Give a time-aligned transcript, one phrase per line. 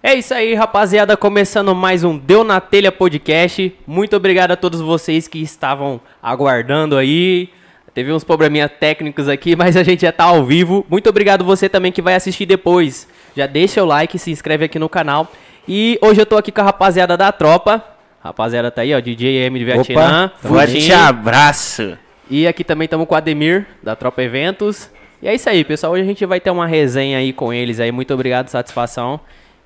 [0.00, 1.16] É isso aí, rapaziada.
[1.16, 3.74] Começando mais um Deu na Telha Podcast.
[3.84, 7.48] Muito obrigado a todos vocês que estavam aguardando aí.
[7.92, 10.86] Teve uns probleminha técnicos aqui, mas a gente já tá ao vivo.
[10.88, 13.08] Muito obrigado você também que vai assistir depois.
[13.36, 15.32] Já deixa o like, se inscreve aqui no canal.
[15.66, 17.84] E hoje eu tô aqui com a rapaziada da tropa.
[18.20, 20.30] Rapaziada tá aí, ó, DJ M de Vietnã.
[20.40, 21.98] Forte abraço.
[22.30, 24.88] E aqui também estamos com o Ademir, da Tropa Eventos.
[25.20, 25.94] E é isso aí, pessoal.
[25.94, 27.90] Hoje a gente vai ter uma resenha aí com eles aí.
[27.90, 29.18] Muito obrigado, satisfação.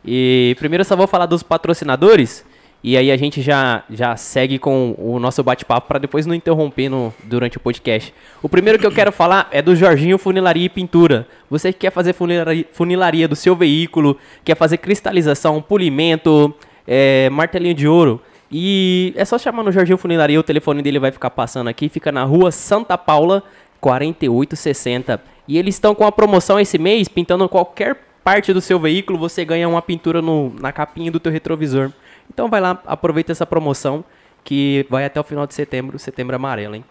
[0.05, 2.45] E primeiro eu só vou falar dos patrocinadores.
[2.85, 6.89] E aí a gente já, já segue com o nosso bate-papo para depois não interromper
[6.89, 8.13] no, durante o podcast.
[8.43, 11.29] O primeiro que eu quero falar é do Jorginho Funilaria e Pintura.
[11.49, 16.53] Você que quer fazer funilaria, funilaria do seu veículo, quer fazer cristalização, polimento,
[16.85, 18.21] é, martelinho de ouro.
[18.50, 21.89] E é só chamar no Jorginho Funilaria, o telefone dele vai ficar passando aqui.
[21.89, 23.44] Fica na rua Santa Paula,
[23.80, 25.22] 4860.
[25.46, 29.44] E eles estão com a promoção esse mês, pintando qualquer parte do seu veículo, você
[29.44, 31.90] ganha uma pintura no, na capinha do teu retrovisor.
[32.33, 34.05] Então vai lá, aproveita essa promoção
[34.44, 36.84] que vai até o final de setembro, setembro amarelo, hein?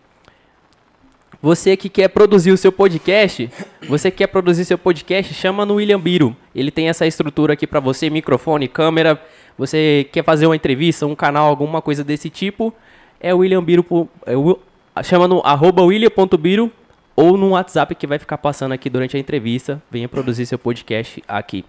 [1.42, 3.50] Você que quer produzir o seu podcast,
[3.88, 6.36] você que quer produzir seu podcast, chama no William Biro.
[6.54, 9.20] Ele tem essa estrutura aqui para você, microfone, câmera.
[9.58, 12.72] Você quer fazer uma entrevista, um canal, alguma coisa desse tipo,
[13.20, 13.84] é o William Biro,
[14.26, 14.60] é o-
[15.04, 16.72] chama no arroba william.biro
[17.16, 19.82] ou no WhatsApp que vai ficar passando aqui durante a entrevista.
[19.90, 21.66] Venha produzir seu podcast aqui.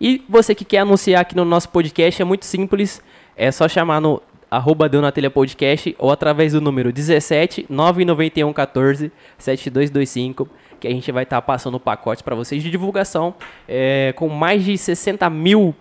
[0.00, 3.02] E você que quer anunciar aqui no nosso podcast é muito simples.
[3.36, 8.52] É só chamar no arroba Deu na Telha Podcast ou através do número 17 991
[8.52, 13.34] 14 7225 que a gente vai estar passando o pacote para vocês de divulgação
[13.66, 15.74] é, com mais de 60 mil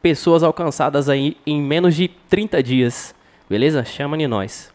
[0.00, 3.14] pessoas alcançadas aí em menos de 30 dias.
[3.48, 3.84] Beleza?
[3.84, 4.72] Chama de nós.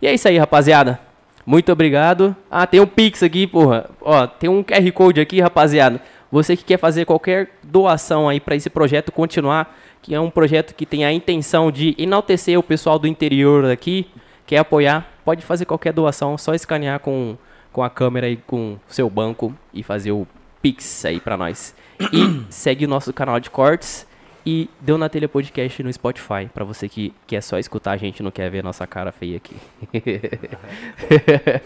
[0.00, 1.05] E é isso aí, rapaziada.
[1.46, 2.34] Muito obrigado.
[2.50, 3.88] Ah, tem um Pix aqui, porra.
[4.00, 6.02] Ó, tem um QR Code aqui, rapaziada.
[6.30, 10.74] Você que quer fazer qualquer doação aí para esse projeto continuar, que é um projeto
[10.74, 14.08] que tem a intenção de enaltecer o pessoal do interior aqui,
[14.44, 17.36] quer apoiar, pode fazer qualquer doação, só escanear com,
[17.72, 20.26] com a câmera e com o seu banco e fazer o
[20.60, 21.76] Pix aí para nós.
[22.12, 24.04] E segue o nosso canal de cortes
[24.46, 28.22] e deu na telha podcast no Spotify, pra você que quer só escutar a gente,
[28.22, 29.56] não quer ver nossa cara feia aqui.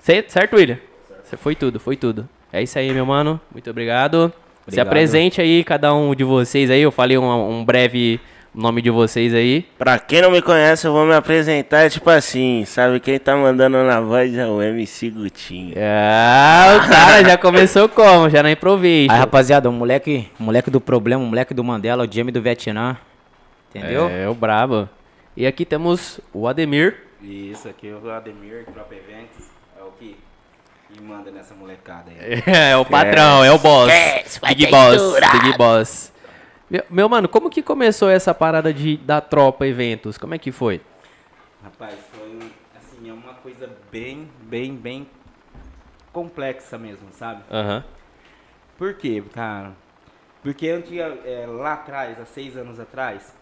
[0.00, 0.78] Certo, certo, William?
[1.24, 2.28] Você Foi tudo, foi tudo.
[2.52, 3.40] É isso aí, meu mano.
[3.50, 4.32] Muito obrigado.
[4.58, 4.86] Se Obrigado.
[4.86, 6.80] apresente aí, cada um de vocês aí.
[6.80, 8.20] Eu falei um, um breve
[8.56, 9.66] nome de vocês aí.
[9.78, 12.98] Pra quem não me conhece, eu vou me apresentar tipo assim, sabe?
[12.98, 15.74] Quem tá mandando na voz é o MC Gutinho.
[15.76, 18.30] Ah, o cara já começou como?
[18.30, 19.12] Já na improviso.
[19.12, 22.40] Aí, rapaziada, o moleque, o moleque do problema, o moleque do Mandela, o Jamie do
[22.40, 22.96] Vietnã.
[23.68, 24.08] Entendeu?
[24.08, 24.88] É, o brabo.
[25.36, 26.96] E aqui temos o Ademir.
[27.20, 29.46] Isso, aqui é o Ademir, Crop Eventos,
[29.78, 30.16] é o que,
[30.90, 32.42] que manda nessa molecada aí.
[32.46, 33.90] É, o patrão, é o boss.
[34.40, 35.02] Vai Big Boss.
[35.42, 36.12] Big Boss.
[36.90, 40.18] Meu, mano, como que começou essa parada de, da tropa eventos?
[40.18, 40.80] Como é que foi?
[41.62, 42.38] Rapaz, foi,
[42.76, 45.06] assim, é uma coisa bem, bem, bem
[46.12, 47.44] complexa mesmo, sabe?
[47.50, 47.84] Aham.
[48.76, 49.74] Por quê, cara?
[50.42, 53.34] Porque eu tinha, é, lá atrás, há seis anos atrás,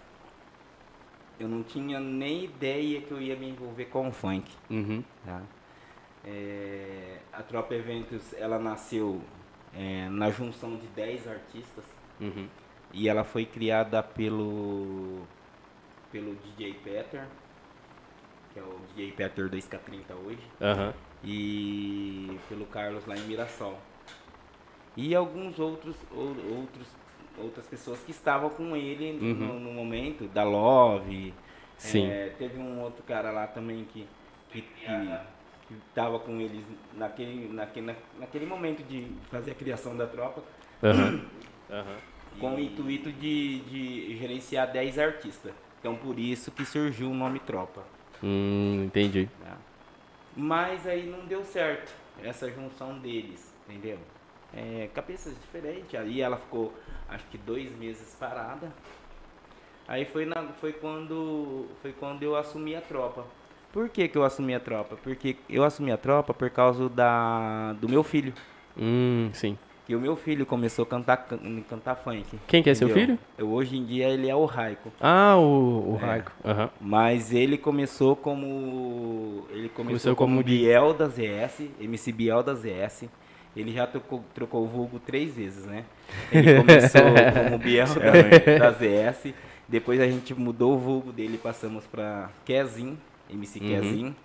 [1.41, 4.51] eu não tinha nem ideia que eu ia me envolver com o funk.
[4.69, 5.03] Uhum.
[5.25, 5.43] tá?
[6.27, 9.21] É, a Tropa Eventos, ela nasceu
[9.75, 11.85] é, na junção de 10 artistas
[12.21, 12.47] Uhum.
[12.95, 15.23] E ela foi criada pelo
[16.13, 17.27] pelo DJ Peter,
[18.53, 20.95] que é o DJ Peter 2K30 hoje, Aham.
[21.25, 23.77] e pelo Carlos lá em Mirassol.
[24.97, 26.87] E alguns outros ou- outros
[27.37, 31.35] outras pessoas que estavam com ele no, no momento, da Love.
[31.77, 32.07] Sim.
[32.09, 34.07] é, teve um outro cara lá também que
[34.53, 34.87] que, que,
[35.67, 35.75] que
[36.25, 40.45] com eles naquele, naquele, na- naquele momento de fazer a criação da tropa,
[40.81, 41.21] Aham.
[41.69, 41.97] Aham.
[42.41, 45.53] Com o intuito de, de gerenciar 10 artistas.
[45.81, 47.83] Então por isso que surgiu o nome Tropa.
[48.23, 49.29] Hum, entendi.
[49.41, 49.53] né?
[50.37, 51.93] Mas aí não deu certo
[52.23, 53.99] essa junção deles, entendeu?
[54.53, 55.95] É, cabeças diferentes.
[55.95, 56.73] Aí ela ficou
[57.09, 58.73] acho que dois meses parada.
[59.87, 63.27] Aí foi, na, foi, quando, foi quando eu assumi a tropa.
[63.73, 64.97] Por que, que eu assumi a tropa?
[64.97, 68.33] Porque eu assumi a tropa por causa da, do meu filho.
[68.79, 69.59] Hum, sim.
[69.87, 71.39] E o meu filho começou a cantar, can-
[71.69, 72.25] cantar funk.
[72.47, 73.19] Quem que é seu filho?
[73.37, 74.91] Eu, hoje em dia ele é o Raico.
[74.99, 76.07] Ah, o, o É.
[76.07, 76.33] Raico.
[76.43, 76.71] Aham.
[76.81, 79.47] Mas ele começou como.
[79.51, 83.05] Ele começou, Começou como, como Biel da ZS, MC Biel da ZS.
[83.57, 85.85] Ele já trocou, trocou o vulgo três vezes, né?
[86.33, 87.03] Ele começou
[87.45, 89.35] como Biel da, da ZS.
[89.69, 92.99] Depois a gente mudou o vulgo dele e passamos pra Kezin,
[93.31, 93.67] MC Uhum.
[93.69, 94.17] Kezin.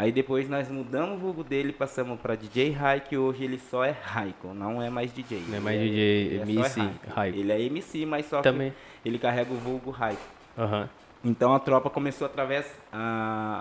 [0.00, 3.90] Aí depois nós mudamos o vulgo dele, passamos pra DJ Raik, hoje ele só é
[3.90, 5.44] Raiko, não é mais DJ.
[5.46, 6.80] Não é mais Ele DJ, ele é MC.
[7.10, 7.38] Raiko.
[7.38, 8.70] Ele é MC, mas só Também.
[9.02, 10.22] que ele carrega o vulgo Raiko.
[10.56, 10.88] Aham.
[11.22, 12.66] Então a tropa começou através,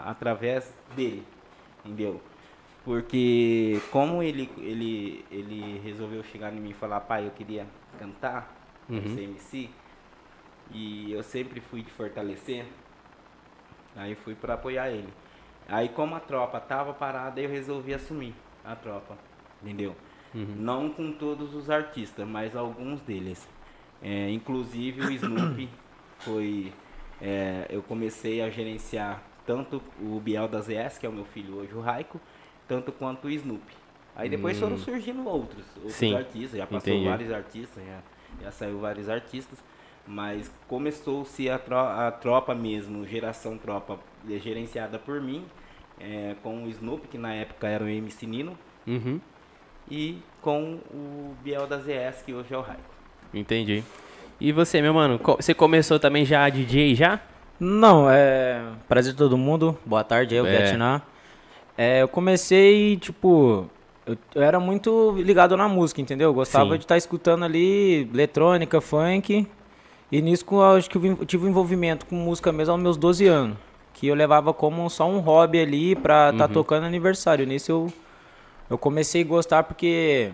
[0.06, 1.26] através dele,
[1.84, 2.22] entendeu?
[2.86, 7.68] Porque como ele, ele, ele resolveu chegar em mim e falar, pai, eu queria
[8.00, 8.56] cantar,
[8.88, 9.14] Uhum.
[9.14, 9.70] ser MC,
[10.72, 12.66] e eu sempre fui de fortalecer,
[13.94, 15.10] aí fui para apoiar ele.
[15.70, 18.34] Aí como a tropa tava parada, eu resolvi assumir
[18.64, 19.18] a tropa,
[19.62, 19.96] entendeu?
[20.34, 23.48] Não com todos os artistas, mas alguns deles.
[24.02, 25.70] É, inclusive o Snoopy
[26.24, 26.74] foi.
[27.22, 31.56] é, eu comecei a gerenciar tanto o Biel da ZS, que é o meu filho
[31.58, 32.20] hoje, o Raico,
[32.68, 33.74] tanto quanto o Snoopy.
[34.16, 37.06] Aí depois foram surgindo outros, outros Sim, artistas, já passou entendi.
[37.06, 38.00] vários artistas, já,
[38.42, 39.58] já saiu vários artistas,
[40.06, 44.00] mas começou-se a, tro- a tropa mesmo, geração tropa,
[44.30, 45.46] eh, gerenciada por mim,
[46.00, 48.58] é, com o Snoopy, que na época era o MC Nino,
[48.88, 49.20] Uhum.
[49.90, 52.82] e com o Biel da ZS, que hoje é o Raico.
[53.34, 53.84] Entendi.
[54.40, 57.20] E você, meu mano, você começou também já a DJ já?
[57.60, 58.62] Não, é.
[58.88, 59.78] Prazer todo mundo.
[59.86, 60.58] Boa tarde aí, o É.
[60.58, 61.02] Vietnã.
[61.78, 63.70] É, eu comecei, tipo.
[64.06, 66.30] Eu, eu era muito ligado na música, entendeu?
[66.30, 66.78] Eu gostava Sim.
[66.78, 69.46] de estar escutando ali eletrônica, funk.
[70.12, 73.28] E nisso eu acho que eu tive um envolvimento com música mesmo aos meus 12
[73.28, 73.58] anos.
[74.00, 77.46] Que eu levava como só um hobby ali pra estar tocando aniversário.
[77.46, 77.94] Nisso eu,
[78.70, 80.32] eu comecei a gostar porque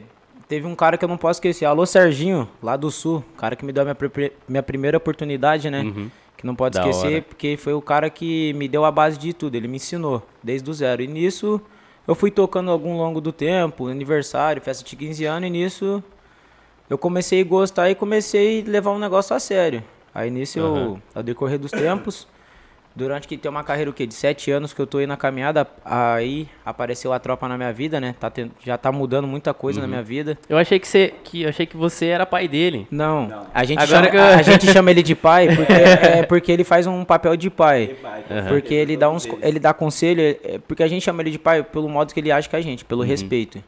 [0.47, 1.65] teve um cara que eu não posso esquecer.
[1.65, 3.23] Alô, Serginho, lá do Sul.
[3.37, 5.83] Cara que me deu a minha, minha primeira oportunidade, né?
[6.37, 7.21] Que não pode Da esquecer, hora.
[7.23, 9.55] porque foi o cara que me deu a base de tudo.
[9.55, 11.01] Ele me ensinou desde o zero.
[11.01, 11.59] E nisso
[12.07, 15.47] eu fui tocando algum longo do tempo, aniversário, festa de 15 anos.
[15.47, 16.03] E nisso
[16.87, 19.83] eu comecei a gostar e comecei a levar um negócio a sério.
[20.13, 20.77] Aí nisso Aham.
[20.77, 22.27] eu, ao decorrer dos tempos,
[22.95, 24.05] durante que tem uma carreira o quê?
[24.07, 27.73] De sete anos que eu tô aí na caminhada, aí apareceu a tropa na minha
[27.73, 28.15] vida, né?
[28.19, 29.83] Tá ten- já tá mudando muita coisa Uhum.
[29.85, 30.37] na minha vida.
[30.47, 32.87] Eu achei que você, que eu achei que você era pai dele.
[32.89, 33.47] Não, Não.
[33.53, 36.63] A, gente Agora chama, eu- a, gente chama ele de pai porque, é porque ele
[36.63, 37.95] faz um papel de pai.
[38.47, 41.63] Porque ele dá, uns, ele dá conselho, é, porque a gente chama ele de pai
[41.63, 42.87] pelo modo que ele age com a gente, Uhum.
[42.87, 43.61] pelo respeito.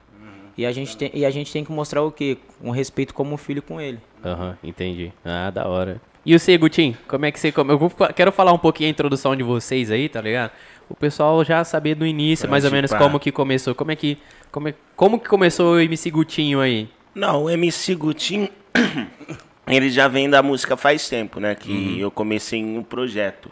[0.57, 2.35] E a, gente tem, e a gente tem que mostrar o quê?
[2.63, 3.99] Um respeito como um filho com ele.
[4.25, 5.13] Aham, entendi.
[5.23, 6.01] Ah, da hora.
[6.27, 6.59] E o você?
[7.07, 7.53] Como é que você...
[7.53, 7.71] Come...
[7.71, 10.51] Eu quero falar um pouquinho a introdução de vocês aí, tá ligado?
[10.89, 12.97] O pessoal já saber do início, mais ou menos, pá.
[12.97, 13.73] como que começou.
[13.73, 14.17] Como é que...
[14.51, 14.73] Como, é...
[14.93, 16.89] como que começou o MC Gutinho aí?
[17.15, 18.49] Não, o MC Gutinho,
[19.69, 21.55] ele já vem da música faz tempo, né?
[21.55, 23.49] Que eu comecei em um projeto.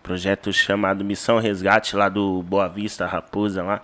[0.00, 3.82] Projeto chamado Missão Resgate, lá do Boa Vista, Raposa, lá.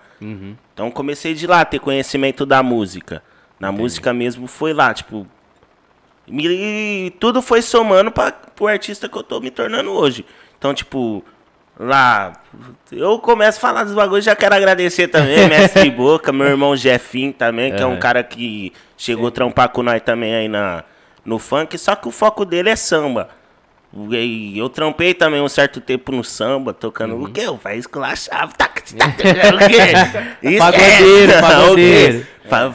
[0.73, 3.21] Então comecei de lá, ter conhecimento da música.
[3.59, 5.27] Na música mesmo foi lá, tipo...
[6.31, 10.25] me- tudo foi somando para o artista que eu tô me tornando hoje.
[10.57, 11.23] Então, tipo,
[11.79, 12.33] lá...
[12.91, 17.33] Eu começo a falar dos bagulhos, já quero agradecer também, Mestre Boca, meu irmão Jefinho
[17.33, 17.99] também, que é um Aham.
[17.99, 20.83] cara que chegou a trampar com nós também aí na,
[21.25, 23.29] no funk, só que o foco dele é samba.
[24.11, 27.23] E eu trampei também um certo tempo no samba, tocando Uhum.
[27.25, 27.41] o quê?
[27.41, 30.47] Eu faz esculachava, tá, tá, tá, o quê?
[30.49, 32.27] Isso Pagodeiro, é, pagodeiro.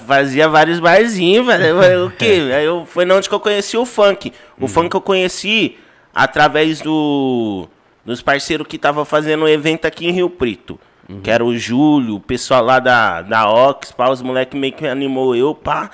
[0.07, 2.07] Fazia vários barzinhos, velho.
[2.07, 2.51] O quê?
[2.57, 4.33] Aí eu, foi onde que eu conheci o funk.
[4.59, 4.69] O Uhum.
[4.69, 5.77] funk eu conheci
[6.15, 7.69] através do
[8.05, 10.79] dos parceiros que tava fazendo um evento aqui em Rio Preto.
[11.09, 11.21] Uhum.
[11.21, 14.87] Que era o Júlio, o pessoal lá da, da Ox, pá, os moleques meio que
[14.87, 15.91] animou eu, pá.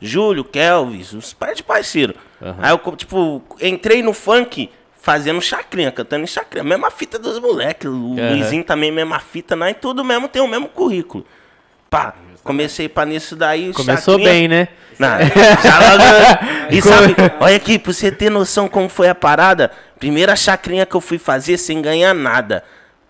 [0.00, 2.14] Júlio, Kelvis, os par de parceiro.
[2.58, 6.62] Aí eu, tipo, entrei no funk fazendo chacrinha, cantando em chacrinha.
[6.64, 7.88] Mesma fita dos moleques.
[7.88, 8.30] O Aham.
[8.34, 9.70] Luizinho também, mesma fita, né?
[9.70, 11.24] E tudo mesmo tem o mesmo currículo.
[11.88, 12.14] Pá,
[12.46, 13.72] comecei pra nisso daí.
[13.72, 14.30] Começou chacrinha.
[14.30, 14.68] bem, né?
[14.98, 16.40] Não, já.
[16.70, 20.94] E sabe, olha aqui, pra você ter noção como foi a parada, primeira chacrinha que
[20.94, 22.64] eu fui fazer sem ganhar nada.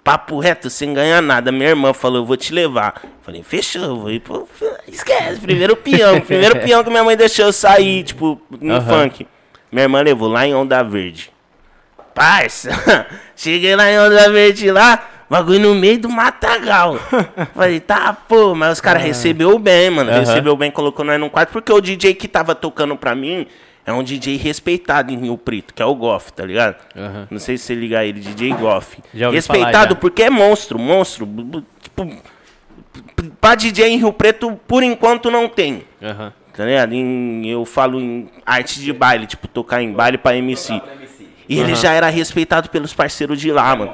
[0.04, 1.50] Papo reto, sem ganhar nada.
[1.50, 3.02] Minha irmã falou, eu vou te levar.
[3.22, 4.48] Falei, fechou, vou ir pro...
[4.86, 6.20] Esquece, primeiro peão.
[6.22, 9.02] Primeiro peão que minha mãe deixou eu sair, tipo, no Aham.
[9.02, 9.26] funk.
[9.72, 11.32] Minha irmã levou lá em Onda Verde.
[12.14, 12.70] Parça,
[13.34, 16.96] cheguei lá em Onda Verde lá, bagulho no meio do matagal.
[17.54, 20.10] Falei, tá, pô, mas os caras recebeu bem, mano.
[20.10, 20.20] Aham.
[20.20, 23.46] Recebeu bem, colocou nós num quarto, porque o DJ que tava tocando pra mim
[23.84, 26.76] é um DJ respeitado em Rio Preto, que é o Goff, tá ligado?
[26.96, 27.28] Aham.
[27.30, 28.98] Não sei se você ligar ele, DJ Goff.
[29.16, 30.00] Falar, Respeitado já.
[30.00, 31.26] porque é monstro, monstro.
[31.80, 32.10] Tipo,
[33.40, 35.84] pra DJ em Rio Preto, por enquanto não tem.
[36.02, 36.32] Aham.
[36.52, 36.94] Tá ligado?
[36.94, 40.80] Em- eu falo em arte de baile, tipo, tocar em baile pra MC.
[41.48, 43.92] E ele já era respeitado pelos parceiros de lá, mano.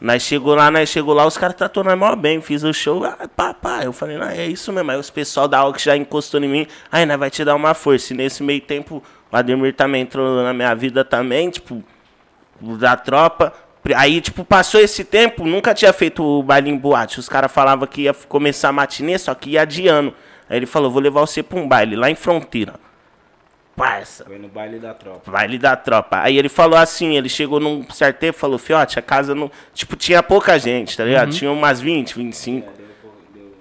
[0.00, 3.04] Nós chegou lá, nós chegou lá, os caras tratou nós mó bem, fiz o show,
[3.04, 3.84] ah, pá, pá.
[3.84, 4.90] Eu falei, não, é isso mesmo.
[4.90, 7.74] Aí os pessoal da Ox já encostou em mim, aí nós vai te dar uma
[7.74, 8.14] força.
[8.14, 11.84] E nesse meio tempo, o Ademir também entrou na minha vida também, tipo,
[12.60, 13.52] da tropa.
[13.94, 17.20] Aí, tipo, passou esse tempo, nunca tinha feito o baile em boate.
[17.20, 20.14] Os caras falavam que ia começar a matinê, só que ia adiando.
[20.48, 22.74] Aí ele falou, vou levar você pra um baile, lá em Fronteira.
[23.80, 24.24] Parça.
[24.24, 25.30] Foi no baile da tropa.
[25.30, 26.20] Baile da tropa.
[26.20, 29.50] Aí ele falou assim, ele chegou num certo tempo e falou, fiote, a casa não.
[29.74, 31.32] Tipo, tinha pouca gente, tá ligado?
[31.32, 32.68] Tinha umas 20, 25.
[32.68, 32.86] É, deu,
[33.34, 33.52] deu,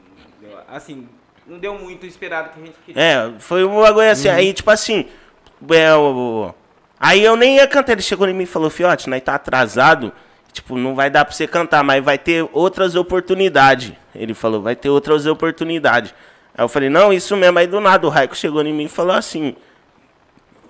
[0.42, 1.08] deu, assim,
[1.48, 3.02] não deu muito esperado que a gente queria.
[3.02, 4.28] É, foi um bagulho assim.
[4.30, 5.06] Aí, tipo assim.
[5.72, 6.54] É, o-
[7.00, 7.94] aí eu nem ia cantar.
[7.94, 10.12] Ele chegou em mim e falou, fiote, nós tá atrasado.
[10.52, 13.94] Tipo, não vai dar pra você cantar, mas vai ter outras oportunidades.
[14.16, 16.14] Ele falou, vai ter outras oportunidades.
[16.58, 17.58] Aí eu falei, não, isso mesmo.
[17.60, 19.56] Aí do nada o Raico chegou em mim e falou assim: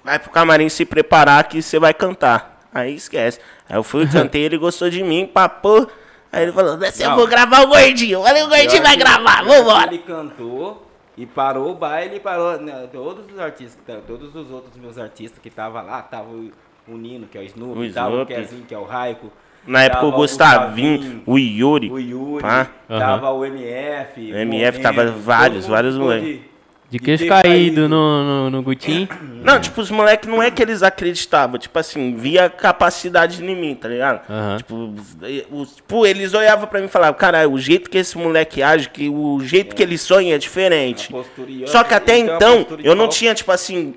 [0.10, 2.60] vai pro camarim se preparar que você vai cantar.
[2.74, 3.40] Aí esquece.
[3.70, 5.88] Aí eu fui, cantei, ele gostou de mim, papô.
[6.32, 8.20] Aí ele falou, "Desce, eu vou gravar o gordinho.
[8.22, 9.88] Olha, o gordinho vai que- gravar, que vambora.
[9.88, 10.88] Ele cantou
[11.18, 12.60] e parou o baile e parou.
[12.60, 16.52] né, todos os artistas, todos os outros meus artistas que estavam lá, tava o,
[16.88, 18.26] o Nino, que é o Snoopy, O tava o.
[18.26, 19.32] Kezinho, que é o Raico.
[19.68, 21.92] Na época o tava Gustavinho, o Yuri.
[21.92, 22.68] o Yuri, pá.
[22.88, 24.32] tava o MF.
[24.32, 26.49] O MF tava Momento, vários, vários ficou moleque.
[26.90, 29.08] De de queixo ter caído no, no, no Gutim.
[29.44, 33.74] Não, tipo, os moleques não é que eles acreditavam, tipo assim, via capacidade em mim,
[33.74, 34.22] tá ligado?
[34.30, 34.58] Aham.
[34.58, 34.94] Tipo,
[35.52, 38.90] os- tipo, eles olhavam pra mim e falavam, cara, o jeito que esse moleque age,
[38.90, 41.10] que o jeito que ele sonha é diferente.
[41.68, 43.96] Só que até então, de eu não tinha, tipo assim,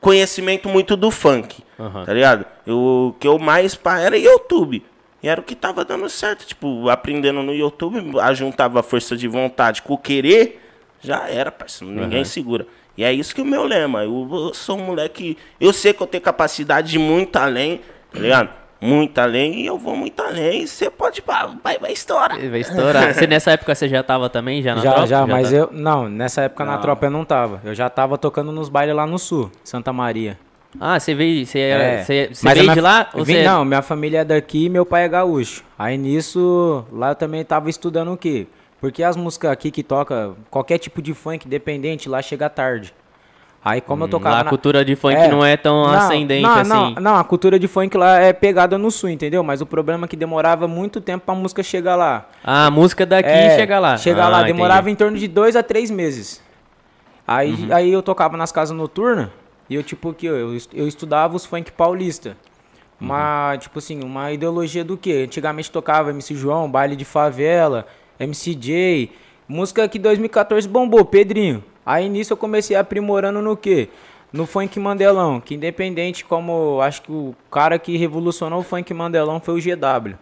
[0.00, 2.04] conhecimento muito do funk, Aham.
[2.04, 2.44] tá ligado?
[2.66, 4.82] Eu, o que eu mais pá, era YouTube.
[5.22, 9.26] E era o que tava dando certo, tipo, aprendendo no YouTube, ajuntava a força de
[9.26, 10.65] vontade com o querer,
[11.06, 12.24] já era, parceiro, ninguém Aham.
[12.24, 12.66] segura.
[12.98, 14.04] E é isso que é o meu lema.
[14.04, 15.36] Eu, eu sou um moleque.
[15.60, 17.80] Eu sei que eu tenho capacidade de muito além,
[18.12, 18.48] tá ligado?
[18.80, 20.62] Muito além, e eu vou muito além.
[20.62, 21.22] E você pode,
[21.62, 22.38] vai, vai estourar.
[22.38, 23.12] Vai estourar.
[23.14, 24.62] Você, nessa época você já tava também?
[24.62, 25.06] Já na Já, tropa?
[25.06, 25.56] já, mas tá?
[25.56, 25.70] eu.
[25.72, 26.80] Não, nessa época na Não.
[26.82, 27.60] tropa eu não tava.
[27.64, 30.38] Eu já tava tocando nos bailes lá no sul, Santa Maria.
[30.78, 32.04] Ah, você veio, você, era, É.
[32.04, 33.08] você, você veio minha- de lá?
[33.14, 33.44] Ou Vim- você...
[33.44, 35.64] Não, minha família é daqui e meu pai é gaúcho.
[35.78, 38.46] Aí nisso, lá eu também tava estudando o quê?
[38.80, 42.92] Porque as músicas aqui que toca, qualquer tipo de funk, independente, lá chega tarde.
[43.64, 45.28] Aí como eu tocava Hum, Lá a cultura de funk É.
[45.28, 46.70] não é tão Não, ascendente não, assim.
[46.94, 49.42] Não, não, a cultura de funk lá é pegada no sul, entendeu?
[49.42, 52.28] Mas o problema é que demorava muito tempo pra música chegar lá.
[52.44, 53.96] Ah, a música daqui É, chega lá.
[53.96, 54.52] Chega Ah, lá, entendi.
[54.52, 54.56] Uhum.
[54.58, 56.40] demorava em torno de dois a três meses.
[57.26, 59.30] Aí, aí eu tocava nas casas noturnas
[59.68, 62.36] e eu, tipo, que eu, eu est- eu estudava os funk paulista.
[63.00, 63.08] Uhum.
[63.08, 65.24] Uma, tipo assim, uma ideologia do quê?
[65.26, 67.84] Antigamente tocava MC João, baile de favela,
[68.18, 69.10] MCJ,
[69.48, 71.62] música que 2014 bombou, Pedrinho.
[71.84, 73.88] Aí nisso eu comecei aprimorando no quê?
[74.32, 79.40] No funk Mandelão, que independente como, acho que o cara que revolucionou o funk Mandelão
[79.40, 80.16] foi o GW.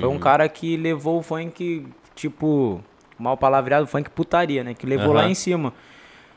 [0.00, 2.84] Foi um cara que levou o funk, tipo,
[3.18, 4.74] mal palavreado, funk putaria, né?
[4.74, 5.30] Que levou lá Aham.
[5.30, 5.72] em cima.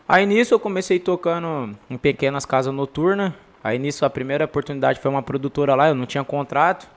[0.07, 3.33] Aí nisso eu comecei tocando em pequenas casas noturnas.
[3.63, 6.89] Aí nisso a primeira oportunidade foi uma produtora lá, eu não tinha contrato.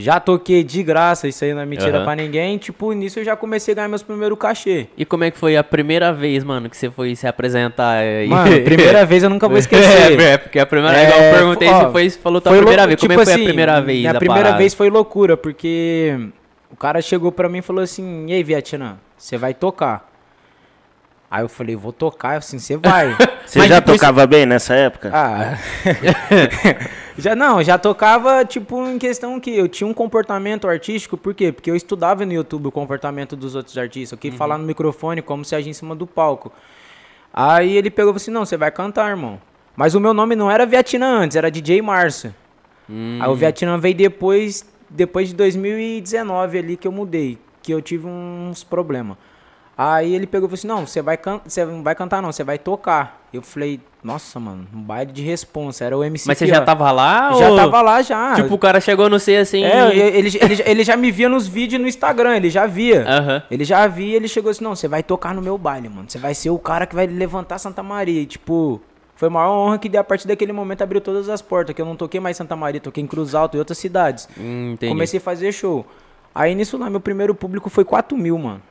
[0.00, 2.04] Já toquei de graça, isso aí não é mentira Aham.
[2.04, 2.56] pra ninguém.
[2.56, 4.86] Tipo, nisso eu já comecei a ganhar meus primeiros cachê.
[4.96, 8.04] E como é que foi a primeira vez, mano, que você foi se apresentar?
[8.28, 9.88] Mano, primeira vez eu nunca vou esquecer.
[10.28, 12.58] É, porque a primeira É, igual eu perguntei ó, se foi, você falou tua foi
[12.60, 13.00] primeira vez.
[13.00, 14.02] Como é tipo que foi assim, a primeira vez?
[14.04, 14.58] Da primeira parada?
[14.58, 16.28] vez foi loucura, porque
[16.70, 20.07] o cara chegou pra mim e falou assim: E aí, Vietnã, você vai tocar?
[21.30, 22.32] Aí eu falei: Vou tocar.
[22.34, 23.16] Eu assim: Você vai.
[23.44, 25.10] Você já depois- tocava bem nessa época?
[25.12, 25.56] Ah.
[27.16, 31.50] já não, já tocava tipo em questão que eu tinha um comportamento artístico, por quê?
[31.52, 34.38] Porque eu estudava no YouTube o comportamento dos outros artistas, eu queria Uhum.
[34.38, 36.52] falar no microfone como se agisse em cima do palco.
[37.32, 39.40] Aí ele pegou e falou assim: "Não, você vai cantar, irmão".
[39.76, 42.34] Mas o meu nome não era Vietnã antes, era DJ Márcio.
[42.90, 43.18] Hum.
[43.20, 48.06] Aí o Vietnã veio depois, depois de 2019 ali que eu mudei, que eu tive
[48.06, 49.16] uns problemas.
[49.78, 52.32] Aí ele pegou e falou assim: "Não, você vai can você não vai cantar não,
[52.32, 53.22] você vai tocar".
[53.32, 56.90] Eu falei: "Nossa, mano, um baile de responsa, era o MC Mas você já tava
[56.90, 57.32] lá?
[57.34, 57.56] Já ou...
[57.56, 58.34] tava lá já.
[58.34, 59.62] Tipo, o cara chegou no C assim.
[59.62, 63.04] é, ele, ele, ele já me via nos vídeos no Instagram, ele já via.
[63.06, 63.42] Aham.
[63.48, 66.06] Ele já via, ele chegou assim, não, você vai tocar no meu baile, mano.
[66.08, 68.20] Você vai ser o cara que vai levantar Santa Maria.
[68.20, 68.80] E, tipo,
[69.14, 71.74] foi a maior honra que a partir daquele momento abriu todas as portas.
[71.74, 74.28] Que eu não toquei mais Santa Maria, toquei em Cruz Alto e outras cidades.
[74.36, 74.92] Hum, entendi.
[74.92, 75.86] Comecei a fazer show.
[76.34, 78.62] Aí nisso lá, meu primeiro público foi 4 mil, mano.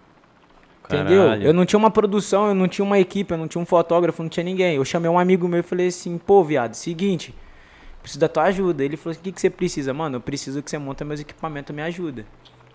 [0.88, 1.24] Entendeu?
[1.24, 1.44] Caralho.
[1.44, 4.24] Eu não tinha uma produção, eu não tinha uma equipe, eu não tinha um fotógrafo,
[4.24, 4.76] não tinha ninguém.
[4.76, 7.36] Eu chamei um amigo meu e falei assim, pô, viado, seguinte,
[8.02, 8.84] preciso da tua ajuda.
[8.84, 9.94] Ele falou assim, o que, que você precisa?
[9.94, 12.26] Mano, eu preciso que você monta meus equipamentos, me ajuda.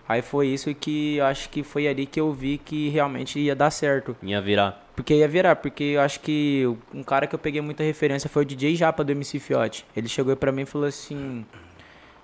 [0.07, 3.55] Aí foi isso que eu acho que foi ali que eu vi que realmente ia
[3.55, 4.15] dar certo.
[4.21, 4.83] Ia virar.
[4.95, 8.43] Porque ia virar, porque eu acho que um cara que eu peguei muita referência foi
[8.43, 9.85] o DJ Japa do MC Fiote.
[9.95, 11.45] Ele chegou pra mim e falou assim,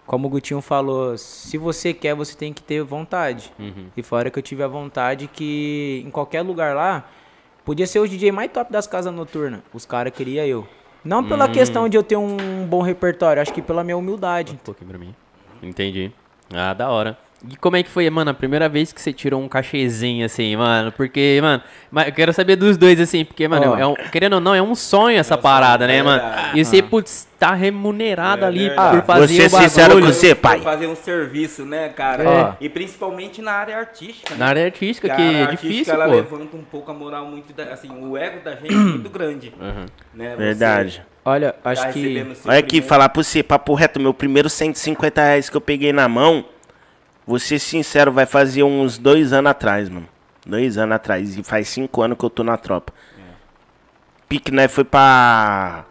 [0.10, 3.54] como o Gutinho falou, se você quer, você tem que ter vontade.
[3.96, 7.08] E fora que eu tive a vontade que em qualquer lugar lá,
[7.64, 9.62] podia ser o DJ mais top das casas noturnas.
[9.72, 10.68] Os caras queriam eu.
[11.06, 14.54] Não pela questão de eu ter um bom repertório, acho que pela minha humildade.
[14.54, 15.14] Um pouquinho pra mim.
[15.62, 16.12] Entendi.
[16.52, 17.16] Ah, da hora.
[17.50, 20.58] E como é que foi, mano, a primeira vez que você tirou um cachezinho, assim,
[20.58, 20.92] mano?
[20.92, 21.64] Porque, mano,
[22.06, 23.78] eu quero saber dos dois, assim, porque, mano, Ó.
[23.78, 26.22] é um- querendo ou não, é um sonho essa parada, né, mano?
[26.22, 26.60] verdade.
[26.60, 28.98] E você, putz, tá remunerado É ali verdade.
[28.98, 29.70] por fazer Vou ser o bagulho.
[29.70, 30.60] sincero com você, Por pai.
[30.60, 32.24] fazer um serviço, né, cara?
[32.24, 32.54] É.
[32.66, 34.34] E principalmente na área artística.
[34.36, 34.46] Na né?
[34.50, 36.12] área artística, a que área é artística, difícil, ela pô.
[36.12, 39.54] levanta um pouco a moral muito, da- assim, o ego da gente é muito grande.
[40.14, 40.32] Né?
[40.32, 41.04] Você Verdade.
[41.24, 42.00] Olha, tá acho que.
[42.02, 45.56] recebendo seu Olha aqui, primeiro- falar pra você, papo reto, meu primeiro 150 reais que
[45.56, 46.44] eu peguei na mão,
[47.30, 50.10] vou ser sincero, vai fazer uns dois anos atrás, mano.
[50.44, 51.38] Dois anos atrás.
[51.38, 52.92] E faz cinco anos que eu tô na tropa.
[54.28, 54.68] Pique, né?
[54.68, 55.86] Foi pra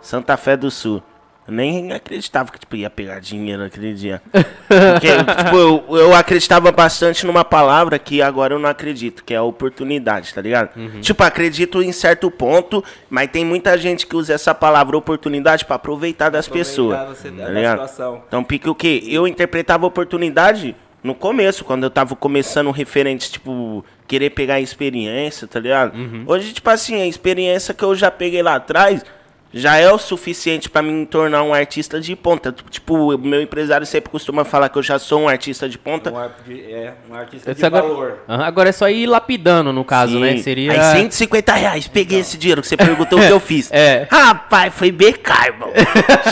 [0.00, 1.02] Santa Fé do Sul.
[1.46, 4.20] Eu nem acreditava que tipo, ia pegar dinheiro aquele dia.
[4.32, 5.08] Porque,
[5.44, 9.42] tipo, eu, eu acreditava bastante numa palavra que agora eu não acredito, que é a
[9.42, 10.70] oportunidade, tá ligado?
[11.00, 15.76] Tipo, acredito em certo ponto, mas tem muita gente que usa essa palavra oportunidade pra
[15.76, 16.96] aproveitar das pessoas.
[16.98, 17.78] Aproveitar você da- Tá ligado?
[18.26, 19.02] Então, pique o quê?
[19.06, 25.60] Eu interpretava oportunidade no começo, quando eu tava começando referente, tipo, querer pegar experiência, tá
[25.60, 25.92] ligado?
[26.26, 29.04] Hoje, tipo assim, a experiência que eu já peguei lá atrás
[29.52, 32.54] já é o suficiente pra me tornar um artista de ponta.
[32.70, 36.12] Tipo, o meu empresário sempre costuma falar que eu já sou um artista de ponta.
[36.12, 38.18] Um, ar- de- é, um artista de Isso agora, valor.
[38.28, 40.32] Agora é só ir lapidando, no caso, né?
[40.36, 40.42] Sim.
[40.42, 40.72] Seria.
[40.72, 43.70] Aí 150 reais, peguei esse dinheiro que você perguntou o que eu fiz.
[43.76, 44.06] É.
[44.10, 45.70] Rapaz, foi BK, irmão.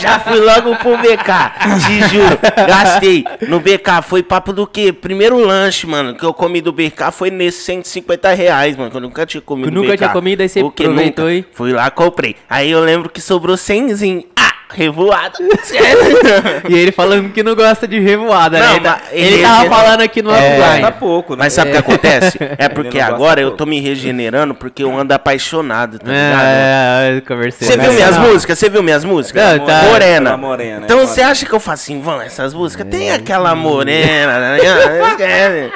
[0.01, 1.87] Já fui logo pro BK.
[1.87, 3.25] Te juro, gastei.
[3.49, 4.93] No BK foi papo do quê?
[4.93, 8.91] Primeiro lanche, mano, que eu comi do BK foi nesses 150 reais, mano.
[8.91, 9.97] Que eu nunca tinha comido Que nunca BK.
[9.99, 11.35] tinha comido, aí você O aproveitou Nunca.
[11.37, 12.37] e- Fui lá, comprei.
[12.49, 14.25] Aí eu lembro que sobrou 100zinho.
[14.37, 15.39] Ah, revoado.
[16.69, 18.73] E ele falando que não gosta de revoada, Não, né?
[18.77, 20.35] Ele, tá- ele ele- tava ele- falando aqui no É.
[20.35, 20.81] offline.
[20.81, 21.39] Gosta pouco, né?
[21.41, 22.39] Mas sabe o que acontece?
[22.59, 26.43] É porque agora eu tô me regenerando porque eu ando apaixonado, tá ligado?
[26.43, 27.69] É, é, eu conversei.
[27.69, 28.29] Você viu minhas não.
[28.29, 28.59] músicas?
[28.59, 29.59] Você viu minhas músicas?
[29.59, 29.83] Não, tá.
[29.85, 30.31] Morena.
[30.31, 32.87] Aquela morena, Então é você acha que eu faço assim, vão, essas músicas?
[32.89, 35.21] Tem aquela morena, tá ligado?
[35.23, 35.71] É,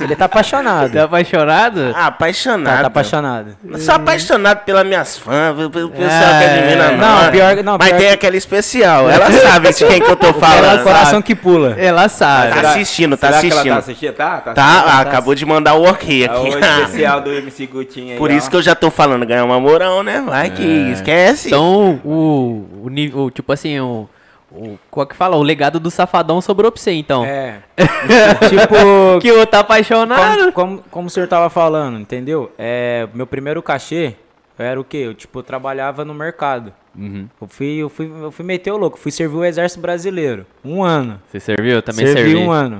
[0.00, 0.92] Ele tá apaixonado.
[0.92, 1.92] Tá apaixonado?
[1.94, 2.74] Ah, apaixonado.
[2.74, 3.56] Tá, tá apaixonado.
[3.70, 7.30] Eu sou apaixonado pelas minhas fãs, pelo pessoal É, que admira não, nós.
[7.30, 9.08] pior- não, Mas pior tem que- aquela especial.
[9.08, 10.82] Ela sabe de quem que eu tô Ela, falando.
[10.82, 11.74] coração que pula.
[11.78, 12.60] Ela sabe.
[12.60, 13.72] Tá assistindo, tá Será ela assistindo.
[13.72, 14.12] tá assistindo?
[14.14, 14.52] Tá, tá.
[14.54, 16.48] Tá, ah, acabou de mandar o ok É o aqui.
[16.58, 18.34] especial do MC Gutinho aí, Por ó.
[18.34, 20.22] isso que eu já tô falando, ganhar uma moral, né?
[20.26, 21.48] Vai que esquece.
[21.48, 24.08] Então, o, o, nível, tipo assim, o,
[24.54, 24.78] o.
[24.90, 25.36] Qual que fala?
[25.36, 27.24] O legado do safadão sobrou pra você, então.
[27.24, 27.60] É.
[28.48, 30.52] tipo, Que o tá apaixonado.
[30.52, 32.52] como, como, como o senhor tava falando, entendeu?
[32.58, 34.14] É, meu primeiro cachê
[34.58, 34.98] era o quê?
[34.98, 36.72] Eu, tipo, eu trabalhava no mercado.
[36.96, 37.28] Uhum.
[37.40, 40.46] Eu fui, eu fui, eu fui meter o louco, fui servir o exército brasileiro.
[40.64, 41.20] Um ano.
[41.26, 41.72] Você serviu?
[41.72, 42.36] Eu também servi, servi.
[42.36, 42.78] um ano.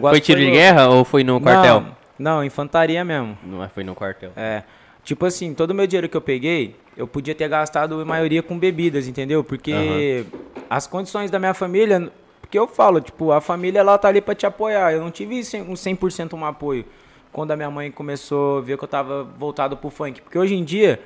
[0.00, 0.58] Foi tiro de louco.
[0.58, 1.80] guerra ou foi no quartel?
[2.18, 3.36] Não, não, infantaria mesmo.
[3.44, 4.32] Não, foi no quartel.
[4.34, 4.62] É.
[5.04, 8.42] Tipo assim, todo o meu dinheiro que eu peguei, eu podia ter gastado a maioria
[8.42, 9.42] com bebidas, entendeu?
[9.42, 10.24] Porque
[10.68, 14.34] as condições da minha família, porque eu falo, tipo, a família ela tá ali pra
[14.34, 14.92] te apoiar.
[14.92, 16.84] Eu não tive cem- um 100% um apoio
[17.32, 20.20] quando a minha mãe começou a ver que eu tava voltado pro funk.
[20.20, 21.00] Porque hoje em dia,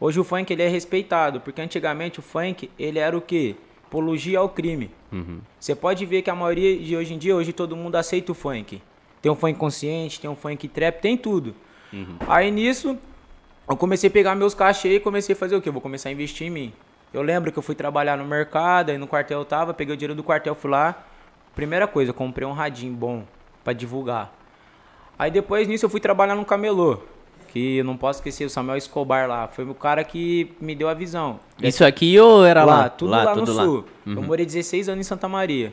[0.00, 3.56] hoje o funk ele é respeitado, porque antigamente o funk, ele era o quê?
[3.86, 4.90] Apologia ao crime.
[5.60, 8.34] Você pode ver que a maioria de hoje em dia, hoje todo mundo aceita o
[8.34, 8.80] funk.
[9.22, 11.54] Tem um funk consciente, tem um funk trap, tem tudo.
[12.26, 12.98] Aí nisso,
[13.68, 15.68] eu comecei a pegar meus cachê e comecei a fazer o quê?
[15.68, 16.72] Eu vou começar a investir em mim.
[17.12, 19.96] Eu lembro que eu fui trabalhar no mercado, aí no quartel eu tava, peguei o
[19.96, 21.04] dinheiro do quartel, fui lá.
[21.54, 23.24] Primeira coisa, comprei um radinho bom
[23.62, 24.32] pra divulgar.
[25.18, 26.98] Aí depois nisso eu fui trabalhar no camelô.
[27.48, 29.46] Que eu não posso esquecer, o Samuel Escobar lá.
[29.46, 31.38] Foi o cara que me deu a visão.
[31.62, 32.78] Isso aqui ou era lá?
[32.78, 33.62] Lá, tudo lá, tudo no lá.
[33.64, 33.70] Uhum.
[33.70, 33.84] sul.
[34.04, 35.72] Eu morei 16 anos em Santa Maria.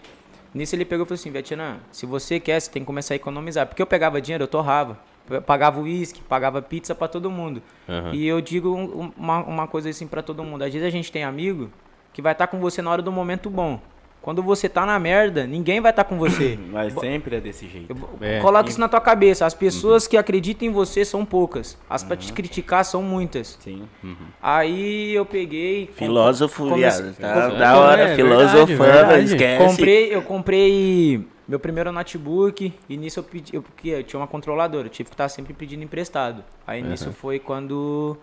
[0.53, 3.15] Nisso ele pegou e falou assim, Vietnã, se você quer, você tem que começar a
[3.15, 3.65] economizar.
[3.65, 4.99] Porque eu pegava dinheiro, eu torrava.
[5.45, 7.61] Pagava uísque, pagava pizza pra todo mundo.
[7.87, 8.13] Uhum.
[8.13, 10.63] E eu digo um- uma, uma coisa assim pra todo mundo.
[10.63, 11.69] Às vezes a gente tem amigo
[12.13, 13.79] que vai estar com você na hora do momento bom.
[14.21, 16.59] Quando você tá na merda, ninguém vai estar com você.
[16.71, 17.95] Mas sempre é desse jeito.
[18.21, 18.39] É.
[18.39, 19.47] Coloca isso na tua cabeça.
[19.47, 21.75] As pessoas que acreditam em você são poucas.
[21.89, 23.57] As pra te criticar são muitas.
[23.61, 23.81] Sim.
[24.41, 25.89] Aí eu peguei.
[25.95, 27.15] Filósofo, viado.
[27.15, 29.23] Tá da hora, é, filosofando, verdade, verdade.
[29.25, 29.65] esquece.
[29.65, 34.27] Comprei, eu comprei meu primeiro notebook e nisso eu pedi, eu, porque eu tinha uma
[34.27, 36.43] controladora, eu tive que estar sempre pedindo emprestado.
[36.65, 38.17] Aí nisso foi quando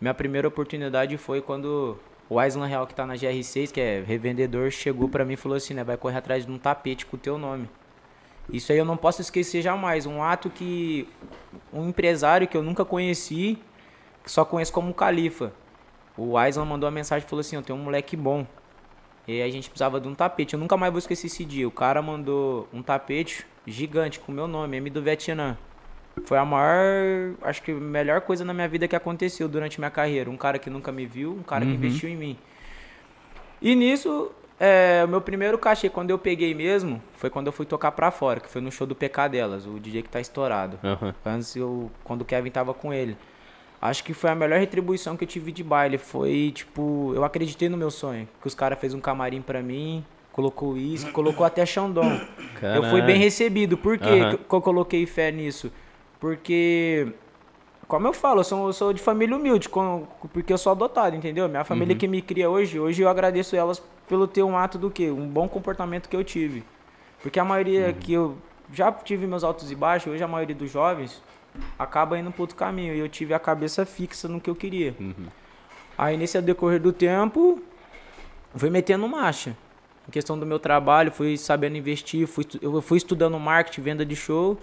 [0.00, 4.70] minha primeira oportunidade foi quando o Aislan Real que tá na GR6, que é revendedor,
[4.70, 7.18] chegou pra mim e falou assim, né, vai correr atrás de um tapete com o
[7.18, 7.68] teu nome.
[8.50, 11.08] Isso aí eu não posso esquecer jamais, um ato que
[11.72, 13.58] um empresário que eu nunca conheci,
[14.22, 15.52] que só conheço como Califa.
[16.16, 18.46] O Aislan mandou uma mensagem e falou assim, eu tenho um moleque bom.
[19.28, 20.54] E aí a gente precisava de um tapete.
[20.54, 21.68] Eu nunca mais vou esquecer esse dia.
[21.68, 25.56] O cara mandou um tapete gigante com meu nome, M do Vietnã.
[26.24, 29.90] Foi a maior, acho que a melhor coisa na minha vida que aconteceu durante minha
[29.90, 30.30] carreira.
[30.30, 32.38] Um cara que nunca me viu, um cara que investiu em mim.
[33.60, 37.64] E nisso, É, o meu primeiro cachê, quando eu peguei mesmo, foi quando eu fui
[37.64, 40.80] tocar pra fora, que foi no show do PK delas, o DJ que tá estourado.
[40.82, 41.14] Aham.
[41.24, 43.16] Antes, eu, quando o Kevin tava com ele.
[43.80, 45.98] Acho que foi a melhor retribuição que eu tive de baile.
[45.98, 48.28] Foi, tipo, eu acreditei no meu sonho.
[48.40, 52.20] Que os caras fez um camarim pra mim, colocou isso, colocou até Xandão.
[52.60, 53.76] Eu fui bem recebido.
[53.78, 55.70] Por quê que que eu coloquei fé nisso?
[56.18, 57.06] Porque,
[57.86, 61.14] como eu falo, eu sou, eu sou de família humilde, com- porque eu sou adotado,
[61.14, 61.48] entendeu?
[61.48, 61.98] Minha família Uhum.
[61.98, 65.10] que me cria hoje, hoje eu agradeço elas pelo ter um ato do quê?
[65.10, 66.64] Um bom comportamento que eu tive.
[67.22, 67.92] Porque a maioria Uhum.
[67.94, 68.36] que eu
[68.72, 71.22] já tive meus altos e baixos, hoje a maioria dos jovens
[71.78, 72.94] acaba indo para outro caminho.
[72.94, 74.94] E eu tive a cabeça fixa no que eu queria.
[74.98, 75.26] Uhum.
[75.96, 77.60] Aí nesse decorrer do tempo,
[78.54, 79.56] fui metendo marcha.
[80.08, 84.16] Em questão do meu trabalho, fui sabendo investir, fui, eu fui estudando marketing, venda de
[84.16, 84.58] show.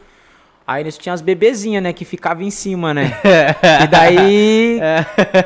[0.67, 3.11] Aí nisso tinha as bebezinhas, né, que ficava em cima, né?
[3.83, 4.79] e daí.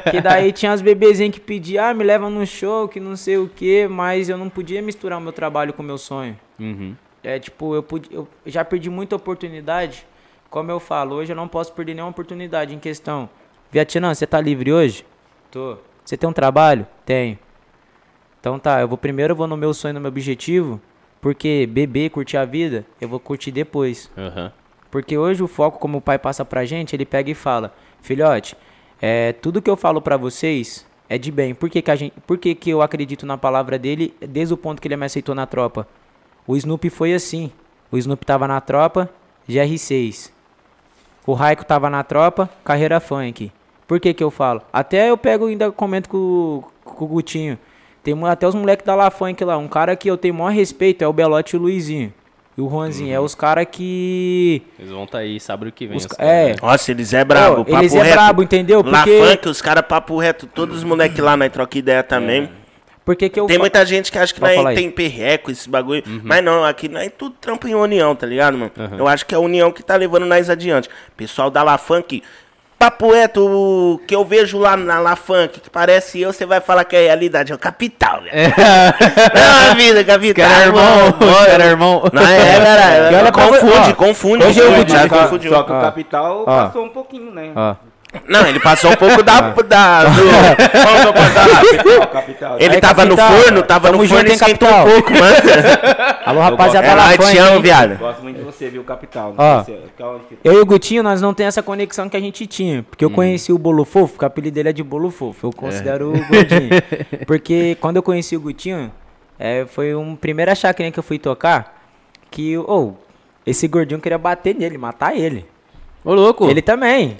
[0.09, 3.37] que daí tinha as bebezinhas que pediam, ah, me leva no show, que não sei
[3.37, 6.39] o quê, mas eu não podia misturar o meu trabalho com o meu sonho.
[6.57, 6.95] Uhum.
[7.21, 10.07] É, tipo, eu, pude, eu já perdi muita oportunidade.
[10.49, 13.29] Como eu falo, hoje eu não posso perder nenhuma oportunidade em questão.
[13.71, 15.05] Vietnã, você tá livre hoje?
[15.51, 15.77] Tô.
[16.03, 16.87] Você tem um trabalho?
[17.05, 17.37] Tenho.
[18.39, 20.81] Então tá, eu vou primeiro eu vou no meu sonho, no meu objetivo,
[21.21, 24.09] porque beber, curtir a vida, eu vou curtir depois.
[24.17, 24.51] Aham.
[24.89, 28.55] Porque hoje o foco, como o pai passa pra gente, ele pega e fala: Filhote,
[28.99, 31.53] é, tudo que eu falo pra vocês é de bem.
[31.53, 34.57] Por que, que, a gente, por que, que eu acredito na palavra dele desde o
[34.57, 35.87] ponto que ele me aceitou na tropa?
[36.47, 37.51] O Snoopy foi assim.
[37.91, 39.09] O Snoopy tava na tropa,
[39.47, 40.38] GR6.
[41.29, 43.51] O Raico tava na tropa, carreira funk.
[43.87, 44.63] Por que que eu falo?
[44.73, 47.55] Até eu pego ainda comento com, com o Gutinho.
[48.01, 49.55] Tem até os moleques da La Funk lá.
[49.55, 52.11] Um cara que eu tenho maior respeito é o Belote e o Luizinho.
[52.57, 53.13] E o Juanzinho.
[53.13, 54.63] É os caras que.
[54.79, 55.97] Eles vão tá aí, sabe o que vem.
[55.97, 56.47] Os é.
[56.47, 56.55] né?
[56.63, 58.13] Nossa, eles é brabo, Pô, eles é reto.
[58.15, 58.83] brabo, entendeu?
[58.83, 62.49] Porque- funk, os caras papo reto, todos os moleques lá, nós troca ideia também.
[63.09, 65.67] Por que que eu Tem fa- muita gente que acha que nós tem perreco, esse
[65.67, 66.03] bagulho.
[66.05, 66.21] Uhum.
[66.23, 68.71] Mas não, aqui nós é tudo trampo em união, tá ligado, mano?
[68.99, 70.87] Eu acho que é a união que tá levando nós adiante.
[71.17, 72.21] Pessoal da La Funk,
[72.77, 76.83] papo reto, que eu vejo lá na La Funk, que parece eu, você vai falar
[76.85, 78.53] que é realidade, é o capital, velho.
[79.33, 80.47] Não, a vida, capital.
[80.47, 81.11] cara é irmão,
[81.47, 82.03] cara é irmão.
[82.13, 83.31] Não é, cara.
[83.31, 84.43] Confunde, ó, confunde.
[84.45, 85.09] hoje eu confunde, vou te- já
[85.49, 86.45] Só, que o capital Ó.
[86.45, 87.53] passou um pouquinho, né?
[87.55, 87.75] Ó.
[88.27, 89.51] Não, ele passou um pouco da.
[89.63, 90.21] da do.
[92.01, 92.57] Ó, capital.
[92.59, 94.85] Ele Aí, tava no capital, forno, tava tamo no forno e esquentou um capital?
[94.87, 95.35] pouco, mano.
[96.25, 97.97] Alô, rapaziada É Funk, te amo, viado.
[97.97, 99.35] Gosto muito de você, viu, capital.
[99.37, 99.63] Ó.
[99.63, 99.79] Que-
[100.43, 102.83] Eu e o Gutinho, nós não tem essa conexão que a gente tinha.
[102.83, 105.47] Porque eu conheci o Bolo Fofo, que o apelido dele é de Bolo Fofo.
[105.47, 106.69] Eu considero o gordinho.
[107.27, 108.91] Porque quando eu conheci o Gutinho,
[109.37, 111.79] é, foi um primeira chácara que eu fui tocar.
[112.31, 112.93] Que, ô,
[113.45, 115.45] esse gordinho queria bater nele, matar ele.
[116.03, 116.49] Ô, louco.
[116.49, 117.17] Ele também.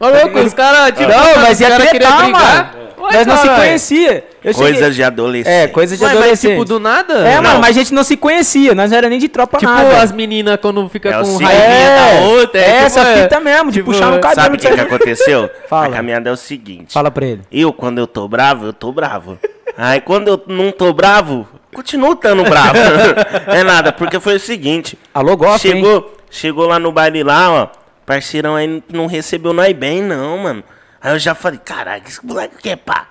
[0.00, 0.86] Ô, louco, os caras...
[0.98, 2.32] Tipo, Não, mas ia cara tretar, brigar.
[2.74, 2.80] mano.
[3.00, 4.24] Ué, Nós não se conhecia.
[4.44, 5.52] Eu Coisas cheguei- de adolescente.
[5.52, 6.50] É, coisa de Ué, mas adolescente.
[6.52, 7.14] tipo, do nada?
[7.26, 7.42] É, Não.
[7.42, 8.74] mano, mas a gente não se conhecia.
[8.74, 10.02] Nós não era nem de tropa Tipo, nada.
[10.02, 12.60] as meninas quando fica É com raivinha É, da outra.
[12.60, 14.40] é tipo, essa é, fita mesmo, de tipo, puxar no cabelo.
[14.42, 15.50] Sabe o que, que aconteceu?
[15.68, 15.86] Fala.
[15.86, 16.92] A caminhada é o seguinte.
[16.92, 17.40] Fala pra ele.
[17.50, 19.38] Eu, quando eu tô bravo, eu tô bravo.
[19.78, 22.76] Aí quando eu não tô bravo, continuo estando bravo.
[23.48, 24.98] é nada, porque foi o seguinte.
[25.14, 25.58] Alô, hein?
[25.58, 27.79] chegou, chegou lá no baile lá, ó.
[28.06, 30.64] Parceirão aí não recebeu nós bem, não, mano.
[31.00, 33.06] Aí eu já falei, caralho, esse moleque que é pá.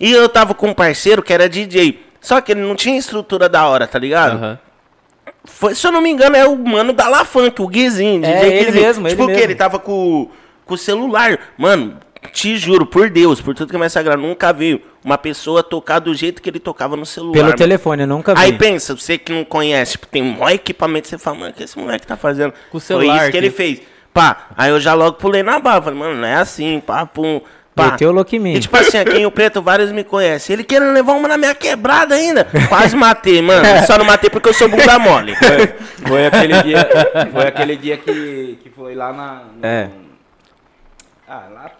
[0.00, 2.00] E eu tava com um parceiro que era DJ.
[2.20, 4.36] Só que ele não tinha estrutura da hora, tá ligado?
[4.36, 4.58] Aham.
[5.44, 8.24] Foi, se eu não me engano, é o mano da La Funk, o Guizinho.
[8.24, 8.84] É, DJ ele Guizinho.
[8.84, 9.32] mesmo, ele Tipo o quê?
[9.32, 9.44] mesmo.
[9.46, 10.28] Ele tava com,
[10.64, 11.38] com o celular.
[11.56, 11.98] Mano,
[12.32, 16.00] te juro, por Deus, por tudo que é mais sagrado, nunca vi uma pessoa tocar
[16.00, 17.32] do jeito que ele tocava no celular.
[17.34, 17.56] Pelo mano.
[17.56, 18.40] telefone, eu nunca vi.
[18.40, 21.62] Aí pensa, você que não conhece, tipo, tem um equipamento, você fala, mano, o que
[21.62, 22.52] esse moleque tá fazendo?
[22.70, 23.56] Com o Foi celular isso que ele aqui.
[23.56, 23.82] fez.
[24.16, 27.38] Pá, aí eu já logo pulei na barra, falei, mano, não é assim, pá, pum,
[27.74, 27.90] pá.
[27.90, 28.54] Meteu o mim.
[28.54, 30.54] E tipo assim, aqui em o Preto, vários me conhecem.
[30.54, 32.46] Ele querendo levar uma na minha quebrada ainda.
[32.70, 33.62] Quase matei, mano.
[33.86, 35.36] Só não matei porque eu sou bunda mole.
[35.36, 35.66] Foi,
[36.08, 36.88] foi aquele dia,
[37.30, 39.42] foi aquele dia que, que foi lá na.
[39.54, 39.90] no- É.
[41.28, 41.70] Ah, lá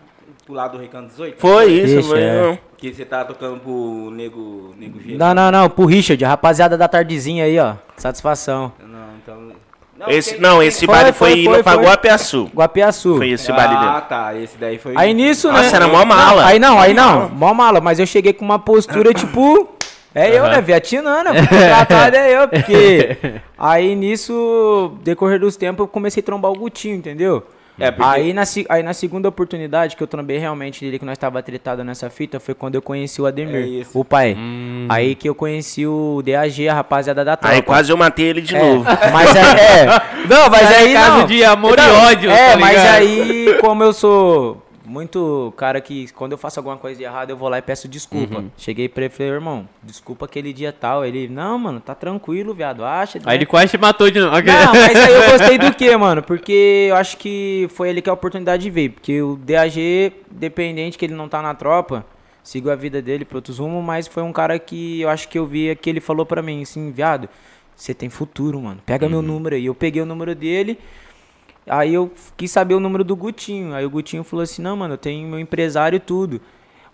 [0.45, 1.41] pro lado do Recanto 18?
[1.41, 2.21] Foi isso, Ixi, foi.
[2.21, 2.43] é.
[2.43, 2.59] não.
[2.77, 5.17] Que você tava tocando pro Nego, nego G.
[5.17, 5.71] Não, não, não.
[5.71, 7.77] Pro Richard, rapaziada da tardezinha aí, ó.
[7.97, 8.71] Satisfação.
[8.79, 9.53] Não, então.
[9.99, 11.63] Não, Esse, não, esse Foi, baile foi, foi, foi, no foi.
[11.63, 12.51] Paguapiaçu.
[12.55, 13.17] Guapiaçu.
[13.17, 14.03] Foi esse baile Ah, dele.
[14.09, 14.35] tá.
[14.35, 14.93] Esse daí foi.
[14.97, 15.63] Aí nisso, né?
[15.63, 16.45] Nossa, era mó mala.
[16.47, 17.29] Aí não, aí não.
[17.31, 17.81] Mó mala.
[17.81, 19.71] Mas eu cheguei com uma postura, tipo...
[20.15, 20.61] É eu, né?
[20.63, 21.35] Vietnã, né?
[21.45, 23.17] Fui contratado é eu, porque...
[23.59, 27.43] Aí nisso, decorrer dos tempos, eu comecei a trombar o Gutinho, entendeu?
[27.79, 31.05] É, porque- Aí na, se- aí na segunda oportunidade que eu trombei realmente dele, que
[31.05, 33.91] nós tava tretado nessa fita, foi quando eu conheci o É Ademir, isso.
[33.99, 34.35] o pai.
[34.39, 34.87] Hum.
[34.89, 37.55] Aí que eu conheci o DAG, a rapaziada da tropa.
[37.55, 38.85] Aí quase eu matei ele de É, novo.
[39.13, 39.87] Mas é, é.
[40.29, 41.27] Não, mas Aí é aí caso não.
[41.27, 46.33] de amor e ódio, É, tá mas aí, como eu sou muito cara que quando
[46.33, 48.39] eu faço alguma coisa de errado, eu vou lá e peço desculpa.
[48.39, 48.51] Uhum.
[48.57, 51.05] Cheguei pra ele e falei, irmão, desculpa aquele dia tal.
[51.05, 53.19] Ele, não, mano, tá tranquilo, viado, acha.
[53.25, 54.37] Aí ele quase te matou de novo.
[54.37, 56.23] Não, mas aí eu gostei do que, mano?
[56.23, 58.93] Porque eu acho que foi ele que a oportunidade veio.
[58.93, 62.07] Porque o DAG, dependente que ele não tá na tropa,
[62.43, 65.39] sigo a vida dele pro outros rumos, mas foi um cara que eu acho que
[65.39, 67.29] eu vi que ele falou pra mim, assim, viado,
[67.75, 68.81] você tem futuro, mano.
[68.87, 69.67] Pega meu número aí.
[69.67, 70.79] Eu peguei o número dele.
[71.69, 73.75] Aí eu quis saber o número do Gutinho.
[73.75, 76.41] Aí o Gutinho falou assim: Não, mano, eu tenho meu empresário e tudo.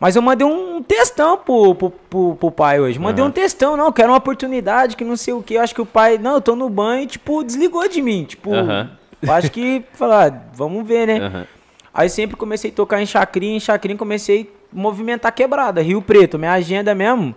[0.01, 2.99] Mas eu mandei um textão pro, pro, pro, pro pai hoje.
[2.99, 5.55] Mandei um textão, não, quero uma oportunidade, que não sei o que.
[5.55, 8.25] Eu acho que o pai, não, eu tô no banho, tipo, desligou de mim.
[8.25, 8.91] Tipo, Aham.
[9.23, 11.19] eu acho que, falar, ah, vamos ver, né?
[11.19, 11.47] Aham.
[11.95, 16.37] Aí sempre comecei a tocar em chacrinha, em chacrinha comecei a movimentar quebrada, Rio Preto,
[16.37, 17.33] minha agenda mesmo.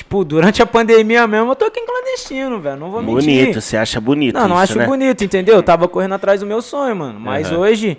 [0.00, 3.34] Tipo, durante a pandemia mesmo, eu toquei em clandestino, velho, não vou mentir.
[3.34, 4.86] Bonito, você acha bonito Não, não isso, acho né?
[4.86, 5.56] bonito, entendeu?
[5.56, 7.20] Eu tava correndo atrás do meu sonho, mano.
[7.20, 7.58] Mas Aham.
[7.58, 7.98] hoje,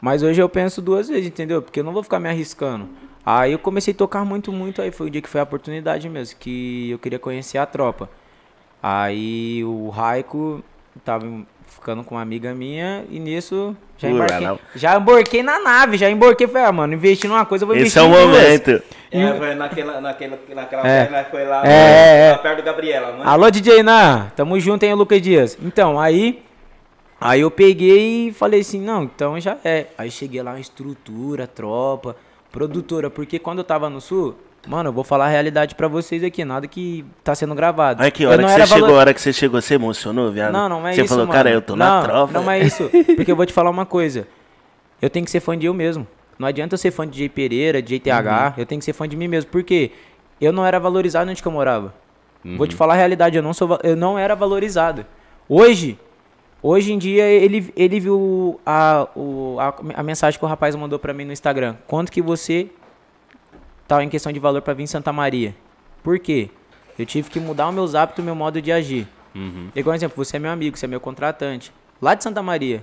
[0.00, 1.62] mas hoje eu penso duas vezes, entendeu?
[1.62, 2.88] Porque eu não vou ficar me arriscando.
[3.24, 6.08] Aí eu comecei a tocar muito, muito, aí foi o dia que foi a oportunidade
[6.08, 8.10] mesmo, que eu queria conhecer a tropa.
[8.82, 10.64] Aí o Raico
[11.04, 11.26] tava
[11.66, 14.48] ficando com uma amiga minha e nisso já embarquei.
[14.74, 17.98] Já embarquei na nave, já embarquei, falei, ah, mano, investir numa coisa, eu vou Esse
[17.98, 18.82] investir é o momento.
[19.10, 21.06] É, foi naquela, naquela, naquela É.
[21.06, 23.28] vez, foi lá, É, é, lá perto do Gabriela, mano.
[23.30, 25.56] Alô, DJ Nan, tamo junto, hein, Lucas Dias.
[25.62, 26.42] Então, aí,
[27.20, 29.86] aí eu peguei e falei assim, não, então já é.
[29.96, 32.16] Aí cheguei lá, estrutura, tropa,
[32.52, 34.34] produtora, porque quando eu tava no Sul,
[34.66, 38.02] mano, eu vou falar a realidade pra vocês aqui, nada que tá sendo gravado.
[38.02, 40.30] Olha que hora não que você chegou, valor- a hora que você chegou, você emocionou,
[40.30, 40.52] viado?
[40.52, 41.36] Não, não é você isso, falou, mano.
[41.36, 42.32] cara, eu tô não, na tropa.
[42.32, 44.26] Não é isso, porque eu vou te falar uma coisa.
[45.00, 46.06] Eu tenho que ser fã de eu mesmo.
[46.38, 49.08] Não adianta eu ser fã de DJ Pereira, de JTH, eu tenho que ser fã
[49.08, 49.90] de mim mesmo, porque
[50.40, 51.94] eu não era valorizado onde que eu morava.
[52.44, 55.04] Vou te falar a realidade, eu não, sou, eu não era valorizado.
[55.48, 55.98] Hoje,
[56.62, 60.96] hoje em dia, ele, ele viu a, o, a, a mensagem que o rapaz mandou
[60.98, 61.74] pra mim no Instagram.
[61.88, 62.68] Quanto que você
[63.86, 65.54] tá em questão de valor pra vir em Santa Maria?
[66.02, 66.50] Por quê?
[66.98, 69.06] Eu tive que mudar os meus hábitos, meu modo de agir.
[69.74, 71.72] Igual exemplo, você é meu amigo, você é meu contratante.
[72.00, 72.82] Lá de Santa Maria,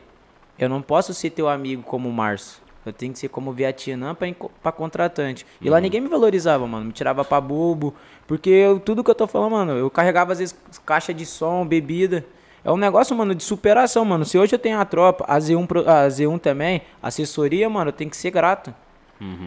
[0.59, 2.61] eu não posso ser teu amigo como o Março.
[2.85, 4.15] Eu tenho que ser como Vietnã
[4.61, 5.45] pra contratante.
[5.61, 6.85] E lá ninguém me valorizava, mano.
[6.87, 7.95] Me tirava pra bobo.
[8.27, 11.65] Porque eu- tudo que eu tô falando, mano, eu carregava às vezes caixa de som,
[11.65, 12.25] bebida.
[12.63, 14.25] É um negócio, mano, de superação, mano.
[14.25, 17.93] Se hoje eu tenho a tropa, a Z1, pro- a Z1 também, assessoria, mano, eu
[17.93, 18.73] tenho que ser grato.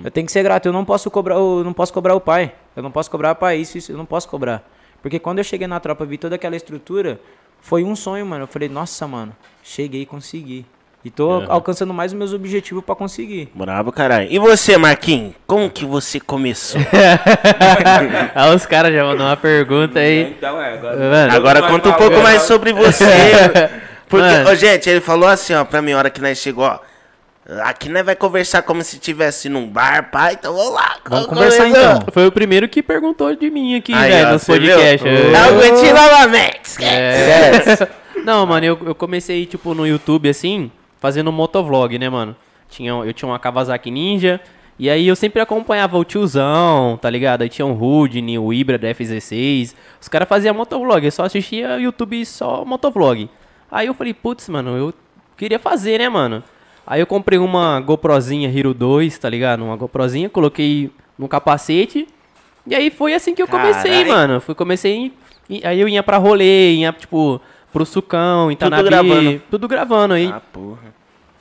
[0.04, 0.66] Eu tenho que ser grato.
[0.66, 2.52] Eu não posso cobrar, eu não posso cobrar o pai.
[2.74, 3.56] Eu não posso cobrar o pai.
[3.58, 4.62] Isso, isso eu não posso cobrar.
[5.02, 7.20] Porque quando eu cheguei na tropa, vi toda aquela estrutura,
[7.60, 8.44] foi um sonho, mano.
[8.44, 10.64] Eu falei, nossa, mano, cheguei e consegui.
[11.04, 13.48] E tô alcançando mais os meus objetivos pra conseguir.
[13.54, 14.26] Bravo, caralho.
[14.28, 15.34] E você, Marquinhos?
[15.46, 16.80] Como que você começou?
[18.34, 20.34] Aí os caras já mandou uma pergunta aí.
[20.36, 20.96] Então, é, agora...
[20.96, 23.04] Mano, Agora conta um pouco mais sobre você.
[24.08, 24.50] Porque, Mano.
[24.50, 26.80] ô, gente, ele falou assim, ó, pra mim, a hora que nós chegou, ó.
[27.62, 30.34] Aqui nós vai conversar como se estivesse num bar, pai.
[30.34, 30.96] Então vamos lá.
[31.08, 31.90] Vamos Como conversar começou?
[31.92, 32.06] então.
[32.12, 35.06] Foi o primeiro que perguntou de mim aqui, Aí, velho, ó, nos podcasts.
[35.06, 36.84] É o Guti novamente.
[36.84, 37.88] É.
[38.24, 42.34] Não, mano, eu, eu comecei, tipo, no YouTube, assim, fazendo motovlog, né, mano?
[42.68, 44.40] Tinha, eu tinha uma Kawasaki Ninja,
[44.76, 47.42] e aí eu sempre acompanhava o tiozão, tá ligado?
[47.42, 49.74] Aí tinha o Rudney, o Ibra da F16.
[50.00, 53.30] Os caras faziam motovlog, eu só assistia YouTube só motovlog.
[53.70, 54.92] Aí eu falei, putz, mano, eu
[55.36, 56.42] queria fazer, né, mano?
[56.86, 59.64] Aí eu comprei uma GoProzinha Hero 2, tá ligado?
[59.64, 62.06] Uma GoProzinha, coloquei no capacete.
[62.66, 64.04] E aí foi assim que eu comecei, Carai.
[64.08, 64.40] mano.
[64.40, 65.12] Fui, comecei.
[65.48, 67.40] e- Aí eu ia pra rolê, ia, tipo,
[67.72, 68.84] pro Sucão, Itanabi.
[68.88, 69.42] gravando.
[69.50, 70.14] Tudo gravando.
[70.14, 70.94] Aí Ah, porra.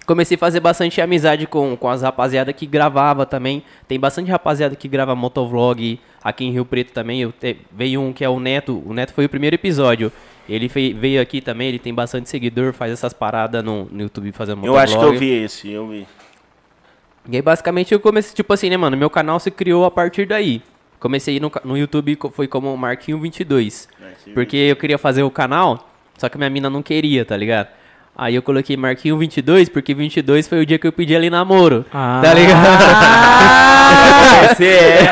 [0.05, 3.63] comecei a fazer bastante amizade com, com as rapaziada que gravava também.
[3.87, 7.21] Tem bastante rapaziada que grava motovlog aqui em Rio Preto também.
[7.21, 8.81] Eu te- veio um que é o Neto.
[8.85, 10.11] O Neto foi o primeiro episódio.
[10.47, 14.63] Ele veio aqui também, ele tem bastante seguidor, faz essas paradas no, no YouTube fazendo
[14.65, 14.83] Eu motovlog.
[14.83, 16.07] acho que eu vi esse, eu vi.
[17.27, 18.95] E aí, basicamente, eu comecei, tipo assim, né, mano?
[18.95, 20.61] Meu canal se criou a partir daí.
[20.99, 23.87] Comecei no, no YouTube, foi como Marquinho22.
[24.33, 27.69] Porque eu queria fazer o canal, só que minha mina não queria, tá ligado?
[28.17, 31.85] Aí eu coloquei Marquinho22, porque 22 foi o dia que eu pedi ali namoro.
[31.93, 32.21] Ah.
[32.23, 32.65] Tá ligado?
[34.55, 34.99] Você é.
[35.03, 35.09] é,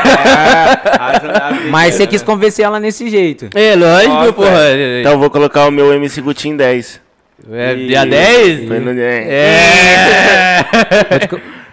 [0.99, 3.49] as- Mas você quis convencer ela nesse jeito.
[3.53, 4.59] é, lógico, Nossa, porra.
[4.99, 7.01] Então eu vou colocar o meu MC Gutin 10.
[7.51, 8.67] É, dia 10?
[8.67, 9.27] Foi no 10.
[9.29, 10.65] É.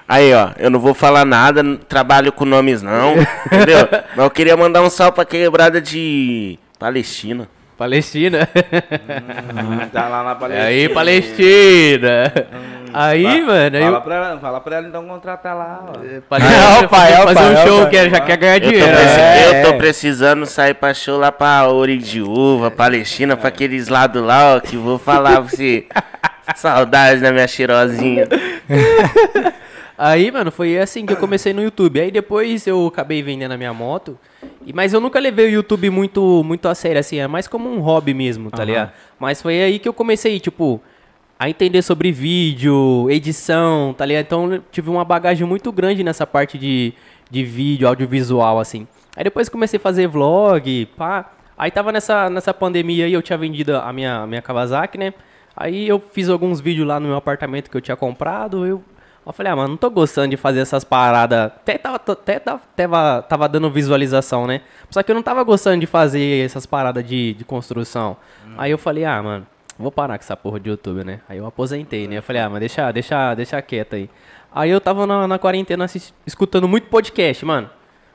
[0.08, 3.14] Aí, ó, eu não vou falar nada, trabalho com nomes não,
[3.46, 3.88] entendeu?
[4.16, 7.48] Mas eu queria mandar um salve pra quebrada de Palestina.
[7.80, 8.46] Palestina.
[9.90, 10.64] Tá lá na É Palestina.
[10.66, 12.32] aí, Palestina.
[12.92, 14.00] Aí, mano, aí Fala eu...
[14.02, 15.92] pra, ela, fala pra ela então contratar lá, ó.
[16.28, 17.90] Palestina, É, opa, é, fazer opa, um show opa.
[17.90, 18.92] que já quer ganhar Eu tô, dinheiro.
[18.96, 19.38] preci- né?
[19.40, 19.60] É.
[19.64, 24.22] eu tô precisando sair pra show lá pra Ouro de Uva, Palestina, pra aqueles lados
[24.22, 25.86] lá, ó, que vou falar pra você.
[26.56, 28.26] Saudade da minha cheirosinha.
[30.02, 32.00] Aí, mano, foi assim que eu comecei no YouTube.
[32.00, 34.18] Aí depois eu acabei vendendo a minha moto.
[34.64, 37.70] E, mas eu nunca levei o YouTube muito, muito a sério, assim, é mais como
[37.70, 38.64] um hobby mesmo, tá Aham.
[38.64, 38.92] ligado?
[39.18, 40.80] Mas foi aí que eu comecei, tipo,
[41.38, 44.24] a entender sobre vídeo, edição, tá ligado?
[44.24, 46.94] Então tive uma bagagem muito grande nessa parte de,
[47.30, 48.88] de vídeo, audiovisual, assim.
[49.14, 51.30] Aí depois comecei a fazer vlog, pá.
[51.58, 55.12] Aí tava nessa, nessa pandemia aí, eu tinha vendido a minha, a minha Kawasaki, né?
[55.54, 58.82] Aí eu fiz alguns vídeos lá no meu apartamento que eu tinha comprado, eu...
[59.30, 61.46] Eu falei, ah, mano, não tô gostando de fazer essas paradas.
[61.46, 64.60] Até tava, até tava, tava, dando visualização, né?
[64.90, 68.16] Só que eu não tava gostando de fazer essas paradas de, de construção.
[68.58, 69.46] Aí eu falei, ah, mano,
[69.78, 71.20] vou parar com essa porra de YouTube, né?
[71.28, 72.18] Aí eu aposentei, né?
[72.18, 74.10] Eu falei, ah, mas deixa, deixa, deixa quieto aí.
[74.52, 75.86] Aí eu tava na, na quarentena
[76.26, 77.70] escutando muito podcast, mano.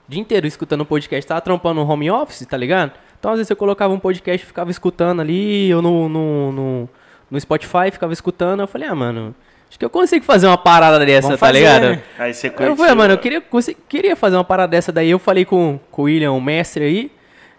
[0.06, 1.25] O dia inteiro escutando podcast.
[1.25, 2.91] Tava trampando no home office, tá ligado?
[3.17, 6.89] Então às vezes eu colocava um podcast e ficava escutando ali, ou no, no, no,
[7.32, 8.60] no Spotify, ficava escutando.
[8.60, 9.34] Eu falei, ah, mano,
[9.75, 11.81] acho que eu consigo fazer uma parada dessa, Vamos tá fazer, ligado?
[11.89, 11.99] né?
[12.17, 12.75] Aí você Eu curtiu.
[12.77, 13.43] falei, mano, eu queria,
[13.89, 15.11] queria fazer uma parada dessa daí.
[15.11, 17.11] Eu falei com, com o William, o mestre aí.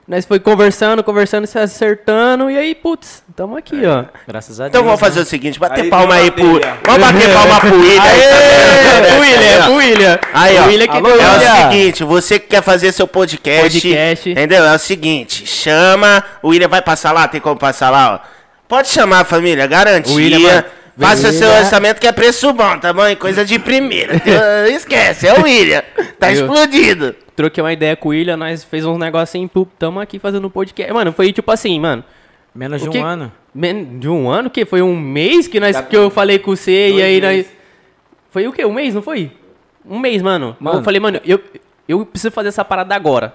[0.08, 2.48] Nós foi conversando, conversando, se acertando.
[2.50, 4.04] E aí, putz, tamo aqui, ó.
[4.26, 4.84] Graças a Então Deus.
[4.86, 5.22] vamos fazer né?
[5.24, 6.58] o seguinte, bater Aí palma aí pro...
[6.86, 8.02] Vamos bater palma pro William.
[8.02, 9.12] aí Aê, também.
[9.12, 10.18] o William, o William.
[10.32, 10.62] Aí, ó.
[10.62, 14.30] O William que Alô, deu É o seguinte, você que quer fazer seu podcast, Podcast.
[14.30, 14.64] entendeu?
[14.64, 18.36] É o seguinte, chama, o William vai passar lá, tem como passar lá, ó.
[18.68, 20.12] Pode chamar, família, garantia.
[20.12, 20.64] O William
[20.98, 21.32] Faça William.
[21.38, 23.06] seu orçamento que é preço bom, tá bom?
[23.06, 24.14] E coisa de primeira.
[24.70, 25.82] Esquece, é o William.
[26.18, 27.14] Tá explodido.
[27.34, 30.90] Troquei uma ideia com o William, nós fez uns negocinhos, tamo aqui fazendo um podcast.
[30.92, 32.02] Mano, foi tipo assim, mano.
[32.54, 33.30] Menos de o um que- ano.
[33.54, 36.56] men- De um ano, que foi um mês que, nós, Tá que eu falei com
[36.56, 37.30] você e aí nós.
[37.36, 37.52] meses.
[38.30, 38.64] Foi o quê?
[38.64, 39.30] Um mês, não foi?
[39.84, 40.56] Um mês, mano.
[40.58, 40.78] Mano.
[40.78, 41.38] Eu falei, mano, eu,
[41.86, 43.34] eu preciso fazer essa parada agora.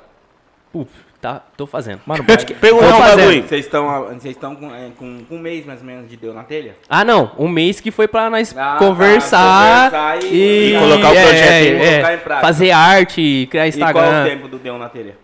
[0.74, 0.90] Puf,
[1.22, 2.02] tá, tô fazendo.
[2.06, 2.54] Mano, pode que...
[2.54, 3.18] Perguntar Tô um fazendo.
[3.20, 3.44] bagulho.
[3.48, 6.34] Vocês estão vocês estão com, é, com com um mês mais ou menos de deu
[6.34, 6.76] na telha?
[6.90, 7.32] Ah, não.
[7.38, 11.16] Um mês que foi pra nós Ah, conversar, tá, conversar e, e- E colocar o
[11.16, 12.48] é, projeto é, em- é, colocar em prática.
[12.48, 14.24] fazer arte, criar E qual é o Instagram.
[14.26, 15.16] tempo do deu na telha?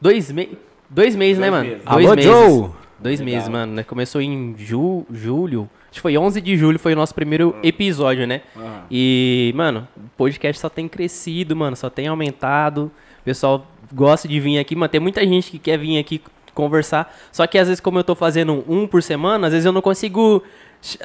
[0.00, 0.58] Dois, me...
[0.90, 1.68] Dois meses, né, Dois mano?
[1.70, 1.84] meses.
[1.84, 2.30] Dois Alô, meses.
[2.30, 2.70] Joe?
[2.98, 3.34] Dois Legal.
[3.34, 3.72] meses, mano.
[3.74, 3.82] né?
[3.82, 5.04] Começou em ju...
[5.10, 5.68] julho.
[5.90, 8.42] Acho que foi 11 de julho, foi o nosso primeiro episódio, né?
[8.56, 8.82] Aham.
[8.90, 12.90] E, mano, o podcast só tem crescido, mano, só tem aumentado.
[13.20, 14.88] O pessoal gosta de vir aqui, mano.
[14.88, 16.20] Tem muita gente que quer vir aqui
[16.54, 17.14] conversar.
[17.32, 19.80] Só que às vezes, como eu tô fazendo um por semana, às vezes eu não
[19.82, 20.42] consigo
[20.80, 20.98] ch-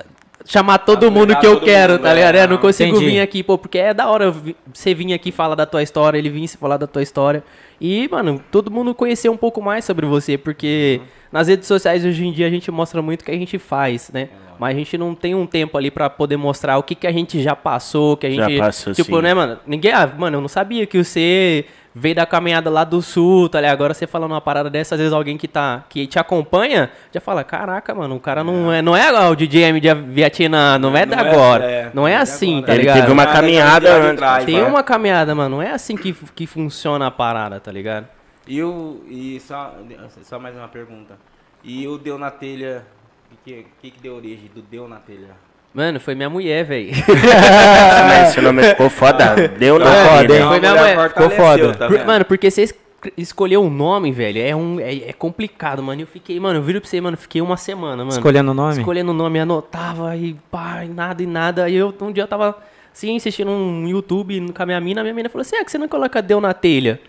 [0.46, 2.36] chamar todo mundo que eu quero, mundo, tá ligado?
[2.36, 3.06] é, É, não não, consigo entendi.
[3.12, 4.34] vir aqui, pô, porque é da hora
[4.74, 7.44] você vir aqui falar da tua história, ele vir se falar da tua história.
[7.82, 12.26] E, mano, todo mundo conhecer um pouco mais sobre você, porque nas redes sociais hoje
[12.26, 14.30] em dia a gente mostra muito o que a gente faz, né?
[14.60, 17.12] Mas a gente não tem um tempo ali pra poder mostrar o que, que a
[17.14, 18.60] gente já passou, que a Já gente.
[18.60, 19.22] passou, tipo, sim.
[19.22, 19.58] né, mano?
[19.66, 19.94] Ninguém.
[19.94, 21.64] Ah, mano, eu não sabia que você
[22.00, 23.74] veio da caminhada lá do sul, tá ligado?
[23.74, 25.84] Agora você falando uma parada dessa, às vezes alguém que tá.
[25.90, 28.82] que te acompanha já fala, caraca, mano, o cara não é.
[28.82, 31.66] Não é o DJ M de Vietnã, não é Não da é- agora.
[31.66, 32.66] é, não é não é assim, agora.
[32.68, 33.00] tá Ele ligado?
[33.02, 34.18] teve uma caminhada antes.
[34.18, 34.64] trás, Tem né?
[34.64, 35.58] uma caminhada, mano.
[35.58, 38.08] Não é assim que, que funciona a parada, tá ligado?
[38.48, 39.76] E, o, e só,
[40.24, 41.18] só mais uma pergunta.
[41.64, 42.84] E o deu na telha,
[43.32, 45.36] o que, que, que deu origem do deu na telha?
[45.74, 46.90] Mano, foi minha mulher, velho.
[48.08, 49.48] Mas esse nome ficou foda.
[49.58, 50.48] Deu na foda, hein?
[50.48, 51.10] Foi minha mulher.
[51.10, 51.74] Ficou foda.
[51.76, 52.08] tá Por- vendo?
[52.08, 52.76] mano, porque você es-
[53.16, 56.02] escolher um nome, velho, é, um, é, é complicado, mano.
[56.02, 58.10] Eu fiquei, mano, eu viro pra você, mano, fiquei uma semana, mano.
[58.10, 58.74] Escolhendo o nome?
[58.80, 61.64] Escolhendo o nome, anotava e pá, e nada e nada.
[61.66, 62.58] Aí eu, um dia eu tava,
[62.94, 65.72] assim, assistindo um YouTube com a minha mina, a minha mina falou assim, é que
[65.72, 67.00] você não coloca Deu na telha?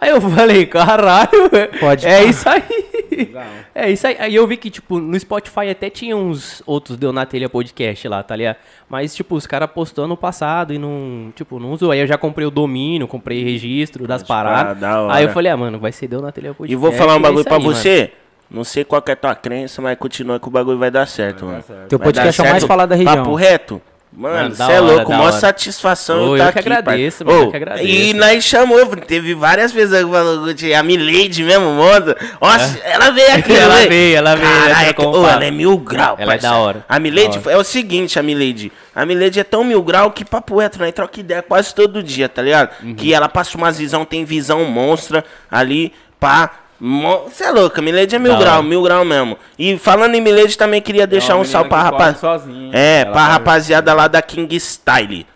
[0.00, 2.62] Aí eu falei, caralho, Pode é isso aí.
[3.10, 3.44] Legal.
[3.74, 4.16] É isso aí.
[4.18, 8.08] Aí eu vi que, tipo, no Spotify até tinha uns outros Deu na Telha podcast
[8.08, 8.56] lá, tá ligado?
[8.88, 11.90] Mas, tipo, os caras postou ano passado e não, tipo, não usou.
[11.90, 14.78] Aí eu já comprei o domínio, comprei registro das paradas.
[14.78, 15.12] da.
[15.12, 16.72] Aí eu falei, ah, mano, vai ser Deu na Telha podcast.
[16.72, 17.74] E vou falar um é bagulho isso pra aí, mano.
[17.76, 18.12] você.
[18.50, 21.06] Não sei qual que é a tua crença, mas continua que o bagulho vai dar
[21.06, 21.58] certo, Vai mano.
[21.68, 21.88] dar certo.
[21.88, 23.16] Teu podcast é o mais falado da região.
[23.16, 23.80] Papo reto.
[24.12, 25.32] Mano, você é hora, louco, maior hora.
[25.32, 27.86] satisfação Ô, eu eu tá que aqui, agradeço, mano, eu que agradeço.
[27.88, 30.46] E nós chamou, teve várias vezes que falou,
[30.76, 32.16] a Milady mesmo, monta.
[32.40, 33.86] Nossa, ela veio aqui, Ela né?
[33.86, 35.34] veio, ela veio, ela trocou um ô, papo.
[35.34, 36.54] ela é mil grau, Ela é parceiro.
[36.56, 36.84] da hora.
[36.88, 38.72] A Milady Da é o seguinte, a Milady.
[38.92, 40.90] A Milady é tão mil grau que papo reto, né?
[40.90, 42.70] Troca ideia quase todo dia, tá ligado?
[42.82, 42.94] Uhum.
[42.96, 46.50] Que ela passa umas visão, tem visão monstra ali, pá.
[46.80, 48.62] Você é louca, Milady é mil grau, hora.
[48.62, 49.36] mil grau mesmo.
[49.58, 52.20] E falando em Milady, também queria deixar um salve pra menina que rapaz.
[52.20, 55.26] corre sozinha, É, pra rapaziada lá da King Style.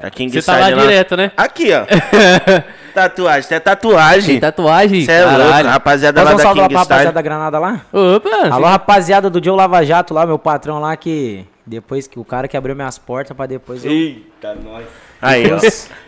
[0.00, 1.30] Da King Você tá lá Style direto, né?
[1.36, 1.84] Aqui, ó.
[2.94, 4.26] tatuagem, tem tatuagem.
[4.26, 5.04] Tem tatuagem?
[5.04, 7.14] Cê é louco, rapaziada Posso lá um da lá King pra rapaziada Style.
[7.14, 7.80] da Granada lá?
[7.92, 8.54] Opa!
[8.54, 12.48] Alô, rapaziada do Joe Lava Jato lá, meu patrão lá, que depois que o cara
[12.48, 13.90] que abriu minhas portas pra depois eu...
[13.92, 14.84] Eita, nós.
[15.20, 15.58] Aí, ó.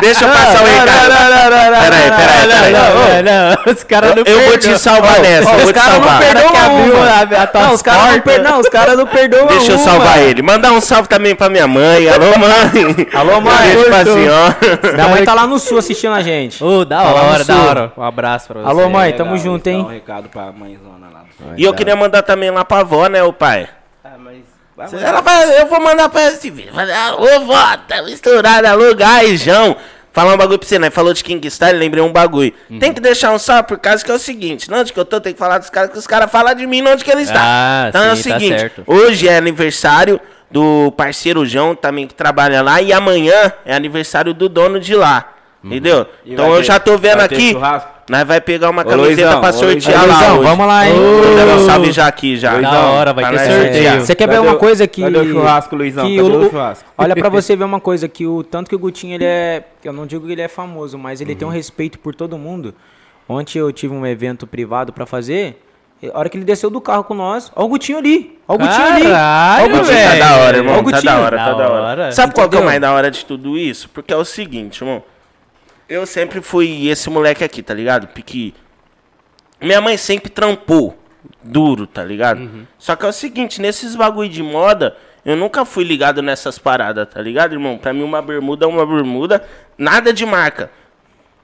[0.00, 1.10] Deixa eu passar o recado.
[1.80, 2.72] Peraí, peraí, peraí.
[2.72, 4.78] Não, não, os caras não Eu vou te perdoam.
[4.78, 6.52] salvar nessa, os caras não perdoam
[7.52, 8.20] Não, os caras não, porta.
[8.22, 8.42] per...
[8.42, 10.42] não, os caras não perdoam Deixa eu salvar ele.
[10.42, 12.08] Mandar um salve também pra minha mãe.
[12.08, 13.06] Alô, mãe.
[13.12, 13.56] Alô, mãe.
[13.58, 14.56] Beijo pra senhora.
[14.94, 16.62] Minha mãe tá lá no sul assistindo a gente.
[16.62, 17.92] Ô, da Tá hora, da hora.
[17.96, 18.68] Um abraço pra você.
[18.68, 19.80] Alô, mãe, tamo junto, hein?
[19.82, 21.20] Um recado pra mãezona lá.
[21.56, 23.66] E eu queria mandar também lá pra avó, né, o pai?
[24.80, 26.72] Ah, vai Ela vai, eu vou mandar pra esse vídeo.
[27.18, 29.76] Ô, vó, tá misturado, alô, gaijão.
[30.12, 30.90] Falar um bagulho pra você, né?
[30.90, 32.52] Falou de King Style, lembrei um bagulho.
[32.80, 35.04] Tem que deixar um salve por causa que é o seguinte: não onde que eu
[35.04, 37.10] tô, tem que falar dos caras, que os caras falam de mim, não onde que
[37.12, 37.40] ele está.
[37.40, 38.82] Ah, então é o sim, tá seguinte: certo.
[38.88, 40.20] hoje é aniversário
[40.50, 45.32] do parceiro João, também que trabalha lá, e amanhã é aniversário do dono de lá.
[45.62, 46.06] Entendeu?
[46.24, 47.52] E Então eu ter- já tô vendo aqui.
[47.52, 47.88] churrasco?
[48.10, 50.14] Nós vai pegar uma Ô, camiseta Luizão, pra ô, sortear Luizão, lá.
[50.18, 50.48] Luizão, hoje.
[50.48, 50.94] vamos lá, hein?
[51.36, 52.60] Dando um salve já aqui já.
[52.60, 53.72] Da hora, vai Pra ter nós sorteio.
[53.72, 54.00] sortear.
[54.00, 55.02] Você quer ver Cadê uma o- coisa que.
[55.02, 56.06] cadê o churrasco, Luizão?
[56.06, 56.84] que Cadê o- churrasco?
[56.98, 59.62] Olha pra você ver uma coisa, que o tanto que o Gutinho ele é.
[59.84, 62.74] Eu não digo que ele é famoso, mas ele tem um respeito por todo mundo.
[63.28, 65.62] Ontem eu tive um evento privado pra fazer.
[66.02, 68.38] e A hora que ele desceu do carro com nós, ó o Gutinho ali.
[68.48, 69.02] Ó o Gutinho ali.
[69.04, 69.86] Caralho, Ó o Gutinho.
[69.86, 70.18] Tá velho.
[70.18, 70.74] da hora, Ó irmão.
[70.74, 71.02] o Tá Gutinho.
[71.12, 71.82] da hora, tá Da da hora.
[72.02, 72.12] hora.
[72.12, 73.88] Sabe qual que é o mais da hora de tudo isso?
[73.90, 75.00] Porque é o seguinte, irmão.
[75.90, 78.06] Eu sempre fui esse moleque aqui, tá ligado?
[78.06, 78.54] Porque
[79.60, 80.96] minha mãe sempre trampou
[81.42, 82.48] duro, tá ligado?
[82.78, 87.08] Só que é o seguinte, nesses bagulho de moda, eu nunca fui ligado nessas paradas,
[87.12, 87.76] tá ligado, irmão?
[87.76, 89.44] Pra mim uma bermuda é uma bermuda,
[89.76, 90.70] nada de marca.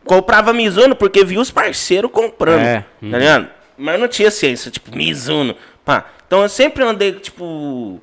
[0.05, 2.85] Comprava Mizuno porque via os parceiros comprando, É.
[3.11, 3.49] tá ligado?
[3.77, 6.07] Mas não tinha ciência, tipo, Mizuno, pá.
[6.25, 8.01] Então eu sempre andei, tipo...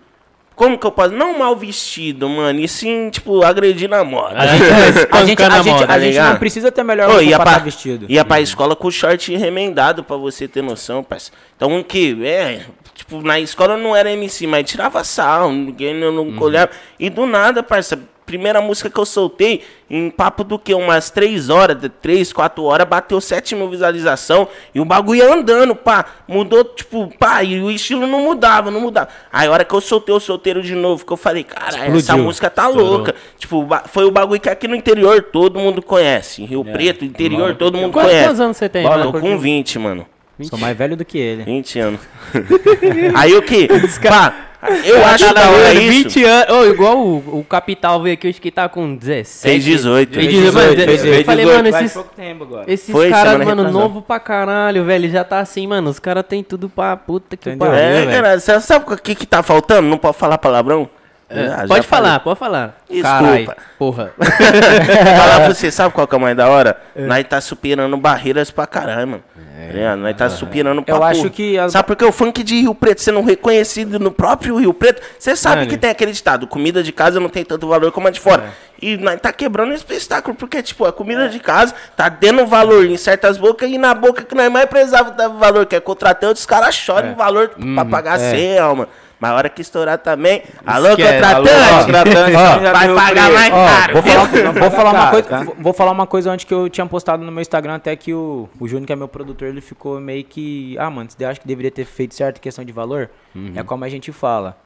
[0.56, 1.14] Como que eu posso...
[1.14, 4.36] Não mal vestido, mano, e sim, tipo, agredir na moda.
[4.38, 7.38] A gente, a gente, a gente, a gente não precisa ter melhor Ô, roupa ia
[7.40, 8.06] pra estar vestido.
[8.10, 11.36] ia pra escola com o short remendado pra você ter noção, parceiro.
[11.56, 12.62] Então, um que, é,
[12.94, 16.72] tipo, na escola eu não era MC, mas tirava sal, ninguém não, não olhava.
[17.00, 20.74] E do nada, parceiro, primeira música que eu soltei, em papo do que?
[20.74, 25.32] Umas três horas, de três, quatro horas, bateu 7 mil visualização e o bagulho ia
[25.32, 26.06] andando, pá.
[26.28, 29.10] Mudou, tipo, pá, e o estilo não mudava, não mudava.
[29.32, 31.96] Aí a hora que eu soltei o solteiro de novo, que eu falei, cara, essa
[31.96, 32.24] Explodiu.
[32.24, 33.14] música tá louca.
[33.38, 36.42] Tipo, foi o bagulho que aqui no interior todo mundo conhece.
[36.42, 38.28] Em Rio Preto, interior, todo mundo Quantos, conhece.
[38.28, 38.84] quantos anos você tem?
[38.84, 39.14] Tô mano?
[39.14, 40.08] com 20, mano.
[40.42, 41.44] Sou mais velho do que ele.
[41.44, 42.02] 20 anos.
[43.16, 43.68] Aí o que?
[44.02, 44.34] Pá,
[44.86, 46.10] eu acho Tá da da hora isso.
[46.10, 46.56] 20 anos.
[46.56, 49.42] Ô, igual o, o Capital veio aqui, acho que tá com 17.
[49.42, 50.14] Fez 18.
[50.14, 50.54] Fez Fez 18.
[50.54, 52.64] Mano, 18, eu falei, 18, mano, esses, pouco tempo agora.
[52.72, 55.10] esses Foi, caras, mano, novo pra caralho, velho.
[55.10, 55.90] Já tá assim, mano.
[55.90, 58.12] Os caras tem tudo pra puta que pariu, É, velho.
[58.12, 59.88] cara, você sabe o que que tá faltando?
[59.88, 60.90] Não pode falar palavrão?
[61.34, 61.84] É, Ah, pode falei.
[61.84, 62.76] falar, pode falar.
[62.90, 63.10] Desculpa.
[63.20, 63.48] Carai,
[63.80, 64.12] porra.
[64.18, 66.78] Falar pra você, sabe qual que é o mais da hora?
[66.96, 69.24] Nós tá superando barreiras pra caralho, mano.
[69.36, 70.00] Tá ligado?
[70.00, 71.12] Nós tá superando pra Eu porra.
[71.12, 74.58] acho que as- Sabe por que o funk de Rio Preto sendo reconhecido no próprio
[74.58, 75.02] Rio Preto?
[75.18, 75.70] Você sabe Mano.
[75.70, 78.46] que tem aquele ditado, comida de casa não tem tanto valor como a de fora.
[78.82, 82.86] E nós tá quebrando esse espetáculo, porque, tipo, a comida de casa tá dando valor
[82.86, 86.34] em certas bocas e na boca que nós mais precisava dar valor, que é contratante,
[86.40, 88.32] os caras choram em valor pra pagar é.
[88.32, 88.88] 100, alma.
[89.24, 91.14] Mas a hora que estourar também, alô, Esquece.
[91.14, 93.94] contratante, Alô, contratante, Ó, já vai pagar mais Ó, caro.
[93.94, 95.40] vou falar, vou falar uma coisa, tá?
[95.60, 98.50] vou- falar uma coisa antes que eu tinha postado no meu Instagram, até que o,
[98.60, 100.76] o Júnior, que é meu produtor, ele ficou meio que.
[100.78, 103.10] Ah, mano, você acha que deveria ter feito certo questão de valor?
[103.56, 104.58] É como a gente fala.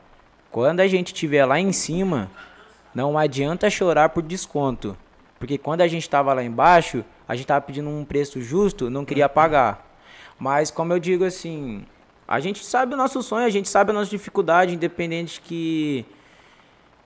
[0.49, 2.27] Quando a gente estiver lá em cima,
[2.95, 4.97] não adianta chorar por desconto.
[5.37, 9.05] Porque quando a gente tava lá embaixo, a gente tava pedindo um preço justo, não
[9.05, 9.85] queria pagar.
[10.39, 11.85] Mas como eu digo assim,
[12.27, 16.05] a gente sabe o nosso sonho, a gente sabe a nossa dificuldade, independente que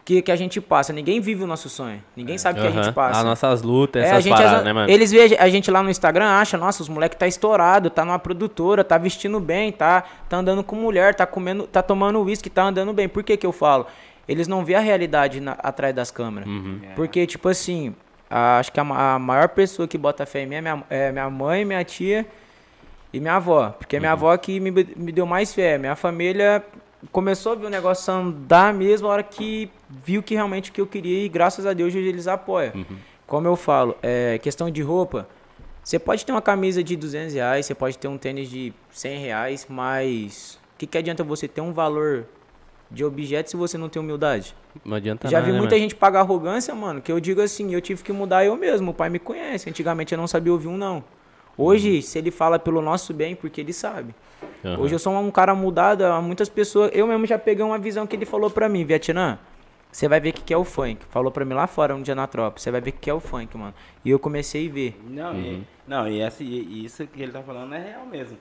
[0.04, 0.92] que, que a gente passa.
[0.92, 2.04] Ninguém vive o nosso sonho.
[2.18, 3.20] Ninguém sabe o que a gente passa.
[3.20, 4.90] As nossas lutas, É, essas a gente, paradas, as- né, mano?
[4.92, 8.18] Eles veem a gente lá no Instagram, acha, nossa, os moleques tá estourado, tá numa
[8.18, 12.64] produtora, tá vestindo bem, tá, tá andando com mulher, tá comendo, tá tomando uísque, tá
[12.64, 13.08] andando bem.
[13.08, 13.86] Por que que eu falo?
[14.28, 16.50] Eles não vê a realidade na- atrás das câmeras.
[16.50, 16.80] Uhum.
[16.96, 17.96] Porque, tipo assim,
[18.28, 21.12] a- acho que a, a maior pessoa que bota fé em mim é minha, é
[21.12, 22.26] minha mãe, minha tia
[23.14, 23.70] e minha avó.
[23.78, 24.02] Porque é Uhum.
[24.02, 25.78] minha avó que me, me deu mais fé.
[25.78, 26.64] Minha família
[27.12, 30.80] começou a ver o negócio andar mesmo a hora que viu que realmente o que
[30.82, 32.74] eu queria e graças a Deus hoje eles apoiam.
[32.76, 32.98] Uhum.
[33.26, 35.28] Como eu falo, é, questão de roupa,
[35.84, 39.20] você pode ter uma camisa de 200 reais, você pode ter um tênis de 100
[39.20, 42.26] reais, mas o que, que adianta você ter um valor
[42.90, 44.54] de objeto se você não tem humildade?
[44.86, 45.82] Não adianta Já nada, vi né, muita mano?
[45.84, 48.92] gente pagar arrogância, mano, que eu digo assim, eu tive que mudar eu mesmo.
[48.92, 49.70] O pai me conhece.
[49.70, 51.04] Antigamente eu não sabia ouvir um não.
[51.58, 54.16] Hoje, se ele fala pelo nosso bem, porque ele sabe.
[54.64, 54.80] Aham.
[54.80, 56.92] Hoje eu sou um cara mudado muitas pessoas.
[56.94, 59.38] Eu mesmo já peguei uma visão que ele falou pra mim, Vietnã.
[59.92, 61.00] Você vai ver o que que é o funk.
[61.10, 62.60] Falou pra mim lá fora um dia na tropa.
[62.60, 63.74] Você vai ver o que que é o funk, mano.
[64.06, 65.02] E eu comecei a ver.
[65.06, 68.38] Não, e, não e, essa, e isso que ele tá falando é real mesmo.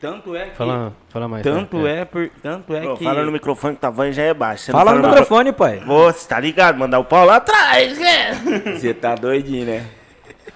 [0.00, 0.56] Tanto é que.
[0.56, 1.42] Fala, fala mais.
[1.42, 1.88] tanto fala.
[1.88, 3.04] é, por, tanto é Ô, que.
[3.04, 4.64] Fala no microfone que tua voz já é baixa.
[4.64, 5.82] Você Fala no fala microfone, pai.
[5.84, 6.78] Pô, você tá ligado?
[6.78, 8.32] Mandar o pau lá atrás, né?
[8.76, 9.86] Você tá doidinho, né?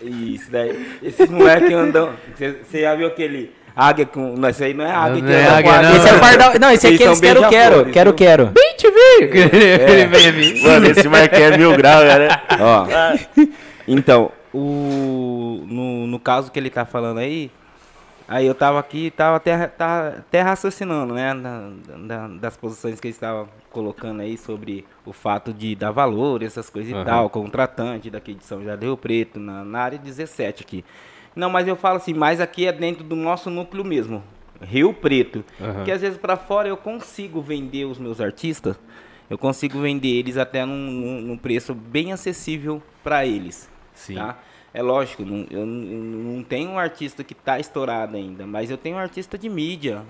[0.01, 0.99] Isso daí.
[1.03, 2.13] Esses moleques andam.
[2.37, 4.35] Você já viu aquele águia com.
[4.37, 5.97] Não, isso aí não é águia Não que é anda com águia, não.
[5.97, 6.53] Esse é o pardal.
[6.59, 8.47] Não, esse Eles aqui é eles quero, quero, quero, quero.
[8.47, 10.63] Bem te vi!
[10.63, 12.43] Mano, esse Marquinhos é mil graus, cara.
[12.61, 12.87] Ó,
[13.87, 17.51] então, o, no, no caso que ele tá falando aí,
[18.29, 23.09] aí eu tava aqui, tava até, tava até raciocinando, né, da- da- das posições que
[23.09, 27.03] ele estava colocando aí sobre o fato de dar valor, essas coisas Aham.
[27.03, 30.85] e tal, contratante daqui de São José do Rio Preto, na, na área 17 aqui.
[31.35, 34.23] Não, mas eu falo assim, mas aqui é dentro do nosso núcleo mesmo,
[34.63, 35.45] Rio Preto.
[35.61, 35.85] Aham.
[35.85, 38.75] Que às vezes para fora eu consigo vender os meus artistas,
[39.29, 43.69] eu consigo vender eles até num, num- num preço bem acessível para eles.
[43.93, 44.15] Sim.
[44.15, 44.39] Tá?
[44.77, 45.99] É lógico, não- eu, não- eu
[46.37, 50.05] não tenho um artista que está estourado ainda, mas eu tenho um artista de mídia,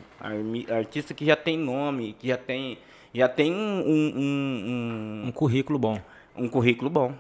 [0.77, 2.77] artista que já tem nome, que já tem,
[3.15, 6.01] já tem um, um, Um currículo bom.
[6.37, 7.15] um, um currículo bom.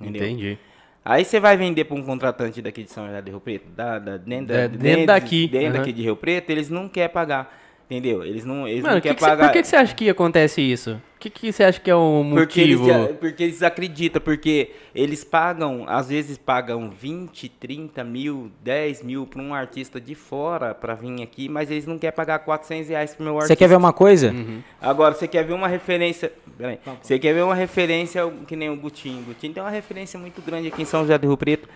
[0.00, 0.22] Entendeu?
[0.26, 0.58] Entendi.
[1.04, 3.98] Aí você vai vender para um contratante daqui de São José do Rio Preto, da,
[3.98, 5.76] da, dentro, Da- da- dentro daqui, dentro aham.
[5.78, 7.54] daqui de Rio Preto, eles não querem pagar,
[7.88, 8.22] entendeu?
[8.24, 9.46] Eles não, eles Mano, não que querem que cê- pagar.
[9.46, 11.00] por que, que você acha que acontece isso?
[11.16, 13.14] O que, que você acha que é o Porque eles, motivo?
[13.14, 19.40] porque eles acreditam, porque eles pagam, às vezes pagam 20, 30 mil, 10 mil para
[19.40, 23.24] um artista de fora para vir aqui, mas eles não querem pagar 400 reais pro
[23.24, 23.54] meu artista.
[23.54, 24.32] Você quer ver uma coisa?
[24.80, 26.30] Agora, você quer ver uma referência.
[26.56, 29.20] Peraí, você quer ver uma referência que nem o Gutinho.
[29.20, 31.66] O Gutinho tem uma referência muito grande aqui em São José do Rio Preto.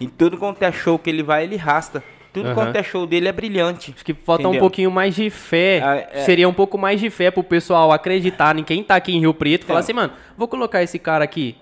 [0.00, 2.02] Em tudo quanto é show que ele vai, ele rasta.
[2.36, 2.54] Tudo Aham.
[2.54, 3.92] quanto é show dele é brilhante.
[3.94, 4.60] Acho que falta um Entendeu?
[4.60, 5.80] pouquinho mais de fé.
[5.82, 6.20] Ah, é.
[6.24, 9.32] Seria um pouco mais de fé pro pessoal acreditar em quem tá aqui em Rio
[9.32, 9.64] Preto.
[9.64, 9.84] Falar Então.
[9.84, 11.56] assim, mano, vou colocar esse cara aqui.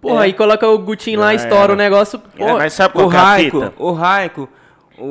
[0.00, 0.24] Porra, É.
[0.24, 2.20] aí coloca o Gutinho lá, Já estoura o negócio.
[2.38, 4.48] É, Pô, mas sabe O é Raico, o Raico,
[4.98, 5.04] o-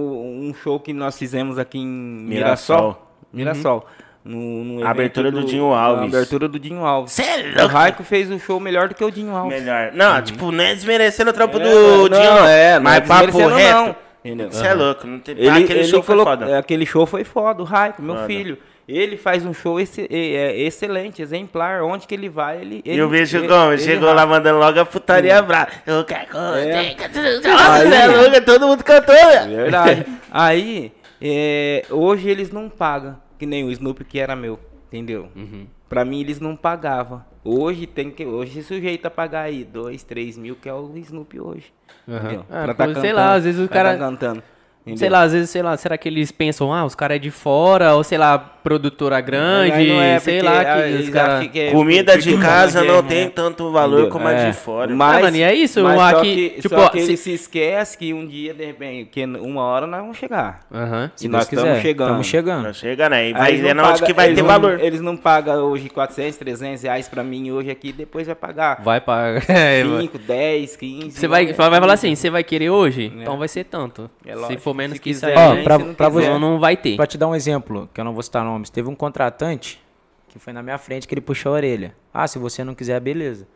[0.50, 3.02] um show que nós fizemos aqui em Mirassol.
[3.32, 3.82] Mirassol.
[3.82, 3.88] Mirassol.
[4.24, 6.02] No, no A abertura evento do Dinho Alves.
[6.14, 7.12] A abertura do Dinho Alves.
[7.14, 7.22] Cê
[7.56, 7.68] é O.
[7.68, 9.60] Raico fez o show melhor do que o Dinho Alves.
[9.62, 9.92] Melhor.
[9.94, 12.80] Não, tipo, não é desmerecendo o trampo É, do não, Dinho, não, é, não é
[12.80, 13.76] mas papo desmerecendo, reto.
[13.88, 14.05] não.
[14.26, 14.52] Entendeu?
[14.52, 15.06] Você é louco.
[15.06, 15.36] Não tem...
[15.38, 16.52] Ele, aquele ele show foi colocou- foda.
[16.52, 18.28] é, Aquele show foi foda, o Raico, meu Foda.
[18.28, 18.58] filho.
[18.88, 21.82] Ele faz um show esse- é, excelente, exemplar.
[21.84, 22.82] Onde que ele vai, ele.
[22.86, 25.72] E ele eu vejo ele- como, ele chegou lá mandando logo a putaria brava.
[25.88, 26.96] Eu quero É.
[27.44, 29.16] Nossa, todo mundo cantou.
[29.16, 29.48] né?
[29.48, 30.06] Verdade.
[30.32, 35.30] Aí, é, hoje eles não pagam, que nem o Snoopy que era meu, entendeu?
[35.36, 35.66] Uhum.
[35.90, 37.24] Pra mim eles não pagavam.
[37.44, 38.26] Hoje tem que.
[38.26, 41.72] Hoje sujeito a pagar aí 2, 3 mil, que é o Snoopy hoje.
[42.08, 44.44] Ah, Pra pô, tá sei lá, às vezes o pra cara- Tá cantando.
[44.86, 44.98] Entendeu?
[44.98, 47.32] Sei lá, às vezes, sei lá, será que eles pensam, ah, os caras é de
[47.32, 51.14] fora, ou sei lá, produtora grande, não é, sei porque, lá, ah, que eles os
[51.14, 51.34] caras...
[51.40, 54.12] acham que é- Comida de casa é, não é, tem tanto valor Entendeu?
[54.12, 54.50] como a É.
[54.50, 54.96] de fora.
[54.96, 57.18] Mas, Ah, mano, e é isso, mas só aqui, que, tipo, só que se- ele
[57.18, 60.62] se esquece que um dia, de repente, que uma hora nós vamos chegar.
[60.74, 61.12] Aham.
[61.22, 62.08] E nós estamos chegando.
[62.08, 62.64] Estamos chegando.
[62.64, 63.24] Não chega, né?
[63.24, 64.80] E Aí vai vendo onde que vai ter não- valor.
[64.80, 69.00] Eles não pagam hoje 400, 300 reais pra mim hoje aqui, depois vai pagar Vai
[69.00, 69.44] pagar.
[69.50, 70.02] É, vai.
[70.02, 71.12] 5, 10, 15.
[71.12, 73.12] Você vai, vai falar assim, você vai querer hoje?
[73.16, 73.22] É.
[73.22, 74.10] Então vai ser tanto.
[74.26, 75.64] É Se for menos se que isso aí, Ó, né?
[75.64, 76.96] pra, Se não pra quiser, você, não, vai ter.
[76.96, 79.82] Pra te dar um exemplo, que eu não vou citar nomes, teve um contratante
[80.28, 81.96] que foi na minha frente que ele puxou a orelha.
[82.14, 83.48] Ah, se você não quiser, beleza.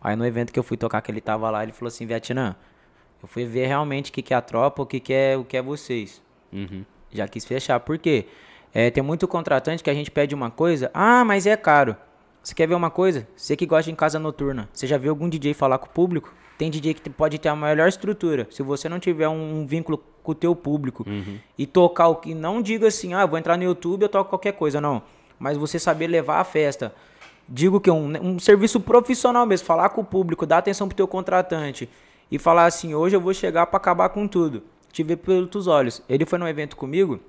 [0.00, 2.54] Aí no evento que eu fui tocar, que ele tava lá, ele falou assim, Vietnã,
[3.22, 5.44] eu fui ver realmente o que, que é a tropa, o que, que é o
[5.44, 6.22] que é vocês.
[6.52, 6.84] Uhum.
[7.10, 7.80] Já quis fechar.
[7.80, 8.26] Por quê?
[8.74, 11.96] É, tem muito contratante que a gente pede uma coisa, ah, mas é caro.
[12.42, 13.26] Você quer ver uma coisa?
[13.34, 15.90] Você que gosta de em casa noturna, você já viu algum DJ falar com o
[15.90, 16.32] público?
[16.58, 18.46] Tem DJ que pode ter a melhor estrutura.
[18.50, 21.06] Se você não tiver um, um vínculo com o teu público
[21.56, 24.28] e tocar o que não diga assim, ah, eu vou entrar no YouTube, eu toco
[24.28, 25.00] qualquer coisa, não.
[25.38, 26.92] Mas você saber levar a festa.
[27.48, 31.06] Digo que um, um serviço profissional mesmo, falar com o público, dar atenção pro teu
[31.06, 31.88] contratante
[32.28, 34.64] e falar assim, hoje eu vou chegar pra acabar com tudo.
[34.90, 36.02] Te ver pelos olhos.
[36.08, 37.20] Ele foi num evento comigo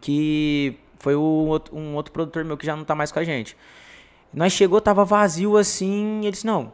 [0.00, 3.56] que foi o um outro produtor meu que já não tá mais com a gente.
[4.34, 6.72] Nós chegou, tava vazio assim, ele disse, não,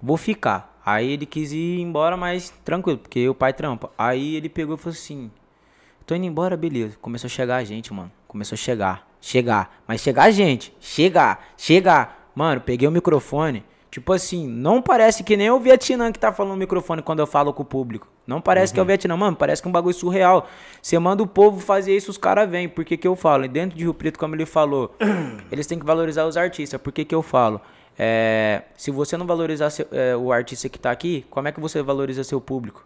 [0.00, 0.75] vou ficar.
[0.86, 3.90] Aí ele quis ir embora, mas tranquilo, porque o pai trampa.
[3.98, 5.32] Aí ele pegou e falou assim,
[6.06, 6.96] tô indo embora, beleza.
[7.02, 8.12] Começou a chegar a gente, mano.
[8.28, 9.82] Começou a chegar, chegar.
[9.84, 12.30] Mas chegar a gente, chegar, chegar.
[12.36, 13.64] Mano, peguei o microfone.
[13.90, 17.26] Tipo assim, não parece que nem o Vietnã que tá falando no microfone quando eu
[17.26, 18.06] falo com o público.
[18.24, 19.36] Não parece que é o Vietnã, mano.
[19.36, 20.46] Parece que é um bagulho surreal.
[20.80, 22.68] Você manda o povo fazer isso, os caras vêm.
[22.68, 23.44] Por que que eu falo?
[23.44, 24.94] E dentro de Rio Preto, como ele falou,
[25.50, 26.80] eles têm que valorizar os artistas.
[26.80, 27.60] Por que que eu falo?
[27.98, 31.60] É, se você não valorizar seu- é, o artista que tá aqui, como é que
[31.60, 32.84] você valoriza seu público?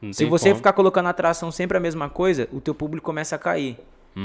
[0.00, 0.56] Não Se você como.
[0.56, 3.76] ficar colocando atração sempre a mesma coisa, o teu público começa a cair.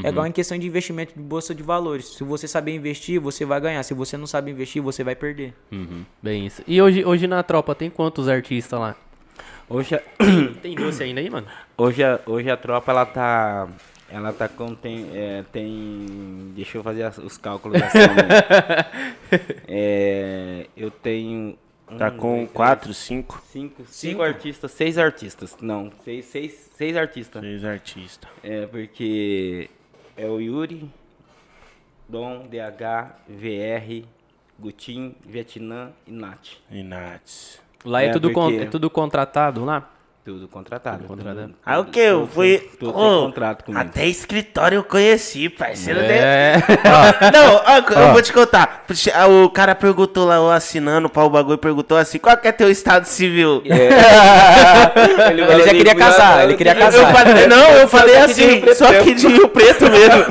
[0.04, 2.06] É igual em questão de investimento de bolsa de valores.
[2.16, 3.82] Se você saber investir, você vai ganhar.
[3.82, 5.52] Se você não sabe investir, você vai perder.
[5.72, 6.62] Uhum, bem isso.
[6.68, 8.96] E hoje, hoje na tropa tem quantos artistas lá?
[9.68, 10.02] Hoje, a-
[10.62, 11.48] Tem doce ainda aí, mano?
[11.76, 13.68] hoje, a- hoje a tropa ela tá
[14.12, 14.74] Ela tá com.
[14.76, 15.10] Tem.
[15.14, 18.02] é, tem deixa eu fazer as- os cálculos da soma.
[19.68, 21.58] é, eu tenho.
[21.92, 25.58] um, Tá com dois, três, quatro, cinco, Cinco, cinco artistas, seis artistas.
[25.62, 27.42] Não, seis, seis, seis artistas.
[27.42, 28.30] seis artistas.
[28.44, 29.70] É, porque
[30.16, 30.90] é o Yuri,
[32.08, 34.06] Dom, DH, VR,
[34.60, 36.48] Gutim, Vietnã e Nath.
[36.70, 37.60] E Nats.
[37.86, 39.90] Lá é, É, tudo, con- porque- é tudo contratado lá?
[40.30, 41.00] Tudo contratado.
[41.00, 41.56] Tudo contratado.
[41.66, 42.00] Ah, o que?
[42.00, 42.60] Eu fui.
[42.80, 43.82] Tudo tem contrato comigo.
[43.84, 46.14] Até escritório eu conheci, parceiro dele.
[46.14, 46.56] É.
[47.34, 48.86] Não, ó, eu vou te contar.
[49.16, 52.52] Ah, O cara perguntou lá, eu assinando para o bagulho, perguntou assim: qual que é
[52.52, 53.64] teu estado civil?
[53.66, 57.12] Ele já queria casar, ele queria Eu casar.
[57.12, 60.26] falei, não, eu falei de assim, só que de Rio Preto mesmo.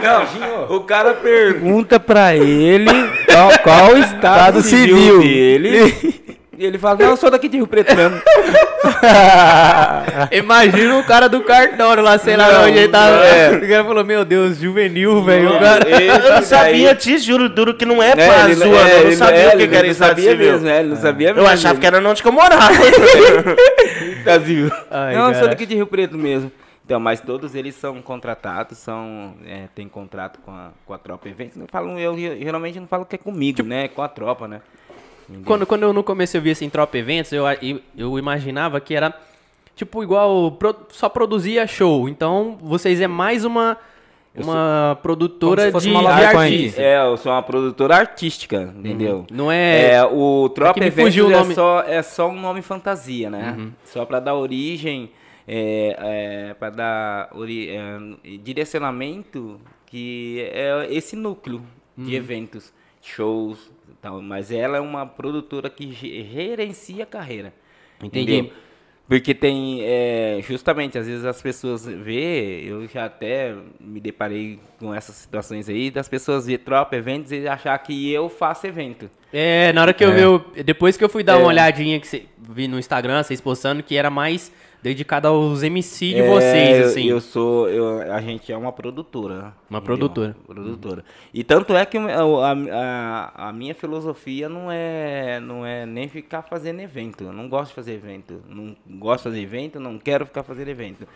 [0.00, 2.86] Não, o cara pergunta pra ele
[3.26, 5.20] qual, qual o estado Estado civil, civil.
[5.20, 6.18] dele.
[6.56, 8.20] E ele fala, não, eu sou daqui de Rio Preto mesmo.
[10.32, 13.24] Imagina o cara do cartório lá, sei lá Não, onde ele tava.
[13.24, 13.48] é.
[13.58, 15.58] O cara falou, meu Deus, juvenil, velho.
[15.58, 18.80] cara- Eu não sabia, te juro, duro que não é pra É, ele- zoando, é,
[18.80, 20.52] eu não ele- sabia é, o que ele que era não sabia civil.
[20.52, 21.48] mesmo, é, ele não sabia Eu mesmo.
[21.48, 22.72] achava que era onde que eu morava.
[24.38, 24.70] Civil.
[24.90, 25.48] Ai, não, eu sou cara.
[25.48, 26.50] daqui de Rio Preto mesmo.
[26.84, 31.28] Então, mas todos eles são contratados, são, é, tem contrato com a, com a tropa
[31.28, 31.54] eventos.
[31.56, 33.84] Não falam, eu, ge- geralmente não falo que é comigo, né?
[33.84, 34.60] É com a tropa, né?
[35.44, 37.44] Quando, quando eu no começo eu vi assim, Tropa Eventos, eu,
[37.96, 39.12] eu, imaginava que era,
[39.76, 40.56] tipo, igual,
[40.90, 42.08] só produzia show.
[42.08, 43.76] Então, vocês é mais uma,
[44.34, 46.80] uma produtora se fosse de, uma de artista.
[46.80, 49.26] É, eu sou uma produtora artística, entendeu?
[49.30, 49.92] Não é...
[49.92, 51.54] É, o Tropa me Eventos o é, nome.
[51.54, 53.70] só, é só um nome fantasia, né?
[53.84, 55.10] Só para dar origem,
[55.46, 57.98] é, para dar ori- é,
[58.42, 61.62] direcionamento, que é esse núcleo
[61.96, 62.72] de eventos,
[63.02, 63.70] shows,
[64.08, 64.22] tal.
[64.22, 67.52] mas ela é uma produtora que ge- gerencia a carreira.
[68.02, 68.32] Entendi.
[68.34, 68.52] entendeu?
[69.08, 74.94] Porque tem, é, justamente, às vezes as pessoas vê, eu já até me deparei com
[74.94, 79.08] essas situações aí, das pessoas ver tropa, eventos e achar que eu faço evento.
[79.32, 80.12] É, na hora que eu
[80.52, 81.36] vi, depois que eu fui dar É.
[81.36, 84.52] uma olhadinha que cê, vi no Instagram, vocês postando, que era mais
[84.82, 87.04] dedicado aos MC de É, vocês, eu- assim.
[87.06, 89.54] Eu, sou, eu- a gente é uma produtora.
[89.68, 90.36] Uma produtora.
[90.46, 91.04] Produtora.
[91.34, 92.22] E tanto é que a,
[92.72, 97.24] a, a minha filosofia não é, não é nem ficar fazendo evento.
[97.24, 98.42] Eu não gosto de fazer evento.
[98.48, 101.06] Não gosto de fazer evento, não quero ficar fazendo evento.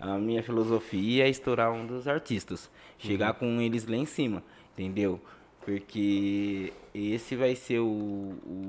[0.00, 2.70] A minha filosofia é estourar um dos artistas.
[2.98, 4.42] Chegar com eles lá em cima,
[4.72, 5.20] entendeu?
[5.68, 7.84] Porque esse vai ser o,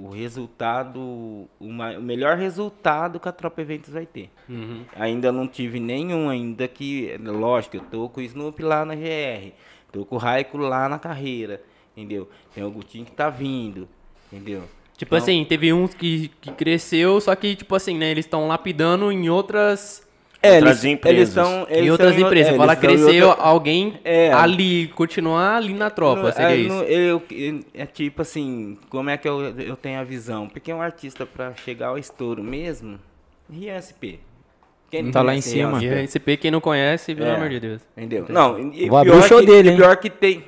[0.03, 4.29] o resultado, o, ma- o melhor resultado que a Tropa Eventos vai ter.
[4.49, 4.83] Uhum.
[4.97, 9.53] Ainda não tive nenhum ainda que, lógico, eu tô com o Snoop lá na GR,
[9.93, 11.61] tô com o Raico lá na carreira,
[11.95, 12.27] entendeu?
[12.53, 13.87] Tem o Gutinho que tá vindo,
[14.31, 14.63] entendeu?
[14.97, 18.45] Tipo Então, assim, teve uns que, que cresceu, só que, tipo assim, né, eles estão
[18.47, 20.05] lapidando em outras...
[20.41, 21.19] é, outras eles, empresas.
[21.19, 22.53] Eles tão, eles em outras tão empresas.
[22.53, 24.31] é, Fala, cresceu outra- alguém É.
[24.33, 26.73] ali, continuar ali na tropa, No- seria é, isso.
[26.75, 30.47] no- eu- eu- é tipo assim, como é que eu, eu tenho a visão?
[30.47, 32.99] Porque um artista pra chegar ao estouro mesmo,
[33.51, 34.19] Rian SP.
[34.91, 35.77] Quem não Tá lá conhece em cima.
[35.77, 37.35] Rian E SP, quem não conhece, pelo É.
[37.35, 37.81] amor de Deus.
[37.95, 38.25] Entendeu?
[38.29, 39.75] Não, e, Vou abrir pior o show que, dele, hein?
[39.75, 40.43] pior que tem.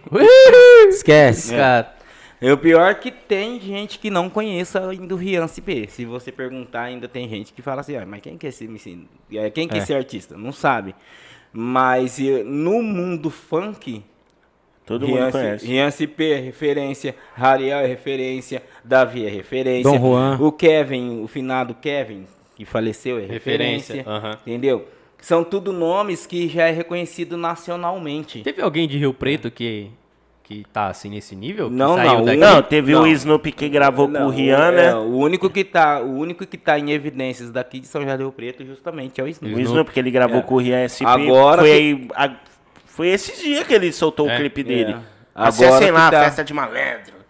[0.89, 1.55] Esquece.
[1.55, 1.93] Cara,
[2.41, 5.87] É o pior que tem gente que não conheça ainda o Rian CP.
[5.89, 8.97] Se você perguntar, ainda tem gente que fala assim, ah, mas quem quer ser MC?
[9.31, 9.81] É, Quem quer É.
[9.81, 10.35] ser artista?
[10.35, 10.95] Não sabe.
[11.53, 14.03] Mas e, no mundo funk,
[14.85, 15.65] Todo Rian, mundo conhece.
[15.67, 19.91] Rian CP é referência, Rariel é referência, Davi é referência.
[19.91, 20.37] Dom Juan.
[20.41, 22.25] O Kevin, o finado Kevin,
[22.55, 24.39] que faleceu, é Referência, referência.
[24.47, 24.87] Entendeu?
[25.21, 28.41] São tudo nomes que já é reconhecido nacionalmente.
[28.41, 29.91] teve alguém de Rio Preto que,
[30.51, 31.69] que tá assim nesse nível?
[31.69, 32.37] Que Não, saiu não, daqui?
[32.37, 33.03] Não, teve Não.
[33.03, 34.87] o Snoop que gravou com Não, o Rian, né?
[34.87, 38.17] é, o único que tá, o único que tá em evidências daqui de São João
[38.17, 39.55] do Rio Preto justamente é o Snoop.
[39.55, 40.41] O Snoop que ele gravou É.
[40.41, 41.05] com o Rian SP.
[41.07, 42.35] Agora foi, que- aí, a-
[42.85, 44.93] foi esse dia que ele soltou É, o clipe dele.
[44.93, 44.97] é.
[45.33, 47.20] Acessem Agora lá, que tá- festa de malandro.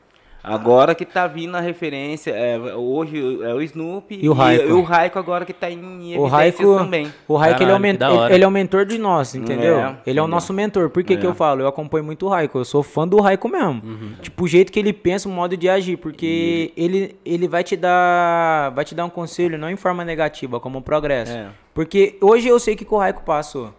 [0.43, 4.67] Agora que tá vindo a referência, é, hoje é o Snoop E o Raico.
[4.67, 7.13] e o Raico agora que tá em O Raico, também.
[7.27, 9.35] o Raico ele, é o Caralho, men- que da ele- é o mentor de nós,
[9.35, 9.77] entendeu?
[9.79, 10.89] É, ele é o nosso mentor.
[10.89, 11.29] Por que, que É.
[11.29, 11.61] eu falo?
[11.61, 12.57] Eu acompanho muito o Raico.
[12.57, 13.81] Eu sou fã do Raico mesmo.
[13.83, 14.13] Uhum.
[14.21, 15.97] Tipo, o jeito que ele pensa, o modo de agir.
[15.97, 18.71] Porque ele, ele vai te dar.
[18.71, 21.33] Vai te dar um conselho, não em forma negativa, como progresso.
[21.33, 21.47] É.
[21.73, 23.71] Porque hoje eu sei o que, que o Raico passou.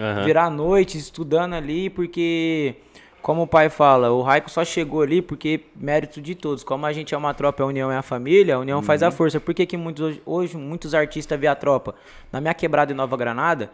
[0.00, 0.24] Aham.
[0.24, 2.74] Virar a noite, estudando ali, porque.
[3.28, 6.64] Como o pai fala, o Raico só chegou ali porque mérito de todos.
[6.64, 9.10] Como a gente é uma tropa, a união é a família, a união faz a
[9.10, 9.38] força.
[9.38, 11.94] Por que, que muitos, hoje, muitos artistas vê a tropa?
[12.32, 13.70] Na minha quebrada em Nova Granada,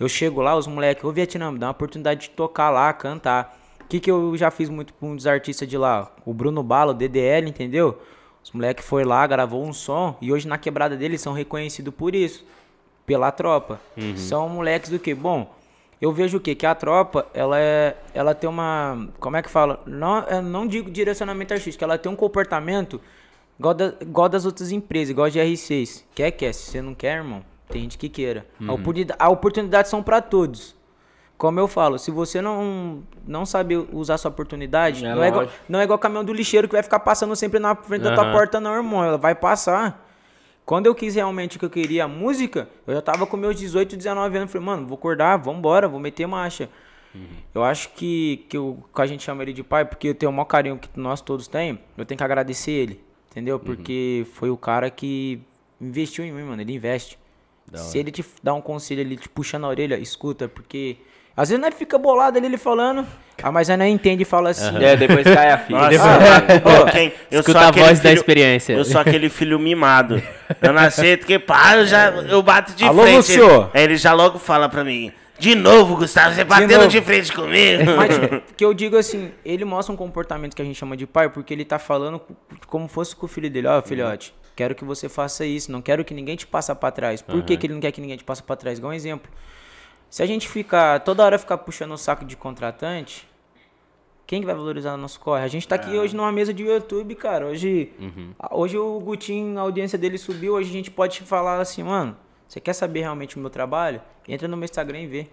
[0.00, 3.60] eu chego lá, os moleques, ô Vietnã, me dá uma oportunidade de tocar lá, cantar.
[3.78, 6.10] O que, que eu já fiz muito com uns artistas de lá?
[6.24, 8.00] O Bruno Bala, o DDL, entendeu?
[8.42, 12.14] Os moleques foi lá, gravou um som e hoje na quebrada deles são reconhecidos por
[12.14, 12.42] isso
[13.04, 13.78] pela tropa.
[14.16, 15.14] São moleques do que?
[15.14, 15.54] Bom,
[16.04, 16.54] eu vejo o quê?
[16.54, 17.96] Que a tropa, ela é.
[18.12, 19.08] Ela tem uma.
[19.18, 19.80] Como é que fala?
[19.86, 23.00] Não, eu não digo direcionamento artístico, ela tem um comportamento
[23.58, 26.04] igual, da, igual das outras empresas, igual a GR6.
[26.14, 26.52] Quer, quer.
[26.52, 28.46] Se você não quer, irmão, tem gente que queira.
[28.68, 30.76] A, oportunidade, a oportunidade são pra todos.
[31.38, 35.48] Como eu falo, se você não, não sabe usar sua oportunidade, É não, é igual,
[35.68, 38.14] não é igual o caminhão do lixeiro que vai ficar passando sempre na frente da
[38.14, 39.02] tua porta, não, irmão.
[39.02, 40.03] Ela vai passar.
[40.64, 43.96] Quando eu quis realmente que eu queria, a música, eu já tava com meus 18,
[43.96, 44.52] 19 anos.
[44.52, 46.70] Falei, mano, vou acordar, vambora, vou meter marcha.
[47.54, 50.30] Eu acho que, que, o, que a gente chama ele de pai, porque eu tenho
[50.30, 53.00] o maior carinho que nós todos temos, eu tenho que agradecer ele,
[53.30, 53.60] entendeu?
[53.60, 55.40] Porque foi o cara que
[55.80, 57.18] investiu em mim, mano, ele investe.
[57.72, 60.96] Se ele te dá um conselho, ele te puxa na orelha, escuta, porque
[61.36, 63.06] às vezes nós fica bolado ali ele falando,
[63.42, 64.76] ah, mas aí nós entende e fala assim.
[64.82, 65.78] É, depois cai a ficha.
[65.78, 68.72] Nossa, Ah, quem- eu Escuta sou a aquele voz da filho- experiência.
[68.74, 70.22] Eu sou aquele filho mimado.
[70.62, 73.16] Eu não aceito que, pá, eu já eu bato de Alô, frente.
[73.16, 73.70] Lúcio?
[73.74, 77.32] Aí ele já logo fala pra mim: De novo, Gustavo, você batendo novo." de frente
[77.32, 77.82] comigo.
[77.96, 78.16] Mas
[78.56, 81.52] que eu digo assim, ele mostra um comportamento que a gente chama de pai, porque
[81.52, 82.34] ele tá falando co-
[82.68, 83.66] como fosse com o filho dele.
[83.66, 87.20] Ó, filhote, quero que você faça isso, não quero que ninguém te passe pra trás.
[87.20, 88.78] Por que, que ele não quer que ninguém te passe pra trás?
[88.78, 89.28] Igual um exemplo.
[90.14, 93.28] Se a gente ficar, toda hora ficar puxando o saco de contratante,
[94.24, 95.42] quem que vai valorizar o nosso corre?
[95.42, 97.46] A gente tá aqui hoje numa mesa de YouTube, cara.
[97.46, 97.90] Hoje,
[98.38, 102.16] a- hoje o Gutinho, a audiência dele subiu, hoje a gente pode falar assim, mano,
[102.46, 104.00] você quer saber realmente o meu trabalho?
[104.28, 105.26] Entra no meu Instagram e vê.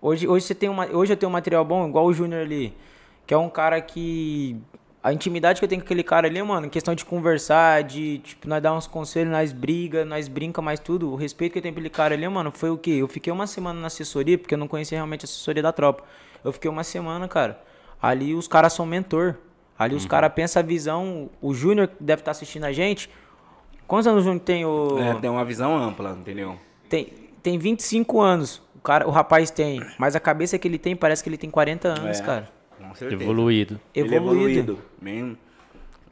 [0.00, 2.72] Hoje, hoje, você tem uma, hoje eu tenho um material bom, igual o Júnior ali,
[3.26, 4.56] que é um cara que.
[5.08, 8.18] A intimidade que eu tenho com aquele cara ali, mano, em questão de conversar, de,
[8.18, 11.10] tipo, nós dar uns conselhos, nós briga, nós brinca mais tudo.
[11.10, 12.90] O respeito que eu tenho aquele cara ali, mano, foi o quê?
[12.90, 16.04] Eu fiquei uma semana na assessoria, porque eu não conhecia realmente a assessoria da tropa.
[16.44, 17.58] Eu fiquei uma semana, cara.
[18.02, 19.36] Ali os caras são mentor.
[19.78, 21.30] Ali os caras pensam a visão.
[21.40, 23.08] O Júnior deve estar assistindo a gente.
[23.86, 24.66] Quantos anos o Júnior tem?
[24.66, 24.98] O...
[24.98, 26.56] É, tem uma visão ampla, entendeu?
[26.86, 27.06] Tem,
[27.42, 28.60] tem 25 anos.
[28.76, 29.80] O, cara, o rapaz tem.
[29.98, 32.57] Mas a cabeça que ele tem parece que ele tem 40 anos, É, cara.
[32.88, 33.22] Com certeza.
[33.22, 33.80] Evoluído.
[33.94, 34.72] Ele é Evoluído.
[34.72, 35.38] evoluído, bem,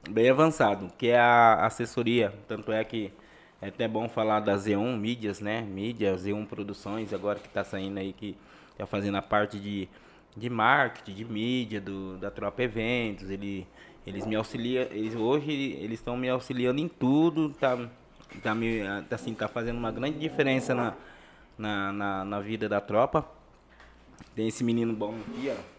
[0.09, 3.13] bem avançado, que é a assessoria, tanto é que
[3.61, 5.63] é até bom falar da Z1 Mídias, né?
[5.63, 8.37] Mídias, Z1 Produções, agora que tá saindo aí, que
[8.77, 9.89] tá fazendo a parte de,
[10.37, 13.67] de marketing, de mídia, do, da Tropa Eventos, ele,
[14.07, 17.89] eles me auxiliam, eles, hoje eles estão me auxiliando em tudo, tá,
[18.43, 20.95] tá, me, assim, tá fazendo uma grande diferença na,
[21.57, 23.27] na, na, na vida da tropa.
[24.35, 25.76] Tem esse menino bom aqui, ó.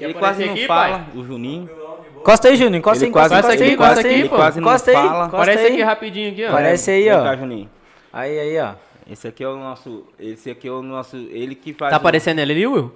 [0.00, 1.06] Ele quase não aqui, fala, pai?
[1.14, 1.70] o Juninho.
[2.16, 2.74] Encosta aí, Júnior.
[2.76, 4.28] Encosta aí, quase- encosta aí, encosta aí.
[4.28, 5.24] quase não fala.
[5.60, 5.72] aí.
[5.72, 6.48] aqui rapidinho aqui, ó.
[6.48, 7.22] Aparece aí, ó.
[7.22, 7.70] cá, Juninho.
[8.12, 8.74] Aí, aí, ó.
[9.10, 10.04] Esse aqui é o nosso.
[10.18, 11.16] Esse aqui é o nosso.
[11.16, 11.90] Ele que faz.
[11.90, 12.92] Tá o- aparecendo ele ali, Will?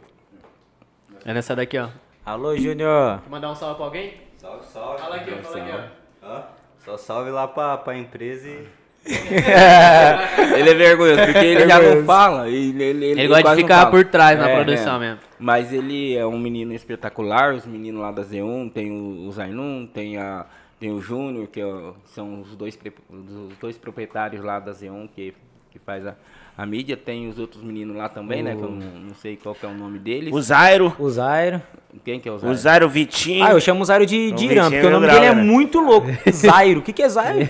[1.24, 1.88] É nessa daqui, ó.
[2.26, 3.22] Alô, Júnior.
[3.30, 4.14] Mandar um salve pra alguém?
[4.36, 5.00] Salve, salve.
[5.00, 5.88] Fala aqui, ó, fala aqui,
[6.22, 6.40] ó.
[6.84, 8.66] Só salve lá pra, pra empresa e.
[9.04, 12.48] Ele é vergonhoso, porque ele já não fala.
[12.48, 14.98] Ele, ele, Ele gosta de ficar por trás na É, produção é.
[15.00, 15.20] mesmo.
[15.38, 19.86] Mas ele é um menino espetacular, os meninos lá da Z1, tem o, o Zainun,
[19.92, 20.46] tem, a,
[20.78, 21.64] tem o Júnior, que é
[22.04, 22.78] são os dois,
[23.10, 25.34] os dois proprietários lá da Z1 que,
[25.72, 26.14] que faz a,
[26.56, 28.54] a mídia, tem os outros meninos lá também, né?
[28.54, 30.32] Que eu não, não sei qual que é o nome deles.
[30.32, 31.62] O Zairo, O Zairo.
[32.04, 32.56] Quem que é o o Zairo?
[32.56, 33.44] Zairo Vitinho.
[33.44, 35.42] Ah, eu chamo o Zairo de, é porque o meu nome grau, dele é né?
[35.42, 36.08] muito louco.
[36.30, 36.80] Zairo.
[36.80, 37.48] O que, que é Zairo?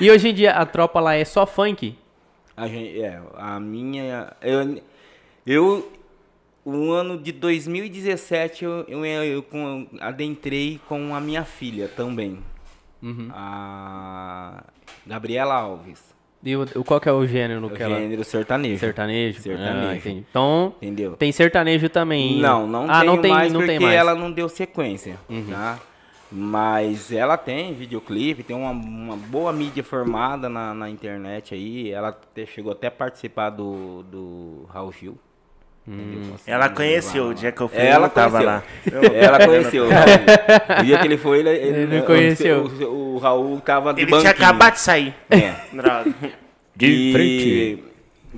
[0.00, 1.96] E hoje em dia a tropa lá é só funk?
[2.56, 4.32] A gente, é, a minha.
[4.42, 4.82] Eu,
[5.46, 5.92] eu
[6.64, 12.38] o ano de 2017 eu, eu, eu com- adentrei com a minha filha também.
[13.02, 13.28] Uhum.
[13.32, 14.62] A
[15.06, 16.11] Gabriela Alves.
[16.44, 17.96] E o, qual que é o gênero O que ela...
[18.00, 18.80] gênero sertanejo.
[18.80, 19.40] Sertanejo?
[19.40, 20.08] Sertanejo.
[20.08, 20.10] Ah.
[20.10, 21.12] Então, Entendeu?
[21.16, 22.40] tem sertanejo também.
[22.40, 23.94] Não, não ah, não tem, mais não porque tem mais.
[23.94, 24.00] Uhum.
[24.00, 25.16] ela não deu sequência,
[25.48, 25.78] tá?
[26.34, 31.90] Mas ela tem videoclipe, tem uma, uma boa mídia formada na, na internet aí.
[31.92, 35.18] Ela até- chegou até a participar do, do Raul Gil.
[35.86, 35.94] Hum.
[35.94, 36.36] entendeu?
[36.46, 38.62] Ela conheceu o dia que eu fui, Ela eu tava lá.
[39.14, 39.86] Ela conheceu.
[39.86, 39.88] o.
[40.80, 42.64] O dia que ele foi, ele, ele, Ele eu- conheceu.
[42.66, 44.34] O, o Raul tava de Ele tinha banquinho.
[44.46, 45.14] acabado de sair.
[45.28, 45.54] É.
[45.74, 46.14] Droga.
[46.80, 47.78] E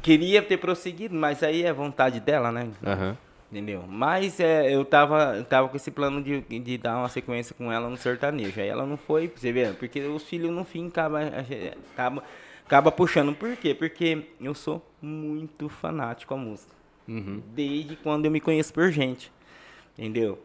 [0.03, 2.69] queria ter prosseguido, mas aí é vontade dela, né?
[2.85, 3.17] Aham.
[3.53, 3.85] Entendeu?
[3.89, 7.89] Mas é, eu tava, tava com esse plano de, de dar uma sequência com ela
[7.89, 8.61] no sertanejo.
[8.61, 11.21] Aí ela não foi, você ver, porque os filhos no fim acaba,
[11.93, 12.25] acaba,
[12.67, 13.33] acaba puxando.
[13.33, 13.73] Por quê?
[13.73, 16.74] Porque eu sou muito fanático à música.
[17.55, 19.31] Desde quando eu me conheço por gente.
[19.97, 20.39] Entendeu?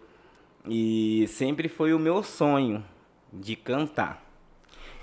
[0.68, 2.84] E sempre foi o meu sonho
[3.32, 4.24] de cantar.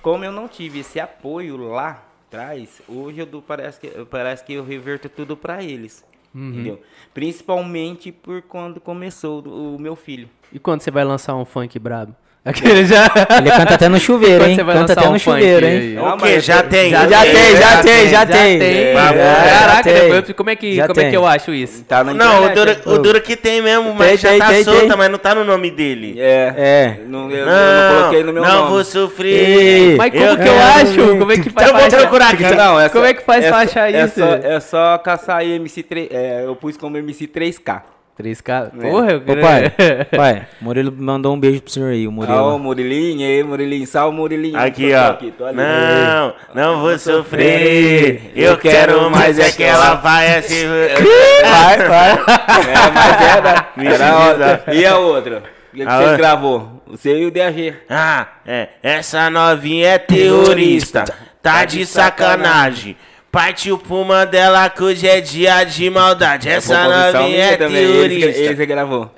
[0.02, 4.52] Como eu não tive esse apoio lá atrás, hoje eu dou, parece, que, parece que
[4.52, 6.04] eu reverto tudo para eles.
[6.34, 6.82] Entendeu?
[7.14, 10.28] Principalmente por quando começou o, o meu filho.
[10.52, 12.14] E quando você vai lançar um funk brabo?
[12.46, 13.10] Aquele já.
[13.38, 14.54] Ele canta até no chuveiro, hein?
[14.54, 15.98] você vai Canta até um no chuveiro, hein?
[15.98, 16.24] O Não, quê?
[16.34, 16.90] mas Já tem?
[16.90, 18.58] Já, já tem, já tem, já tem.
[18.60, 18.92] tem.
[18.94, 19.58] Já tem.
[19.58, 21.82] Caraca, depois, como é que, Já como é que eu acho isso?
[21.84, 22.14] Tá Não, o
[22.50, 22.76] internet, duro, né?
[22.84, 24.96] o duro que tem mesmo, mas Tem, já tem, tá tem, solta, tem.
[24.96, 26.14] mas não tá no nome dele.
[26.20, 26.54] É.
[26.56, 26.96] É.
[27.06, 27.52] Não, eu, eu Não,
[27.92, 28.70] não coloquei no meu não nome.
[28.70, 29.96] vou sofrer.
[29.96, 31.18] Mas como Eu que eu quero- acho?
[31.18, 32.42] Como é que faz Eu vou procurar aqui.
[32.54, 34.20] Não, é Como só- é que faz é pra achar é isso?
[34.22, 36.08] É só caçar aí MC3.
[36.12, 37.82] É, eu pus como MC3K.
[38.18, 38.70] 3K.
[38.80, 39.70] Porra, eu Ô, pai,
[40.16, 42.58] pai, Murilo mandou um beijo pro senhor aí, o Ah, o Murilo.
[42.58, 44.58] Murilinho, aí, Murilinho, salve Murilinho.
[44.58, 45.06] Aqui, Tô ó.
[45.10, 45.56] aqui, tô ali.
[45.56, 48.32] Não, não vou sofrer.
[48.34, 50.64] Eu quero mais é que ela vai assim.
[51.46, 52.12] Vai, vai.
[52.66, 53.68] É, mas era.
[53.76, 54.64] Me era outra.
[54.74, 55.42] E a outra?
[55.72, 56.16] O que vocês outra?
[56.16, 56.82] gravou?
[56.86, 57.74] Você e o DG.
[57.88, 58.68] Ah, é.
[58.82, 61.04] Essa novinha é terrorista.
[61.42, 62.96] Tá de sacanagem.
[63.30, 66.48] Partiu puma dela que hoje é dia de maldade.
[66.48, 68.40] Essa composição novinha minha é terrorista.
[68.52, 69.10] esse gravou.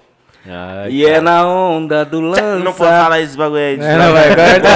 [0.51, 2.43] Ai, E é na onda do lança.
[2.57, 3.77] Não pode falar esse bagulho aí.
[3.77, 4.69] de É, não, vai, corta,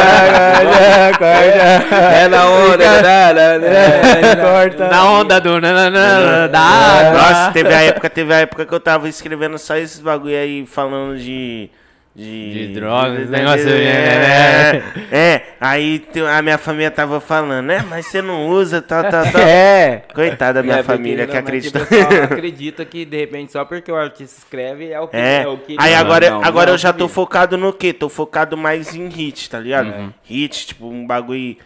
[0.69, 1.97] corta, corta.
[1.97, 2.77] É na onda.
[3.03, 4.89] da- da- da- Corta.
[4.89, 7.23] Na onda do nananana, da água.
[7.23, 10.67] Nossa, teve a época, teve a época que eu tava escrevendo só esses bagulho aí
[10.67, 11.71] falando de.
[12.15, 14.83] De, De drogas, de- negócio, é, né?
[15.11, 17.83] é, aí te- a minha família tava falando, né?
[17.89, 19.41] Mas você não usa, tal, tal, tal.
[19.41, 20.03] É.
[20.15, 21.81] Coitada da minha É, família que acredita.
[22.25, 25.75] Acredita que de repente só porque o artista escreve é o que É, o que
[25.79, 27.95] aí não, agora, não, agora não, eu já tô focado no quê?
[27.95, 29.87] Tô focado mais em hit, tá ligado?
[29.89, 30.13] Uhum.
[30.23, 31.57] Hit, tipo, um bagulho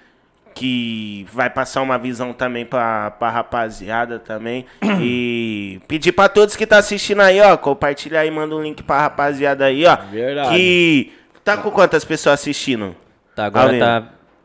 [0.56, 4.64] que vai passar uma visão também pra, pra rapaziada também.
[5.00, 9.02] e pedir pra todos que tá assistindo aí, ó, compartilha aí, manda um link pra
[9.02, 9.96] rapaziada aí, ó.
[10.10, 10.56] Verdade.
[10.56, 11.12] Que
[11.44, 12.96] tá com quantas pessoas assistindo?
[13.34, 14.04] Tá, agora tá.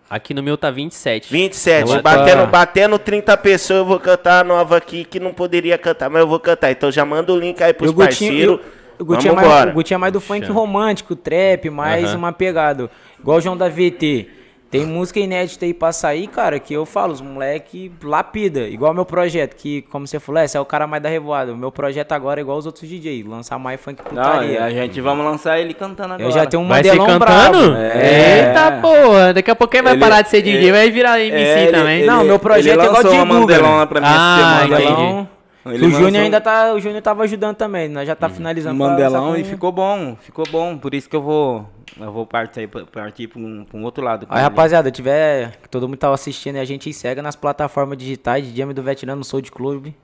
[0.10, 1.32] Aqui no meu tá 27.
[1.32, 2.02] 27, Opa.
[2.02, 6.20] batendo, batendo 30 pessoas, eu vou cantar a nova aqui que não poderia cantar, mas
[6.20, 6.70] eu vou cantar.
[6.72, 8.60] Então já manda o link aí pros o parceiros.
[9.00, 9.78] o Gutinho é Vamos mais, embora.
[9.78, 12.18] o é mais do funk romântico, trap, mais Aham.
[12.18, 12.92] uma pegada.
[13.18, 14.41] Igual o João da VT.
[14.72, 18.62] Tem música inédita aí pra sair, cara, que eu falo, os moleque lapida.
[18.62, 21.52] Igual meu projeto, que, como você falou, esse é o cara mais da revoada.
[21.52, 24.64] O meu projeto agora é igual os outros DJ, lançar mais funk Não, putaria.
[24.64, 26.24] a gente vamos lançar ele cantando agora.
[26.30, 27.76] eu já tenho um Vai ser mandelão cantando?
[27.76, 28.48] É.
[28.48, 31.20] Eita porra, daqui a pouco ele vai Ele- parar de ser DJ, ele- vai virar
[31.20, 31.98] MC É, ele- também.
[32.00, 33.86] ele- Não, meu projeto é igual uma Guga, Mandelona né?
[33.88, 34.82] pra mim Ah, essa semana.
[34.84, 35.28] entendi.
[35.66, 38.76] Ele o Júnior ainda tá, o Júnior tava ajudando também, nós já tá um finalizando.
[38.76, 40.78] Mandelão e ficou bom, ficou bom.
[40.78, 44.26] Por isso que eu vou, eu vou partir, partir pra um, pra um outro lado.
[44.28, 44.44] Aí, ele.
[44.44, 45.56] rapaziada, tiver.
[45.70, 49.20] Todo mundo tava assistindo e a gente segue nas plataformas digitais de Diame do Veterano,
[49.20, 49.96] no Soul de Clube.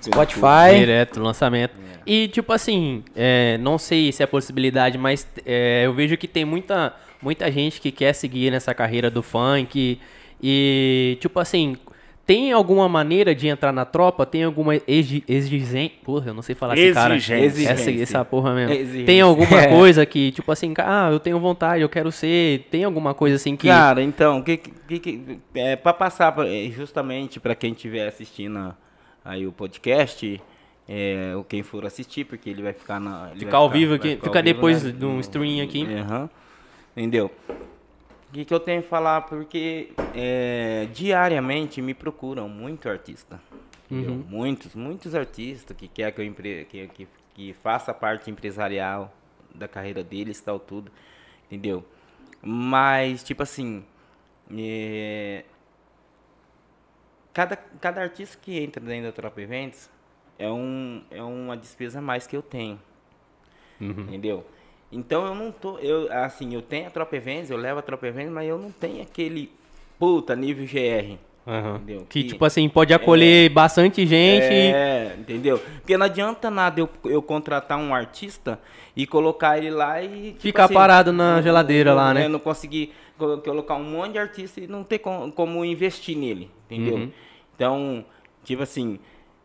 [0.00, 0.78] Spotify.
[0.78, 1.74] Direto, lançamento.
[2.06, 6.44] E, tipo assim, é, não sei se é possibilidade, mas é, eu vejo que tem
[6.44, 10.00] muita, muita gente que quer seguir nessa carreira do funk.
[10.42, 11.76] E, tipo assim,
[12.26, 14.24] tem alguma maneira de entrar na tropa?
[14.24, 15.90] Tem alguma exigência?
[16.04, 17.16] Porra, eu não sei falar esse cara.
[17.16, 17.68] Exigência.
[17.70, 18.72] Essa, essa porra mesmo.
[18.72, 19.06] Exigência.
[19.06, 19.66] Tem alguma É.
[19.68, 22.66] coisa que, tipo assim, ah, eu tenho vontade, eu quero ser.
[22.70, 23.66] Tem alguma coisa assim que.
[23.68, 28.06] Cara, então, o que, que, que é para passar pra- é, justamente para quem estiver
[28.06, 28.74] assistindo
[29.24, 30.40] aí o podcast,
[30.88, 34.10] é, ou quem for assistir, porque ele vai ficar na Ficar vai ao vivo aqui,
[34.10, 35.86] ficar fica ao vivo, depois né, de um no- stream aqui.
[35.94, 36.30] Aham.
[36.96, 37.30] Entendeu?
[38.32, 39.20] O que, que eu tenho a falar?
[39.20, 43.38] Porque é, diariamente me procuram muito artista.
[43.90, 44.24] Uhum.
[44.26, 46.64] Muitos, muitos artistas que quer que eu empre...
[46.64, 49.12] que, que, que faça parte empresarial
[49.54, 50.90] da carreira deles, tal, tudo.
[51.44, 51.84] Entendeu?
[52.40, 53.84] Mas, tipo assim,
[54.50, 55.44] é,
[57.34, 59.90] cada, cada artista que entra dentro da Tropa Eventos
[60.38, 62.80] é, um, é uma despesa a mais que eu tenho.
[63.78, 64.46] Entendeu?
[64.92, 65.78] Então eu não tô.
[65.78, 68.70] Eu, assim, eu tenho a Tropa Eventos, eu levo a Tropa Eventos, mas eu não
[68.70, 69.50] tenho aquele
[69.98, 71.16] puta nível GR.
[71.76, 72.06] Entendeu?
[72.08, 74.44] Que, Que- tipo assim, pode acolher bastante gente.
[74.44, 75.58] É, entendeu?
[75.58, 78.60] Porque não adianta nada eu, eu contratar um artista
[78.94, 80.28] e colocar ele lá e.
[80.32, 82.26] tipo Ficar parado na não- geladeira não- lá, né?
[82.26, 86.16] é, Não conseguir colo- colocar um monte de artista e não ter com- como investir
[86.16, 86.94] nele, entendeu?
[86.94, 87.10] Uhum.
[87.56, 88.04] Então,
[88.44, 89.00] tipo assim,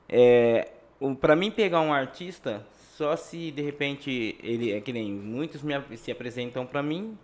[0.07, 0.69] é,
[1.19, 2.63] pra mim pegar um artista,
[2.97, 7.15] só se de repente ele é que nem muitos me, se apresentam pra mim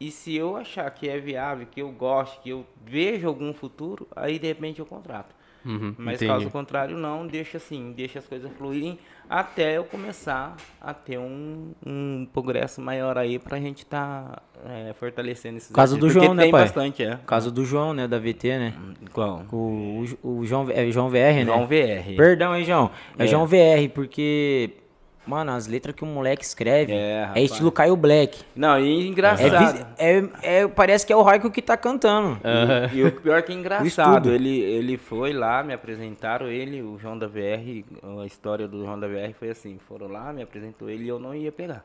[0.00, 4.08] e se eu achar que é viável, que eu gosto, que eu vejo algum futuro,
[4.16, 5.32] aí de repente eu contrato.
[5.64, 6.32] Uhum, Mas entendi.
[6.32, 11.74] caso contrário, não, deixa assim, deixa as coisas fluírem até eu começar a ter um,
[11.86, 16.62] um progresso maior aí pra gente tá é, fortalecendo esses Caso do João, né, pai?
[16.62, 17.20] bastante, é.
[17.24, 18.08] Caso do João, né?
[18.08, 18.74] Da VT, né?
[19.12, 19.44] Qual?
[19.52, 21.44] O, o, o João, é João VR, né?
[21.44, 22.16] João VR.
[22.16, 22.90] Perdão, hein, João?
[23.16, 23.26] É, É.
[23.28, 24.80] João VR, porque.
[25.26, 28.42] Mano, as letras que o moleque escreve É, é, estilo Caio Black.
[28.56, 29.58] Não, e É, engraçado.
[29.58, 30.28] vis- é,
[30.62, 32.40] é- parece que é o Raico que tá cantando.
[32.42, 32.90] Aham.
[32.92, 37.16] E o pior que é engraçado, ele, ele foi lá, me apresentaram ele, o João
[37.18, 37.84] da VR,
[38.22, 41.18] a história do João da VR foi assim, foram lá, me apresentou ele e eu
[41.20, 41.84] não ia pegar.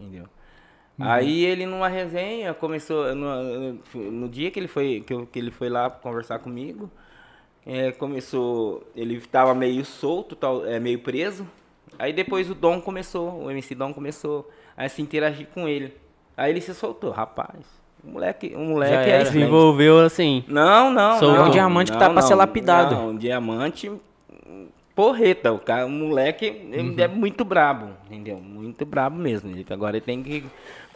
[0.00, 0.24] Entendeu?
[0.98, 5.50] Aí ele numa resenha começou no, no dia que ele foi que, eu- que ele
[5.50, 6.90] foi lá conversar comigo,
[7.66, 11.46] é, começou ele estava meio solto, tal, é, meio preso.
[11.98, 15.94] Aí depois o Dom começou, o MC Dom começou a se interagir com ele.
[16.36, 17.60] Aí ele se soltou, rapaz.
[18.04, 19.32] O moleque, o moleque é excelente.
[19.32, 20.44] Desenvolveu assim.
[20.46, 21.46] Não, não, Sou não.
[21.46, 22.94] um diamante que tá pra ser lapidado.
[22.94, 23.90] Não, um diamante
[24.94, 25.52] porreta.
[25.52, 26.94] O, cara, o moleque Uhum.
[26.98, 28.38] é muito brabo, entendeu?
[28.38, 29.52] Muito brabo mesmo.
[29.70, 30.44] Agora ele tem que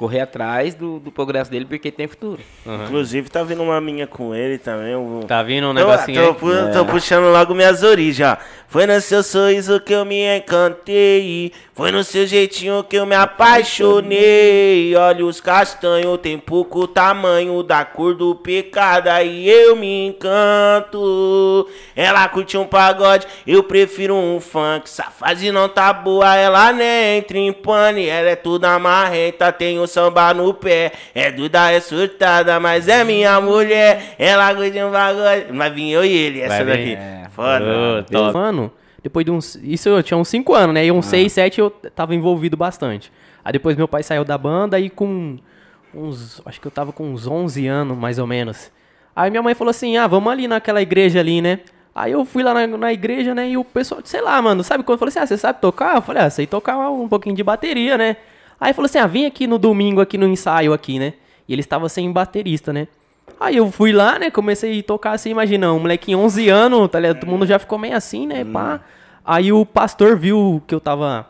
[0.00, 2.40] correr atrás do, do progresso dele porque tem futuro.
[2.86, 4.96] Inclusive, tá vindo uma minha com ele também.
[4.96, 6.34] um- Tá vindo um Tô- negocinho tô, aí?
[6.34, 8.38] pu- tô puxando logo minhas origens, ó.
[8.66, 11.52] Foi no seu sorriso que eu me encantei.
[11.74, 14.94] Foi no seu jeitinho que eu me apaixonei.
[14.96, 19.08] Olhos castanhos, tem pouco tamanho da cor do pecado.
[19.08, 21.68] Aí eu me encanto.
[21.96, 24.84] Ela curte um pagode, eu prefiro um funk.
[24.86, 28.06] Essa fase não tá boa, ela nem entra em pane.
[28.06, 30.92] Ela é toda marrenta, tem o samba no pé.
[31.14, 34.14] É doida, é surtada, mas é minha mulher.
[34.18, 35.52] Ela curte um pagode.
[35.52, 36.94] Vai vir eu e ele, essa Vai daqui.
[36.94, 37.20] é.
[37.30, 38.04] Foda.
[38.10, 38.34] Top.
[38.34, 38.72] Mano,
[39.02, 39.54] depois de uns.
[39.62, 40.84] Isso eu tinha uns 5 anos, né?
[40.84, 43.10] E uns 6, 7 eu tava envolvido bastante.
[43.44, 45.38] Aí depois meu pai saiu da banda e com
[45.94, 46.42] uns.
[46.44, 48.70] Acho que eu tava com uns 11 anos, mais ou menos.
[49.14, 51.60] Aí minha mãe falou assim: ah, vamos ali naquela igreja ali, né?
[51.94, 53.48] Aí eu fui lá na, na igreja, né?
[53.48, 55.96] E o pessoal, sei lá, mano, sabe quando eu falei assim: ah, você sabe tocar?
[55.96, 58.16] Eu falei: ah, sei tocar um pouquinho de bateria, né?
[58.60, 61.14] Aí falou assim: ah, vem aqui no domingo, aqui no ensaio, aqui, né?
[61.48, 62.86] E ele estava sem baterista, né?
[63.38, 64.30] Aí eu fui lá, né?
[64.30, 67.20] Comecei a tocar assim, imagina, um molequinho 11 anos, tá ligado?
[67.20, 68.44] Todo mundo já ficou meio assim, né?
[68.44, 68.80] Pá.
[69.24, 71.26] Aí o pastor viu que eu tava.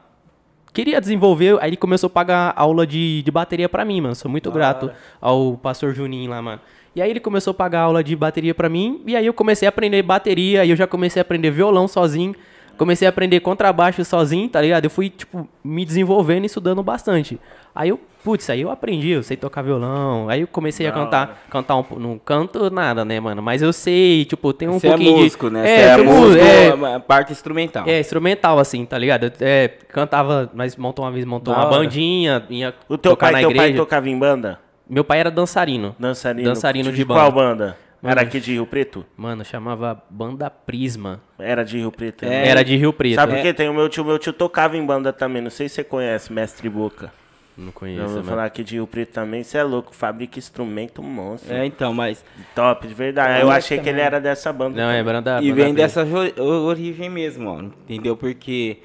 [0.72, 4.14] Queria desenvolver, aí ele começou a pagar aula de, de bateria pra mim, mano.
[4.14, 6.60] Sou muito grato ao pastor Juninho lá, mano.
[6.94, 9.66] E aí ele começou a pagar aula de bateria pra mim, e aí eu comecei
[9.66, 12.34] a aprender bateria, e eu já comecei a aprender violão sozinho.
[12.80, 14.86] Comecei a aprender contrabaixo sozinho, tá ligado?
[14.86, 17.38] Eu fui, tipo, me desenvolvendo e estudando bastante.
[17.74, 20.30] Aí eu, putz, aí eu aprendi, eu sei tocar violão.
[20.30, 23.42] Aí eu comecei a cantar, cantar um, não canto nada, né, mano?
[23.42, 25.52] Mas eu sei, tipo, tem um Você é pouquinho músico, de...
[25.52, 25.70] né?
[25.70, 26.44] É, Você é tipo, músico,
[26.86, 27.84] é, parte instrumental.
[27.86, 29.30] é, instrumental, assim, tá ligado?
[29.42, 31.76] É, cantava, nós montou uma vez, montou Da uma hora.
[31.80, 33.82] bandinha, ia O teu tocar pai, na teu pai igreja.
[33.84, 34.58] tocava em banda?
[34.88, 35.94] Meu pai era dançarino.
[35.98, 36.48] Dançarino.
[36.48, 37.76] Dançarino de Qual banda.
[38.02, 38.12] Banda?
[38.12, 39.04] Era aqui de Rio Preto?
[39.16, 41.20] Mano, chamava Banda Prisma.
[41.38, 42.24] Era de Rio Preto.
[42.24, 42.28] É.
[42.28, 42.48] né?
[42.48, 43.14] Era de Rio Preto.
[43.16, 43.42] Sabe por É.
[43.42, 44.04] que tem o meu tio?
[44.04, 45.42] Meu tio tocava em banda também.
[45.42, 47.12] Não sei se você conhece, Mestre Boca.
[47.58, 48.24] Não Eu conheço, vou mano.
[48.24, 49.42] falar aqui de Rio Preto também.
[49.42, 51.52] Você é louco, fabrica instrumento monstro.
[51.52, 52.24] É, então, mas.
[52.54, 53.42] Top, de verdade.
[53.42, 54.80] Eu achei que ele era dessa banda.
[54.80, 55.04] Não, é também.
[55.04, 55.42] banda.
[55.42, 56.06] e banda vem dessa
[56.38, 57.60] origem mesmo, ó.
[57.60, 58.16] Entendeu?
[58.16, 58.78] Porque.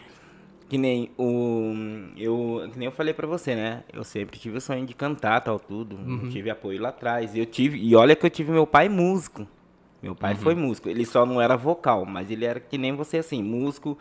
[0.68, 1.74] Que nem o.
[2.18, 3.84] Eu, que nem eu falei pra você, né?
[3.94, 5.96] Eu sempre tive o sonho de cantar, tal, tudo.
[5.96, 6.30] Uhum.
[6.30, 7.36] Tive apoio lá atrás.
[7.38, 7.78] Eu tive.
[7.78, 9.48] E olha que eu tive meu pai músico.
[10.02, 10.18] Meu Uhum.
[10.18, 10.90] pai foi músico.
[10.90, 13.98] Ele só não era vocal, mas ele era que nem você, assim, músico.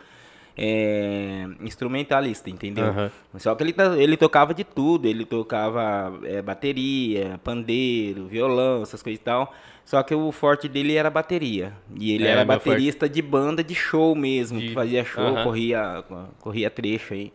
[0.57, 2.85] é, instrumentalista, entendeu?
[2.85, 3.11] Aham.
[3.37, 9.03] Só que ele, to- ele tocava de tudo, ele tocava é, bateria, pandeiro, violão, essas
[9.03, 9.53] coisas e tal.
[9.85, 11.71] Só que o forte dele era bateria.
[11.95, 15.05] E ele É, era meu forte- baterista de banda de show mesmo, De- que fazia
[15.05, 15.43] show, Aham.
[15.43, 16.03] corria,
[16.39, 17.31] corria trecho aí.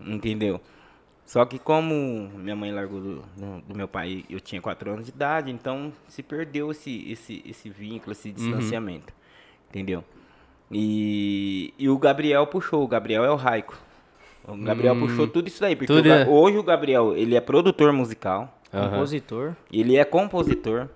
[0.00, 0.60] Entendeu?
[1.24, 5.06] Só que como minha mãe largou do, do- do meu pai, eu tinha 4 anos
[5.06, 8.34] de idade, então se perdeu esse, esse, esse vínculo, esse Uhum.
[8.34, 9.12] distanciamento.
[9.70, 10.04] Entendeu?
[10.70, 13.78] E, e o Gabriel puxou, o Gabriel é o Raico.
[14.46, 15.96] O Gabriel puxou tudo isso daí, porque Hum.
[15.96, 18.90] Tudo o é- hoje o Gabriel, ele é produtor musical, Aham.
[18.90, 19.54] Compositor.
[19.72, 20.88] ele é compositor,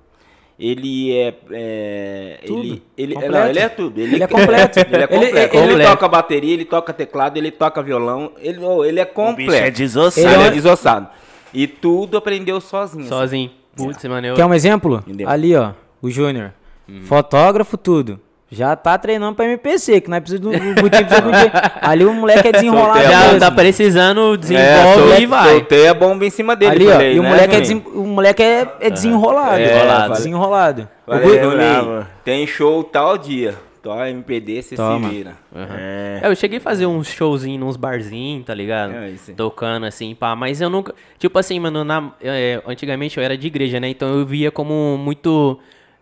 [0.61, 1.34] ele é...
[1.52, 2.38] é.
[2.42, 3.32] Ele, ele, Completo.
[3.38, 4.00] não, ele é tudo.
[4.00, 4.78] Ele é completo.
[4.84, 5.56] Ele é Ele- completo.
[5.56, 5.90] Ele, completo.
[5.90, 9.50] toca bateria, ele toca teclado, ele toca violão, ele, oh, ele é O completo.
[9.52, 10.28] bicho é desossado.
[10.28, 11.08] Ele é desossado.
[11.54, 13.00] E tudo aprendeu sozinho.
[13.04, 13.08] assim.
[13.08, 13.50] Sozinho.
[13.74, 14.34] Putz, mano, eu.
[14.34, 15.02] Quer um exemplo?
[15.06, 15.28] Entendeu?
[15.28, 15.72] Ali, ó.
[16.02, 16.52] O Júnior.
[16.88, 17.02] Hum.
[17.04, 18.20] Fotógrafo, tudo.
[18.53, 21.53] Já tá treinando pra MPC, que não é preciso do do motivo precisa do dia.
[21.80, 23.01] Ali o moleque é desenrolado.
[23.03, 23.38] Já mesmo.
[23.38, 25.51] tá precisando, É, desenvolve sol- e vai.
[25.51, 26.72] Soltei a bomba em cima dele.
[26.72, 26.92] Ali, ó.
[26.92, 29.55] falei, E o né, moleque, é, desen- o moleque é, é desenrolado.
[29.55, 30.03] É, desenrolado.
[30.09, 30.88] falei- Desenrolado.
[31.30, 32.07] Juninho, bravo.
[32.24, 33.55] tem show tal dia.
[33.82, 35.09] Tó MPD, você se Toma.
[35.09, 35.36] vira.
[35.55, 36.20] É.
[36.24, 38.92] É, eu cheguei a fazer uns showzinhos nos barzinhos, tá ligado?
[38.94, 39.32] É, isso.
[39.32, 40.36] Tocando assim, pá.
[40.36, 40.94] Mas eu nunca.
[41.18, 43.88] Tipo assim, mano, na, é, antigamente eu era de igreja, né?
[43.88, 45.59] Então eu via como muito.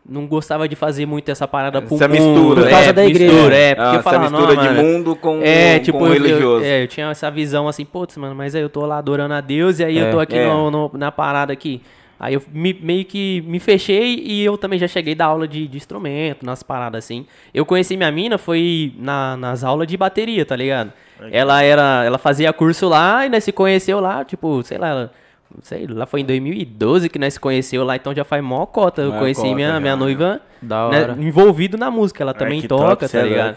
[0.09, 2.19] Não gostava de fazer muito essa parada pro Essa mundo.
[2.19, 3.31] mistura, Por causa é, da igreja.
[3.33, 5.85] mistura, é, porque Ah, eu essa falava, mistura não, de mano, mundo com, é, com
[5.85, 6.65] tipo, eu- religioso.
[6.65, 9.35] Eu, é, eu tinha essa visão assim, putz, mano, mas aí eu tô lá adorando
[9.35, 10.11] a Deus e aí eu É.
[10.11, 10.47] tô aqui É.
[10.47, 11.83] no- no- na parada aqui.
[12.19, 15.69] Aí eu me- meio que me fechei e eu também já cheguei da aula de,
[15.69, 17.27] de instrumento, nas paradas assim.
[17.53, 20.91] Eu conheci minha mina, foi na- nas aulas de bateria, tá ligado?
[21.31, 25.13] Ela era, ela fazia curso lá e nós se conheceu lá, tipo, sei lá, ela-
[25.63, 29.03] sei lá, foi em 2012 que nós se conheceu lá, então já faz mó cota.
[29.03, 30.01] Eu conheci cota minha, já, minha né?
[30.01, 33.57] noiva né, envolvido na música, ela Ai, também toca, top, tá é ligado?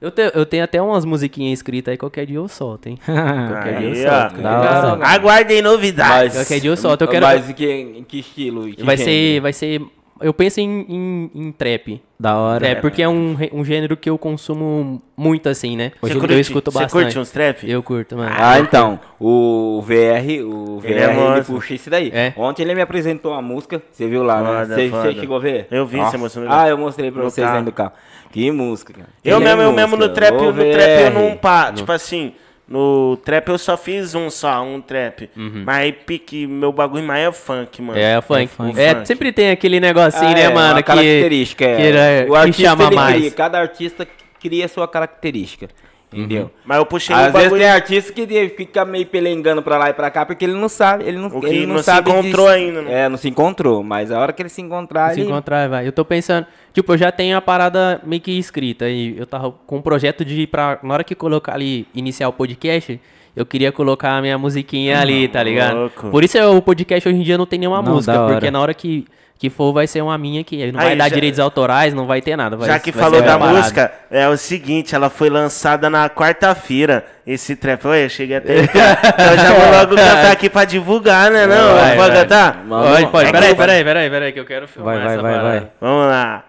[0.00, 2.98] Eu, te- eu tenho até umas musiquinhas escritas aí, qualquer dia eu solto, hein?
[3.04, 3.96] Qualquer dia eu Aí,
[4.30, 4.34] solto.
[4.46, 4.60] ó.
[4.60, 5.02] dia eu solto.
[5.02, 6.36] Aguardem novidades.
[6.36, 8.70] Qualquer dia eu solto, eu quero- Mas em que, que estilo?
[8.70, 9.82] Que Vai ser, vai ser...
[10.20, 12.00] Eu penso em, em, em trap.
[12.20, 12.66] Da hora.
[12.66, 15.92] É, porque é um, um gênero que eu consumo muito, assim, né?
[16.00, 17.02] Você Hoje curte, eu escuto você bastante.
[17.04, 17.70] curte uns trap?
[17.70, 18.34] Eu curto, mano.
[18.36, 18.98] Ah, então.
[19.20, 22.10] O VR, o VR, Ele é ele, puxa isso daí.
[22.12, 22.32] É.
[22.36, 24.46] Ontem ele me apresentou uma música, você viu lá, né?
[24.48, 25.02] Foda, Você foda.
[25.12, 25.66] você chegou a ver?
[25.70, 26.46] Eu vi, você mostrou.
[26.48, 27.58] Ah, eu mostrei pra No vocês carro.
[27.58, 27.92] dentro do carro.
[28.32, 29.08] Que música, cara.
[29.24, 30.14] Eu Que mesmo, eu mesmo no música.
[30.14, 31.72] trap, Ô, no trap eu não pá.
[31.72, 32.32] Tipo assim,
[32.68, 35.30] no trap eu só fiz um só, um trap.
[35.36, 35.62] Uhum.
[35.64, 37.98] Mas aí pique, meu bagulho mais é funk, mano.
[37.98, 38.48] É, funk.
[38.48, 38.78] funk.
[38.78, 39.06] É, Funk.
[39.06, 40.74] sempre tem aquele negocinho, Ah, né, é, mano?
[40.74, 41.76] uma que, característica, é.
[41.76, 43.16] que, era- o que artista chama ele mais.
[43.16, 44.06] cria, cada artista
[44.40, 45.68] cria a sua característica,
[46.12, 46.50] entendeu?
[46.64, 47.42] Mas eu puxei Às o vezes Uhum.
[47.44, 47.60] bagulho.
[47.62, 51.04] tem artista que fica meio pelengando pra lá e pra cá porque ele não sabe,
[51.04, 52.48] ele não, O que ele não, não se sabe encontrou disso.
[52.56, 53.04] ainda, né?
[53.04, 55.28] É, não se encontrou, mas a hora que ele se encontrar, Se ele...
[55.30, 55.86] encontrar, vai.
[55.86, 59.50] Eu tô pensando, tipo, eu já tenho a parada meio que escrita e eu tava
[59.66, 63.00] com um projeto de ir pra, na hora que colocar ali, iniciar o podcast,
[63.36, 65.76] eu queria colocar a minha musiquinha ali, tá ligado?
[65.76, 66.10] louco.
[66.10, 68.60] Por isso é, o podcast hoje em dia não tem nenhuma Não, música, porque na
[68.60, 69.04] hora que,
[69.38, 72.04] que for vai ser uma minha que não Aí, vai dar já- direitos autorais, não
[72.06, 72.56] vai ter nada.
[72.56, 76.10] Vai, Já que vai falou ser da música, é o seguinte, ela foi lançada na
[76.10, 77.04] quarta-feira.
[77.24, 78.58] Esse trap, olha, eu cheguei até.
[78.64, 81.46] então eu já vou logo cantar aqui pra divulgar, né?
[81.46, 82.20] Não, Vai, pode vai.
[82.22, 82.64] cantar?
[82.68, 83.28] Pode, pode.
[83.28, 85.60] É Peraí, peraí, peraí, peraí, que eu quero filmar Vai, vai, essa vai, parada.
[85.60, 85.68] vai.
[85.80, 86.44] Vamos lá.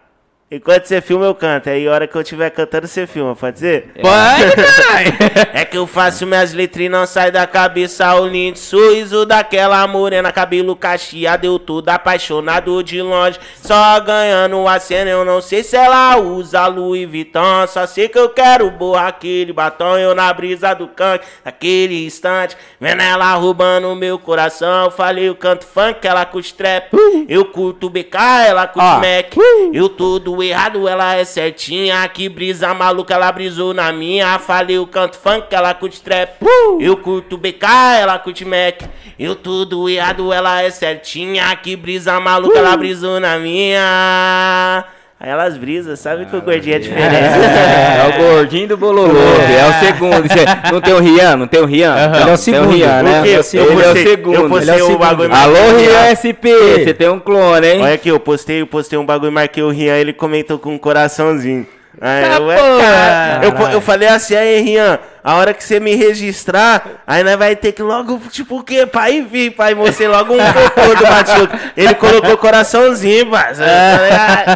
[0.51, 1.69] Enquanto você filma, eu canto.
[1.69, 3.91] Aí a hora que eu estiver cantando, você filma, pode ser?
[4.01, 5.13] Pode, caralho.
[5.53, 9.85] É que eu faço minhas letras e não sai da cabeça o lindo sorriso daquela
[9.85, 15.11] morena, cabelo cacheado, eu tudo apaixonado de longe, só ganhando a cena.
[15.11, 19.53] Eu não sei se ela usa Louis Vuitton, só sei que eu quero borrar aquele
[19.53, 19.97] batom.
[19.97, 24.85] Eu na brisa do canto, naquele instante, vendo ela roubando meu coração.
[24.85, 26.89] Eu falei, eu canto funk, ela curte trap,
[27.27, 28.95] eu curto BK, ela curte Ó.
[28.95, 29.35] Mac.
[29.71, 32.07] Eu tudo errado, ela é certinha.
[32.07, 34.37] Que brisa maluca, ela brisou na minha.
[34.39, 36.33] Falei, eu canto funk, ela curte trap.
[36.79, 37.65] Eu curto BK,
[37.99, 38.81] ela curte Mac.
[39.17, 41.55] Eu tudo errado, ela é certinha.
[41.55, 44.85] Que brisa maluca, ela brisou na minha.
[45.21, 47.09] Aí elas brisam, sabe que o gordinho é diferente.
[47.11, 50.23] É, o gordinho do Bololô, é, o segundo.
[50.71, 51.93] Não tem o Rian, não tem o Rian?
[51.93, 52.69] Ele é o Tem segundo.
[52.71, 53.13] Rian, né?
[53.15, 54.33] Porque Ele eu é o postei- segundo.
[54.35, 54.99] eu postei Ele é o segundo.
[54.99, 56.47] bagulho Alô, Rian SP,
[56.85, 57.81] você tem um clone, hein?
[57.81, 60.77] Olha aqui, eu postei, eu postei um bagulho, marquei o Rian, ele comentou com um
[60.77, 61.67] coraçãozinho.
[62.01, 65.95] Aí, Tá, é, cara, eu, eu falei assim, aí, Rian, a hora que você me
[65.95, 68.85] registrar, aí nós vai ter que logo, tipo, o quê?
[68.85, 71.59] Pai vir, pai, mostrei logo um cocô do Machuca.
[71.75, 73.27] Ele colocou coraçãozinho.
[73.35, 74.49] É,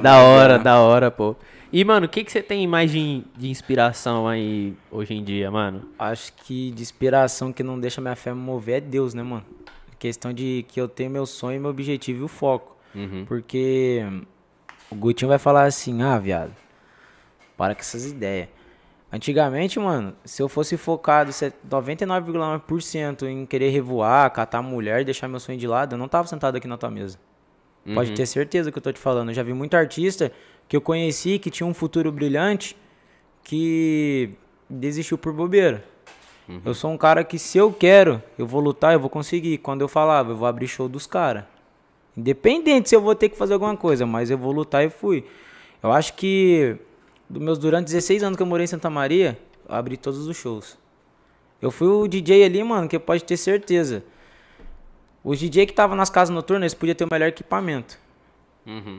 [0.00, 1.34] Da mas, hora, ó, da hora, pô.
[1.72, 5.50] E, mano, o que, que você tem mais de, de inspiração aí hoje em dia,
[5.50, 5.82] mano?
[5.98, 9.44] Acho que de inspiração que não deixa minha fé me mover é Deus, né, mano?
[9.98, 12.76] Questão de que eu tenho meu sonho, meu objetivo e o foco.
[13.28, 14.04] Porque
[14.90, 16.52] o Gutinho vai falar assim, ah, viado,
[17.56, 18.48] para com essas ideias.
[19.12, 25.40] Antigamente, mano, se eu fosse focado se- 99,9% em querer revoar, catar mulher, deixar meu
[25.40, 27.18] sonho de lado, eu não tava sentado aqui na tua mesa.
[27.94, 29.30] Pode ter certeza que eu tô te falando.
[29.30, 30.30] Eu já vi muito artista
[30.68, 32.76] que eu conheci que tinha um futuro brilhante
[33.42, 34.30] que
[34.68, 35.84] desistiu por bobeira.
[36.64, 39.58] Eu sou um cara que se eu quero, eu vou lutar, eu vou conseguir.
[39.58, 41.44] Quando eu falava, eu vou abrir show dos caras.
[42.16, 45.24] Independente se eu vou ter que fazer alguma coisa, mas eu vou lutar e fui.
[45.82, 46.76] Eu acho que
[47.28, 49.38] dos meus durante 16 anos que eu morei em Santa Maria,
[49.68, 50.76] eu abri todos os shows.
[51.62, 54.02] Eu fui o DJ ali, mano, que pode ter certeza.
[55.22, 57.98] Os DJ que estavam nas casas noturnas, eles podiam ter o melhor equipamento.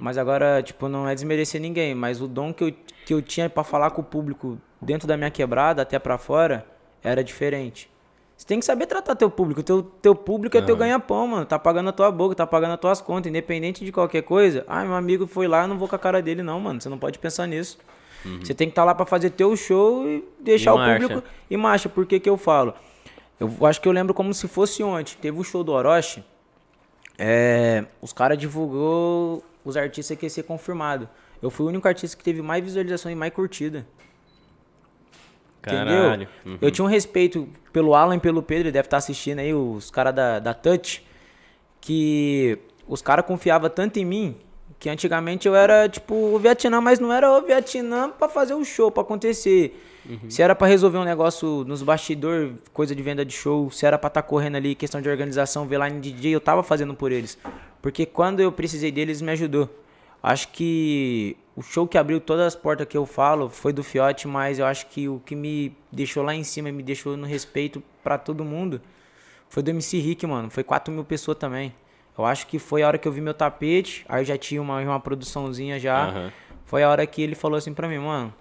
[0.01, 2.73] Mas agora, tipo, não é desmerecer ninguém, mas o dom que eu,
[3.05, 6.65] que eu tinha pra falar com o público dentro da minha quebrada, até pra fora,
[7.03, 7.89] era diferente.
[8.41, 9.61] Você tem que saber tratar teu público.
[9.61, 11.45] Teu, teu público é teu ganha-pão, mano.
[11.45, 14.65] Tá pagando a tua boca, tá pagando as tuas contas, independente de qualquer coisa.
[14.67, 16.81] Ah, meu amigo foi lá, eu não vou com a cara dele, não, mano.
[16.81, 17.77] Você não pode pensar nisso.
[18.39, 21.07] Você tem que estar lá pra fazer teu show e deixar E o marcha.
[21.07, 21.27] público.
[21.51, 22.73] E marcha, por que que eu falo?
[23.39, 25.15] Eu acho que eu lembro como se fosse ontem.
[25.21, 26.23] Teve o show do Orochi.
[27.19, 31.07] É, os caras divulgou os artistas que ia ser confirmado.
[31.43, 33.85] Eu fui o único artista que teve mais visualização e mais curtida.
[35.61, 36.27] Caralho.
[36.45, 36.57] Entendeu?
[36.61, 39.91] Eu tinha um respeito pelo Alan e pelo Pedro, ele deve estar assistindo aí, os
[39.91, 41.05] caras da, da Touch,
[41.79, 42.57] que
[42.87, 44.37] os caras confiavam tanto em mim
[44.79, 48.65] que antigamente eu era tipo o Vietnã, mas não era o Vietnã pra fazer o
[48.65, 49.79] show, pra acontecer.
[50.27, 53.99] Se era pra resolver um negócio nos bastidores, coisa de venda de show, se era
[53.99, 57.37] pra estar correndo ali, questão de organização, ver line DJ, eu tava fazendo por eles.
[57.79, 59.69] Porque quando eu precisei deles, me ajudou.
[60.23, 64.27] Acho que o show que abriu todas as portas que eu falo foi do Fiote,
[64.27, 67.25] mas eu acho que o que me deixou lá em cima e me deixou no
[67.25, 68.81] respeito pra todo mundo
[69.49, 70.49] foi do MC Rick, mano.
[70.49, 71.73] Foi 4 mil pessoas também.
[72.17, 74.61] Eu acho que foi a hora que eu vi meu tapete, aí eu já tinha
[74.61, 76.07] uma, uma produçãozinha já.
[76.07, 76.31] Aham.
[76.65, 78.33] Foi a hora que ele falou assim pra mim, mano,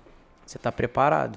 [0.46, 1.36] você tá preparado.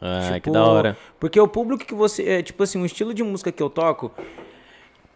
[0.00, 0.96] Ah, que Tipo, da hora.
[1.20, 2.24] Porque o público que você.
[2.24, 4.12] É, tipo assim, o estilo de música que eu toco.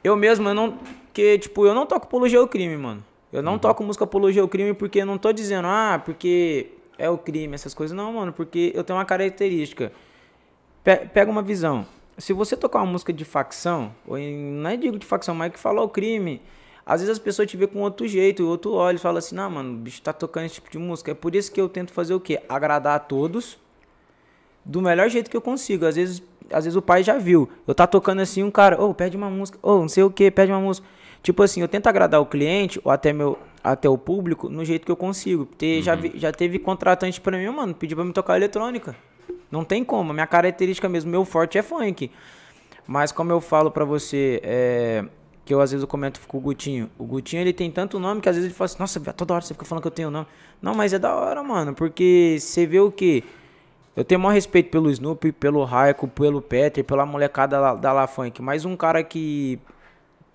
[0.03, 0.79] Eu mesmo, eu não.
[1.13, 3.05] Que, tipo, eu não toco apologia ao crime, mano.
[3.33, 7.09] Eu não toco música apologia ao crime porque eu não tô dizendo, ah, porque é
[7.09, 7.97] o crime, essas coisas.
[7.97, 9.93] Não, mano, porque eu tenho uma característica.
[10.83, 11.87] Pe- pega uma visão.
[12.19, 15.53] Se você tocar uma música de facção, ou em, não é digo de facção, mas
[15.53, 16.43] que fala o crime,
[16.85, 19.49] às vezes as pessoas te vê com outro jeito, outro olho, e fala assim, não,
[19.51, 21.13] mano, o bicho tá tocando esse tipo de música.
[21.13, 22.41] É por isso que eu tento fazer o quê?
[22.49, 23.59] Agradar a todos
[24.65, 25.87] do melhor jeito que eu consigo.
[25.87, 27.49] Às vezes, às vezes o pai já viu.
[27.67, 30.31] Eu tá tocando assim, um cara, ô, pede uma música, ô, não sei o que,
[30.31, 30.87] pede uma música.
[31.23, 34.87] Tipo assim, eu tento agradar o cliente ou até meu até o público no jeito
[34.87, 35.45] que eu consigo.
[35.45, 38.97] Porque já, vi- já teve contratante pra mim, mano, pediu pra me tocar eletrônica.
[39.51, 42.11] Não tem como, minha característica mesmo, meu forte é funk.
[42.87, 45.05] Mas como eu falo pra você, é,
[45.45, 46.89] que eu às vezes eu comento com o Gutinho.
[46.99, 49.43] O Gutinho ele tem tanto nome que às vezes ele fala assim, nossa, toda hora
[49.43, 50.27] você fica falando que eu tenho nome.
[50.63, 53.23] Não, mas é da hora, mano, porque você vê o que?
[53.95, 58.41] Eu tenho maior respeito pelo Snoopy, pelo Raico, pelo Peter, pela molecada da La Funk.
[58.41, 59.59] Mas um cara que,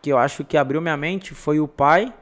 [0.06, 2.14] que eu acho que abriu minha mente foi o pai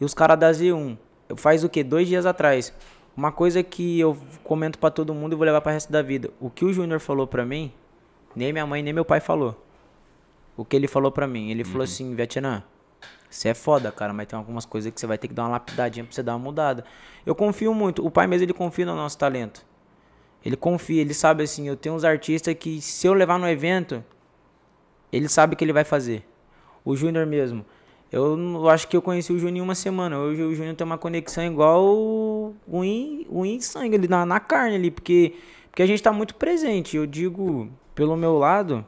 [0.00, 0.98] e os caras da Z1.
[1.28, 1.84] Eu faz o que?
[1.84, 2.74] Dois dias atrás.
[3.16, 6.30] Uma coisa que eu comento pra todo mundo e vou levar para resto da vida.
[6.40, 7.72] O que o Júnior falou pra mim,
[8.34, 9.64] nem minha mãe nem meu pai falou.
[10.56, 11.48] O que ele falou pra mim?
[11.48, 12.64] Ele falou assim, Vietnã,
[13.30, 15.50] você é foda, cara, mas tem algumas coisas que você vai ter que dar uma
[15.50, 16.84] lapidadinha pra você dar uma mudada.
[17.24, 18.04] Eu confio muito.
[18.04, 19.64] O pai mesmo, ele confia no nosso talento.
[20.44, 24.04] Ele confia, ele sabe assim, eu tenho uns artistas que se eu levar no evento,
[25.12, 26.26] ele sabe o que ele vai fazer.
[26.84, 27.64] O Júnior mesmo.
[28.10, 30.18] Eu acho que eu conheci o Júnior em uma semana.
[30.18, 34.38] Hoje o Júnior tem uma conexão igual o in, o in sangue ali, na, na
[34.38, 35.34] carne ali, porque,
[35.70, 36.94] porque a gente tá muito presente.
[36.94, 38.84] Eu digo, pelo meu lado,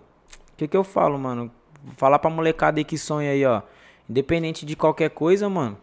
[0.53, 1.51] o que que eu falo, mano?
[1.97, 3.63] Falar pra molecada aí que sonha aí, ó.
[4.09, 5.79] Independente de qualquer coisa, mano.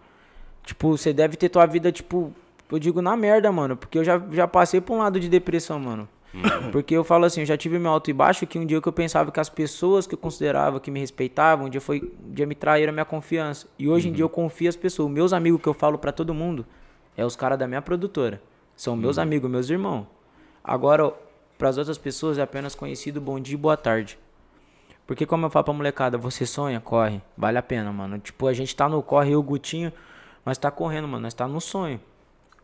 [0.64, 2.32] Tipo, você deve ter tua vida, tipo,
[2.72, 3.76] eu digo na merda, mano.
[3.76, 6.08] Porque eu já, já passei por um lado de depressão, mano.
[6.72, 8.88] Porque eu falo assim, eu já tive meu alto e baixo que um dia que
[8.88, 12.34] eu pensava que as pessoas que eu considerava que me respeitavam, um dia foi, um
[12.34, 13.68] dia me traíram a minha confiança.
[13.78, 15.12] E hoje em dia eu confio as pessoas.
[15.12, 16.66] Meus amigos que eu falo pra todo mundo
[17.18, 18.42] é os caras da minha produtora.
[18.76, 20.08] São meus amigos, meus irmãos.
[20.64, 21.14] Agora,
[21.58, 24.18] pras outras pessoas é apenas conhecido bom dia e boa tarde.
[25.06, 27.22] Porque como eu falo pra molecada, você sonha, corre.
[27.38, 28.18] Vale a pena, mano.
[28.18, 29.92] Tipo, a gente tá no corre, eu e o Gutinho,
[30.46, 31.24] nós tá correndo, mano.
[31.24, 32.00] Nós tá no sonho.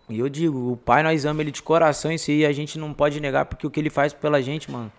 [0.09, 2.93] E eu digo, o pai nós amamos ele de coração, isso aí a gente não
[2.93, 4.91] pode negar, porque o que ele faz pela gente, mano.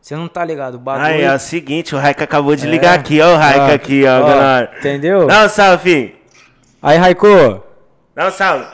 [0.00, 1.06] Você não tá ligado, o bagulho.
[1.06, 4.04] Ah, é o seguinte, o Raika acabou de ligar aqui, ó, o Raika Ó, aqui,
[4.06, 4.72] ó, ó, galera.
[4.78, 5.26] Entendeu?
[5.26, 6.16] Dá um salve, filho.
[6.82, 7.62] Aí, Raico,
[8.14, 8.66] Dá um salve.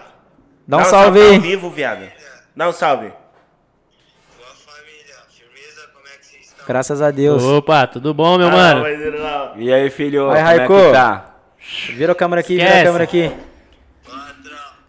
[0.66, 1.38] dá um salve Ao aí.
[1.40, 2.06] vivo, viado.
[2.54, 3.08] Dá um salve.
[3.08, 6.66] Boa família, firmeza, como é que vocês estão?
[6.66, 7.42] Graças a Deus.
[7.42, 8.84] Opa, tudo bom, meu Ah, mano?
[9.56, 10.30] E aí, filho?
[10.30, 10.74] Aí, é Raico.
[10.74, 11.34] que tá?
[11.90, 12.80] Vira a câmera aqui, vira Esquece.
[12.82, 13.32] a câmera aqui.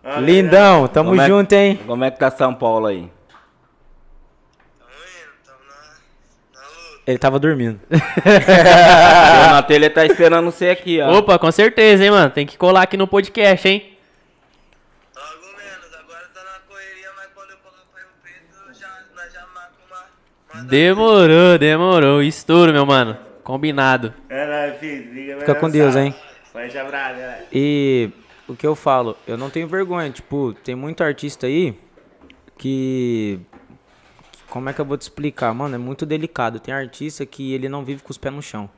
[0.10, 1.78] Ah, Lindão, tamo Como é junto, hein?
[1.86, 3.12] Como é que tá São Paulo aí?
[4.80, 7.02] tamo indo, tamo na, na luta.
[7.06, 7.78] Ele tava dormindo.
[7.92, 11.18] o Natelha tá esperando você aqui, ó.
[11.18, 12.30] Opa, com certeza, hein, mano?
[12.30, 13.98] Tem que colar aqui no podcast, hein?
[15.14, 17.58] Logo menos, agora tá na correria, mas quando eu
[18.24, 20.62] Pedro, já, nós já uma...
[20.62, 22.24] uma Demorou, demorou.
[22.24, 23.18] Estouro, meu mano.
[23.44, 24.14] Combinado.
[24.30, 25.14] É nóis, filho.
[25.14, 26.16] Liga, Fica com Deus, hein?
[26.56, 27.46] Abraço, galera.
[27.52, 28.10] E
[28.48, 30.10] o que eu falo, eu não tenho vergonha.
[30.10, 31.78] Tipo, tem muito artista aí
[32.58, 33.40] que.
[34.50, 35.54] Como é que eu vou te explicar?
[35.54, 36.60] Mano, é muito delicado.
[36.60, 38.70] Tem artista que ele não vive com os pés no chão.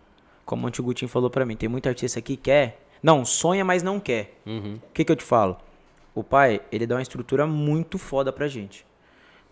[0.46, 1.56] Como o Antigo Gutinho falou pra mim.
[1.56, 2.82] Tem muito artista que quer.
[3.04, 4.40] Não, sonha, mas não quer.
[4.46, 5.58] O que, que eu te falo?
[6.16, 8.86] O pai, ele dá uma estrutura muito foda pra gente.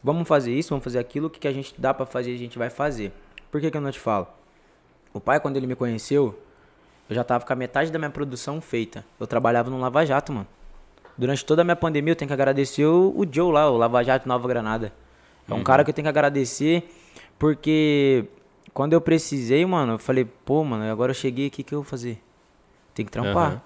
[0.03, 1.27] Vamos fazer isso, vamos fazer aquilo.
[1.27, 3.11] O que, que a gente dá pra fazer, a gente vai fazer.
[3.52, 4.27] Por que, que eu não te falo?
[5.14, 6.38] O pai, quando ele me conheceu,
[7.09, 9.05] eu já tava com a metade da minha produção feita.
[9.19, 10.47] Eu trabalhava no Lava Jato, mano.
[11.17, 14.03] Durante toda a minha pandemia, eu tenho que agradecer o, o Joe lá, o Lava
[14.03, 14.93] Jato Nova Granada.
[15.49, 16.89] É um cara que eu tenho que agradecer,
[17.39, 18.25] porque
[18.73, 21.81] quando eu precisei, mano, eu falei, pô, mano, agora eu cheguei aqui, o que eu
[21.81, 22.21] vou fazer?
[22.93, 23.51] Tem que trampar.
[23.51, 23.61] Aham.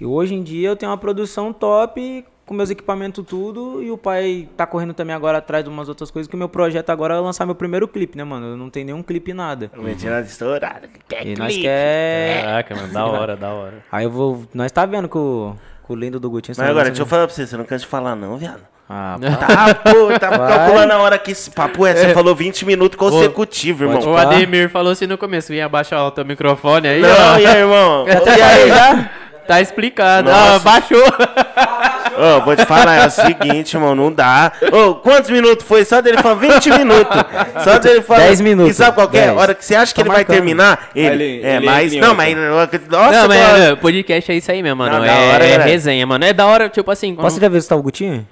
[0.00, 3.96] E hoje em dia eu tenho uma produção top, com meus equipamentos tudo, e o
[3.96, 7.14] pai tá correndo também agora atrás de umas outras coisas, que o meu projeto agora
[7.14, 8.46] é lançar meu primeiro clipe, né, mano?
[8.48, 9.70] Eu não tenho nenhum clipe nada.
[9.76, 10.88] O Medina estourado.
[11.08, 11.62] Quer E nós clipe.
[11.62, 12.42] quer...
[12.44, 13.74] Caraca, mano, da hora, da hora.
[13.90, 14.44] Aí eu vou.
[14.52, 15.54] Nós tá vendo que o,
[15.86, 16.56] que o lindo do Gutinho.
[16.58, 18.60] Mas agora, deixa eu falar pra você, você não cansa de falar não, viado.
[18.90, 20.48] Ah, Tá, pô, tá Vai.
[20.58, 21.94] calculando a hora que esse papo é.
[21.94, 24.02] Você falou 20 minutos consecutivos, irmão.
[24.12, 27.38] O Ademir falou assim no começo, vinha abaixar o teu microfone aí, Não, ó.
[27.38, 28.04] e aí, irmão?
[28.06, 28.68] até E aí?
[28.68, 29.10] já?
[29.46, 30.28] Tá explicado.
[30.30, 30.56] Nossa.
[30.56, 31.02] Ah, baixou.
[32.16, 34.52] Ô, vou te falar, é o seguinte, irmão, não dá.
[34.72, 35.84] Ô, quantos minutos foi?
[35.84, 37.16] Só dele falar 20 minutos.
[37.64, 38.20] Só dele falar.
[38.20, 38.72] 10 minutos.
[38.72, 39.22] E sabe qual que é?
[39.24, 39.38] A 10.
[39.38, 40.36] hora que você acha que Tá ele vai marcando.
[40.36, 41.24] terminar, ele.
[41.24, 41.92] Ele- é, ele mas.
[41.92, 42.36] entra em Não, mas.
[42.36, 43.64] Nossa, não, mas mano.
[43.64, 44.92] é, podcast é isso aí mesmo, mano.
[44.98, 45.64] Não, da é hora, é galera.
[45.64, 46.24] resenha, mano.
[46.24, 47.14] É da hora, tipo assim.
[47.14, 48.26] quando- Posso já ver se tá o Gutinho?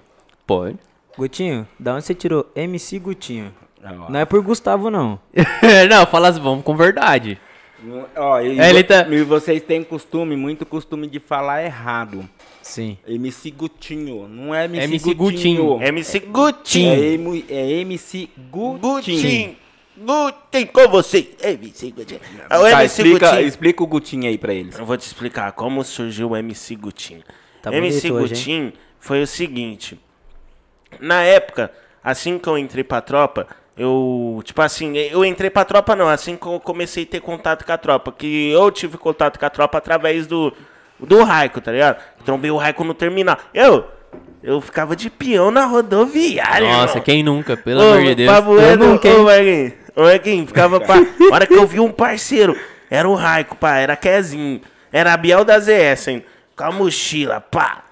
[0.47, 0.77] Pode.
[1.17, 3.53] Gutinho, da onde você tirou MC Gutinho?
[3.85, 4.11] Ó.
[4.11, 5.19] Não é por Gustavo, não.
[5.89, 7.39] não, fala assim, vamos com verdade.
[7.83, 12.29] Não- Ó, e, É, ele tá- e vocês têm costume, muito costume de falar errado.
[12.71, 12.97] Sim.
[13.07, 15.65] MC Gutinho, não é MC, MC Gutinho.
[15.67, 15.83] Gutinho.
[15.89, 17.05] MC É, Gutinho.
[17.05, 18.79] emo- é MC Gutinho.
[18.79, 19.57] Gutinho.
[19.99, 21.31] Gutinho com você.
[21.43, 22.21] MC Gutinho.
[22.49, 23.47] É o Tá, MC explica, Gutinho.
[23.49, 24.79] explica o Gutinho aí pra eles.
[24.79, 27.23] Eu vou te explicar como surgiu o MC Gutinho.
[27.61, 29.99] Tá MC bonito hoje, Gutinho foi o seguinte.
[31.01, 31.71] Na época,
[32.03, 36.37] assim que eu entrei pra tropa, eu, tipo assim, eu entrei pra tropa não, assim
[36.37, 39.51] que eu comecei a ter contato com a tropa, que eu tive contato com a
[39.51, 40.53] tropa através do
[41.07, 42.03] do Raico, tá ligado?
[42.25, 43.37] Trombei o Raico no terminal.
[43.55, 43.87] Eu
[44.43, 46.67] eu ficava de peão na rodoviária.
[46.67, 47.05] Nossa, irmão.
[47.05, 48.31] quem nunca, pelo Ô, amor de Deus.
[48.33, 50.95] Pabueno, Eu nunca, ô, Marquinhos, ô, Marquinhos, ficava pá.
[50.97, 51.05] A
[51.35, 52.59] hora que eu vi um parceiro,
[52.91, 56.25] era o Raico, pá, era Kezinho, era a Biel da ZS, hein,
[56.57, 57.85] com a mochila, pá.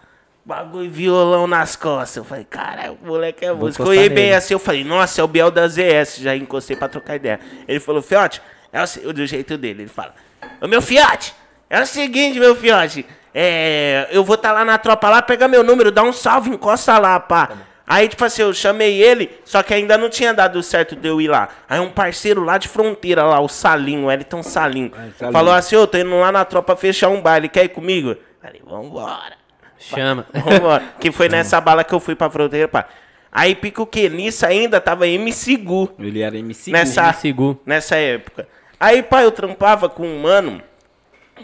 [0.45, 2.17] Bagulho violão nas costas.
[2.17, 3.83] Eu falei, caralho, o moleque é músico.
[3.83, 6.17] Eu olhei bem assim, eu falei, nossa, é o Biel da ZS.
[6.21, 7.39] Já encostei pra trocar ideia.
[7.69, 8.41] Ele falou, Fiote,
[8.73, 9.83] é o, se- do jeito dele.
[9.83, 10.15] Ele fala,
[10.63, 11.35] ô meu Fiote,
[11.71, 13.05] é o seguinte, meu Fiote.
[13.35, 16.99] É, eu vou estar lá na tropa lá, pega meu número, dá um salve, encosta
[16.99, 17.51] lá, pá.
[17.87, 21.21] Aí, tipo assim, eu chamei ele, só que ainda não tinha dado certo de eu
[21.21, 21.49] ir lá.
[21.69, 25.33] Aí um parceiro lá de fronteira, lá, o Salinho, o Elton Salinho, Salinho.
[25.33, 28.15] falou assim, ô, tô indo lá na tropa fechar um baile, quer ir comigo?
[28.43, 29.39] Falei, vambora.
[29.79, 30.27] Chama.
[30.35, 30.83] Vambora.
[30.99, 32.87] que foi nessa bala que eu fui pra fronteira, pá.
[33.31, 34.09] Aí pica o quê?
[34.09, 35.91] Nisso ainda tava MC Gu.
[35.99, 37.61] Ele era MC Nessa, MC Gu.
[37.65, 38.49] nessa época.
[38.81, 40.61] Aí, pai, eu trampava com um mano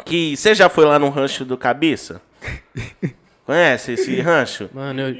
[0.05, 0.37] que...
[0.37, 2.21] Você já foi lá no rancho do Cabeça?
[3.47, 4.69] Conhece esse rancho?
[4.73, 5.16] Mano, eu...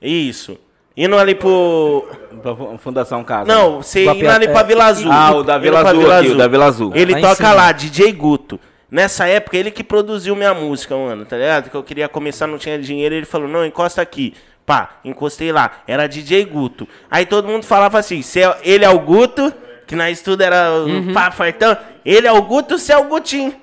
[0.00, 0.58] Isso.
[0.96, 2.06] Indo ali pro...
[2.42, 3.46] Pra Fu- Fundação Casa.
[3.46, 5.10] Não, você indo ali pra Vila Azul.
[5.10, 6.92] Ah, o da Indo Vila Azul aqui, o da Vila Azul.
[6.94, 7.52] Ele toca cima.
[7.54, 8.60] lá, DJ Guto.
[8.90, 11.70] Nessa época, ele que produziu minha música, mano, tá ligado?
[11.70, 14.34] Que eu queria começar, não tinha dinheiro, ele falou, não, encosta aqui.
[14.66, 15.82] Pá, encostei lá.
[15.86, 16.86] Era DJ Guto.
[17.10, 19.52] Aí todo mundo falava assim, "Cê é- ele é o Guto,
[19.92, 21.12] que na estudo era o Uhum.
[21.12, 21.76] pá, fartão.
[22.02, 23.54] Ele é o Guto, você é o Gutinho.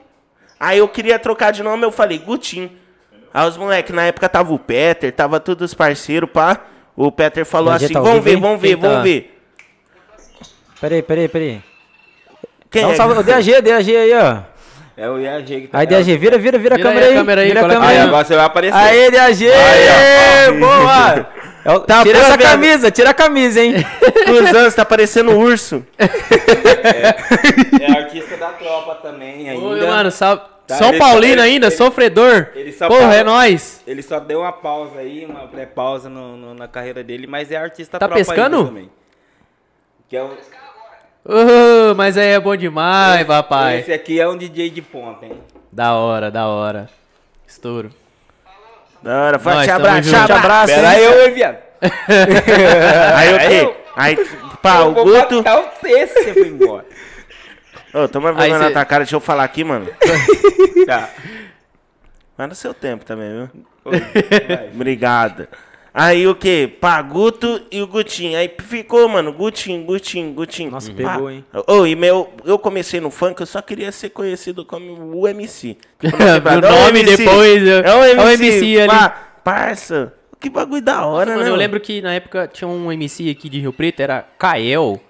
[0.60, 2.70] Aí eu queria trocar de nome, eu falei, Gutinho.
[3.34, 6.60] Aí os moleques, na época tava o Peter, tava todos os parceiros, pá.
[6.96, 8.88] O Peter falou assim, tá vamos ver, vamos ver, tá?
[8.88, 9.40] vamos ver.
[10.80, 11.62] Peraí, peraí, peraí.
[12.70, 12.96] Quem Dá um é?
[12.96, 13.18] salve.
[13.20, 14.38] Ô, DAG, DAG aí, ó.
[14.96, 17.18] É o IAG que tá Aí, DAG, vira, vira, vira a Vira câmera aí aí.
[17.18, 18.04] a câmera aí, vira a câmera Aí aí.
[18.08, 18.76] agora você vai aparecer.
[18.78, 19.46] Aê, DAG!
[20.60, 21.28] Boa!
[21.66, 23.74] É o- Tá tira essa camisa, tira a camisa, hein?
[24.26, 25.86] Cruzão, você tá parecendo um urso.
[25.98, 29.66] É artista da tropa também ainda.
[29.86, 30.38] Ô, mano, sal...
[30.70, 32.50] Tá, São Paulino ele- ainda, ele- sofredor.
[32.54, 33.82] ele só Porra, fala- é nóis.
[33.88, 37.56] Ele só deu uma pausa aí, uma pré-pausa no, no- na carreira dele, mas é
[37.58, 38.58] artista Tá tropa pescando?
[38.58, 38.90] ainda também.
[40.08, 40.28] Que é o,
[41.26, 43.80] Ô, mas aí é bom demais, papai.
[43.80, 45.42] Esse aqui é um DJ de ponta, hein?
[45.72, 46.88] Da hora, da hora.
[47.48, 47.90] Estouro.
[49.02, 50.34] Da hora, Nós, forte tamo abraço, abraço.
[50.34, 51.08] Abraço, Pera hein?
[51.08, 51.58] aí, ô, viado.
[53.16, 53.56] Aí o quê?
[53.66, 54.16] eu- Aí,
[54.62, 55.36] pá, Eu o vou Guto...
[55.38, 56.86] matar você se você for embora.
[57.94, 59.88] Ô, toma vergonha na cê- tua cara, deixa eu falar aqui, mano.
[60.86, 61.10] Tá.
[62.38, 63.50] Vai no seu tempo também, viu?
[63.86, 64.70] Vai.
[64.74, 65.48] Obrigado.
[66.02, 66.72] Aí o quê?
[66.80, 68.38] Pá, Guto e o Gutinho.
[68.38, 70.72] Aí ficou, mano, Gutinho, Gutinho, Gutinho.
[70.72, 71.14] Nossa, Pá.
[71.16, 71.44] pegou, hein?
[71.68, 75.76] Ô, e meu, eu comecei no funk, eu só queria ser conhecido como o MC.
[76.00, 78.88] Tipo, O é nome depois, É o MC, é o MC ali.
[78.88, 79.10] Pá,
[79.44, 81.46] parça, que bagulho da hora, Mano, né?
[81.48, 81.58] eu mano?
[81.58, 85.02] lembro que na época tinha um MC aqui de Rio Preto, era Kael.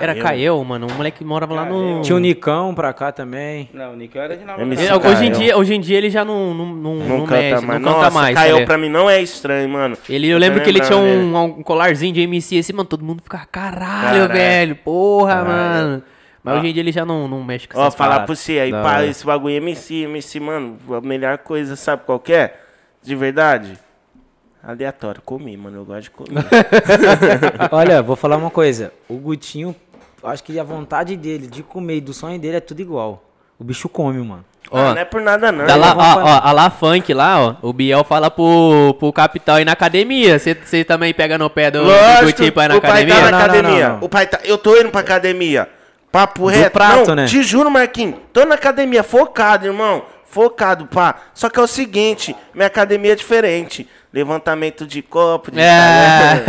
[0.00, 0.14] Era.
[0.16, 0.88] Kael, mano.
[0.90, 2.02] Um moleque que morava lá no.
[2.02, 3.70] Tinha o Nicão pra cá também.
[3.72, 5.06] Não, o Nico era de Nova Ele- York.
[5.06, 7.66] hoje, em dia, hoje em dia ele já não, não, não, Não, não canta mexe,
[7.66, 7.80] mais.
[7.80, 8.34] não canta Nossa, mais.
[8.34, 9.96] Caio tá pra mim não é estranho, mano.
[10.08, 13.22] Ele, eu lembro que ele tinha um, um colarzinho de MC assim, mano, todo mundo
[13.22, 14.32] ficava, caralho, Caralho.
[14.32, 15.48] velho, porra, Caralho.
[15.48, 16.02] mano.
[16.42, 16.58] Mas Ó.
[16.58, 18.26] hoje em dia ele já não, não mexe com Ó, essas falar paradas.
[18.26, 19.06] pra você aí, hora.
[19.06, 22.54] esse bagulho MC, MC, mano, a melhor coisa, sabe qual que é?
[23.02, 23.78] De verdade?
[24.66, 26.44] Aleatório, comi, mano, eu gosto de comer.
[27.70, 28.92] Olha, vou falar uma coisa.
[29.08, 29.74] O Gutinho,
[30.24, 33.22] acho que a vontade dele de comer e do sonho dele é tudo igual.
[33.58, 34.44] O bicho come, mano.
[34.68, 35.64] Ó, Ah, não é por nada não.
[35.66, 35.96] Da irmão.
[35.96, 37.54] lá, ó, ó, a lá funk lá, ó.
[37.62, 40.36] O Biel fala pro, pro capitão ir na academia.
[40.38, 43.14] Você também pega no pé do, do Lógico, Gutinho pra ir na o pai academia?
[43.14, 43.88] tá na Não, não, academia.
[43.90, 44.04] não, não.
[44.04, 45.68] O pai tá, eu tô indo pra academia.
[46.10, 46.72] Papo reto.
[46.72, 47.26] prato, não, né?
[47.26, 48.16] te juro, Marquinhos.
[48.32, 50.02] Tô na academia, focado, irmão.
[50.24, 51.14] Focado, pá.
[51.32, 53.88] Só que é o seguinte, minha academia é diferente.
[54.12, 56.44] Levantamento de copo, de É.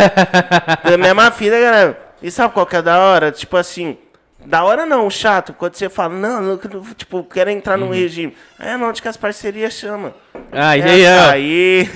[0.90, 2.00] Da mesma filha, galera.
[2.22, 3.32] E sabe qual que é da hora?
[3.32, 3.98] Tipo assim,
[4.46, 5.54] da hora não, chato.
[5.54, 6.60] Quando você fala, não, eu,
[6.96, 7.86] tipo, quero entrar Uhum.
[7.88, 8.36] num regime.
[8.60, 10.14] É, não, de que as parcerias chamam.
[10.52, 11.30] Ah, É aí, ó.
[11.32, 11.90] Aí,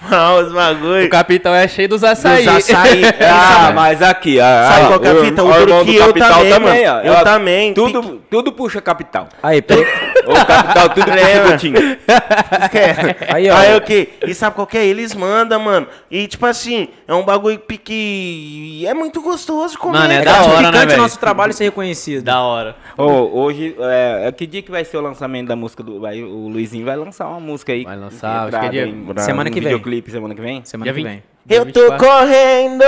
[0.46, 1.06] os bagulho.
[1.06, 2.44] O capitão é cheio dos açaí.
[2.44, 3.02] Dos açaí.
[3.20, 5.42] Ah, mas aqui, a, Sabe qual que é a o- fita?
[5.44, 6.98] o O duro que eu capital também, mano.
[6.98, 7.06] ó.
[7.06, 7.74] Eu Ó, também.
[7.74, 9.28] Tudo, tudo puxa capital.
[9.42, 9.86] Aí, peraí.
[10.26, 11.76] Ô, capital, tudo lembra, Gutinho.
[13.32, 13.56] Aí, ó.
[13.56, 14.08] Aí o que?
[14.26, 14.84] E sabe qual que é?
[14.86, 15.86] Eles mandam, mano.
[16.10, 19.98] E tipo assim, é um bagulho que é muito gostoso comer.
[19.98, 20.38] Mano, é cara.
[20.42, 20.98] da hora, né, velho?
[20.98, 22.24] o nosso trabalho ser reconhecido.
[22.24, 22.76] Da hora.
[22.96, 26.05] Ô, hoje, é, é que dia que vai ser o lançamento da música do.
[26.06, 27.82] Vai, o Luizinho vai lançar uma música aí.
[27.82, 29.68] Vai lançar, acho que é dia- em- semana no que vem.
[29.70, 30.60] videoclipe semana que vem?
[30.64, 31.12] Semana Dia que 20.
[31.12, 31.22] vem.
[31.48, 32.06] Eu tô 24.
[32.06, 32.84] correndo,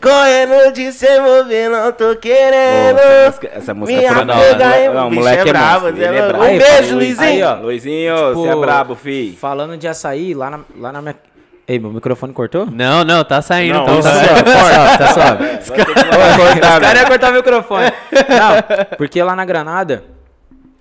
[0.00, 2.98] correndo de se mover, não tô querendo.
[2.98, 4.48] essa música, essa música Me é da hora.
[4.50, 6.28] apegar em Não, o bicho moleque é bravo, é Louco.
[6.28, 6.38] brabo.
[6.38, 7.22] Um Aí, beijo, Luizinho.
[7.28, 9.36] Aí, ó, Luizinho, Tipo, você é brabo, fi.
[9.38, 11.16] Falando de açaí, lá na, lá na minha.
[11.68, 12.66] Ei, meu microfone cortou?
[12.66, 13.74] Não, não, tá saindo.
[13.74, 14.42] Não, então tá suave.
[14.42, 15.44] Tá suave, tá suave.
[15.60, 16.98] Os caras velho.
[16.98, 17.92] iam cortar o microfone.
[18.12, 20.04] Não, porque lá na Granada,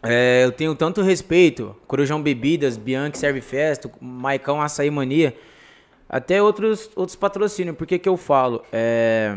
[0.03, 1.75] é, eu tenho tanto respeito.
[1.87, 5.35] Corujão Bebidas, Bianchi Serve Festa, Maicão Açaí Mania,
[6.09, 7.75] até outros, outros patrocínios.
[7.77, 8.63] Por que que eu falo?
[8.71, 9.35] É,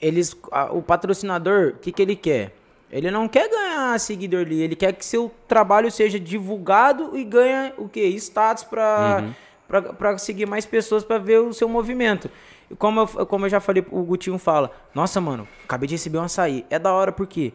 [0.00, 2.54] eles, a- o patrocinador, o que, que ele quer?
[2.90, 7.72] Ele não quer ganhar seguidor ali, ele quer que seu trabalho seja divulgado e ganha
[7.78, 8.06] o quê?
[8.08, 9.24] Status pra,
[9.68, 12.28] pra, pra seguir mais pessoas pra ver o seu movimento.
[12.68, 16.18] E como eu, como eu já falei, o Gutinho fala, nossa, mano, acabei de receber
[16.18, 16.64] um açaí.
[16.68, 17.52] É da hora porque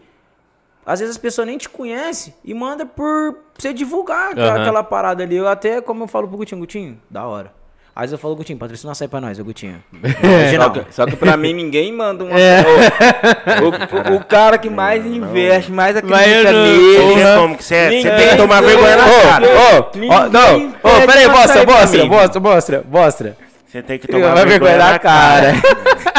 [0.86, 4.62] às vezes as pessoas nem te conhecem e manda por você divulgar aquela- Aham.
[4.62, 5.36] aquela parada ali.
[5.36, 7.52] Eu até, como eu falo pro Gutinho, Gutinho, da hora.
[7.96, 9.82] Às vezes eu falo, Gutinho, patrocina açaí pra nós, ô Gutinho.
[10.22, 10.72] Só Original.
[10.72, 12.30] que, só que pra mim ninguém manda um.
[12.38, 12.62] É.
[13.64, 16.98] O, o- o cara que mais investe, mais acredita nele.
[17.00, 17.90] Porra, como que você é?
[17.90, 19.46] Você Ninguém- tem que tomar Ô, vergonha na ô, cara.
[19.48, 23.38] Ô, ó, não, ô, peraí, mostra, mostra, mostra, mostra, mostra.
[23.66, 25.54] Você tem que tomar vergonha na cara.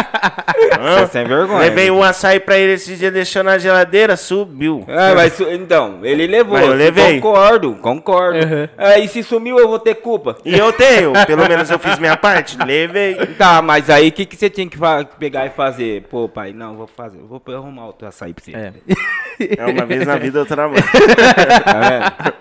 [0.79, 1.59] Você é sem vergonha.
[1.61, 4.85] Levei um açaí pra ele esses dias, deixou na geladeira, subiu.
[4.89, 6.55] É, mas su- então, ele levou.
[6.59, 7.21] Mas eu levei.
[7.21, 8.39] Concordo, concordo.
[8.79, 10.37] É, e se sumiu, eu vou ter culpa.
[10.45, 13.15] E eu tenho, pelo menos eu fiz minha parte, levei.
[13.39, 14.79] Tá, mas aí o que, que você tinha que
[15.19, 16.03] pegar e fazer?
[16.11, 17.19] Pô, pai, não, vou fazer.
[17.29, 18.53] Vou arrumar outro açaí pra você.
[18.53, 18.73] É.
[19.59, 20.77] É uma vez na vida, mão.
[21.65, 22.37] Tá vendo?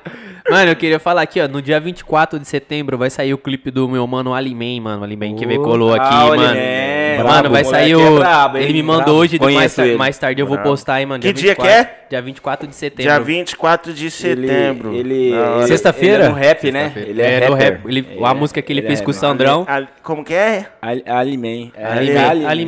[0.49, 1.47] Mano, eu queria falar aqui, ó.
[1.47, 5.03] No dia 24 de setembro vai sair o clipe do meu mano Alimen, mano.
[5.03, 5.61] Alimen que veio
[5.93, 6.43] aqui, Ah, mano.
[6.43, 7.99] Alimen, mano, brabo, vai sair o.
[8.17, 9.19] é brabo, ele me mandou Brabo.
[9.19, 9.95] hoje, mais, ele.
[9.95, 11.19] mais tarde eu vou postar aí, mano.
[11.21, 11.95] Que dia que 24, é?
[12.09, 13.03] Dia 24 de setembro.
[13.11, 14.93] Dia 24 de setembro.
[14.93, 16.15] Ele, ele- Sexta-feira?
[16.15, 16.91] Ele é no rap, né?
[16.95, 17.57] Ele é, é, rapper.
[17.57, 17.81] rap.
[17.87, 19.13] Ele, a música que ele ele fez é com o.
[19.15, 19.65] Sandrão.
[19.67, 20.67] Ali- Como que é?
[20.79, 21.73] Ali- Alimen.
[21.75, 22.03] É.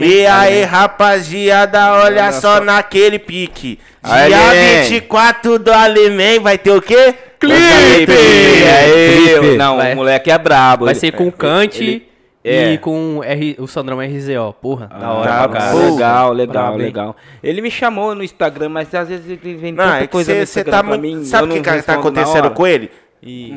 [0.07, 3.79] E aí, rapaziada, olha só naquele pique.
[4.03, 4.13] Dia
[4.49, 4.81] Alimen.
[4.89, 7.13] 24 do Alemém vai ter o quê?
[7.39, 8.11] Clipe!
[8.11, 9.57] Aí, Clipe.
[9.57, 10.85] Não, Vai- o moleque é brabo.
[10.85, 12.07] Vai Ele- ser com o Kant ele-
[12.43, 12.77] e é.
[12.77, 14.53] com R, o Sandrão RZO.
[14.61, 15.93] Porra, da hora Ah, pra caralho.
[15.93, 17.15] Legal, legal, legal.
[17.43, 20.31] Ele me chamou no Instagram, mas às vezes ele vem Não, tanta é que coisa
[20.31, 21.01] no você Instagram tá pra muito.
[21.17, 21.25] mim.
[21.25, 22.89] Sabe o que que tá acontecendo com ele?
[23.21, 23.55] E,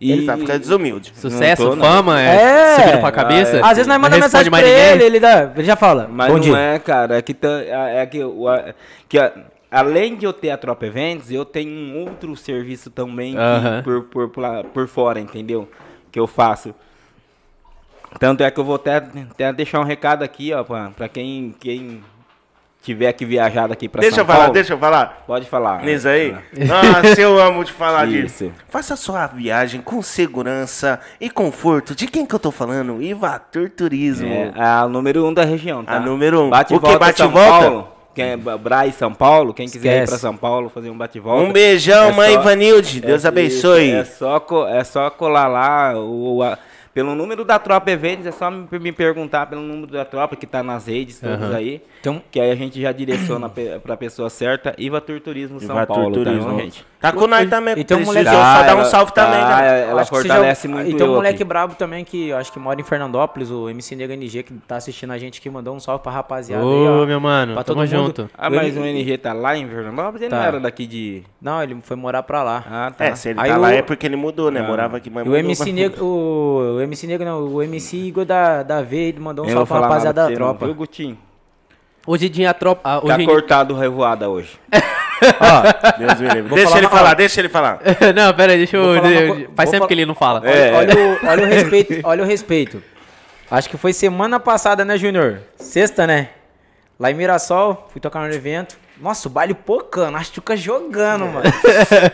[0.00, 1.12] Ele tá ficando desumilde.
[1.12, 2.76] Sucesso, tô, fama, é, É.
[2.76, 3.58] subindo pra cabeça.
[3.60, 6.08] Às vezes nós responde mensagem pra ele, ele, dá, ele já fala.
[6.08, 6.56] Mas Bom não dia.
[6.56, 7.18] é, cara.
[7.18, 8.66] É que, tá- é que, o- a-
[9.08, 9.32] que a-
[9.70, 13.34] além de eu ter a Tropa Eventos, eu tenho um outro serviço também
[13.84, 15.68] por, por, por, lá- por fora, entendeu?
[16.10, 16.74] Que eu faço.
[18.18, 21.54] Tanto é que eu vou até, até deixar um recado aqui, ó, pra, pra quem,
[21.60, 22.02] quem
[22.82, 24.52] tiver que viajar daqui pra Deixa São eu falar, Paulo.
[24.54, 25.24] deixa eu falar.
[25.26, 25.82] Pode falar.
[25.82, 26.34] Nisso aí?
[26.56, 28.44] Nossa, eu amo te falar disso.
[28.46, 28.52] Isso.
[28.70, 31.94] Faça sua viagem com segurança e conforto.
[31.94, 33.02] De quem que eu tô falando?
[33.02, 34.32] Ivatur Turismo.
[34.32, 35.96] É a número um da região, tá?
[35.96, 36.50] A número um.
[36.50, 37.50] Bate O que, bate São volta?
[37.70, 37.97] Paulo.
[38.14, 40.12] Quem é Braz São Paulo, quem quiser ir Esquece.
[40.12, 41.44] pra São Paulo fazer um bate-volta.
[41.48, 43.00] Um beijão, É mãe só- Ivanilde.
[43.00, 43.90] Deus É- abençoe.
[43.92, 45.94] É só, é só colar lá.
[45.96, 46.58] O, a-
[46.92, 50.46] pelo número da tropa eventos, é só me, me perguntar pelo número da tropa que
[50.48, 51.80] tá nas redes todas aí.
[52.00, 54.74] Então- que aí a gente já direciona pe- pra pessoa certa.
[54.76, 56.50] Ivatur Turismo São Ivatur Paulo, tá, Turismo.
[56.50, 56.84] bom, gente?
[57.00, 57.74] Tá com nós também.
[57.78, 59.66] Então, Precisou, moleque- só Tá, dá um ela- salve tá, também, cara.
[59.66, 61.44] Ela Acho que fortalece já- muito E tem um moleque aqui.
[61.44, 64.76] brabo também que eu acho que mora em Fernandópolis, o MC Nega NG, que tá
[64.76, 67.06] assistindo a gente aqui, mandou um salve pra rapaziada aí, Ô, ó.
[67.06, 68.04] meu mano, Pra tamo todo mundo.
[68.06, 68.30] junto.
[68.36, 70.22] Ah, mas o NG tá lá em Fernandópolis?
[70.22, 70.38] Ele Tá.
[70.38, 71.22] não era daqui de...
[71.40, 72.64] Não, ele foi morar pra lá.
[72.68, 73.04] Ah, tá.
[73.04, 74.60] É, se ele Aí tá o- lá é porque ele mudou, né?
[74.60, 75.38] Morava aqui, mas o mudou.
[75.38, 79.44] MC Negro, o, o MC Negro não, o MC Igor da, da V, ele mandou
[79.44, 80.66] um Eu salve pra rapaziada da tropa.
[80.66, 81.16] viu, Gutinho?
[82.10, 82.80] Hoje dia a tropa.
[82.84, 84.58] ah, Tá hoje em- cortado o revoada hoje.
[84.72, 86.54] Ó, Deus me livre.
[86.54, 87.80] Deixa falar ele uma- falar, deixa ele falar.
[88.16, 88.82] não, pera aí, deixa eu.
[88.98, 90.40] Uma eu- co- Faz vou falar- que ele não fala.
[90.48, 90.72] É.
[90.72, 92.82] olha, o, olha o respeito, olha o respeito.
[93.50, 95.40] Acho que foi semana passada, né, Júnior?
[95.56, 96.30] Sexta, né?
[96.98, 98.78] Lá em Mirassol, fui tocar no evento.
[99.00, 101.42] Nossa, o baile pocando, acho que fica jogando, mano.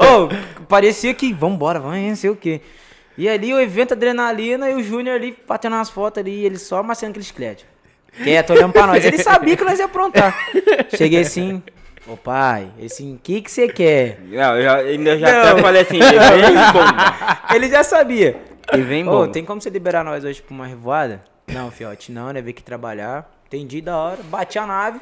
[0.01, 2.61] Ô, parecia que, vambora, vamos, não sei o quê.
[3.17, 6.79] E ali o evento adrenalina e o Júnior ali batendo umas fotos ali, ele só
[6.81, 7.65] amassando aquele esqueleto.
[8.23, 9.05] Quieto, olhando pra nós.
[9.05, 10.37] Ele sabia que nós ia aprontar.
[10.97, 11.63] Cheguei assim,
[12.07, 14.21] ô pai, ele assim, o que que você quer?
[14.25, 15.53] Não, eu já, ainda já Não.
[15.53, 17.41] até falei assim, vem bomba.
[17.55, 18.37] Ele já sabia.
[18.73, 19.29] E vem Ô, bomba.
[19.29, 21.23] tem como você liberar nós hoje pra uma revoada?
[21.47, 22.41] Não, fiote, não, né?
[22.41, 23.31] Ver que trabalhar.
[23.47, 24.19] Entendi da hora.
[24.25, 25.01] Bati a nave.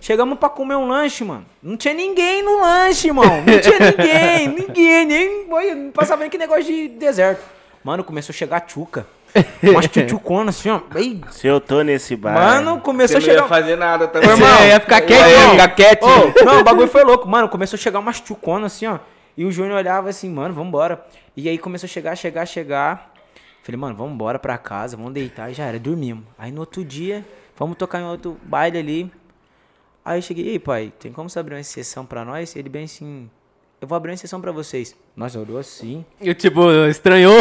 [0.00, 1.44] Chegamos pra comer um lanche, mano.
[1.62, 3.24] Não tinha ninguém no lanche, irmão.
[3.46, 4.48] Não tinha ninguém.
[4.48, 5.06] ninguém.
[5.06, 5.46] Nem.
[5.76, 7.42] Não passava nem que negócio de deserto.
[7.84, 9.06] Mano, começou a chegar tchuca.
[9.62, 10.80] Umas tchutchuconas assim, ó.
[10.94, 12.34] Aí, Se eu tô nesse bar.
[12.34, 13.48] mano, começou a Você não ia chegar.
[13.48, 14.30] fazer nada também.
[14.30, 15.30] Irmão, Você ia ficar Eu quietinho.
[15.30, 16.34] ia ficar quietinho.
[16.40, 17.28] Ô, não, o bagulho foi louco.
[17.28, 18.98] Mano, começou a chegar umas tchuconas assim, ó.
[19.36, 21.04] E o Júnior olhava assim, mano, vambora.
[21.36, 23.12] E aí começou a chegar, chegar, chegar.
[23.62, 25.50] Falei, mano, vambora pra casa, vamos deitar.
[25.50, 26.24] E já era, dormimos.
[26.38, 27.24] Aí no outro dia,
[27.56, 29.12] vamos tocar em outro baile ali.
[30.04, 32.54] Aí eu cheguei, ei, pai, tem como você abrir uma exceção pra nós?
[32.54, 33.28] Ele bem assim,
[33.78, 34.96] eu vou abrir uma exceção pra vocês.
[35.14, 36.04] Nós olhou assim.
[36.20, 37.36] Eu, tipo, estranhou.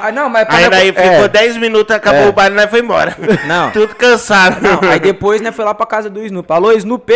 [0.00, 0.48] Ah, não, mas...
[0.48, 3.16] Aí daí ficou é, 10 minutos, acabou o baile e nós foi embora.
[3.46, 3.70] Não.
[3.72, 4.60] Tudo cansado.
[4.60, 6.50] Não, aí depois, né, foi lá pra casa do Snoop.
[6.52, 7.12] Alô, Snoop!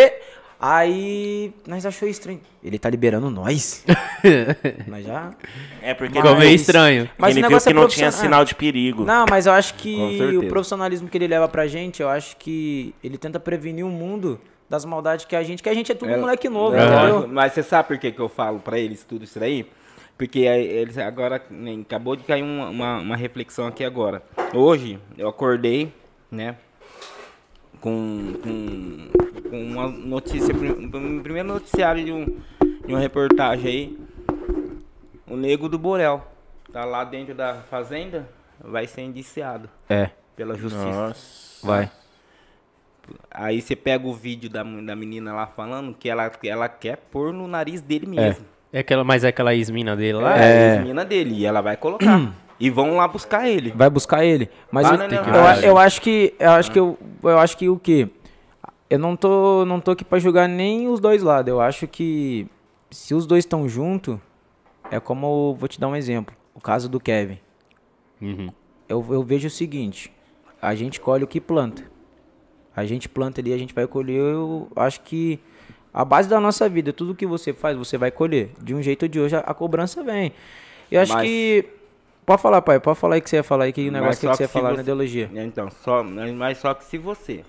[0.61, 2.41] Aí, nós achou estranho.
[2.63, 3.85] Ele tá liberando nós.
[4.87, 5.31] nós já...
[5.83, 7.11] É porque Ficou ele, meio estranho.
[7.19, 9.05] Mas ele o viu que é não tinha sinal de perigo.
[9.05, 9.99] Não, mas eu acho que
[10.39, 14.41] o profissionalismo que ele leva pra gente, eu acho que ele tenta prevenir o mundo
[14.75, 17.29] das maldades que a gente, que a gente é tudo É, moleque novo, é, entendeu?
[17.29, 19.67] Mas você sabe por que, que eu falo pra eles tudo isso daí?
[20.19, 24.23] Porque eles agora, nem, acabou de cair uma, uma, uma reflexão aqui agora.
[24.53, 25.93] Hoje eu acordei,
[26.31, 26.57] né?
[27.81, 32.25] Com, com, com uma notícia, um primeiro noticiário de, um,
[32.87, 33.99] de uma reportagem aí.
[35.29, 36.25] O nego do Borel.
[36.73, 38.29] Tá lá dentro da fazenda,
[38.61, 40.85] vai ser indiciado É, pela justiça.
[40.85, 41.65] Nossa.
[41.67, 41.91] vai.
[43.31, 46.97] Aí você pega o vídeo da, da menina lá falando que ela, que ela quer
[46.97, 48.45] pôr no nariz dele mesmo.
[48.73, 50.37] É aquela, mas é aquela ex-mina dele lá?
[50.37, 51.37] É, a menina dele.
[51.37, 52.33] E ela vai colocar.
[52.59, 53.73] e vão lá buscar ele.
[53.75, 54.51] Vai buscar ele.
[54.71, 58.09] Mas eu, eu, eu acho que eu acho que eu, eu acho que o quê?
[58.91, 61.49] Eu não tô não tô aqui pra julgar nem os dois lados.
[61.49, 62.49] Eu acho que
[62.91, 64.19] se os dois estão juntos,
[64.91, 66.35] é como eu vou te dar um exemplo.
[66.55, 67.39] O caso do Kevin.
[68.21, 68.49] Uhum.
[68.89, 70.13] eu, eu vejo o seguinte:
[70.61, 71.94] a gente colhe o que planta.
[72.77, 74.21] A gente planta ali, a gente vai colher.
[74.21, 75.39] Eu acho que
[75.93, 78.51] a base da nossa vida, tudo que você faz, você vai colher.
[78.61, 80.33] De um jeito ou de hoje, a, a cobrança vem.
[80.91, 81.65] Eu acho Mas- que.
[82.27, 84.27] Pode falar, pai, pode falar aí que você ia falar aí, que o negócio que,
[84.27, 85.31] que você ia falar você- na ideologia.
[85.35, 87.45] Então, só, mas só que se você.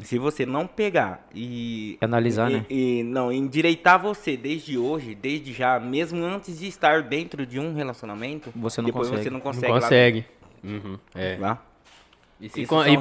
[0.00, 1.96] Se você não pegar e.
[2.00, 2.66] Analisar, e, né?
[2.68, 7.74] E não, endireitar você desde hoje, desde já, mesmo antes de estar dentro de um
[7.74, 9.24] relacionamento, Você não depois consegue.
[9.24, 9.72] você não Não consegue.
[9.72, 10.24] lá- consegue.
[10.64, 11.36] Uhum, é.
[11.38, 11.62] lá.
[12.42, 12.50] E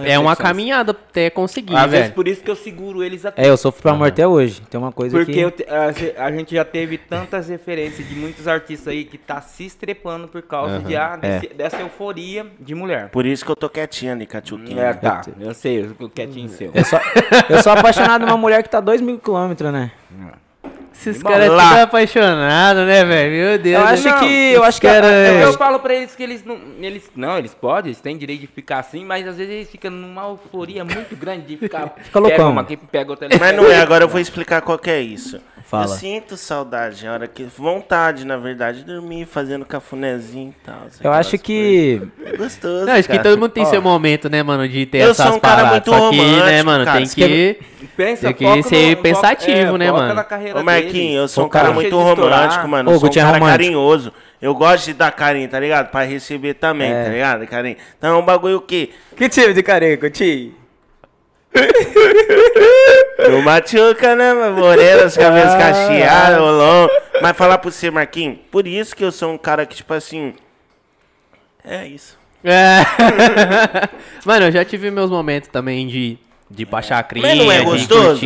[0.06, 2.14] e é uma caminhada até conseguir, Às vezes velho.
[2.14, 3.44] por isso que eu seguro eles até.
[3.44, 4.62] É, eu sofro por amor até hoje.
[4.70, 5.64] Tem uma coisa Porque que.
[5.64, 9.66] te- a, a gente já teve tantas referências de muitos artistas aí que tá se
[9.66, 13.10] estrepando por causa de, ah, desse- dessa euforia de mulher.
[13.10, 14.80] Por isso que eu tô quietinho ali, Cachuquinha.
[14.80, 15.22] É, tá.
[15.40, 16.70] Eu sei, eu quietinho seu.
[16.74, 17.00] Eu sou,
[17.50, 19.92] eu sou apaixonado numa mulher que tá 2 mil quilômetros, né?
[20.94, 23.32] Esses caras tudo apaixonados, né, velho?
[23.32, 23.80] Meu Deus.
[23.82, 24.52] Eu acho Não, que.
[24.54, 24.88] Eu acho que.
[24.88, 26.58] cara- eu Eu, falo pra eles que eles não.
[26.80, 29.90] Eles, não, eles podem, eles têm direito de ficar assim, mas às vezes eles ficam
[29.90, 31.94] numa euforia muito grande de ficar.
[32.04, 32.38] Fica loucão.
[32.38, 33.40] Pega uma aqui, pega outra ali.
[33.40, 35.40] Mas não é, agora eu vou explicar qual que é isso.
[35.72, 35.86] Fala.
[35.86, 37.44] Eu sinto saudade, a hora que.
[37.46, 40.82] Vontade, na verdade, de dormir fazendo cafunézinho e tal.
[41.02, 42.02] Eu acho que.
[42.26, 42.86] É gostoso.
[42.86, 43.24] Não, acho que cara.
[43.24, 45.64] todo mundo tem Ó, seu momento, né, mano, de ter eu essas sou um cara
[45.64, 45.72] paradas.
[45.72, 46.98] muito Só que, né, romântico, mano, cara.
[47.00, 47.60] tem que...
[47.96, 50.14] Pensa, Tem que ser no- pensativo, né, é, foca mano?
[50.54, 52.92] na Ô Marquinhos, eu sou um cara cara, muito romântico, mano.
[52.92, 53.50] Ô, Eu sou um é cara romântico.
[53.64, 54.14] carinhoso.
[54.42, 55.90] Eu gosto de dar carinho, tá ligado?
[55.90, 57.04] Pra receber também, É.
[57.04, 57.48] tá ligado?
[57.48, 57.78] Carinho.
[57.98, 60.54] Então é um bagulho que Que tipo de carinho, Coutinho?
[63.30, 64.52] não machuca, né, meu?
[64.54, 65.58] Morena, as cabeças Ah.
[65.58, 66.90] cacheadas, rolão.
[67.22, 70.34] Mas falar pro você, Marquinhos, por isso que eu sou um cara que, tipo assim.
[71.64, 72.18] É isso.
[72.44, 72.80] É.
[74.26, 76.18] mano, eu já tive meus momentos também de,
[76.50, 78.22] de baixar a crinha, Mas não é gostoso?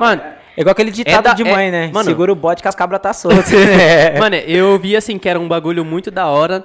[0.00, 0.22] Mano,
[0.56, 1.90] É igual aquele ditado da- de é- mãe, né?
[1.92, 3.52] mano- Segura o bote que as cabras tá soltas.
[3.52, 4.18] é.
[4.18, 6.64] Mano, eu vi assim que era um bagulho muito da hora,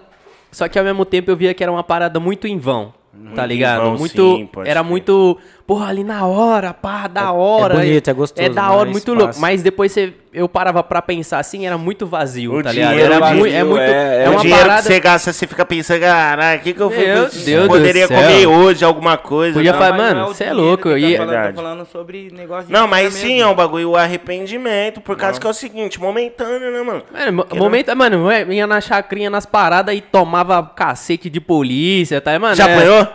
[0.52, 2.94] só que ao mesmo tempo eu via que era uma parada muito em vão.
[3.34, 3.82] Tá em ligado?
[3.82, 4.36] vão, muito.
[4.38, 4.84] sim, era crer.
[4.84, 5.38] muito.
[5.68, 7.74] Porra, ali na hora, pá, da hora.
[7.74, 9.28] bonito, é gostoso, É da hora, muito louco.
[9.30, 9.42] passo.
[9.42, 13.00] Mas depois você, eu parava pra pensar assim, era muito vazio, O tá ligado?
[13.00, 13.80] Era vazio, mui- é muito.
[13.82, 14.82] é- É, é o uma dinheiro parada.
[14.84, 18.06] que você gasta, você fica pensando, caralho, o que, que eu Meu vou Deus Poderia
[18.06, 18.22] do céu.
[18.22, 19.56] comer hoje alguma coisa.
[19.56, 19.80] Podia tá?
[19.80, 21.56] falar, não mano, o cê é louco, que tá e- falando, Verdade.
[21.56, 23.42] tá falando sobre negócio de Não, mas sim, mesmo.
[23.42, 27.02] é um bagulho, o arrependimento, por causa que é o seguinte, momentâneo, né, mano?
[27.12, 32.22] Mano, mo- momento, mano, eu ia na chacrinha nas paradas e tomava cacete de polícia,
[32.22, 32.38] tá?
[32.38, 33.08] Mano, Já é- apanhou?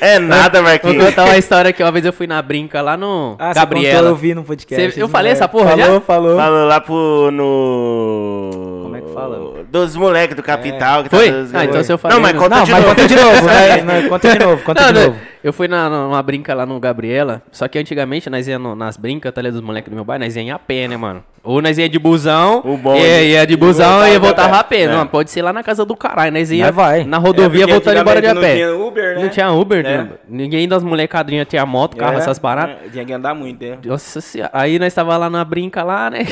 [0.00, 1.04] É nada, Vou Marquinhos.
[1.04, 3.96] contar uma história que uma vez eu fui na brinca lá no Ah, Gabriela.
[3.98, 4.92] contou, eu vi no podcast.
[4.92, 6.00] Cê- eu falei essa porra falou, já?
[6.00, 7.30] Falou, Falou lá pro.
[7.32, 8.95] no.
[9.22, 9.64] Como é que fala.
[9.70, 11.02] Dos moleques do capital.
[11.02, 11.30] que tá Foi?
[11.30, 12.94] dos- Ah, então se eu falei, Não, mas conta Não, de mas novo.
[12.94, 13.82] conta de novo, né?
[14.02, 15.18] Não, Conta de novo, conta Não, de não, novo.
[15.44, 18.96] Eu fui na, numa brinca lá no Gabriela, só que antigamente nós ia no- nas
[18.96, 21.22] brincas, tá ligado, dos moleques do meu bairro, nós ia em a pé, né, mano?
[21.44, 23.00] Ou nós ia de busão, O bonde.
[23.02, 24.88] ia, ia de busão e voltava voltava a pé.
[24.88, 27.04] Não, pode ser lá na casa do caralho, nós ia vai.
[27.04, 28.40] na rodovia É, voltando embora de a pé.
[28.40, 29.22] Não tinha Uber, né?
[29.22, 29.98] Não tinha Uber, É.
[29.98, 30.08] né?
[30.28, 32.76] ninguém das molecadrinhas tinha moto, carro, É, essas paradas.
[32.84, 33.78] é, Tinha que andar muito, né?
[33.84, 34.50] Nossa senhora.
[34.52, 36.26] Aí nós tava lá na brinca lá, né?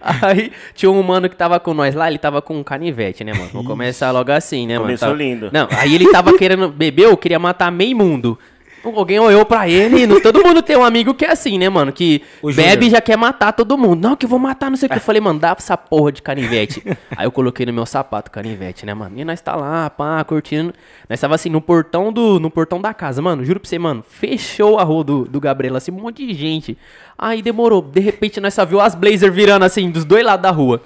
[0.00, 3.32] Aí tinha um mano que tava com nós lá, ele tava com um canivete, né,
[3.32, 3.50] mano?
[3.52, 5.18] Vou começar logo assim, né, Começou mano?
[5.18, 5.50] Tava- lindo.
[5.52, 8.38] Não, aí ele tava querendo beber, eu queria matar meio mundo.
[8.84, 11.92] Alguém olhou pra ele, não- todo mundo tem um amigo que é assim, né, mano?
[11.92, 14.00] Que O bebe e já quer matar todo mundo.
[14.08, 14.96] Não, que eu vou matar, não sei o que.
[14.98, 16.82] Eu falei, mano, dá essa porra de canivete.
[17.16, 19.18] Aí eu coloquei no meu sapato canivete, né, mano?
[19.18, 20.72] E nós tá lá, pá, curtindo.
[21.08, 23.44] Nós tava assim, no portão do, no portão da casa, mano.
[23.44, 24.04] Juro pra você, mano.
[24.06, 26.76] Fechou a rua do, do Gabriela, assim, um monte de gente.
[27.18, 27.80] Aí demorou.
[27.82, 30.80] De repente nós só viu as Blazer virando assim, dos dois lados da rua.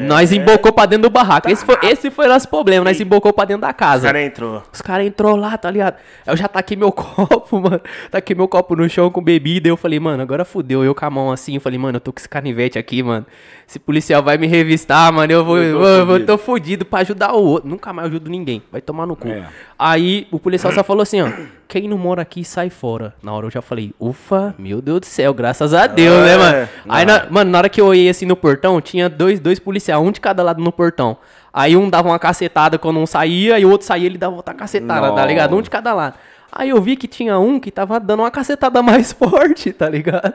[0.00, 1.48] Nós embocou pra dentro do barraco.
[1.48, 2.84] Esse foi, esse foi o nosso problema.
[2.84, 4.06] Nós embocou pra dentro da casa.
[4.08, 4.62] cara entrou.
[4.72, 5.96] Os caras entrou lá, tá ligado?
[6.26, 7.80] Eu já taquei meu copo, mano.
[8.10, 9.68] Taquei meu copo no chão com bebida.
[9.68, 10.84] Eu falei, mano, agora fudeu.
[10.84, 13.24] Eu com a mão assim, eu falei, mano, eu tô com esse canivete aqui, mano.
[13.68, 15.32] Esse policial vai me revistar, mano.
[15.32, 17.68] Eu vou, eu, eu vou- tô fudido pra ajudar o outro.
[17.68, 18.62] Nunca mais ajudo ninguém.
[18.70, 19.28] Vai tomar no cu.
[19.28, 19.44] É.
[19.78, 21.28] Aí o policial só falou assim, ó.
[21.68, 23.14] Quem não mora aqui, sai fora.
[23.22, 26.68] Na hora eu já falei, ufa, meu Deus do céu, graças a Deus, né, mano?
[26.86, 30.00] Aí, na- mano, na hora que eu olhei assim no portão, tinha dois, dois policiais,
[30.00, 31.16] um de cada lado no portão.
[31.52, 34.54] Aí um dava uma cacetada quando um saía, e o outro saía, ele dava outra
[34.54, 35.56] cacetada, tá ligado?
[35.56, 36.14] Um de cada lado.
[36.54, 40.34] Aí eu vi que tinha um que tava dando uma cacetada mais forte, tá ligado?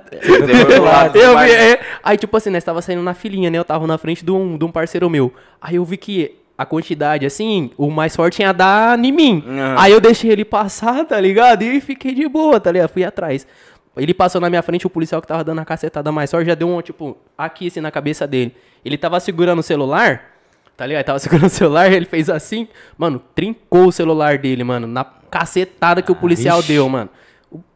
[1.15, 1.79] eu vi, é.
[2.03, 3.57] Aí, tipo assim, nós tava saindo na filinha, né?
[3.59, 5.31] Eu tava na frente de um, de um parceiro meu.
[5.61, 9.43] Aí eu vi que a quantidade, assim, o mais forte ia dar em mim.
[9.77, 11.61] Aí eu deixei ele passar, tá ligado?
[11.61, 12.89] E fiquei de boa, tá ligado?
[12.89, 13.45] Fui atrás.
[13.97, 16.55] Ele passou na minha frente, o policial que tava dando a cacetada mais forte já
[16.55, 18.53] deu um, tipo, aqui assim na cabeça dele.
[18.85, 20.21] Ele tava segurando o celular,
[20.75, 20.99] tá ligado?
[20.99, 22.67] Ele tava segurando o celular, ele fez assim,
[22.97, 27.09] mano, trincou o celular dele, mano, na cacetada que o policial deu, mano.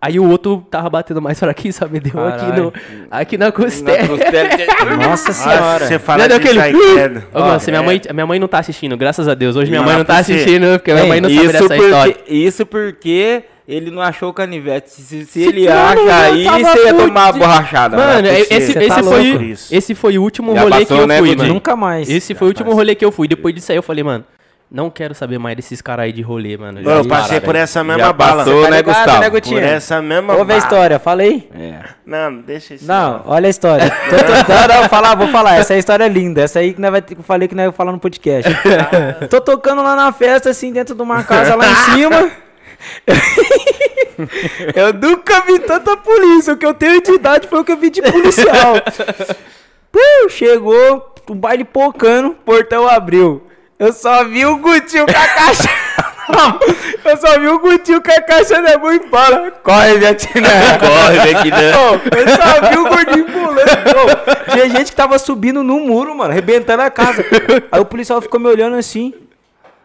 [0.02, 2.02] Aí o outro tava batendo mais fraquinho, sabe?
[2.02, 2.74] Deu aqui, no,
[3.10, 4.18] aqui na costela.
[5.02, 5.88] Nossa Ah, senhora.
[5.88, 7.24] você fala disso aquele- aí, credo.
[7.34, 9.56] Ô, mano, se minha, mãe, minha mãe não tá assistindo, graças a Deus.
[9.56, 10.20] Hoje minha Não, mãe não tá quê?
[10.34, 12.14] assistindo, porque minha mãe não sabe dessa história.
[12.14, 14.90] porque, isso porque ele não achou o canivete.
[14.90, 15.80] Se, se Se ele mano,
[16.10, 17.98] acha aí, você ia tomar uma borrachada.
[17.98, 18.82] Mano, não é esse, possível.
[18.82, 19.24] esse, tá foi.
[19.44, 19.76] Isso.
[19.76, 21.54] esse foi o último Já rolê que passou, eu né, fui, mano.
[21.54, 22.10] Nunca mais.
[22.10, 23.28] Esse foi o último rolê que eu fui.
[23.28, 24.26] Depois disso aí eu falei, mano,
[24.74, 26.80] não quero saber mais desses caras aí de rolê, mano.
[26.80, 28.38] Eu passei por essa mesma Já bala.
[28.46, 29.20] passou, Tá né, ligado, Gustavo?
[29.20, 30.60] né, Por essa mesma Ouve a bala.
[30.60, 31.50] história, fala aí.
[31.54, 31.80] É.
[32.06, 32.88] Não, deixa isso.
[32.88, 33.90] Não, olha a história.
[34.10, 35.56] Tô, tô, não, não, vou falar, vou falar.
[35.58, 36.42] Essa história é linda.
[36.42, 38.50] Essa aí que nós vai ter, que eu falei que nós ia falar no podcast.
[39.30, 42.32] Tô tocando lá na festa, assim, dentro de uma casa lá em cima.
[44.76, 46.54] eu nunca vi tanta polícia.
[46.54, 48.76] O que eu tenho de idade foi o que eu vi de policial.
[49.92, 53.44] Pum, chegou, o baile pocando, portão abriu.
[53.78, 55.70] Eu só vi o Gutinho com a caixa.
[57.04, 60.50] Eu só vi o Gutinho com a caixa na mão e fala: Corre, Vietnã.
[60.80, 61.72] Corre, Bequinã.
[61.78, 64.52] Ô, eu só vi o gordinho pulando.
[64.54, 67.26] Tinha gente que tava subindo no muro, mano, arrebentando a casa.
[67.72, 69.14] Aí o policial ficou me olhando assim.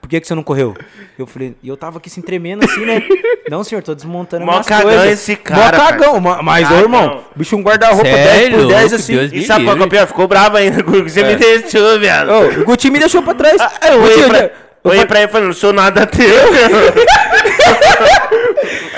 [0.06, 0.72] Por que, que você não correu?
[1.18, 3.02] Eu falei, e eu tava aqui se tremendo assim, né?
[3.50, 5.10] Não, senhor, tô desmontando Mó minhas cagão coisas.
[5.14, 8.58] esse cara, Mó cagão, ma- mas, ô, irmão, bicho um guarda-roupa 10 Sério?
[8.58, 9.16] por 10 Louco, assim.
[9.16, 9.98] Deus E sabe qual que é o livre.
[9.98, 10.06] pior?
[10.06, 12.30] Ficou bravo ainda com o que você me deixou, viado.
[12.30, 13.60] Ô, o Guti me deixou pra trás.
[13.60, 14.38] Ah, Eu olhei pra,
[14.84, 16.24] eu- olhei pra ele e falei, não sou nada teu.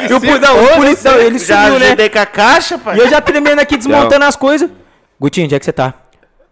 [0.09, 1.87] e o, pu- não, o policial, ele Já sumiu, né?
[1.87, 2.97] ajudei com a caixa, pai.
[2.97, 4.71] E eu já tremendo aqui, desmontando as coisas.
[5.21, 5.95] Gutinho, onde é que você tá?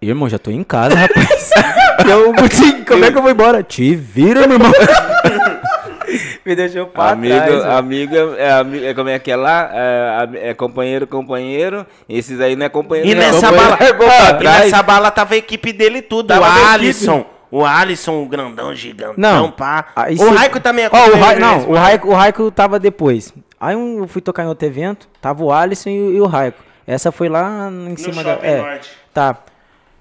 [0.00, 1.50] Irmão, já tô em casa, rapaz.
[2.08, 3.62] Eu, Gutinho, como é que eu vou embora?
[3.62, 4.70] Te vira, meu irmão.
[6.44, 7.64] Me deixou pra Amigo, trás.
[7.64, 9.68] amigo, é, é como é que é lá?
[9.72, 11.84] É, é companheiro, companheiro.
[12.08, 13.10] Esses aí não é companheiro.
[13.10, 13.20] E não.
[13.20, 14.64] nessa Companheiro bala, pra Ó, e trás.
[14.66, 16.28] nessa bala tava a equipe dele tudo.
[16.28, 16.66] Tava o.
[16.68, 17.26] Alisson.
[17.50, 19.50] O Alisson, o grandão, gigantão, Não.
[19.50, 19.86] pá.
[19.96, 21.34] Aí o cê- Raico também é Ó, o companheiro Ra...
[21.40, 21.72] Não, mesmo.
[21.72, 23.32] o Raico, o Raico tava depois.
[23.58, 26.26] Aí um, eu fui tocar em outro evento, tava o Alisson e, o- e o
[26.26, 26.58] Raico.
[26.86, 28.32] Essa foi lá em No cima da.
[28.42, 28.90] É, Norte.
[29.12, 29.36] tá.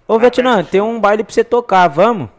[0.07, 2.30] Ô, Vietnã, tem um baile pra você tocar, vamos?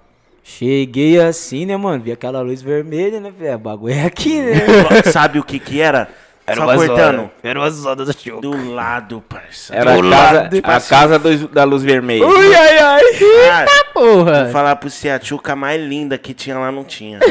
[0.44, 2.00] Cheguei assim, né, mano?
[2.00, 3.56] Vi aquela luz vermelha, né, velho?
[3.56, 4.54] O bagulho é aqui, né?
[5.12, 6.08] Sabe o que que era?
[6.46, 7.16] Era Só uma cortando.
[7.16, 7.30] zona.
[7.42, 8.40] Era uma zoda do show.
[8.40, 9.74] Do lado, parça.
[9.74, 12.24] Era a Do casa, lado, a casa do- da luz vermelha.
[12.24, 13.02] Ui, ai, ai.
[13.48, 14.44] Cara, Porra.
[14.44, 17.18] Vou falar pro você, a tchuca mais linda que tinha lá não tinha.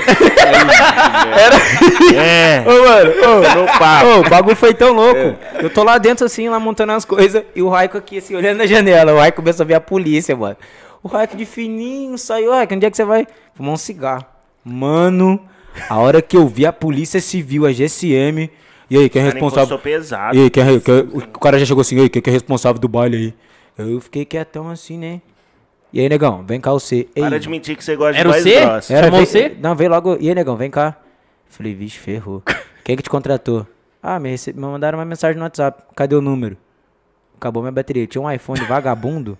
[2.16, 2.64] É.
[2.66, 4.06] Ô, mano, ô, No papo.
[4.08, 5.36] Ô, o bagulho foi tão louco.
[5.60, 8.58] Eu tô lá dentro, assim, lá montando as coisas, e o Raico aqui, assim, olhando
[8.58, 9.14] na janela.
[9.14, 10.58] O Raico começou a ver a polícia, mano.
[11.04, 13.28] O Raico de fininho saiu, Raico, onde é que você vai?
[13.54, 14.26] Fumar um cigarro.
[14.64, 15.40] Mano,
[15.90, 18.50] a hora que eu vi a polícia civil, a GSM,
[18.96, 19.80] e aí, quem é O responsável?
[19.80, 20.36] pesado.
[20.38, 22.30] E aí, quem é, quem é- o cara já chegou assim, e aí, quem é
[22.32, 23.34] responsável do baile
[23.78, 23.86] aí?
[23.88, 25.22] Eu fiquei quietão assim, né?
[25.94, 27.08] E aí, negão, vem cá você.
[27.16, 28.60] Ei, Para de mentir que você gosta Era de o C?
[28.62, 28.94] grossa.
[28.94, 29.56] Era, Chamou vem- você?
[29.62, 30.18] Não, veio logo.
[30.20, 30.98] E aí, negão, vem cá.
[31.48, 32.42] Falei, vixe, ferrou.
[32.84, 33.66] Quem que te contratou?
[34.04, 34.52] Ah, me, rece...
[34.54, 35.84] me mandaram uma mensagem no WhatsApp.
[35.96, 36.58] Cadê o número?
[37.38, 38.06] Acabou minha bateria.
[38.08, 39.38] Tinha um iPhone vagabundo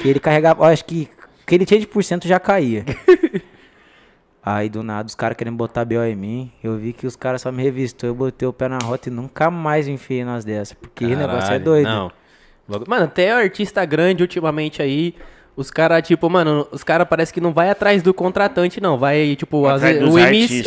[0.00, 0.62] que ele carregava.
[0.62, 1.08] ó, Acho que
[1.46, 2.84] que ele tinha de por cento já caía.
[4.42, 6.52] Aí do nada os caras querendo botar BO em mim.
[6.62, 8.08] Eu vi que os caras só me revistou.
[8.08, 10.72] Eu botei o pé na rota e nunca mais enfiei nas dessas.
[10.72, 11.88] Porque o negócio é doido.
[11.88, 12.10] Não.
[12.86, 15.14] Mano, até artista grande ultimamente aí,
[15.56, 18.96] os caras, tipo, mano, os caras parece que não vai atrás do contratante, não.
[18.96, 20.18] Vai, tipo, Atrás dos o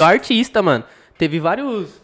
[0.02, 0.84] o artista, mano.
[1.18, 2.03] Teve vários.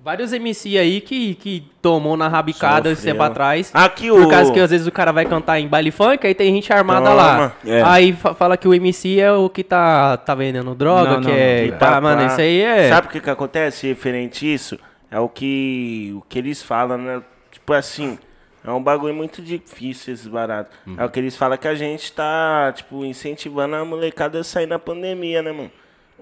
[0.00, 3.70] Vários MC aí que, que tomou na rabicada esse tempo atrás.
[3.74, 6.34] Aqui Por o- causa que às vezes o cara vai cantar em baile funk, aí
[6.34, 7.14] tem gente armada Toma.
[7.16, 7.52] lá.
[7.66, 7.82] É.
[7.82, 11.26] Aí fa- fala que o MC é o que tá, tá vendendo droga, Não, que
[11.28, 11.64] não, é.
[11.66, 12.26] E tá, pá, mano, pá.
[12.28, 12.88] isso aí é.
[12.88, 14.78] Sabe o que que acontece referente a isso?
[15.10, 17.22] É o que, o que eles falam, né?
[17.50, 18.18] Tipo assim,
[18.64, 20.76] é um bagulho muito difícil esses baratos.
[20.86, 20.94] Uhum.
[20.96, 24.66] É o que eles falam que a gente tá, tipo, incentivando a molecada a sair
[24.66, 25.70] na pandemia, né, mano?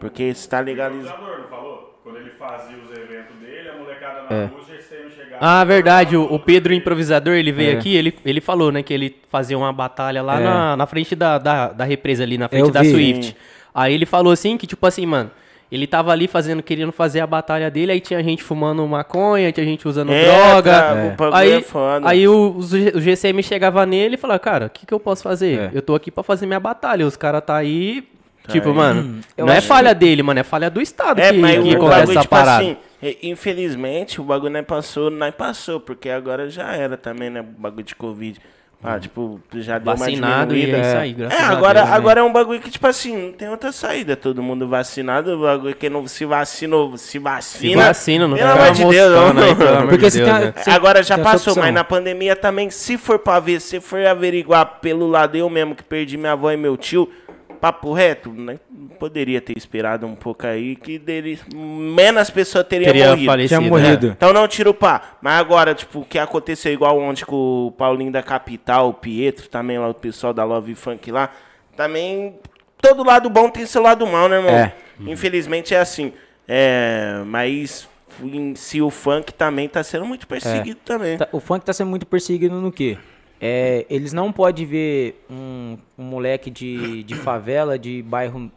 [0.01, 1.15] Porque está legalizado.
[1.23, 1.85] organizador, não falou?
[2.06, 5.38] Quando ele fazia os eventos dele, a molecada na rua, os GCM chegava.
[5.40, 6.16] Ah, verdade.
[6.16, 7.76] O, o Pedro Improvisador, ele veio É.
[7.78, 10.44] aqui, ele, ele falou, né, que ele fazia uma batalha lá É.
[10.44, 12.90] na, na frente da, da, da represa ali, na frente Eu da vi.
[12.92, 13.36] Swift.
[13.74, 15.32] Aí ele falou assim, que tipo assim, mano,
[15.70, 19.66] ele tava ali fazendo, querendo fazer a batalha dele, aí tinha gente fumando maconha, tinha
[19.66, 21.12] gente usando É, droga.
[21.12, 21.64] o bagulho Aí, é
[22.04, 25.58] aí o, o GCM chegava nele e falava, cara, o que, que eu posso fazer?
[25.58, 25.70] É.
[25.74, 27.04] Eu tô aqui pra fazer minha batalha.
[27.04, 28.04] Os caras tá aí.
[28.48, 28.74] Tipo, aí.
[28.74, 31.74] mano, Eu não é falha dele, mano, é falha do Estado É, que, mas que
[31.74, 32.62] o começa bagulho, essa tipo parada.
[32.64, 37.40] assim, é, infelizmente, o bagulho não passou, não passou, porque agora já era também, né,
[37.40, 38.40] o bagulho de Covid.
[38.85, 40.89] Ah, tipo, já deu Vacinado uma e é diminuída.
[40.90, 41.97] isso aí, graças É, a agora, Deus, né?
[41.97, 44.14] agora é um bagulho que, tipo assim, não tem outra saída.
[44.16, 47.85] Todo mundo vacinado, o bagulho que não se vacinou, se Se vacina.
[47.86, 49.35] vacina, não Pelo amor de Deus, não.
[49.56, 50.55] pelo Porque de Deus, tem né?
[50.66, 55.09] Agora já passou, mas na pandemia também, se for pra ver, se for averiguar pelo
[55.09, 57.10] lado eu mesmo que perdi minha avó e meu tio,
[57.56, 58.58] papo reto, né?
[58.98, 63.26] Poderia ter esperado um pouco aí que dele, menos pessoas teriam Teria morrido.
[63.26, 63.48] falecido.
[63.48, 63.68] Tinha né?
[63.68, 64.06] morrido.
[64.08, 65.16] Então não tira o pá.
[65.20, 69.48] Mas agora, tipo, o que aconteceu igual ontem com o Paulinho da Capital, o Pietro,
[69.48, 71.30] também lá, o pessoal da Love Funk lá,
[71.76, 72.34] também.
[72.80, 74.54] Todo lado bom tem seu lado mal, né, irmão?
[74.54, 74.72] É.
[75.00, 76.12] Infelizmente é assim.
[76.46, 77.88] É, mas
[78.22, 81.18] em si o funk também tá sendo muito perseguido também.
[81.18, 82.96] Tá- o funk tá sendo muito perseguido no quê?
[83.40, 88.50] É, eles não podem ver um, um moleque de, de favela, de bairro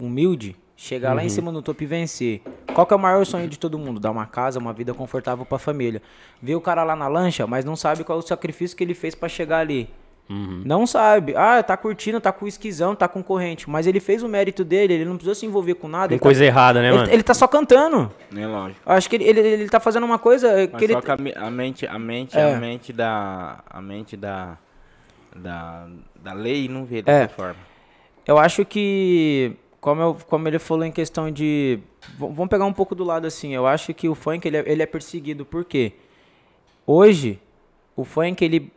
[0.00, 2.42] humilde, chegar lá em cima no topo e vencer.
[2.74, 4.00] Qual que é o maior sonho de todo mundo?
[4.00, 6.02] Dar uma casa, uma vida confortável pra família.
[6.42, 8.94] Ver o cara lá na lancha, mas não sabe qual é o sacrifício que ele
[8.94, 9.88] fez pra chegar ali.
[10.28, 11.34] Não sabe.
[11.36, 13.68] Ah, tá curtindo, tá com esquisão, tá com corrente.
[13.68, 16.08] Mas ele fez o mérito dele, ele não precisou se envolver com nada.
[16.08, 17.12] Tem ele coisa tá, errada, né, ele, mano?
[17.12, 18.10] ele tá só cantando.
[18.34, 18.80] É lógico.
[18.86, 20.92] Acho que ele, ele, ele tá fazendo uma coisa Mas que ele.
[20.94, 22.54] só que a, me- a mente, a mente, É.
[22.54, 23.62] a mente da.
[23.68, 24.56] A mente da.
[25.36, 25.88] Da,
[26.22, 27.02] da lei não vê É.
[27.02, 27.56] dessa forma.
[28.26, 31.80] Eu acho que, como, eu- como ele falou em questão de.
[32.18, 33.54] Vamos pegar um pouco do lado assim.
[33.54, 35.44] Eu acho que o funk ele é, ele é perseguido.
[35.44, 35.92] Por quê?
[36.86, 37.38] Hoje,
[37.94, 38.72] o funk, ele.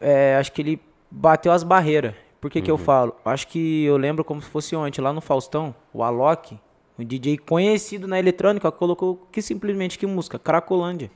[0.00, 0.80] é, acho que ele
[1.12, 2.14] bateu as barreiras.
[2.40, 3.14] Por que, que eu falo?
[3.24, 6.58] Acho que eu lembro como se fosse ontem, lá no Faustão, o Alok,
[6.98, 10.38] um DJ conhecido na eletrônica, colocou que simplesmente que música?
[10.38, 11.10] Cracolândia.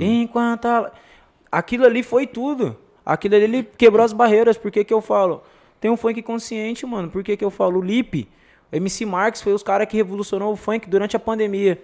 [0.00, 0.92] Enquanto a...
[1.52, 2.76] Aquilo ali foi tudo.
[3.04, 4.56] Aquilo ali ele quebrou as barreiras.
[4.56, 5.42] Por que que eu falo?
[5.80, 7.10] Tem um funk consciente, mano.
[7.10, 7.78] Por que que eu falo?
[7.78, 8.28] O Lipe,
[8.72, 11.82] MC Marx foi os caras que revolucionou o funk durante a pandemia.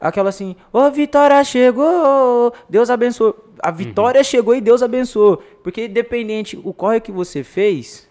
[0.00, 3.49] Aquela assim, ô Vitória chegou, Deus abençoou.
[3.62, 5.42] A vitória chegou e Deus abençoou.
[5.62, 8.08] Porque independente o corre que você fez,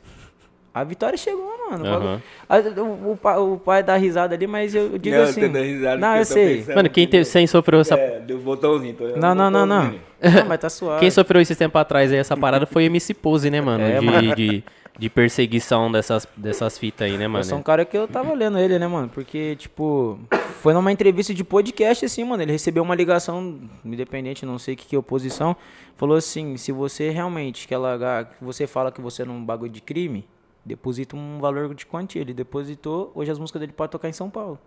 [0.74, 2.22] a vitória chegou, mano.
[2.48, 5.42] A- o, o pa- o pai dá risada ali, mas eu, eu digo Não, assim.
[5.42, 6.66] dando risada não, eu eu sei.
[6.76, 7.96] Mano, quem teve, sem sofreu essa.
[7.96, 8.94] É, deu botãozinho.
[8.96, 9.84] Tô Não, não, não, não.
[9.86, 11.00] Não, mas tá suave.
[11.00, 13.84] Quem sofreu esse tempo atrás aí, essa parada, foi MC Pose, né, mano?
[13.84, 14.36] É, de, mano.
[14.36, 14.64] De,
[15.00, 17.44] de perseguição dessas, dessas fitas aí, né, mano?
[17.46, 19.08] sou um cara que eu tava lendo ele, né, mano?
[19.08, 20.20] Porque, tipo,
[20.62, 22.44] foi numa entrevista de podcast, assim, mano.
[22.44, 25.56] Ele recebeu uma ligação, independente, não sei o que, que é oposição.
[25.96, 29.72] Falou assim: se você realmente quer largar, que você fala que você é num bagulho
[29.72, 30.28] de crime,
[30.66, 32.22] deposita um valor de quantia.
[32.22, 34.60] Ele depositou, hoje as músicas dele podem tocar em São Paulo.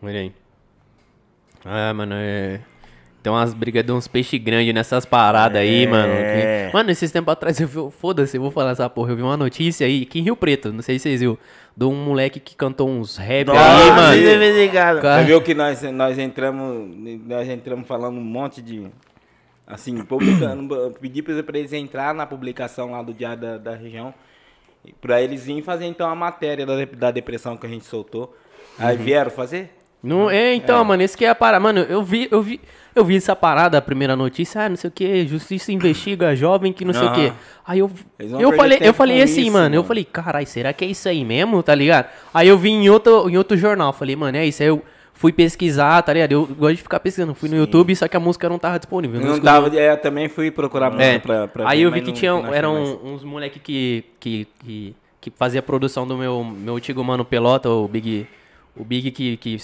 [0.00, 0.32] Olha aí.
[1.64, 2.60] Ah, mano, é.
[3.24, 6.12] Tem umas brigas de uns peixes grandes nessas paradas aí, mano.
[6.74, 6.78] É.
[6.78, 7.90] que- Mano, esses tempos atrás eu vi.
[7.90, 9.12] Foda-se, eu vou falar essa porra.
[9.12, 11.38] Eu vi uma notícia aí, aqui em Rio Preto, não sei se vocês viram.
[11.76, 14.16] De um moleque que cantou uns rap aí, Nossa, mano.
[14.16, 14.68] você.
[14.68, 16.96] Cara, Você viu que nós, nós entramos,
[17.26, 18.86] nós entramos falando um monte de,
[19.66, 24.14] assim, publicando, pedi pra eles entrar na publicação lá do Diário da, da Região,
[25.00, 28.36] pra eles virem fazer então a matéria da, da depressão que a gente soltou.
[28.78, 29.70] Aí vieram fazer?
[30.02, 31.58] Não, é, então, mano, esse que é a parada.
[31.60, 32.60] Mano, eu vi, eu vi,
[32.94, 36.72] eu vi essa parada, a primeira notícia, ah, não sei o que, justiça investiga jovem
[36.72, 37.32] que não sei o que.
[37.66, 39.84] Aí eu, eu falei, eu falei assim, isso, mano, eu mano.
[39.88, 42.06] falei, carai, será que é isso aí mesmo, tá ligado?
[42.32, 45.32] Aí eu vi em outro, em outro jornal, falei, mano, é isso, aí eu fui
[45.32, 46.32] pesquisar, tá ligado?
[46.32, 49.20] Eu gosto de ficar pesquisando, fui no YouTube, só que a música não tava disponível.
[49.20, 51.18] Não música tava, é, também fui procurar música é.
[51.18, 52.98] pra, pra Aí ver, eu vi que não- tinha, não eram mais.
[53.04, 57.88] uns moleque que, que, que, que fazia produção do meu, meu antigo mano Pelota, o
[57.88, 58.26] Big,
[58.76, 59.56] o Big que, que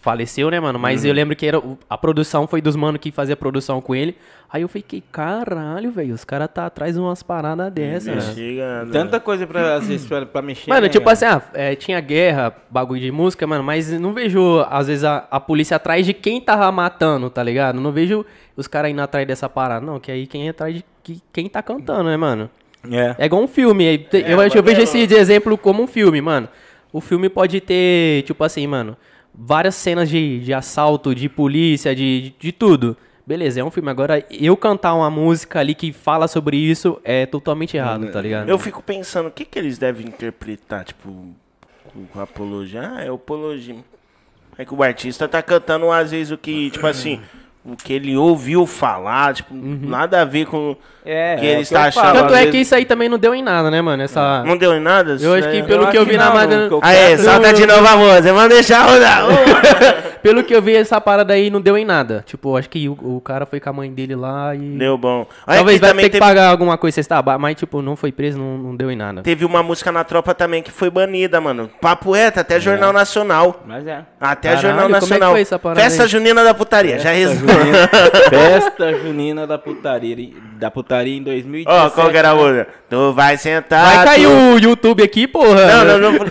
[0.00, 0.78] faleceu, né, mano?
[0.78, 1.08] Mas Uhum.
[1.08, 4.16] eu lembro que era, a produção foi dos mano que fazia a produção com ele.
[4.50, 8.86] Aí eu fiquei, caralho, velho, os caras tá atrás de umas paradas dessas, né?
[8.90, 10.70] Tanta coisa pra, às vezes, pra, pra mexer.
[10.70, 11.12] Mano, né, tipo cara?
[11.12, 15.26] assim, ah, é, tinha guerra, bagulho de música, mano, mas não vejo, às vezes, a,
[15.30, 17.80] a polícia atrás de quem tava matando, tá ligado?
[17.80, 18.24] Não vejo
[18.56, 21.48] os caras indo atrás dessa parada, não, que aí quem é atrás de que- quem
[21.48, 22.50] tá cantando, né, mano?
[22.90, 23.16] É.
[23.18, 23.86] É igual um filme.
[23.86, 26.48] aí te- eu, eu vejo esse exemplo como um filme, mano.
[26.92, 28.96] O filme pode ter, tipo assim, mano,
[29.34, 32.96] várias cenas de, de assalto, de polícia, de, de, de tudo.
[33.26, 33.90] Beleza, é um filme.
[33.90, 38.48] Agora, eu cantar uma música ali que fala sobre isso é totalmente errado, tá ligado?
[38.48, 41.26] Eu fico pensando, o que que eles devem interpretar, tipo,
[41.92, 42.90] com- apologia?
[42.94, 43.76] Ah, é apologia.
[44.56, 47.20] É que o artista tá cantando, às vezes, o que, tipo assim,
[47.72, 51.58] o que ele ouviu falar, tipo, nada a ver com É, o que é ele
[51.60, 52.12] o está eu achando.
[52.14, 54.02] Tanto é que isso aí também não deu em nada, né, mano?
[54.02, 54.42] Essa...
[54.44, 55.16] Não deu em nada?
[55.20, 57.24] Eu acho que pelo aí- que eu vi na não, Madonna- que eu- Aê, Não,
[57.24, 59.22] solta de novo a música, vamos deixar rodar.
[60.20, 62.24] Pelo que eu vi, essa parada aí não deu em nada.
[62.26, 64.58] Tipo, acho que o, o cara foi com a mãe dele lá e.
[64.76, 65.24] Deu bom.
[65.46, 67.94] Aí Talvez vai também ter que teve, pagar alguma coisa, você está, mas tipo, não
[67.94, 69.22] foi preso, não, não deu em nada.
[69.22, 71.70] teve uma música na tropa também que foi banida, mano.
[71.80, 73.62] Papo reto, até Jornal Nacional.
[73.64, 74.00] Mas é.
[74.20, 75.30] Até Caralho, Jornal como é que Nacional.
[75.30, 76.08] foi essa parada Festa aí?
[76.08, 77.46] Junina da Putaria, já resumo.
[77.58, 77.88] Junina,
[78.30, 81.86] Festa junina da putaria, da putaria em 2017.
[81.86, 82.68] Ó, qual que era a outra?
[82.88, 83.96] Tu vai sentar.
[83.96, 84.30] Vai cair tu...
[84.30, 85.66] o YouTube aqui, porra.
[85.84, 86.24] Não, não, não.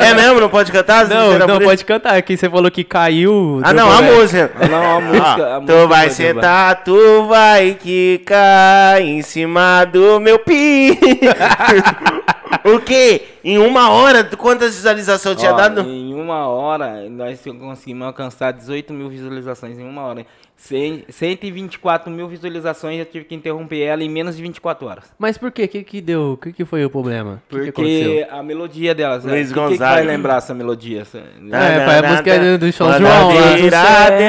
[0.00, 0.40] é mesmo?
[0.40, 1.06] Não pode cantar?
[1.08, 2.14] Não, não, por pode cantar.
[2.16, 3.60] Aqui você falou que caiu.
[3.62, 4.50] Ah, não, a música.
[4.60, 9.84] Ah, não, a música- a Ó, música tu vai sentar, tu vai quicar em cima
[9.84, 10.98] do meu pi.
[12.64, 13.22] o quê?
[13.44, 15.82] Em uma hora, quantas visualizações tinha dado?
[15.82, 20.26] Em uma hora, nós conseguimos alcançar 18 mil visualizações em uma hora.
[20.58, 25.04] Cem- 124 mil visualizações, eu tive que interromper ela em menos de 24 horas.
[25.18, 25.64] Mas por quê?
[25.64, 26.32] O que que deu?
[26.32, 27.42] O que que foi o problema?
[27.48, 27.80] Que que Porque
[28.22, 28.26] aconteceu?
[28.38, 29.32] a melodia delas, né?
[29.32, 29.94] Luiz O que, que Gonzaga.
[29.96, 31.02] vai lembrar essa melodia?
[31.02, 34.22] Essa- É, foi a música do- do São Quando João, É,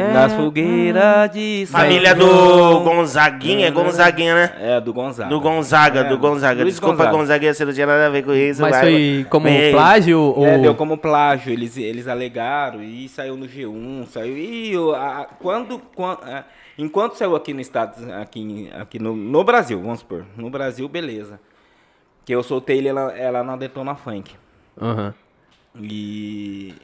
[0.00, 2.84] é- Nas fogueiras de São Família do João.
[2.84, 4.52] Gonzaguinha, é Gonzaguinha, né?
[4.60, 5.28] É, do Gonzaga.
[5.28, 6.62] Do Gonzaga, É, do Gonzaga.
[6.62, 7.16] Luiz Desculpa, Gonzaga.
[7.16, 8.60] Gonzaguinha, você não tinha nada a ver com isso.
[8.62, 10.46] Mas vai, foi como plágio ou...
[10.46, 14.33] É, deu como plágio, eles, eles alegaram e saiu no G1, saiu.
[14.36, 16.44] E a- quando, quan- a-
[16.78, 21.40] enquanto saiu aqui no estado, aqui, aqui no, no Brasil, vamos supor, no Brasil, beleza.
[22.24, 24.32] Que eu soltei ela, ela na Detona Funk.
[24.80, 25.12] Aham.
[25.80, 26.74] E,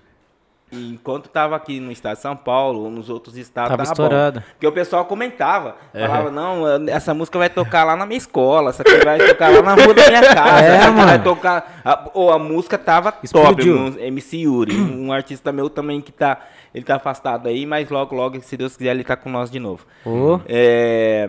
[0.72, 3.93] e enquanto tava aqui no estado de São Paulo, ou nos outros estados, Tava tava
[3.93, 4.40] estourada.
[4.40, 4.47] bom.
[4.52, 8.82] Porque o pessoal comentava, falava, não, essa música vai tocar lá na minha escola, essa
[8.82, 11.81] aqui vai tocar lá na rua da minha casa, É, essa vai tocar...
[11.85, 13.93] A, ou a música tava Explodiu.
[13.93, 16.40] top, MC Yuri, um artista meu também que tá,
[16.74, 19.59] ele tá afastado aí, mas logo, logo, se Deus quiser, ele tá com nós de
[19.59, 19.84] novo.
[20.05, 21.28] Ô, É,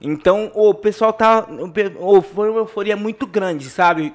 [0.00, 1.40] então, o pessoal tá.
[1.48, 4.12] o pe- ô, foi uma euforia muito grande, sabe?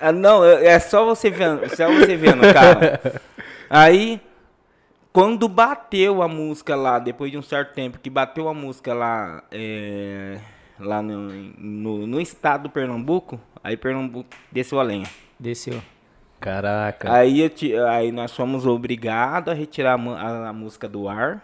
[0.00, 3.00] Ah, não, é é só você vendo, só você vendo, cara.
[3.70, 4.20] Aí,
[5.12, 9.42] quando bateu a música lá, depois de um certo tempo, que bateu a música lá,
[9.50, 10.38] é,
[10.78, 15.06] lá no, no, no estado do Pernambuco, aí Pernambuco desceu a lenha.
[15.40, 15.80] desceu.
[16.40, 17.12] Caraca.
[17.12, 17.50] Aí,
[17.90, 21.42] aí nós fomos obrigados a retirar a, a- música do ar,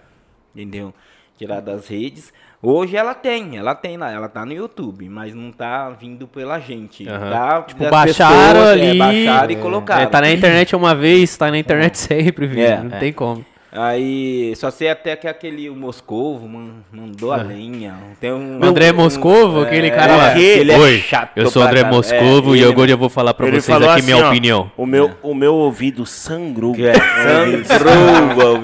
[0.54, 0.92] entendeu?
[1.36, 2.32] Tirar das redes.
[2.62, 6.60] Hoje ela tem, ela tem lá, ela tá no YouTube, mas não tá vindo pela
[6.60, 7.08] gente.
[7.08, 7.30] Aham.
[7.30, 7.62] Tá?
[7.62, 8.86] Tipo, baixaram pessoas, ali.
[8.86, 10.10] É, baixaram e É, colocaram.
[10.10, 12.64] tá na internet uma vez, tá na internet sempre, viu?
[12.64, 12.76] É.
[12.80, 13.44] Não tem como.
[13.74, 17.94] Aí, só sei até que aquele o Moscovo man- mandou a lenha.
[18.20, 20.34] Tem um, O André um- Moscovo, aquele cara lá.
[20.34, 21.82] que ele é Oi, chato eu sou o André.
[21.82, 24.70] Moscovo É, e ele agora eu vou falar pra vocês aqui assim, minha ó, opinião.
[24.76, 26.74] O meu, o meu ouvido sangrou.
[26.74, 28.60] Que é sangrou,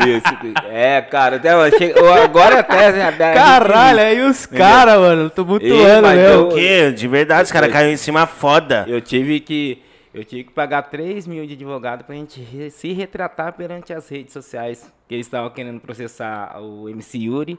[0.70, 3.00] É, cara, até, eu agora até.
[3.08, 6.42] até- Caralho, aí os caras, mano, tô Ei, mutuando mas mesmo.
[6.48, 6.92] O quê?
[6.92, 8.84] De verdade, os caras caíram em cima foda.
[8.86, 9.78] Eu tive que.
[10.14, 14.08] Eu tive que pagar 3 mil de advogado pra gente re- se retratar perante as
[14.08, 14.92] redes sociais.
[15.06, 17.58] Que eles estavam querendo processar o MC Yuri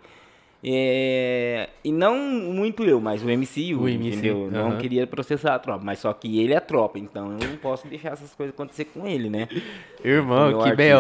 [0.62, 4.50] É, e não muito eu, mas o MC, O MC, entendeu?
[4.52, 7.88] Não queria processar a tropa, mas só que ele é tropa, então eu não posso
[7.88, 9.48] deixar essas coisas acontecer com ele, né?
[10.04, 10.76] Irmão, que artista.
[10.76, 11.00] B.O.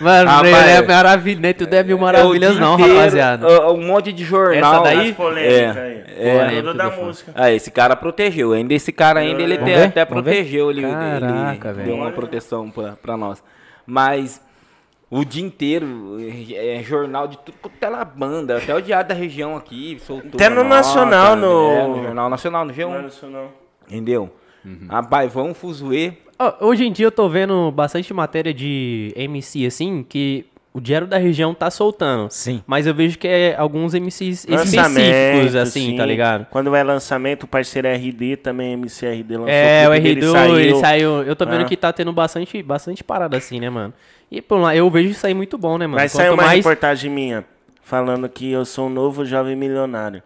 [0.02, 3.72] Mano, Rapaz, não é maravilha, nem tudo é mil maravilhas O dia não, inteiro, rapaziada.
[3.72, 4.74] Um monte de jornal.
[4.74, 5.10] Essa daí?
[5.10, 6.04] As polêmicas É, aí.
[6.18, 6.38] é.
[6.38, 7.32] Polêmica da Polêmica, música.
[7.36, 8.52] Ah, esse cara protegeu.
[8.52, 12.96] Ainda esse cara ainda ele até, até protegeu, ele, Caraca, ele deu uma proteção pra,
[13.00, 13.42] pra nós.
[13.86, 14.40] Mas
[15.10, 16.16] o dia inteiro
[16.52, 19.98] é, é jornal de tudo quanto é lá banda, até o diário da região aqui,
[20.04, 20.32] soltou.
[20.34, 23.48] Até no Nacional, no- é, no jornal nacional, no G1, Não, isso não.
[23.86, 24.30] entendeu?
[24.64, 24.86] Uhum.
[24.88, 26.14] Rapaz, vamos fuzuê.
[26.38, 31.06] Ó, Hoje em dia eu tô vendo bastante matéria de MC, assim, que o Diário
[31.06, 32.26] da Região tá soltando.
[32.32, 32.60] Sim.
[32.66, 35.96] Mas eu vejo que é alguns MCs específicos, assim, sim.
[35.96, 36.46] tá ligado?
[36.50, 39.48] Quando é lançamento, o parceiro RD também, MCRD lançou.
[39.48, 41.22] É, o clipe dele, R2, ele saiu.
[41.22, 41.64] Eu tô vendo Ah.
[41.66, 43.94] que tá tendo bastante, bastante parada assim, né, mano?
[44.36, 45.98] E por lá, eu vejo isso aí muito bom, né, mano?
[45.98, 47.44] Vai sair uma mais reportagem minha
[47.82, 50.22] falando que eu sou um novo jovem milionário.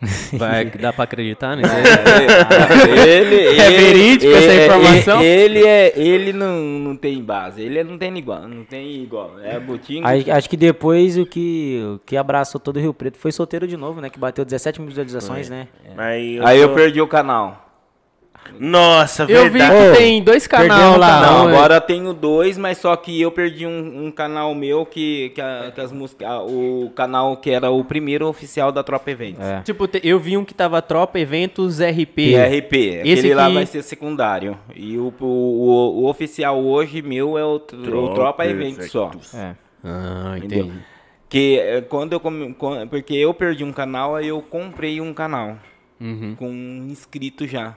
[0.34, 2.98] vai, dá pra acreditar nisso aí?
[3.00, 5.22] ele, ele, É verídico essa ele- informação?
[5.22, 9.40] Ele, é, ele não, não tem base, ele não tem igual, não tem igual.
[9.42, 10.04] É botinho.
[10.06, 13.76] Acho que depois o que, o que abraçou todo o Rio Preto foi solteiro de
[13.76, 14.08] novo, né?
[14.08, 15.66] Que bateu 17 mil visualizações, né?
[15.96, 17.67] Aí eu, Aí eu tô- perdi o canal.
[18.58, 19.74] Nossa, Eu vi verdade.
[19.76, 20.58] que Ô, tem dois o lá.
[20.68, 20.98] canal,
[21.44, 21.54] Não, é.
[21.54, 25.40] agora eu tenho dois, mas só que eu perdi um, um canal meu que, que,
[25.40, 26.26] a- que as músicas.
[26.28, 29.44] a- O canal que era o primeiro oficial da Tropa Eventos.
[29.44, 29.60] É.
[29.62, 32.32] Tipo, eu vi um que tava Tropa Eventos RP.
[32.32, 32.76] PRP.
[33.04, 34.58] Esse Aquele lá que- vai ser secundário.
[34.74, 38.90] E o, o, o, o oficial hoje meu é o, tr- o Tropa Tropa Eventos
[38.90, 39.10] só.
[39.34, 39.54] É.
[39.84, 40.64] Ah, Entendeu?
[40.66, 40.78] entendi.
[41.28, 42.20] Que é, quando eu
[42.90, 45.56] porque eu perdi um canal, aí eu comprei um canal
[46.00, 46.34] Uhum.
[46.38, 47.76] com um inscrito já.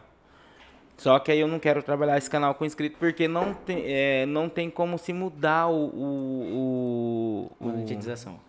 [1.02, 4.24] Só que aí eu não quero trabalhar esse canal com inscrito porque não tem, é,
[4.28, 8.40] não tem como se mudar o, o, o, Monetização.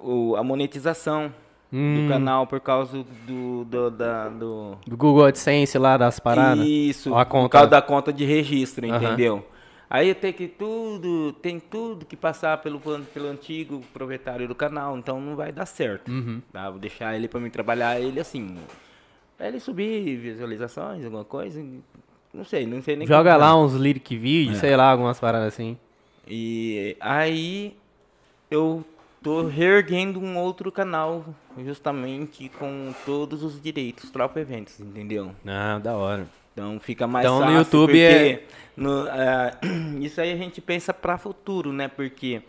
[0.00, 1.32] o- a monetização
[1.72, 2.02] Hum.
[2.02, 6.64] do canal por causa do, do, da, do Do Google AdSense lá das paradas.
[6.66, 7.48] isso, a por conta.
[7.50, 8.96] causa da conta de registro, Aham.
[9.04, 9.46] entendeu?
[9.88, 14.98] Aí eu tenho que tudo, tem tudo que passar pelo, pelo antigo proprietário do canal,
[14.98, 16.10] então não vai dar certo.
[16.10, 16.42] Uhum.
[16.52, 16.68] Tá?
[16.70, 18.56] Vou deixar ele pra mim trabalhar ele assim.
[19.36, 21.62] Pra ele subir visualizações, alguma coisa.
[22.32, 23.58] Não sei, não sei nem Joga lá fazer.
[23.58, 25.76] uns lyric vídeos, sei lá, algumas paradas assim.
[26.26, 27.76] E aí
[28.50, 28.84] eu
[29.22, 31.24] tô reerguendo um outro canal,
[31.64, 35.32] justamente com todos os direitos, Tropa Eventos, entendeu?
[35.46, 36.26] Ah, da hora.
[36.52, 37.58] Então fica mais Então, no fácil.
[37.58, 38.44] YouTube porque é-
[38.76, 39.52] no, ah,
[40.00, 41.86] isso aí a gente pensa para futuro, né?
[41.88, 42.40] Porque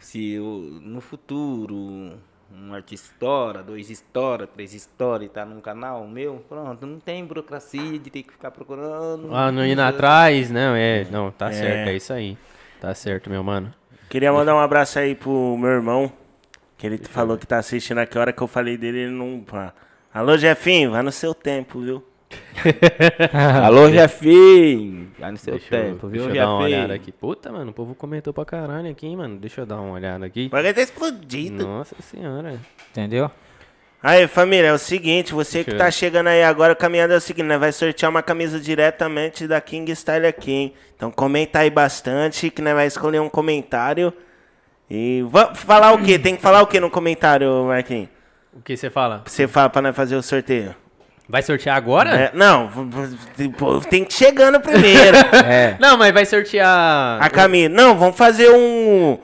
[0.00, 2.12] se o- no futuro
[2.52, 7.24] um artista estoura, dois estoura, três estoura e tá num canal meu, pronto, não tem
[7.24, 9.34] burocracia de ter que ficar procurando.
[9.34, 11.06] Ah, não indo atrás, não, é.
[11.10, 12.36] Não, tá certo, é isso aí.
[12.80, 13.72] Tá certo, meu mano.
[14.08, 16.12] Queria mandar um abraço aí pro meu irmão,
[16.76, 18.18] que ele falou que tá assistindo aqui.
[18.18, 19.44] A hora que eu falei dele, ele não.
[20.12, 22.04] Alô, Jefinho, vai no seu tempo, viu?
[23.64, 25.08] Alô, Jefinho!
[25.18, 27.12] Já no seu Deixa eu, tempo, viu, deixa eu dar uma olhada aqui.
[27.12, 29.36] Puta, mano, o povo comentou pra caralho aqui, mano.
[29.38, 30.46] Deixa eu dar uma olhada aqui.
[30.46, 31.66] O bagulho tá explodido.
[31.66, 32.58] Nossa senhora.
[32.90, 33.30] Entendeu?
[34.02, 37.16] Aí, família, é o seguinte, você que Deixa eu- tá chegando aí agora, caminhando é
[37.16, 40.74] o seguinte, nós vai sortear uma camisa diretamente da King Style aqui, hein?
[40.96, 44.12] Então comenta aí bastante, que nós vai escolher um comentário.
[44.88, 46.18] E vamos falar o quê?
[46.18, 48.08] Tem que falar o quê no comentário, Marquinhos?
[48.54, 49.22] O que você fala?
[49.26, 50.74] Você fala pra nós fazer o sorteio.
[51.30, 52.10] Vai sortear agora?
[52.10, 52.68] É, não,
[53.88, 55.16] tem que ir chegando primeiro.
[55.46, 55.76] É.
[55.78, 57.22] Não, mas vai sortear.
[57.22, 57.68] A camisa.
[57.68, 59.18] Não, vamos fazer um.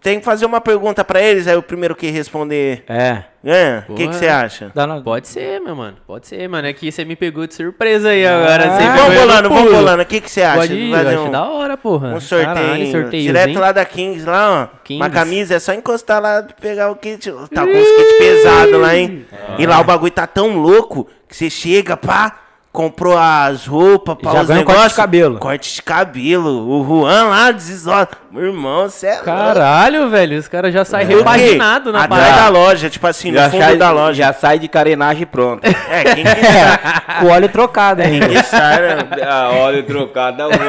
[0.00, 3.24] Tem que fazer uma pergunta pra eles, aí o primeiro que responder É.
[3.42, 3.84] ganha.
[3.88, 4.70] O que você acha?
[5.02, 5.96] Pode ser, meu mano.
[6.06, 6.66] Pode ser, mano.
[6.68, 8.70] É que você me pegou de surpresa aí agora.
[8.70, 10.02] Você Vamos bolando, vamos bolando.
[10.02, 10.58] O que você acha?
[10.60, 12.08] Pode ir, acho da hora, porra.
[12.14, 12.54] Um sorteio.
[12.54, 13.32] Caralho, sorteiozinho.
[13.34, 14.76] direto lá da Kings, lá, ó.
[14.84, 15.00] Kings.
[15.02, 17.30] Uma camisa, é só encostar lá e pegar o kit.
[17.52, 19.26] Tá com os kits pesados lá, hein?
[19.58, 22.41] E lá o bagulho tá tão louco que você chega, pá,
[22.72, 25.38] comprou as roupas, pá, Já os um corte de cabelo.
[25.38, 26.68] Corte de cabelo.
[26.68, 28.08] O Juan lá desisola.
[28.30, 29.24] Meu irmão, você é louco.
[29.26, 30.38] Caralho, velho.
[30.38, 31.16] Os caras já saem O quê?
[31.16, 34.24] repaginados na Atrás da loja, tipo assim, no Já fundo sai, da loja.
[34.24, 35.66] já sai de carenagem pronto.
[35.66, 36.30] É, quem que?
[37.20, 38.20] Com o óleo trocado, hein?
[38.20, 39.06] Quem que sabe, né?
[39.26, 40.68] ah, óleo trocado da outra.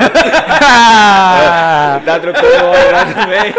[2.05, 3.53] tá trocando óleo lá também.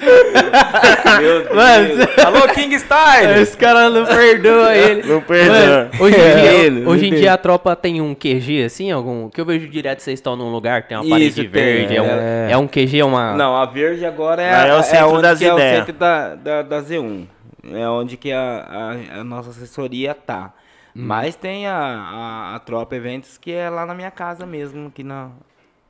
[0.00, 1.54] Meu Deus.
[1.54, 3.42] Mano, Alô, King Style!
[3.42, 5.02] Os caras não perdoam ele.
[5.02, 5.58] Não perdoa.
[5.58, 8.90] Mano, hoje em É, dia, ele, hoje em dia a tropa tem um QG assim,
[8.90, 9.28] algum.
[9.28, 11.96] Que eu vejo direto vocês estão num lugar que tem uma parede Isso, tem, verde.
[11.96, 12.48] É, um, é.
[12.52, 13.34] é um QG, é uma.
[13.34, 15.76] Não, a verde agora é, é o é centro onde das que é o ideias.
[15.78, 17.26] centro da, da, da Z1.
[17.72, 20.52] É onde que a, a, a nossa assessoria tá.
[20.96, 21.02] Hum.
[21.06, 25.04] Mas tem a, a, a Tropa Eventos que é lá na minha casa mesmo, aqui
[25.04, 25.28] na...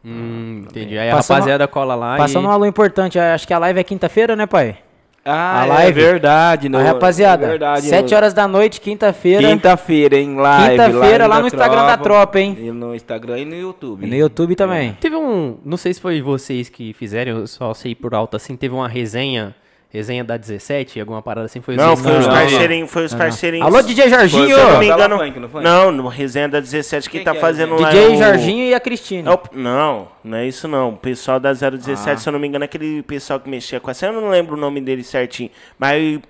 [0.04, 0.96] Hum, entendi.
[0.98, 2.54] Aí a Passando- rapaziada cola lá Passando um e.
[2.54, 4.78] alô importante, acho que a live é quinta-feira, né, pai?
[5.22, 6.00] Ah, A é live.
[6.00, 6.66] verdade.
[6.66, 9.46] Ah, no- rapaziada, é verdade, 7 no- horas da noite, quinta-feira.
[9.46, 10.34] Quinta-feira, hein?
[10.34, 10.70] Live.
[10.70, 12.56] Quinta-feira lá da no Instagram da tropa, hein?
[12.58, 14.06] E no Instagram e no YouTube.
[14.06, 14.96] E no YouTube também.
[14.98, 15.58] Teve um.
[15.62, 18.56] Não sei se foi vocês que fizeram, eu só sei por alto assim.
[18.56, 19.54] Teve uma resenha.
[19.92, 21.60] Resenha da 17, alguma parada assim.
[21.60, 23.66] Foi Não, foi que os parceirinhos, foi os parceirinhos.
[23.66, 24.46] Alô, DJ Jorginho!
[24.46, 25.18] Se eu não me engano.
[25.18, 25.62] funk, não foi?
[25.64, 28.08] Não, no resenha da 17 quem, Quem tá que é fazendo o lá DJ é
[28.10, 29.28] o- Jorginho e a Cristina.
[29.30, 30.90] é o- Não, não é isso não.
[30.90, 32.16] O pessoal da 017, Ah.
[32.18, 34.06] se eu não me engano, é aquele pessoal que mexia com essa.
[34.06, 35.50] Eu não lembro o nome dele certinho.
[35.76, 36.20] Mas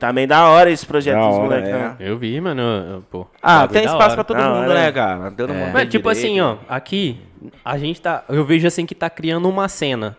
[0.00, 1.72] também da hora esse projeto Da dos moleques, é.
[1.72, 1.96] né?
[2.00, 3.04] Eu vi, mano.
[3.08, 4.74] Pô, Ah, tem espaço pra todo Da mundo, hora.
[4.74, 5.30] né, cara?
[5.30, 6.58] Todo mundo Mas, tipo assim, direito.
[6.68, 7.20] ó, aqui
[7.64, 8.24] a gente tá.
[8.28, 10.16] Eu vejo assim que tá criando uma cena.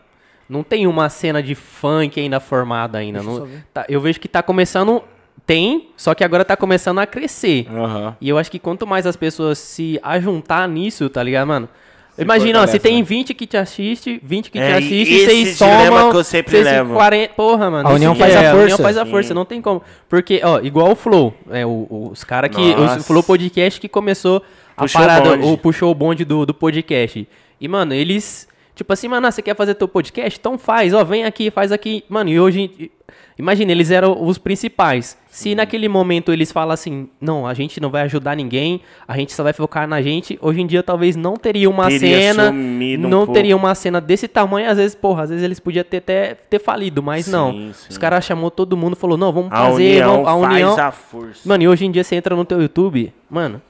[0.52, 3.24] Não tem uma cena de funk ainda formada ainda.
[3.24, 5.02] não- tá- eu vejo que tá começando.
[5.46, 7.66] Tem, só que agora tá começando a crescer.
[7.74, 8.16] Aham.
[8.22, 11.70] E eu acho que quanto mais as pessoas se ajuntar nisso, tá ligado, mano?
[12.18, 13.04] Imagina, ó, se tem né?
[13.04, 16.24] 20 que te assiste, 20 que É, te e assiste, esse vocês somam, que eu
[16.24, 16.94] sempre levo.
[16.94, 17.90] 40, porra, mano.
[17.90, 18.84] A união faz a é, A união força.
[18.84, 19.12] faz a Sim.
[19.12, 19.82] força, não tem como.
[20.10, 23.00] Porque, ó, igual o Flow, é, o- o- os caras que, Nossa.
[23.00, 24.44] o Flow Podcast que começou
[24.78, 27.28] a Puxou o parada, o, puxou o bonde do, do podcast.
[27.60, 30.40] E, mano, eles, tipo assim, mano, você quer fazer teu podcast?
[30.40, 32.04] Então faz, ó, vem aqui, faz aqui.
[32.10, 32.92] Mano, e hoje,
[33.38, 35.18] imagina, eles eram os principais.
[35.30, 39.32] Se naquele momento eles falam assim, não, a gente não vai ajudar ninguém, a gente
[39.32, 42.98] só vai focar na gente, hoje em dia talvez não teria uma Teria cena, um
[42.98, 46.34] não teria uma cena desse tamanho, às vezes, porra, às vezes eles podiam ter até
[46.36, 47.52] ter falido, mas não.
[47.54, 47.88] Sim, sim.
[47.92, 50.76] Os caras chamou todo mundo, falou, não, vamos A fazer, união vamos, a união.
[50.76, 51.48] faz a força.
[51.48, 53.62] Mano, e hoje em dia você entra no teu YouTube, mano,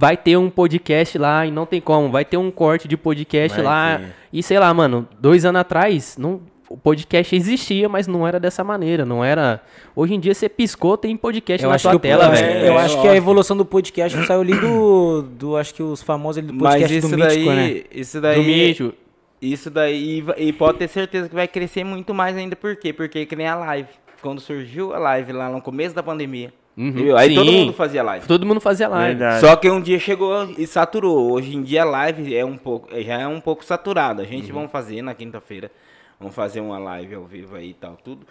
[0.00, 3.54] vai ter um podcast lá e não tem como, vai ter um corte de podcast
[3.60, 3.98] Vai lá.
[3.98, 4.14] ter.
[4.32, 6.40] E sei lá, mano, dois anos atrás, não,
[6.70, 9.60] o podcast existia, mas não era dessa maneira, não era.
[9.94, 12.66] Hoje em dia você piscou, tem podcast Eu na acho, sua tela, eu acho- velho.
[12.66, 15.56] eu É, acho que a evolução do podcast saiu ali do, do.
[15.58, 17.82] Acho que os famosos ali do Mas podcast isso do daí, Mítico, né?
[17.92, 18.94] isso daí, Do Mítico.
[19.42, 22.90] isso daí, e e pode ter certeza que vai crescer muito mais ainda, por quê?
[22.90, 23.88] Porque que nem a live,
[24.22, 27.60] quando surgiu a live lá no começo da pandemia, Uhum, aí todo sim.
[27.60, 28.26] mundo fazia live.
[28.26, 29.18] Todo mundo fazia live.
[29.18, 29.40] Verdade.
[29.40, 31.30] Só que um dia chegou e saturou.
[31.32, 34.22] Hoje em dia a live é um pouco, já é um pouco saturada.
[34.22, 34.30] A Uhum.
[34.30, 35.70] gente vamos fazer na quinta-feira,
[36.18, 38.26] vamos fazer uma live ao vivo aí e tal, tudo.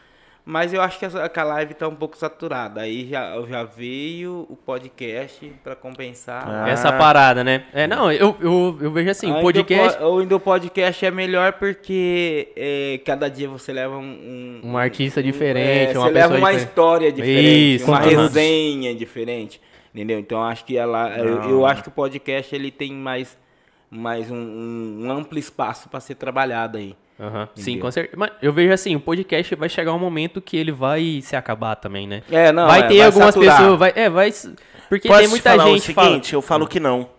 [0.51, 2.81] Mas eu acho que essa- que a live tá um pouco saturada.
[2.81, 6.43] Aí já, já veio o podcast pra compensar.
[6.47, 6.67] Ah.
[6.67, 7.65] Essa parada, né?
[7.71, 9.99] É, não, eu, eu, eu vejo assim, o Ainda podcast.
[10.01, 14.59] o podcast é melhor porque é, cada dia você leva um...
[14.63, 16.67] Um artista diferente, é, uma você leva uma diferente.
[16.67, 18.33] história diferente, Isso, uma conteúdos.
[18.33, 19.61] resenha diferente,
[19.93, 20.17] entendeu?
[20.17, 23.37] Então acho que ela, eu, eu acho que o podcast ele tem mais,
[23.87, 26.95] mais um, um- um amplo espaço para ser trabalhado aí.
[27.19, 28.15] Aham, Sim, com certeza.
[28.17, 31.75] Mas eu vejo assim, o podcast vai chegar um momento que ele vai se acabar
[31.75, 32.23] também, né?
[32.31, 33.57] É, não, vai é, ter vai algumas saturar.
[33.57, 34.31] pessoas, vai, é, vai,
[34.87, 37.09] porque Posso tem te muita falar gente o fala- seguinte, eu falo que não.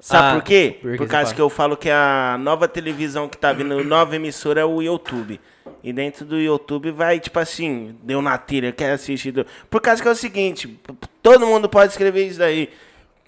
[0.00, 0.78] Sabe Ah, por quê?
[0.80, 1.34] por Por, causa fala?
[1.34, 5.40] que eu falo que a nova televisão que tá vindo, nova emissora é o YouTube.
[5.82, 9.44] E dentro do YouTube vai, tipo assim, deu na telha, quer assistir.
[9.68, 10.78] Por causa que é o seguinte,
[11.22, 12.70] todo mundo pode escrever isso daí.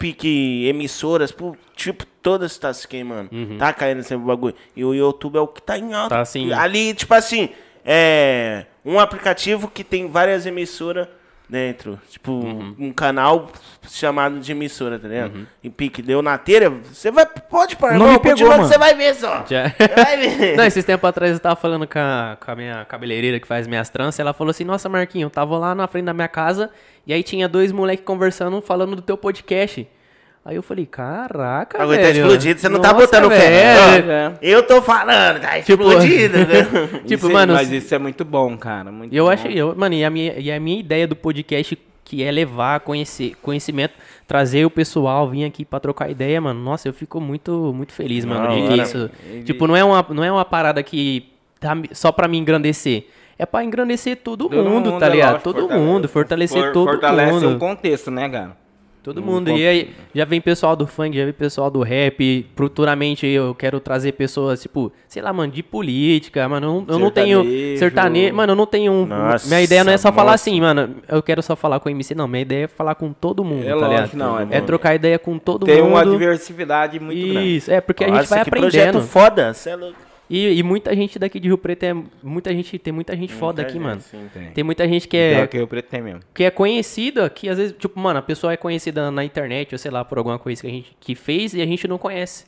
[0.01, 1.33] Pique emissoras,
[1.75, 3.29] tipo, todas tá se queimando.
[3.57, 4.55] Tá caindo sempre o bagulho.
[4.75, 6.15] E o YouTube é o que tá em alta.
[6.15, 6.51] Tá assim.
[6.51, 7.49] Ali, tipo assim,
[7.85, 11.07] é um aplicativo que tem várias emissoras
[11.51, 11.99] dentro.
[12.09, 12.75] Tipo, Uhum.
[12.79, 13.51] um canal
[13.89, 15.45] chamado de emissora, tá ligado?
[15.61, 18.63] E pique, deu na telha, você vai, pode pôr, Não irmão, me pegou, mano.
[18.65, 19.45] você vai ver só.
[19.49, 20.55] Já- Você vai ver.
[20.57, 23.67] Não, esses tempos atrás eu tava falando com a, com a minha cabeleireira que faz
[23.67, 26.69] minhas tranças, ela falou assim, nossa, Marquinho, eu tava lá na frente da minha casa
[27.05, 29.85] e aí tinha dois moleques conversando, falando do teu podcast.
[30.43, 32.21] Aí eu falei, caraca, O tá velho.
[32.21, 33.41] explodido, você não tá Nossa, botando velho.
[33.41, 34.27] fé.
[34.29, 36.45] Ó, Eu tô falando, tá Tipo- explodido, né?
[37.05, 38.91] Tipo, Isso é- mano, mas isso é muito bom, cara.
[38.91, 39.29] Muito eu bom.
[39.31, 42.79] achei, eu, mano, e a, minha, e a minha ideia do podcast, que é levar
[42.79, 43.93] conhecer, conhecimento,
[44.27, 48.25] trazer o pessoal, vir aqui pra trocar ideia, mano, nossa, eu fico muito, muito feliz,
[48.25, 49.11] mano, Da de que isso.
[49.45, 53.05] Tipo, não é uma, não é uma parada que tá só pra me engrandecer.
[53.37, 55.41] É pra engrandecer todo, Todo mundo, tá é ligado?
[55.43, 57.49] todo fortalece- mundo, fortalecer for- todo fortalece mundo.
[57.49, 58.57] um contexto, né, cara?
[59.03, 59.49] Todo mundo.
[59.49, 62.45] E aí, já vem pessoal do funk, já vem pessoal do rap.
[62.55, 66.67] Futuramente eu quero trazer pessoas, tipo, sei lá, mano, de política, mano.
[66.67, 67.43] Eu, não- eu não tenho.
[67.77, 68.35] Sertanejo.
[68.35, 68.91] Mano, eu não tenho.
[68.91, 70.35] um- Nossa, minha ideia não é só falar nossa.
[70.49, 70.95] assim, mano.
[71.07, 72.27] Eu quero só falar com o MC, não.
[72.27, 75.17] Minha ideia é falar com todo mundo, É tá lógico, não, é é trocar ideia
[75.17, 75.89] com todo Tem mundo.
[75.91, 77.55] uma diversidade muito grande.
[77.55, 79.07] Isso, é porque a gente Nossa, vai que projeto aprendendo.
[79.07, 79.95] foda, cê é louco.
[80.31, 81.93] E, e muita gente daqui de Rio Preto é.
[82.23, 83.99] Muita gente, tem muita gente foda aqui, gente, mano.
[83.99, 84.29] sim.
[84.55, 86.21] Tem muita gente que é que o preto tem mesmo.
[86.33, 89.77] que é conhecida, que às vezes, tipo, mano, a pessoa é conhecida na internet, ou
[89.77, 92.45] sei lá, por alguma coisa que a gente que fez e a gente não conhece.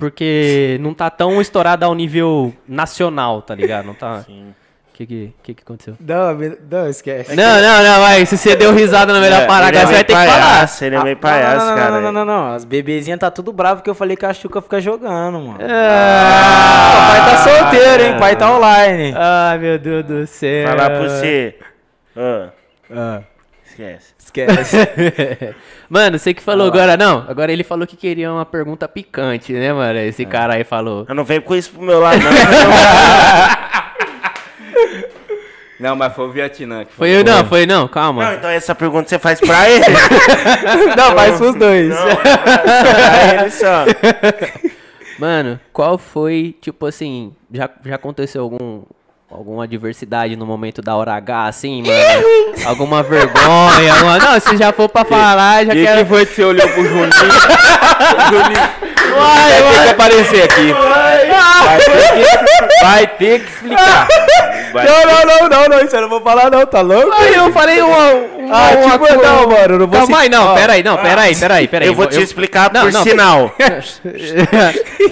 [0.00, 3.86] Porque não tá tão estourada ao nível nacional, tá ligado?
[3.86, 4.22] Não tá.
[4.22, 4.52] Sim.
[4.98, 5.94] Que que, que, que aconteceu?
[6.00, 7.36] Não, me- não, esquece.
[7.36, 8.26] Não, não, não, vai.
[8.26, 10.42] Se você deu risada na melhor parada, Ele é agora você vai ter que falar.
[10.50, 11.90] palhaço, ele é meio palhaço, não, não, cara.
[11.92, 12.54] não, não, não, não, não.
[12.54, 15.58] As bebezinhas tá tudo bravo que eu falei que a Chuca fica jogando, mano.
[15.60, 18.16] Ah, o pai tá solteiro, hein?
[18.16, 19.14] O pai tá online.
[19.16, 20.68] Ai, meu Deus do céu.
[20.68, 21.54] Falar pra você.
[22.16, 22.48] Ó,
[22.92, 23.20] Ah,
[23.68, 24.06] esquece.
[24.18, 24.76] esquece.
[25.88, 27.24] Mano, você que falou agora, não.
[27.26, 29.98] Agora ele falou que queria uma pergunta picante, né, mano?
[30.00, 31.06] Esse cara aí falou.
[31.08, 32.30] Eu não venho com isso pro meu lado, não.
[35.78, 38.24] Não, mas foi o Vietnã que Foi eu, não, foi não, calma.
[38.24, 39.84] não, então essa pergunta você faz pra ele.
[40.96, 41.88] não, faz pros dois.
[41.88, 43.84] Não, pra ele só.
[45.18, 48.82] Mano, qual foi, tipo assim, já, já aconteceu algum,
[49.28, 52.64] alguma adversidade no momento da hora H, assim, mano?
[52.64, 53.92] alguma vergonha?
[53.94, 54.18] Alguma...
[54.18, 55.98] Não, se já for pra falar, já que, quero...
[55.98, 57.10] que foi que você olhou pro Juninho?
[58.30, 58.88] Juninho.
[59.18, 60.72] Vai, vai ter que aparecer aqui.
[60.72, 64.06] Vai ter que, vai ter que explicar.
[64.78, 67.12] Vai Não, não, não, não, não, isso eu não vou falar não, tá louco?
[67.12, 67.96] Aí eu falei uma...
[68.12, 70.82] uma Ah, uma tipo, coisa- não, mano, não vou Calma aí, não, Ó, pera aí,
[70.82, 71.88] não, pera aí, pera aí, pera aí.
[71.90, 73.52] Eu vou te explicar Não, por não, sinal.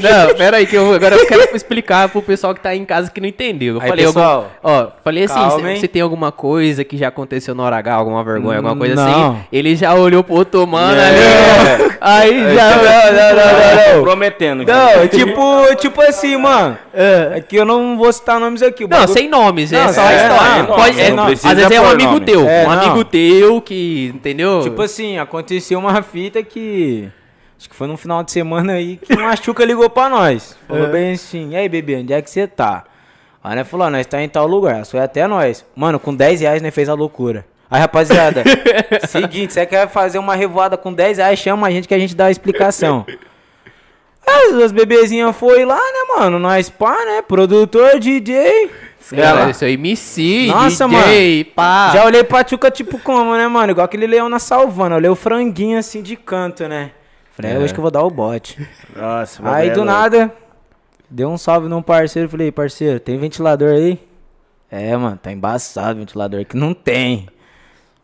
[0.01, 3.11] não, pera aí, que eu, agora eu quero explicar pro pessoal que tá em casa
[3.11, 3.75] que não entendeu.
[3.77, 7.09] Eu Aí, falei, algum- pessoal, ó, falei assim, calma, se, tem alguma coisa que já
[7.09, 9.05] aconteceu na hora H, alguma vergonha, alguma coisa Não.
[9.33, 11.09] assim, ele já olhou pro outro mano É.
[11.09, 12.71] ali, aí já...
[12.71, 14.03] Não, não, não, não, não.
[14.03, 14.65] prometendo.
[14.65, 16.79] Não, tipo, tipo assim, mano.
[16.95, 18.85] É que eu não vou citar nomes aqui.
[18.85, 20.63] o Não, sem nomes, é Não, só a é, história.
[20.63, 22.27] não, Pode, é, não às vezes é um amigo nome.
[22.27, 22.81] teu, É, um não.
[22.81, 24.61] amigo teu que, entendeu?
[24.63, 27.09] Tipo assim, aconteceu uma fita que.
[27.59, 30.57] Acho que foi num final de semana aí que uma Chuca ligou pra nós.
[30.69, 32.85] Falou bem assim: E aí, bebê, onde é que você tá?
[33.43, 34.75] Aí nós falou: "Ó, Nós tá em tal lugar.
[34.77, 35.65] Ela Foi até nós.
[35.75, 37.47] Mano, com 10 reais nós fez a loucura.
[37.77, 38.43] Aí, rapaziada,
[39.07, 42.15] seguinte, você quer fazer uma revoada com 10 reais, chama a gente que a gente
[42.17, 43.05] dá a explicação.
[44.27, 46.39] As, as bebezinhas foi lá, né, mano?
[46.39, 47.23] Nós pá, né?
[47.23, 48.71] Produtor, DJ.
[49.11, 51.91] Cara, Ela- isso é MC, Nossa, DJ, pá.
[51.93, 53.71] Já olhei pra Tchuca, tipo, como, né, mano?
[53.73, 54.97] Igual aquele leão na salvana.
[54.97, 56.91] Olhei o franguinho assim de canto, né?
[57.33, 58.59] Falei, é hoje que eu vou dar o bote.
[58.97, 59.91] Nossa, o aí do é louco.
[59.93, 60.33] nada,
[61.11, 62.29] deu um salve num parceiro.
[62.29, 64.01] Falei, parceiro, tem ventilador aí?
[64.71, 67.29] É, mano, tá embaçado o ventilador que não tem.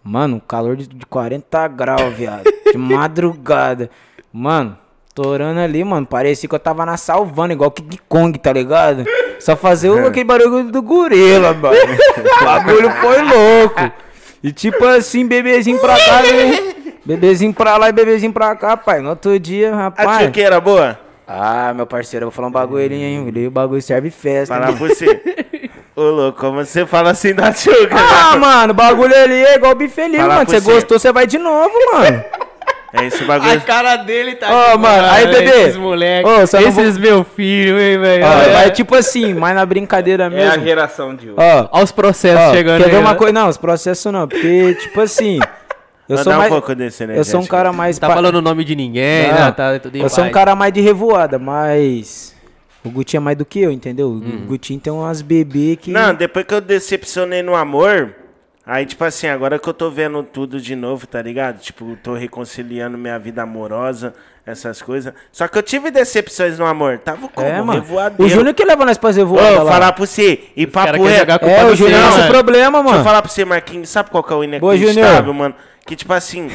[0.05, 2.45] Mano, calor de, de 40 graus, viado.
[2.71, 3.89] De madrugada.
[4.33, 4.77] Mano,
[5.15, 6.07] torando ali, mano.
[6.07, 9.05] Parecia que eu tava na salvana, igual King Kong, tá ligado?
[9.39, 11.77] Só fazer o, aquele barulho do gorila, mano.
[12.41, 13.93] O bagulho foi louco.
[14.43, 16.23] E tipo assim, bebezinho pra cá,
[17.05, 19.01] bebezinho pra lá e bebezinho pra cá, pai.
[19.01, 20.27] No outro dia, A rapaz.
[20.27, 20.99] tchuqueira boa?
[21.27, 23.33] Ah, meu parceiro, eu vou falar um bagulho ali, hein?
[23.47, 24.55] O bagulho serve festa.
[24.55, 25.71] Falar pra você.
[25.95, 27.95] Ô, louco, como você fala assim da tchuca?
[27.97, 30.49] Ah, mano, o bagulho ali é igual bife ali, Falar mano.
[30.51, 32.25] Você gostou, você vai de novo, mano.
[32.95, 33.61] É esse bagulho.
[33.63, 35.63] cara dele tá Ó, mano, aí, bebê.
[35.63, 38.25] Esses moleques, Ô, não esses meu filho, hein, velho.
[38.27, 40.65] Olha, vai tipo assim, mas na brincadeira É a mesmo.
[40.65, 41.37] geração de hoje.
[41.39, 43.15] Ó, Olha os processos ó, chegando quer aí, ver uma ó.
[43.15, 43.33] coisa?
[43.33, 45.39] Não, os processos não, porque, tipo assim,
[46.07, 46.51] eu Vou sou mais...
[46.51, 47.19] um pouco desse, né?
[47.19, 47.99] eu sou um cara mais...
[47.99, 49.53] Tá pa- falando o nome de ninguém, Não, né?
[49.53, 52.32] Tá Eu sou um cara mais de revoada, mas...
[52.85, 54.09] O Gutinho é mais do que eu, entendeu?
[54.09, 54.43] Hum.
[54.45, 55.91] O Gutinho tem umas bebê que...
[55.91, 58.13] Não, depois que eu decepcionei no amor,
[58.67, 61.61] aí, tipo assim, agora que eu tô vendo tudo de novo, tá ligado?
[61.61, 64.15] Tipo, tô reconciliando minha vida amorosa,
[64.45, 65.15] essas coisas.
[65.31, 66.99] Só que eu tive decepções no amor.
[66.99, 67.47] Tava como?
[67.47, 67.73] É, mano.
[67.81, 68.25] Revoadeiro.
[68.25, 69.73] O Júnior que leva nós pra revoada Ô, lá.
[69.73, 72.31] falar pra você, e cara papo É, culpa o Júnior é nosso mano.
[72.33, 73.05] problema, Deixa eu mano.
[73.05, 75.55] falar pra você, Marquinhos, sabe qual que é o inacreditável, mano?
[75.87, 76.51] Que, tipo assim,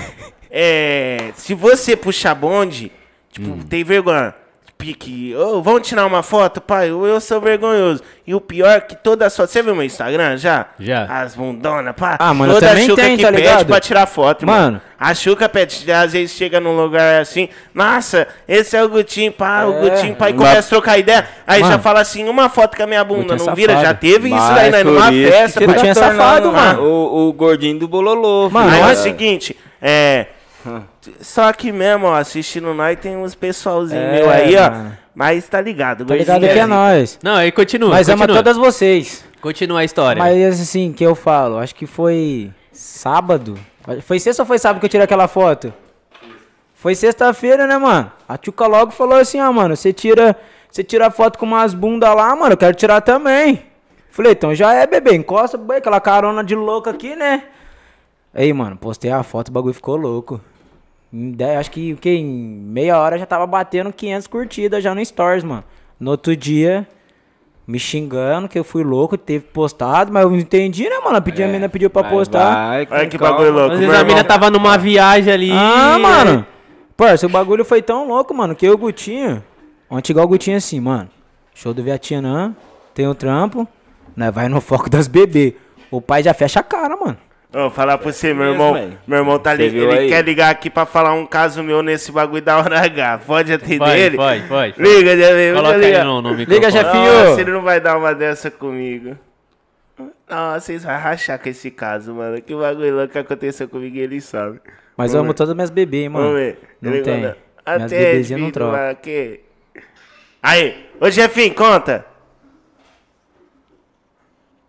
[0.51, 2.91] é, se você puxar bonde,
[3.31, 3.59] tipo, Hum.
[3.69, 4.33] tem vergonha.
[4.77, 6.89] Pique, ô, vamos tirar uma foto, pai?
[6.91, 8.03] Eu, sou vergonhoso.
[8.27, 9.47] E o pior é que toda a sua.
[9.47, 10.67] Você viu meu Instagram já?
[10.79, 11.05] Já.
[11.05, 12.15] As bundonas, pá.
[12.19, 13.65] Ah, mano, toda também Xuca tem, que tá pede ligado?
[13.65, 14.61] pra tirar foto, mano.
[14.61, 14.81] Mano.
[14.99, 19.65] A Xuca pede, às vezes chega num lugar assim, nossa, esse é o Gutinho, pá,
[19.65, 21.27] o É, Gutinho, pai, mas- começa a trocar ideia.
[21.47, 21.81] Aí já Mano.
[21.83, 23.73] fala assim, uma foto com a minha bunda, é não vira?
[23.73, 23.99] Já safado.
[23.99, 24.83] teve isso daí, né?
[24.83, 26.83] Numa isso festa, você Gutinho é tá safado, mano.
[26.83, 28.47] O, o gordinho do bololô.
[28.51, 30.27] Mano, Aí é o seguinte, é.
[31.21, 34.69] Só que mesmo, ó, assistindo nós tem uns pessoalzinho É, meu aí, ó.
[34.69, 34.97] mano.
[35.15, 36.67] Mas tá ligado, Tá ligado que é zica.
[36.67, 37.17] nós.
[37.23, 38.37] Não, aí continua, Nós ama continua.
[38.43, 39.25] todas vocês.
[39.41, 40.21] Continua a história.
[40.21, 43.57] Mas assim, que eu falo, acho que foi sábado.
[44.03, 45.73] Foi sexta ou foi sábado que eu tirei aquela foto?
[46.75, 48.11] Foi sexta-feira, né, mano?
[48.29, 50.35] A Tchuca logo falou assim, ah, mano, você tira,
[50.69, 53.63] você tira foto com umas bundas lá, mano, eu quero tirar também.
[54.11, 57.43] Falei, então já é, bebê, encosta, aquela carona de louco aqui, né?
[58.33, 60.39] Aí, mano, postei a foto, o bagulho ficou louco.
[61.35, 65.43] Dez- acho que, que em meia hora já tava batendo 500 curtidas já no Stories,
[65.43, 65.63] mano.
[65.99, 66.87] No outro dia,
[67.65, 71.17] me xingando que eu fui louco, teve postado, mas eu não entendi, né, mano?
[71.17, 72.53] A, pedi, a menina pediu pra Vai, postar.
[72.69, 73.33] vai, Olha que calma.
[73.37, 73.73] bagulho louco.
[73.73, 75.51] Às meu vezes a mina tava numa viagem ali.
[75.51, 76.45] Ah, mano.
[76.95, 79.43] Parça, o bagulho foi tão louco, mano, que eu e o Gutinho.
[79.89, 81.09] Ontem igual o Gutinho assim, mano.
[81.55, 82.55] Show do Vietnã,
[82.93, 83.67] tem o trampo.
[84.15, 85.55] Nós vai no foco das bebê.
[85.89, 87.17] O pai já fecha a cara, mano.
[87.53, 88.97] Ô, falar pra você, meu mesmo, irmão.
[89.07, 89.77] Meu irmão tá ligado.
[89.91, 90.09] Ele aí?
[90.09, 93.19] quer ligar aqui pra falar um caso meu nesse bagulho da hora H.
[93.25, 94.17] Pode atender Vai, ele?
[94.17, 94.73] vai, vai.
[94.77, 95.55] Liga, já veio.
[95.55, 95.97] Coloca liga.
[95.99, 96.55] aí no, no microfone.
[96.55, 97.23] Liga, chefinho.
[97.29, 99.17] Nossa, ele não vai dar uma dessa comigo.
[100.29, 102.41] Nossa, vocês vão rachar com esse caso, mano.
[102.41, 104.59] Que bagulho louco que aconteceu comigo, ele sabe.
[104.97, 106.25] Mas eu amo todas as minhas bebês, hein, mano.
[106.25, 106.59] Vamos ver.
[106.81, 107.13] Não Ele tem.
[107.15, 108.97] manda, Minhas Até bebezinhas não trocam.
[110.43, 112.05] Aí, ô Jefinho, conta.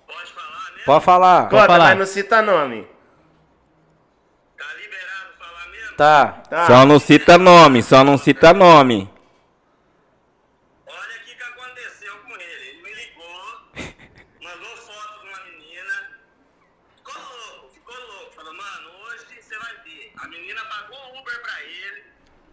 [0.07, 0.33] Pode
[0.89, 1.05] falar?
[1.05, 1.43] Pode falar.
[1.49, 1.85] Conta, falar.
[1.91, 2.87] mas não cita nome.
[4.57, 5.97] Tá liberado falar mesmo?
[5.97, 6.27] Tá.
[6.49, 6.67] Tá.
[6.67, 9.11] Só não cita nome, só não cita nome.
[10.87, 12.69] Olha o que, que aconteceu com ele.
[12.69, 13.45] Ele me ligou,
[14.43, 15.95] mandou foto de uma menina.
[16.97, 18.33] Ficou louco, ficou louco.
[18.35, 20.13] Falou, mano, hoje você vai ver.
[20.17, 22.05] A menina pagou Uber pra ele,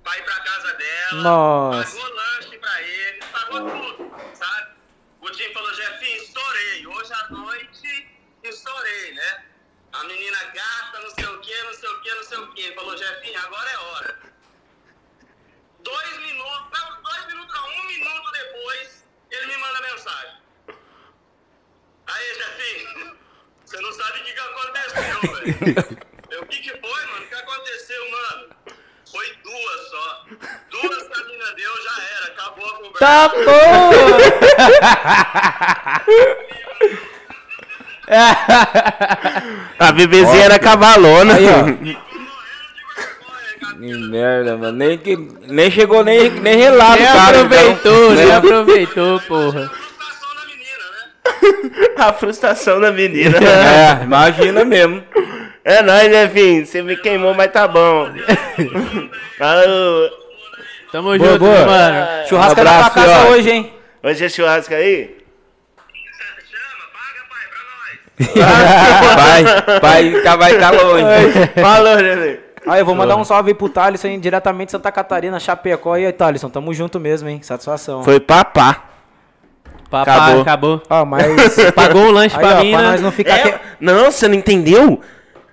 [0.03, 1.21] pra ir pra casa dela.
[1.23, 1.97] Nossa.
[1.97, 4.75] Pagou lanche pra ele, pagou tudo, sabe?
[5.21, 6.87] O Tim falou, Jefinho, estourei.
[6.87, 8.07] Hoje à noite,
[8.65, 9.43] estourei, né?
[9.93, 12.61] A menina gata, não sei o que, não sei o que, não sei o que.
[12.61, 14.19] Ele falou, Jefinho, agora é hora.
[15.79, 20.37] Dois minutos, não, dois minutos, não, um minuto depois, ele me manda mensagem.
[22.07, 23.17] Aí, Jefinho,
[23.63, 26.05] você não sabe o que, que aconteceu, velho.
[26.31, 27.23] Eu, O que, que foi, mano?
[27.23, 28.55] O que aconteceu, mano?
[29.11, 30.25] Foi duas só.
[30.71, 32.25] Duas que a mina deu, já era.
[32.25, 32.99] Acabou a conversa.
[32.99, 33.91] Tá bom!
[39.79, 41.35] A bebezinha era cavalona.
[41.35, 41.97] Aí.
[43.77, 44.77] Que merda, mano.
[44.77, 45.15] Nem, que,
[45.47, 47.41] nem chegou nem, nem relato, Nem cara.
[47.41, 48.35] aproveitou, então, nem né?
[48.35, 49.69] aproveitou, porra.
[49.69, 51.93] Frustração da menina, né?
[51.97, 53.37] A frustração da menina.
[54.01, 55.03] É, imagina mesmo.
[55.63, 56.65] É nóis, Jefinho.
[56.65, 58.09] Você me queimou, mas tá bom.
[59.37, 60.09] Falou.
[60.91, 61.65] Tamo Boa, junto, boa.
[61.65, 62.27] mano.
[62.27, 63.31] Churrasco é na tua abraço, casa ó.
[63.33, 63.73] hoje, hein?
[64.01, 65.17] Hoje é churrasco aí?
[66.49, 67.99] Chama, paga, pai, pra nós.
[69.15, 69.43] Vai,
[69.81, 71.03] vai, tá- vai tá longe.
[71.61, 72.37] Falou, Jefinho.
[72.67, 75.93] Aí, eu vou mandar um salve aí pro Thalisson, hein, diretamente de Santa Catarina, Chapecó.
[75.93, 77.39] aí, Thalisson, tamo junto mesmo, hein?
[77.43, 78.03] Satisfação.
[78.03, 78.85] Foi papá.
[79.89, 80.41] Papá, Acabou.
[80.41, 80.81] acabou.
[80.89, 81.25] Ó, mas.
[81.75, 82.91] Pagou o lanche Aí, pra ó, mim, pra né?
[82.91, 83.37] nós não ficar.
[83.37, 84.99] É, que- não, você não entendeu?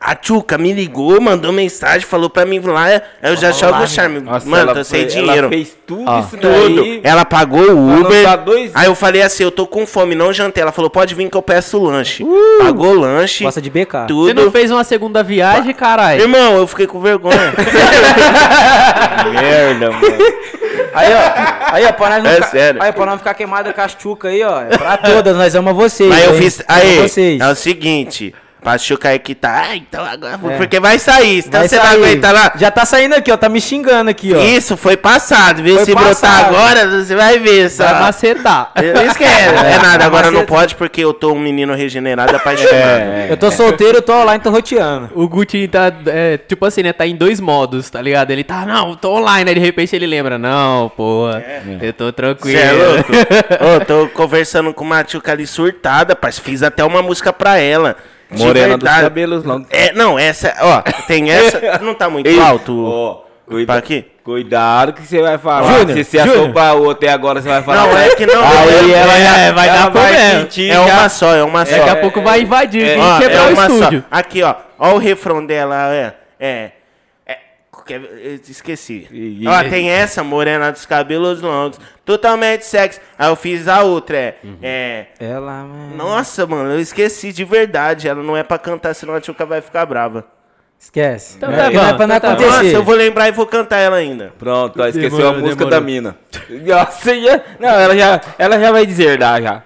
[0.05, 4.19] A Tchuca me ligou, mandou mensagem, falou pra mim lá, eu já jogo o charme.
[4.19, 5.39] Nossa, Mano, ela tô sem foi- dinheiro.
[5.47, 6.19] Ela fez tudo Ó.
[6.19, 6.74] isso Tudo.
[6.83, 7.01] daí.
[7.05, 8.27] Ela pagou o Uber.
[8.74, 10.61] Aí eu falei assim, eu tô com fome, não jantei.
[10.61, 12.27] Ela falou, pode vir que eu peço lanche.
[12.59, 13.45] Pagou o lanche.
[13.45, 14.07] Gosta de BK.
[14.09, 14.27] Tudo.
[14.27, 16.20] Você não fez uma segunda viagem, caralho?
[16.20, 17.53] Irmão, eu fiquei com vergonha.
[19.33, 20.07] Merda, mano.
[20.95, 21.73] Aí, ó.
[21.74, 22.83] Aí, ó, pra nós não É ficar, sério.
[22.83, 24.62] Aí, pra não ficar queimado com as chuca aí, ó.
[24.62, 26.09] É pra todas, nós amamos vocês.
[26.09, 26.62] Mas eu fiz.
[26.69, 27.41] Aí, vocês.
[27.41, 28.35] é o seguinte.
[28.63, 29.65] Pra Tchuca aí que tá.
[29.71, 30.39] Ah, então agora.
[30.57, 31.39] Porque vai sair.
[31.39, 31.97] Então Vai você não sair.
[31.97, 32.53] aguenta lá.
[32.57, 33.37] Já tá saindo aqui, ó.
[33.37, 34.41] Tá me xingando aqui, ó.
[34.41, 35.63] Isso, foi passado.
[35.63, 35.77] Viu?
[35.77, 36.15] Foi Se passado.
[36.15, 37.69] brotar agora, você vai ver.
[37.71, 37.83] Só.
[37.85, 38.73] Vai macetar.
[39.11, 39.33] Esquece.
[39.33, 43.03] É nada, agora não pode porque eu tô um menino regenerado apaixonado.
[43.29, 45.11] Eu tô solteiro, eu tô online, tô roteando.
[45.15, 46.93] O Guti tá, é, tipo assim, né?
[46.93, 48.31] Tá em dois modos, tá ligado?
[48.31, 49.51] Ele tá, não, tô online.
[49.51, 51.43] Aí de repente ele lembra, não, porra,
[51.81, 52.59] eu tô tranquilo.
[52.59, 53.13] Você é louco?
[53.83, 56.43] Ô, tô conversando com uma tchuca ali surtada, parceiro.
[56.45, 57.97] Fiz até uma música pra ela.
[58.39, 59.67] Morena dos cabelos longos.
[59.71, 61.61] É, não, essa, ó, tem essa.
[61.83, 62.85] Não tá muito Ei, alto.
[62.87, 64.05] Ó, cuida, quê?
[64.25, 65.79] cuidado que você vai falar.
[65.81, 67.87] Júnior, Se você achou pra outra e agora você vai falar.
[67.87, 68.41] Não, é que não.
[68.43, 70.41] Aí é, ela é, vai ela dar problema.
[70.41, 71.77] sentir é já- uma só, é uma só.
[71.77, 73.75] Daqui a pouco vai invadir, É, tem ó, que quebrar é o uma só.
[73.75, 74.05] estúdio.
[74.11, 74.55] Aqui, ó.
[74.79, 76.15] Ó o refrão dela, é.
[76.39, 76.71] É.
[77.91, 79.07] é eu esqueci.
[79.11, 81.79] Ih, Ó, tem essa, morena dos cabelos longos.
[82.05, 83.01] Totalmente sexy.
[83.19, 84.37] Aí eu fiz a outra, é.
[84.45, 84.59] Uhum.
[84.63, 85.07] É.
[85.19, 85.97] Ela, mano.
[85.97, 88.09] Nossa, mano, eu esqueci de verdade.
[88.09, 90.25] Ela não é pra cantar, senão a Tchuca vai ficar brava.
[90.79, 91.37] Esquece.
[91.37, 92.63] Então tá é- não é bom, pra não então tá acontecer.
[92.65, 94.33] Nossa, eu vou lembrar e vou cantar ela ainda.
[94.37, 95.71] Pronto, ó, esqueceu Demorou, a música demorou.
[95.71, 96.17] da mina.
[96.51, 99.63] Nossa, já, não, ela já, ela já vai deserdar já.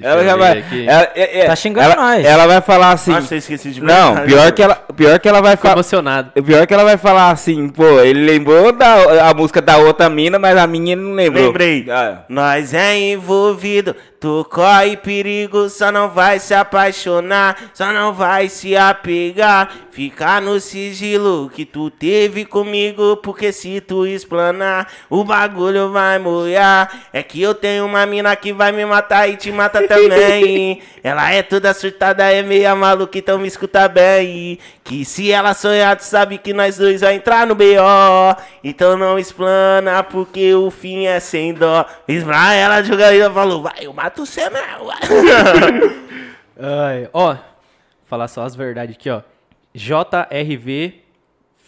[0.00, 0.64] Ela já vai.
[0.86, 2.24] Ela, é- é, Tá xingando ela, nós.
[2.24, 3.12] Ela vai falar assim.
[3.12, 5.74] Nossa, eu esqueci de não, pior que ela, pior que ela vai falar.
[5.74, 6.42] emocionado.
[6.42, 10.38] Pior que ela vai falar assim, pô, ele lembrou da a música da outra mina,
[10.38, 11.46] mas a minha ele não lembrou.
[11.46, 11.86] Lembrei.
[11.90, 18.48] Ah, Nós é envolvido, tu corre perigo, só não vai se apaixonar, só não vai
[18.48, 19.68] se apegar.
[19.90, 26.90] Ficar no sigilo que tu teve comigo, porque se tu explanar, o bagulho vai molhar.
[27.12, 30.82] É que eu tenho uma mina que vai me matar e te mata também.
[31.02, 34.58] ela é toda surtada, é meia maluca, então me escuta bem.
[34.84, 38.36] Que se ela sonhar, tu sabe que nós dois vai entrar no B.O.
[38.62, 41.86] Então não explana, porque o fim é sem dó.
[42.08, 44.90] Esplana, ela joga ela falou, vai, eu mato você não.
[46.58, 47.36] Ai, ó,
[48.06, 49.22] falar só as verdades aqui, ó.
[49.74, 51.02] JRV,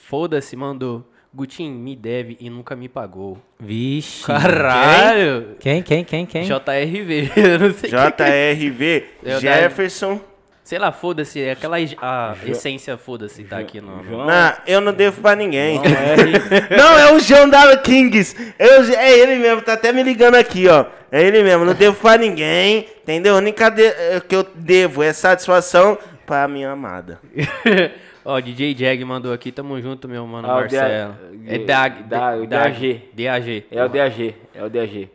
[0.08, 1.04] foda-se, mandou.
[1.34, 3.38] Gutim, me deve e nunca me pagou.
[3.58, 4.24] Vixe.
[4.24, 5.56] Caralho!
[5.58, 6.44] Quem, quem, quem, quem?
[6.44, 7.90] JRV, eu não sei.
[7.90, 10.20] JRV, É Jefferson.
[10.62, 14.02] Sei lá, foda-se, é aquela a essência, foda-se, tá aqui no.
[14.02, 15.78] no- Não, eu não devo pra ninguém.
[16.74, 18.34] Não, é o João da Kings.
[18.58, 20.86] É, o- é ele mesmo, tá até me ligando aqui, ó.
[21.12, 23.34] É ele mesmo, não devo pra ninguém, entendeu?
[23.34, 27.20] A única de- eh, que eu devo é satisfação pra minha amada.
[28.24, 31.14] Ó, DJ Jag mandou aqui, tamo junto, meu mano Ah, Marcelo.
[31.46, 32.02] É DAG.
[32.04, 32.46] DAG.
[32.46, 33.02] DAG.
[33.12, 33.66] DAG.
[33.70, 35.10] É o DAG, é o DAG.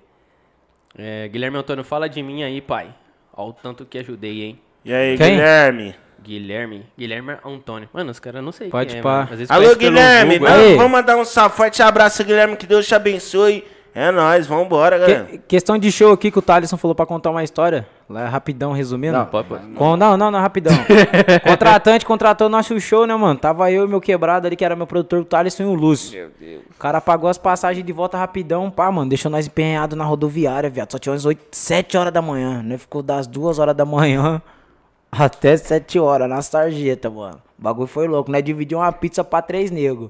[0.98, 2.94] É, Guilherme Antônio, fala de mim aí, pai.
[3.36, 4.60] Ó o tanto que ajudei, hein?
[4.86, 5.32] E aí, Quem?
[5.32, 5.96] Guilherme?
[6.22, 6.86] Guilherme.
[6.98, 7.90] Guilherme Antônio.
[7.94, 9.28] Mano, os caras não sei Pode quem é, pá.
[9.50, 10.38] Alô, Guilherme.
[10.38, 12.56] Google, vamos mandar um forte abraço, Guilherme.
[12.58, 13.64] Que Deus te abençoe.
[13.94, 15.26] É nóis, vambora, galera.
[15.26, 17.88] Que- questão de show aqui que o Thaleson falou pra contar uma história.
[18.10, 19.18] Lá, rapidão, resumindo.
[19.18, 19.68] Não, pode, pode.
[19.74, 20.74] Com- não, não, não, rapidão.
[21.44, 23.40] Contratante contratou nosso show, né, mano?
[23.40, 26.18] Tava eu e meu quebrado ali, que era meu produtor, o Thaleson e o Lúcio.
[26.20, 26.62] Meu Deus.
[26.76, 29.10] O cara pagou as passagens de volta rapidão, pá, mano.
[29.10, 30.92] Deixou nós empenhados na rodoviária, viado.
[30.92, 32.62] Só tinha umas 8, 7 horas da manhã.
[32.64, 32.78] Né?
[32.78, 34.42] Ficou das 2 horas da manhã
[35.12, 37.42] até 7 horas na sarjeta, mano.
[37.58, 38.42] O bagulho foi louco, né?
[38.42, 40.10] Dividiu uma pizza pra três negros.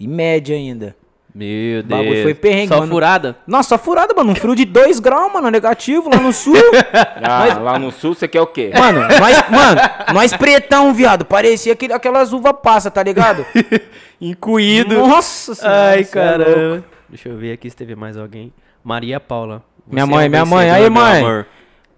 [0.00, 0.96] E média ainda.
[1.38, 2.22] Meu O bagulho Deus.
[2.22, 2.90] foi perrengue, Só mano.
[2.92, 3.36] furada?
[3.46, 4.32] Nossa, só furada, mano.
[4.32, 5.50] Um frio de 2 graus, mano.
[5.50, 6.54] Negativo lá no sul.
[7.22, 8.70] Ah, lá no sul você quer o quê?
[8.74, 9.80] Mano, nós, mano,
[10.14, 11.26] nós pretão, viado.
[11.26, 13.44] Parecia aquele, aquelas uvas passa, tá ligado?
[14.20, 14.94] Incluído.
[14.94, 15.90] Nossa senhora.
[15.90, 16.44] Ai, cê é louco.
[16.44, 16.84] caramba.
[17.08, 18.50] Deixa eu ver aqui se teve mais alguém.
[18.82, 19.62] Maria Paula.
[19.86, 20.66] Minha mãe, é um minha mãe.
[20.68, 21.20] vencedor, Aí, meu mãe.
[21.22, 21.46] amor.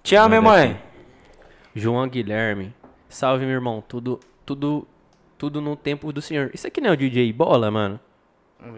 [0.02, 0.76] Te amo, Manda mãe.
[1.76, 2.74] João Guilherme.
[3.08, 3.82] Salve, meu irmão.
[3.86, 4.86] Tudo, tudo,
[5.36, 6.50] tudo no tempo do senhor.
[6.52, 8.00] Isso aqui não é o DJ Bola, mano?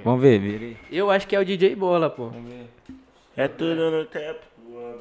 [0.04, 0.76] Vamos ver, vira aí.
[0.90, 2.30] Eu acho que é o DJ Bola, pô.
[3.36, 4.50] É tudo no tempo.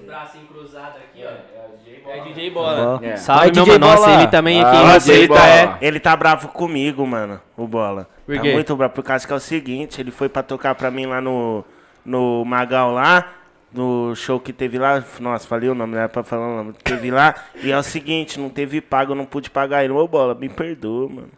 [0.06, 2.10] Bracinho cruzado aqui, ó.
[2.10, 2.98] É DJ Bola.
[3.00, 3.18] Bola.
[3.18, 3.86] Salve, Vai, meu DJ mano.
[3.92, 4.22] Nossa, Bola.
[4.22, 4.70] ele também aqui.
[4.70, 5.40] Ah, Nossa, Nossa, DJ ele Bola.
[5.40, 8.08] tá, é, ele tá bravo comigo, mano, o Bola.
[8.26, 8.54] Por tá quê?
[8.54, 11.20] muito bravo, por causa que é o seguinte, ele foi pra tocar pra mim lá
[11.22, 11.64] no,
[12.06, 13.34] no Magal lá,
[13.74, 16.74] no show que teve lá, nossa, falei o nome, não era pra falar o nome,
[16.84, 20.08] teve lá, e é o seguinte, não teve pago, eu não pude pagar ele, ô
[20.08, 21.30] Bola, me perdoa, mano.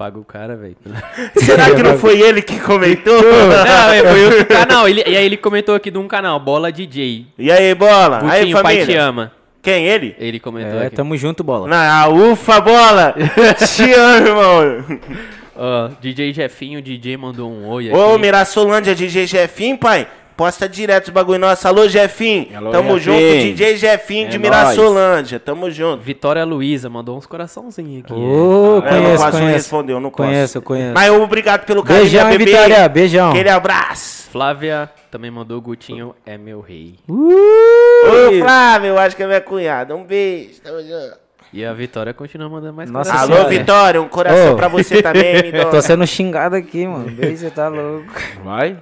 [0.00, 0.76] Paga o cara, velho.
[1.36, 3.20] Será que não foi ele que comentou?
[3.22, 4.88] Não, é, foi outro canal.
[4.88, 7.26] Ele, e aí ele comentou aqui de um canal, Bola DJ.
[7.38, 8.20] E aí, Bola?
[8.22, 9.02] aí, Gutinho, pai te família?
[9.04, 9.32] ama.
[9.60, 10.16] Quem, ele?
[10.18, 10.96] Ele comentou É, aqui.
[10.96, 11.68] tamo junto, bola.
[11.70, 13.14] Ah, ufa, Bola!
[13.76, 15.00] Te amo, irmão!
[15.54, 17.94] Ó, DJ Jefinho, DJ mandou um oi aqui.
[17.98, 20.08] Ô, Mirassolândia, DJ Jefinho, pai.
[20.40, 21.68] Posta direto os bagulho nosso.
[21.68, 22.56] Alô, Jefinho.
[22.56, 23.20] Alô, Tamo Jefinho.
[23.42, 25.38] junto, DJ Jefinho de É Mirassolândia.
[25.38, 26.02] Tamo junto.
[26.02, 28.14] Vitória Luiza mandou uns coraçãozinhos aqui.
[28.14, 29.52] Ô, É, eu não conheço, posso conheço.
[29.52, 30.30] responder, eu não posso.
[30.30, 30.94] Conheço, eu conheço.
[30.94, 32.52] Mas obrigado pelo carinho, Beijão, hein, bebê.
[32.52, 32.88] Vitória.
[32.88, 33.30] Beijão.
[33.32, 34.30] Aquele abraço.
[34.30, 36.94] Flávia também mandou Gutinho é meu rei.
[37.06, 39.94] Ô, Flávio, eu acho que é minha cunhada.
[39.94, 40.58] Um beijo.
[40.62, 41.18] Tamo junto.
[41.52, 43.26] E a Vitória continua mandando mais Nossa coração.
[43.28, 43.58] Alô, Senhora.
[43.58, 44.56] Vitória, um coração Ô.
[44.56, 47.10] pra você também, me Tô sendo xingado aqui, mano.
[47.10, 48.06] Beijo, você tá louco.
[48.42, 48.78] Vai.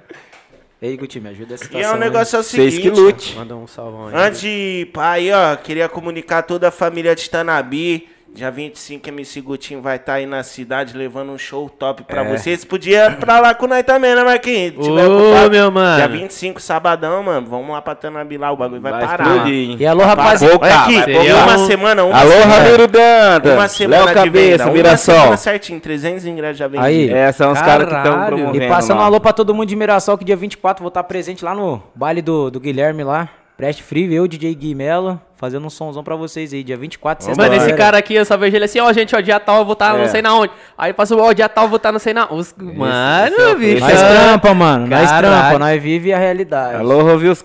[0.81, 1.89] Ei, Guti, me ajuda essa E situação.
[1.89, 1.99] é o aí.
[1.99, 2.81] negócio é o Vocês seguinte.
[2.93, 3.35] que lute.
[3.35, 4.13] Manda um salvão aí.
[4.15, 8.07] Antes de pai, ó, queria comunicar toda a família de Tanabi.
[8.39, 12.63] Dia 25, MC Gutinho vai estar aí na cidade levando um show top pra vocês.
[12.63, 14.75] Podia ir pra lá com nós também, né, Marquinhos?
[14.77, 15.51] Ô, ocupado.
[15.51, 15.97] meu mano.
[15.97, 17.45] Dia 25, sabadão, mano.
[17.49, 19.27] Vamos lá pra Tanabi lá, o bagulho vai, Vai parar.
[19.27, 19.75] explodir?
[19.81, 20.57] E alô, rapaziada.
[20.57, 22.55] Olha aqui, vai Seria uma um- semana, uma Alô, semana.
[22.63, 23.53] Ramiro Dantas.
[23.53, 24.63] Uma semana Léo de Cabeça.
[24.63, 25.15] Uma Mirassol.
[25.15, 26.85] semana certinho, 300 ingressos já vendidos.
[26.87, 27.09] Aí.
[27.09, 28.63] É, são os caras que estão promovendo.
[28.63, 31.43] E passando um alô pra todo mundo de Mirassol, que dia 24 vou estar presente
[31.43, 33.27] lá no baile do, do Guilherme lá.
[33.59, 37.35] Preste Frio, eu, DJ Gui Mello, fazendo um somzão pra vocês aí, dia 24, Mano,
[37.35, 37.65] sexta-feira.
[37.65, 39.73] esse cara aqui, eu só vejo ele assim, ó, gente, ó, dia tal eu vou
[39.73, 39.97] estar É.
[39.97, 40.53] não sei na onde.
[40.77, 42.47] Aí passou, ó, dia tal eu vou estar não sei na onde.
[42.57, 43.81] Mano, esse é o- bicho.
[43.81, 45.27] Nós trampa, mano, nós Caralho.
[45.27, 46.75] trampa, nós vive a realidade.
[46.77, 47.43] Alô, Rovius,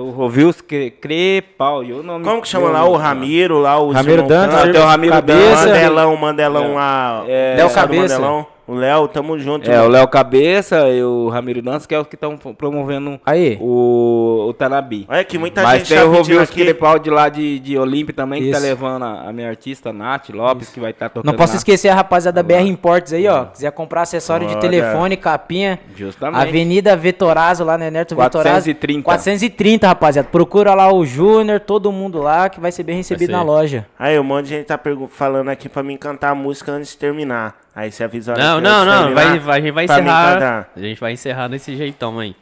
[0.00, 1.84] o Rovius Cre- Crepal.
[1.84, 2.84] E o nome Como que chama lá?
[2.86, 4.72] O Ramiro, lá, o Ramiro Dantas, Dantas.
[4.72, 5.66] tem o Ramiro Cabeça.
[5.66, 7.22] Mandelão, Mandelão lá.
[7.28, 8.14] É, do Cabeça.
[8.18, 8.46] Mandelão.
[8.70, 9.68] O Léo, tamo junto.
[9.68, 9.88] É, o mano.
[9.94, 13.58] Léo Cabeça e o Ramiro Dantas, que é os que estão promovendo Aí.
[13.60, 15.06] o, o Tanabi.
[15.08, 16.62] Olha que muita Mas gente tem tá o aqui.
[16.62, 18.66] Crepal de lá de, de Olímpia também, que tá Isso.
[18.68, 21.56] levando a, a minha artista, Nath Lopes, que vai estar tocando Não posso lá.
[21.56, 23.46] esquecer a rapaziada da BR Imports aí, ó.
[23.46, 24.60] Quiser comprar acessório de Olha.
[24.60, 25.80] telefone, capinha.
[25.96, 26.40] Justamente.
[26.40, 28.66] Avenida Vetorazo lá, né, Neto Vetorazo.
[28.66, 29.02] 430.
[29.02, 30.28] 430, rapaziada.
[30.30, 33.32] Procura lá o Júnior, todo mundo lá, que vai ser bem recebido ser.
[33.32, 33.84] na loja.
[33.98, 34.78] Aí, um monte de gente tá
[35.08, 37.58] falando aqui pra mim cantar a música antes de terminar.
[37.74, 40.00] Aí você avisa a hora Não, que não, não, vai, vai, a gente vai pra
[40.00, 40.70] encerrar.
[40.74, 42.34] A gente vai encerrar desse jeitão aí.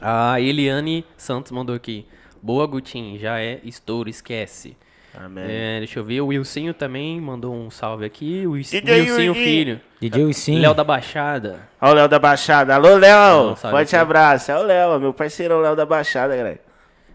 [0.00, 2.06] A Eliane Santos mandou aqui.
[2.42, 4.76] Boa, Gutinho, já é estouro, esquece.
[5.14, 5.44] Amém.
[5.48, 8.46] É, deixa eu ver, o Wilsinho também mandou um salve aqui.
[8.46, 9.44] O DJ Wilsinho Wilson.
[9.44, 9.80] Filho.
[10.00, 10.60] DJ Sim.
[10.60, 11.60] Léo da Baixada.
[11.80, 12.74] Ó o Léo da Baixada.
[12.74, 13.48] Alô, Léo.
[13.48, 14.52] Não, sabe Forte abraço.
[14.52, 16.60] É o Léo, meu parceiro, o Léo da Baixada, galera.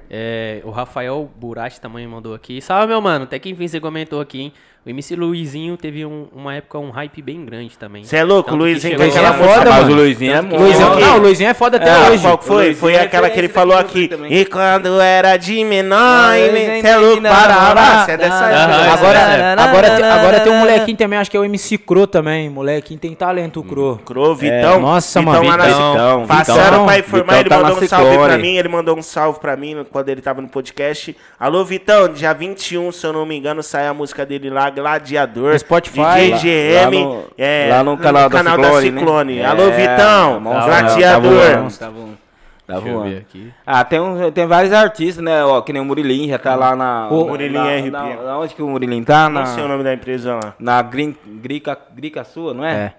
[0.09, 2.61] É, o Rafael Burati também mandou aqui.
[2.61, 3.23] Salve, meu mano.
[3.23, 4.53] Até que enfim você comentou aqui, hein?
[4.85, 8.03] O MC Luizinho teve um- uma época um hype bem grande também.
[8.03, 8.95] Você é louco, Tanto que Luizinho?
[9.01, 9.91] aquela é foda, Mas mano.
[9.93, 10.41] o Luizinho é.
[10.41, 12.21] Luizinho Não, que- não, o Luizinho é foda até É, hoje.
[12.21, 12.55] qual que foi?
[12.57, 14.09] Luizinho Foi é aquela que ele falou aqui.
[14.09, 14.33] também.
[14.33, 18.03] E quando era de menor, você é louco, para.
[18.05, 18.93] Você é dessa época.
[18.93, 19.51] Agora, é.
[19.57, 22.49] agora, tem, agora tem um molequinho também, acho que é o MC Cro também.
[22.49, 24.01] Molequinho tem talento, o Cro.
[24.03, 24.81] Cro, Vitão.
[24.81, 26.85] nossa, Vitão mano, na- Vitão, Passaram Vitão.
[26.87, 28.55] pra informar, Vitão ele tá mandou um salve pra mim.
[28.57, 31.15] Ele mandou um salve pra mim quando ele tava no podcast.
[31.39, 35.53] Alô, Vitão, dia 21, se eu não me engano, sai a música dele lá, Gladiador.
[35.53, 36.31] No Spotify.
[36.31, 36.95] DJ Lá- GM.
[36.95, 38.99] lá no- é, lá no canal da Ciclone, né?
[38.99, 39.39] Ciclone.
[39.39, 41.31] É, Alô, Vitão, monstro, Gladiador.
[41.31, 42.23] Tá voando, tá voando.
[42.65, 43.17] Tá Deixa eu ver voando.
[43.17, 43.53] aqui.
[43.67, 45.43] Ah, tem, um, tem vários artistas, né?
[45.43, 47.09] Ó, que nem o Murilinho, já tá lá na.
[47.11, 47.89] O na, RP.
[47.91, 49.27] na, na onde que o Murilinho tá?
[49.27, 50.53] Não Na, sei o nome da empresa lá.
[50.57, 52.93] na Grin, Grica, Grica Sua, não é?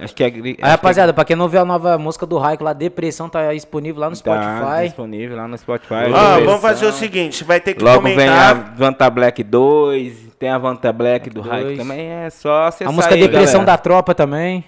[0.00, 0.26] Acho que é.
[0.26, 4.00] Aí, rapaziada, pra quem não viu a nova música do Raiko lá, Depressão, tá disponível
[4.00, 4.84] lá no Tá Spotify.
[4.88, 5.94] disponível lá no Spotify.
[6.12, 8.16] Ó, vamos fazer o seguinte, vai ter que Logo vem a
[8.54, 8.74] comentar.
[8.76, 11.78] Vanta Black 2, tem a Vanta Black do Black Raik 2.
[11.78, 13.76] também, é só acessar A música aí, Depressão galera.
[13.76, 14.64] da Tropa também.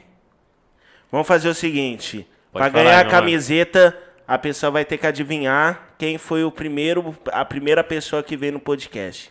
[1.10, 2.26] Vamos fazer o seguinte.
[2.52, 3.96] Pode pra ganhar a camiseta,
[4.26, 8.52] a pessoa vai ter que adivinhar quem foi o primeiro, a primeira pessoa que veio
[8.52, 9.30] no podcast.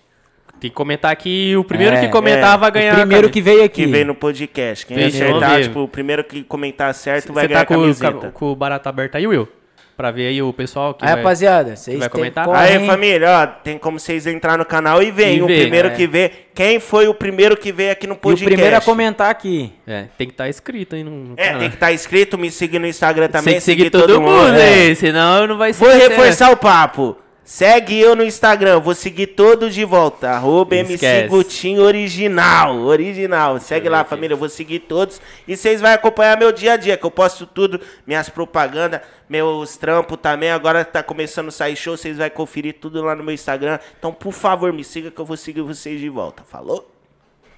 [0.60, 1.56] Tem que comentar aqui.
[1.56, 2.58] O primeiro É, que comentar é.
[2.58, 2.94] vai ganhar.
[2.96, 3.86] o primeiro a que veio aqui.
[3.86, 4.86] Que veio no podcast.
[4.86, 7.74] Quem Fechou, acertar, tipo, o primeiro que comentar certo Você vai tá ganhar a com,
[7.76, 8.32] o- camiseta.
[8.34, 9.48] com o barato aberto aí, Will?
[9.96, 11.18] Pra ver aí o pessoal que Aí, vai...
[11.24, 12.46] rapaziada, vocês vai têm comentar?
[12.46, 15.36] corre, Aí, família, ó, tem como vocês entrar no canal e ver.
[15.36, 15.92] E o ver, primeiro é.
[15.92, 16.32] que vê.
[16.54, 18.46] Quem foi o primeiro que veio aqui no E o podcast?
[18.46, 19.74] primeiro a comentar aqui.
[19.88, 21.60] É, tem que estar inscrito aí no, no É, canal.
[21.62, 23.46] tem que estar inscrito, me seguir no Instagram também.
[23.46, 24.88] Tem que seguir todo, mundo é.
[24.90, 25.84] aí, senão não vai ser...
[25.84, 27.18] Vou reforçar o papo.
[27.48, 30.32] Segue eu no Instagram, vou seguir todos de volta.
[30.32, 31.30] Arroba MC.
[31.30, 32.78] Gutinho Original.
[32.82, 33.58] Original.
[33.62, 34.34] Segue lá, família.
[34.34, 35.22] Eu vou seguir todos.
[35.48, 39.00] E vocês vão acompanhar meu dia a dia, que eu posto tudo, minhas propagandas,
[39.30, 40.52] meus trampos também.
[40.52, 43.80] Agora tá começando a sair show, vocês vão conferir tudo lá no meu Instagram.
[43.98, 46.44] Então, por favor, me siga que eu vou seguir vocês de volta.
[46.44, 46.92] Falou?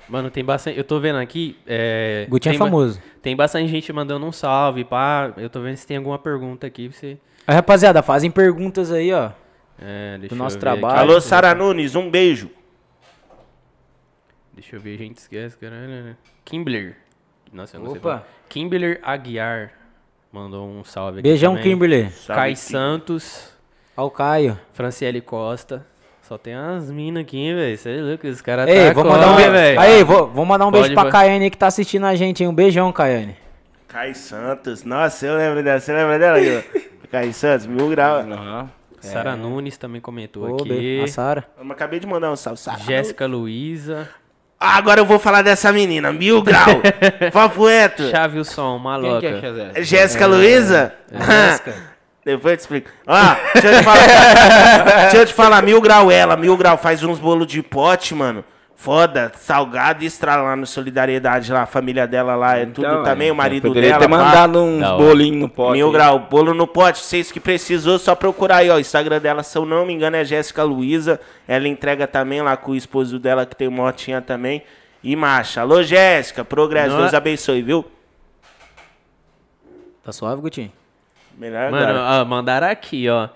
[0.08, 0.78] Mano, tem bastante...
[0.78, 1.58] Eu tô vendo aqui...
[1.66, 2.28] É...
[2.30, 3.02] Gutinho é famoso.
[3.24, 5.34] Tem bastante gente mandando um salve, pá.
[5.36, 7.18] Eu tô vendo se tem alguma pergunta aqui pra você...
[7.48, 9.32] Aí, rapaziada, fazem perguntas aí, ó.
[9.82, 10.80] É, deixa nosso eu ver aqui.
[10.82, 11.00] trabalho.
[11.00, 12.50] Alô, Sara Nunes, um beijo.
[14.54, 16.18] Deixa eu ver, a gente esquece, caralho.
[16.44, 16.98] Kimbler.
[17.52, 18.10] Nossa, eu não sei Opa.
[18.10, 18.28] falar.
[18.50, 19.72] Kimbler Aguiar
[20.32, 21.72] mandou um salve aqui Beijão, também.
[21.72, 22.12] Kimberly.
[22.28, 23.54] Kai Santos,
[23.96, 24.60] Ó o Caio.
[24.74, 25.86] Franciele Costa.
[26.22, 27.76] Só tem umas minas aqui, velho.
[27.78, 29.52] Você é louco, os caras Ei, tá vou mandar um beijo.
[29.52, 29.80] velho.
[29.80, 31.12] Aí, vou, vou mandar um beijo Pode, pra vai.
[31.12, 32.50] Caiane que tá assistindo a gente, hein?
[32.50, 33.36] Um beijão, Caiane.
[33.88, 34.84] Kai Santos.
[34.84, 35.80] Nossa, eu lembro dela.
[35.80, 36.38] Você lembra dela?
[37.10, 38.28] Kai Santos, mil graus.
[38.28, 38.70] Aham.
[39.02, 40.70] Sara Nunes também comentou Ô, aqui.
[40.70, 41.46] be- A Sara.
[41.60, 42.60] Eu acabei de mandar um salve.
[42.60, 42.80] Sara.
[42.80, 43.28] Jéssica.
[44.60, 46.82] Ah, agora eu vou falar dessa menina, mil grau.
[47.32, 48.10] Papo reto.
[48.10, 49.20] Chavilson, Quem maloca.
[49.22, 49.84] que é Chazé?
[49.84, 50.94] Jéssica Luiza?
[51.12, 51.74] Jéssica.
[52.26, 52.90] Depois eu te explico.
[53.08, 54.00] Ó, deixa eu te falar.
[55.04, 58.44] deixa eu te falar, mil grau ela, mil grau faz uns bolos de pote, mano.
[58.82, 63.04] Foda, salgado e estrala lá no Solidariedade lá, a família dela lá, é tudo Então,
[63.04, 64.02] também, é, o marido poderia dela.
[64.04, 64.18] ter pá.
[64.18, 64.96] mandado uns hora.
[64.98, 65.74] bolinhos no pote.
[65.74, 65.92] Mil aí.
[65.94, 67.00] grau, bolo no pote.
[67.00, 68.78] Vocês que precisou, só procurar aí, ó.
[68.78, 71.20] O Instagram dela, se eu não me engano, é Jéssica Luiza.
[71.46, 74.64] Ela entrega também lá com o esposo dela, que tem motinha também.
[75.04, 75.60] E marcha.
[75.60, 76.46] Alô, Jéssica.
[76.46, 76.92] Progresso.
[76.92, 77.86] Não Deus é- abençoe, viu?
[80.06, 80.72] Tá suave, Gutinho?
[81.38, 82.22] Melhor Mano, agora.
[82.22, 83.28] ó, mandaram aqui, ó.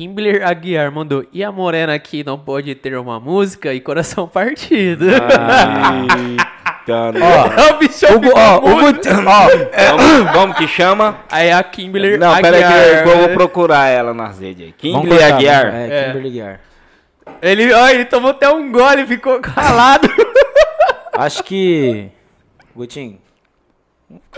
[0.00, 1.24] Kimbler Aguiar mandou.
[1.32, 5.06] E a morena aqui não pode ter uma música e coração partido.
[5.08, 5.24] Eita,
[7.24, 8.60] Ó, o bichão O, Gu- ficou ó, o
[9.26, 9.48] ó,
[9.96, 11.20] Vamos, vamos que chama.
[11.30, 13.02] Aí a Kimbler Não, pera aí Aguiar.
[13.04, 14.74] que eu vou procurar ela nas redes aí.
[14.92, 15.64] vamos Kimberly cortar, Aguiar.
[15.72, 16.04] vamos- É, É.
[16.08, 16.60] Kimberly Aguiar.
[17.42, 20.08] Ele, ó, ele tomou até um gole e ficou calado.
[21.14, 22.08] Acho que.
[22.74, 23.18] Gutinho.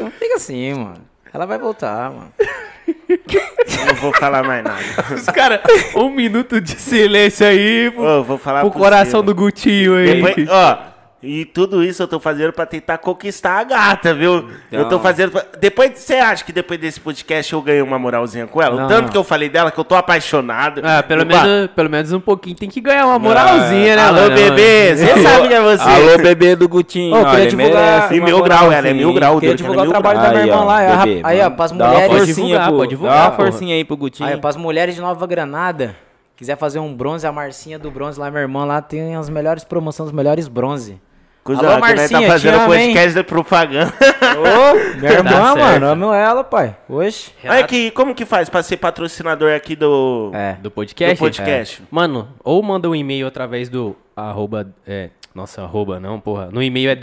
[0.00, 1.02] Não fica assim, mano.
[1.34, 2.32] Ela vai voltar, mano.
[3.86, 4.80] Não vou falar mais nada.
[5.14, 5.60] Os caras,
[5.94, 10.22] um minuto de silêncio aí pro, Ô, vou falar pro coração do Gutinho aí.
[10.22, 10.78] Depois, ó,
[11.20, 14.48] e tudo isso eu tô fazendo pra tentar conquistar a gata, viu?
[14.70, 15.02] Eu tô Não.
[15.02, 15.32] fazendo.
[15.32, 15.44] Pra...
[15.60, 18.76] Depois, você acha que depois desse podcast eu ganhei uma moralzinha com ela?
[18.76, 19.08] Não, o tanto não.
[19.10, 20.80] que eu falei dela, que eu tô apaixonado.
[20.84, 24.20] Ah, pelo pá, menos, pelo menos um pouquinho tem que ganhar uma moralzinha, né, Alô,
[24.22, 24.34] mano?
[24.36, 25.82] bebê, você sabe que é você.
[25.82, 27.16] Alô, bebê do Gutinho.
[27.16, 29.34] Ô, eu queria divulgar- E mil grau, ela é mil grau.
[29.40, 30.32] Queria doido, divulgar o é trabalho grau.
[30.32, 30.82] da minha irmã lá.
[30.82, 32.16] é bebê, Aí, ó, pras Dá uma mulheres.
[32.16, 34.28] forcinha divulgar, pro- pode divulgar, Dá uma forcinha aí pro Gutinho.
[34.28, 35.96] Aí, pras mulheres de Nova Granada,
[36.36, 39.64] quiser fazer um bronze, a Marcinha do bronze lá, minha irmã lá, tem as melhores
[39.64, 41.00] promoções, os melhores bronze.
[41.48, 43.94] Cusão, Alô, que nós Marcinha, tá fazendo podcast de propaganda.
[44.36, 45.58] Ô, minha irmã, certo.
[45.58, 46.76] mano, amo ela, pai.
[46.86, 47.30] Oxe.
[47.42, 50.58] Olha que, como que faz pra ser patrocinador aqui do, É.
[50.60, 51.14] Do podcast?
[51.14, 51.82] do podcast?
[51.82, 51.86] É.
[51.90, 56.50] Mano, ou manda um e-mail através do arroba, é, nossa, arroba não, porra.
[56.52, 56.94] No e-mail é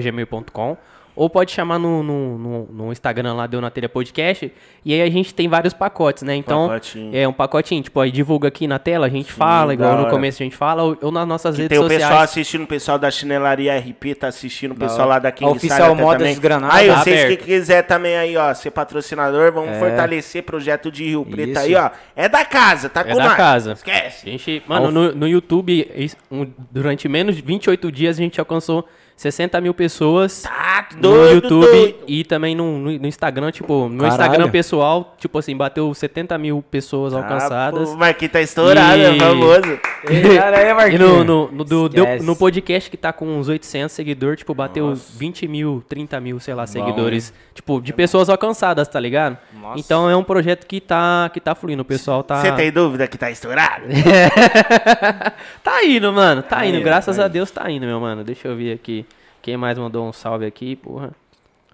[0.00, 0.76] gmail.com.
[1.18, 4.52] ou pode chamar no, no, no, no Instagram lá, Deu na Telha Podcast.
[4.84, 6.36] E aí a gente tem vários pacotes, né?
[6.36, 7.10] Então, Pacotinho.
[7.16, 7.82] é um pacotinho.
[7.82, 10.84] Tipo, aí divulga aqui na tela, a gente fala, igual no começo a gente fala,
[10.84, 12.04] ou, ou nas nossas Que redes tem o sociais.
[12.04, 15.76] pessoal assistindo, o pessoal da chinelaria RP tá assistindo, o pessoal lá da King Oficial
[15.78, 16.38] Style até Modas também.
[16.40, 17.44] Granada Aí, tá vocês que aberto.
[17.44, 19.78] quiser também aí, ó, ser patrocinador, vamos É.
[19.78, 21.58] fortalecer projeto de Rio Preto Isso.
[21.58, 21.90] aí, ó.
[22.14, 23.36] É da casa, tá É com da nós.
[23.36, 23.72] casa.
[23.72, 24.28] Esquece.
[24.28, 25.90] A gente, mano, no, no YouTube,
[26.30, 28.86] um- durante menos de 28 dias, a gente alcançou
[29.18, 31.96] 60 mil pessoas Tá no doido, YouTube doido.
[32.06, 34.14] e também no, no- no Instagram, tipo, no Caralho.
[34.14, 37.82] Instagram pessoal, tipo assim, bateu 70 mil pessoas alcançadas.
[37.82, 39.78] Ah, pô, o Marquinhos tá estourado, E- é famoso.
[40.92, 44.54] E no, no, no, do- deu- no podcast que tá com uns 800 seguidores, tipo,
[44.54, 47.32] bateu 20 mil, 30 mil, sei lá, seguidores.
[47.52, 49.36] Tipo, de pessoas alcançadas, tá ligado?
[49.60, 49.80] Nossa.
[49.80, 52.36] Então é um projeto que tá, que tá fluindo, o pessoal tá...
[52.40, 53.82] Você tem dúvida que tá estourado?
[55.62, 56.42] Tá indo, mano.
[56.42, 56.76] Tá indo.
[56.76, 58.22] indo, Graças tá a Deus tá indo, meu mano.
[58.24, 59.04] Deixa eu ver aqui.
[59.42, 61.12] Quem mais mandou um salve aqui, porra?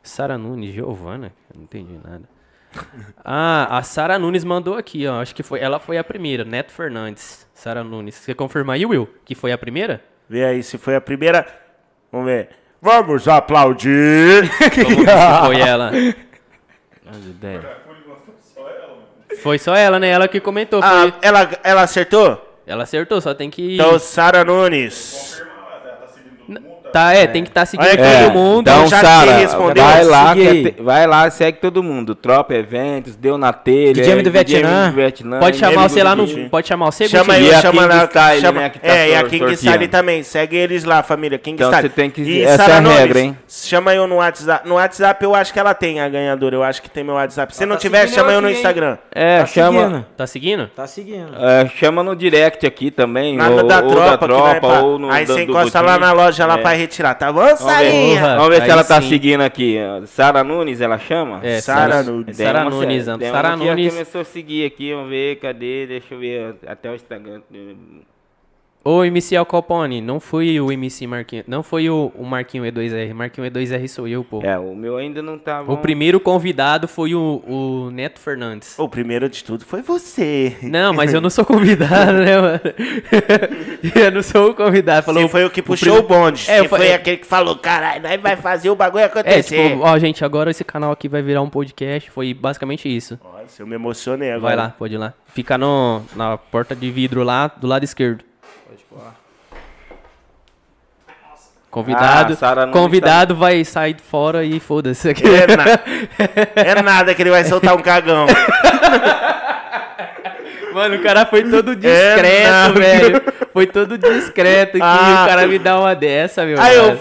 [0.02, 1.32] Sara Nunes, Giovana.
[1.54, 2.22] Não entendi nada.
[3.24, 5.22] Ah, a Sara Nunes mandou aqui, ó.
[5.22, 5.60] Acho que foi.
[5.60, 6.44] Ela foi a primeira.
[6.44, 7.48] Neto Fernandes.
[7.54, 8.16] Sara Nunes.
[8.16, 9.08] Você confirma aí, Will?
[9.24, 10.02] Que foi a primeira?
[10.28, 11.46] Vê aí se foi a primeira.
[12.12, 12.50] Vamos ver.
[12.82, 14.44] Vamos aplaudir.
[14.76, 15.92] Vamos ver se foi ela.
[17.06, 17.64] As ideias.
[19.42, 20.08] Foi só ela, né?
[20.08, 20.80] Ela que comentou.
[20.82, 21.14] Ah, Foi...
[21.22, 22.40] ela, ela acertou?
[22.66, 23.74] Ela acertou, só tem que.
[23.74, 25.42] Então, Sara Nunes.
[26.94, 28.60] Tá, é, tem que estar seguindo Olha todo É, mundo.
[28.70, 29.32] Então, Sara,
[29.74, 32.14] vai lá, é te- vai lá, segue todo mundo.
[32.14, 33.92] Tropa Eventos, Deu na Telha.
[33.94, 34.90] DJ do Vietnã.
[34.90, 36.24] do Vietnã, Pode chamar você lá no.
[36.48, 37.82] Pode chamar você, Chama E a chama.
[38.06, 39.56] Style, chama, né, tá é, e a King.
[39.56, 40.22] Style também.
[40.22, 41.36] Segue eles lá, família.
[41.36, 41.88] King Então, Style.
[41.88, 43.38] você tem que- E essa é a Nunes, regra, hein?
[43.48, 44.68] Chama eu no WhatsApp.
[44.68, 46.54] No WhatsApp eu acho que ela tem a ganhadora.
[46.54, 47.56] Eu acho que tem meu WhatsApp.
[47.56, 48.48] Se não tá tiver, chama eu no?
[48.48, 48.98] Instagram.
[49.12, 50.06] É, Tá chama.
[50.16, 50.68] Tá seguindo?
[50.76, 51.32] Tá seguindo.
[51.40, 53.36] é, chama no direct aqui também.
[53.36, 56.46] Na ou, da ou tropa, da tropa, ou no Aí você encosta lá na loja
[56.46, 56.62] lá É.
[56.62, 58.36] pra retirar, tá bom, Vamos ver, Sarinha?
[58.36, 59.09] Vamos ver se Aí ela tá sim.
[59.09, 59.77] seguindo aqui.
[60.06, 61.40] Sara Nunes, ela chama?
[61.43, 62.36] É, Sara Sara Nunes.
[62.36, 63.93] Sara Nunes, Sara que já Nunes.
[63.93, 65.86] começou a seguir aqui, vamos ver, cadê?
[65.86, 67.43] Deixa eu ver até o Instagram.
[68.86, 71.43] Ô, MC Alcopone, não fui o MC Marquinho.
[71.48, 73.15] Não foi o, o Marquinho E2R.
[73.15, 74.43] Marquinho E2R sou eu, pô.
[74.43, 75.73] É, o meu ainda não tava.
[75.73, 78.78] O primeiro convidado foi o, o Neto Fernandes.
[78.78, 80.59] O primeiro de tudo foi você.
[80.62, 82.61] Não, mas eu não sou convidado, né, mano?
[83.97, 85.06] eu não sou o convidado.
[85.06, 86.44] Falou, Você foi o que puxou o, prim- bonde.
[86.51, 89.06] É, Você foi- foi é- aquele que falou, caralho, nós vai fazer o bagulho É,
[89.06, 89.70] acontecer.
[89.70, 92.11] tipo, ó, gente, agora esse canal aqui vai virar um podcast.
[92.11, 93.19] Foi basicamente isso.
[93.24, 94.56] Nossa, eu me emocionei agora.
[94.56, 95.15] Vai lá, pode ir lá.
[95.32, 98.23] Fica no, na porta de vidro lá, do lado esquerdo.
[101.74, 105.09] Convidado, Ah, convidado vai sair fora e foda-se.
[105.10, 105.64] É, na-
[106.78, 108.26] é nada que ele vai soltar um cagão.
[110.72, 112.74] Mano, o cara foi todo discreto, não.
[112.74, 113.22] velho.
[113.52, 114.78] Foi todo discreto.
[114.80, 115.24] Ah.
[115.24, 116.60] o cara me dá uma dessa, meu.
[116.60, 117.01] Aí eu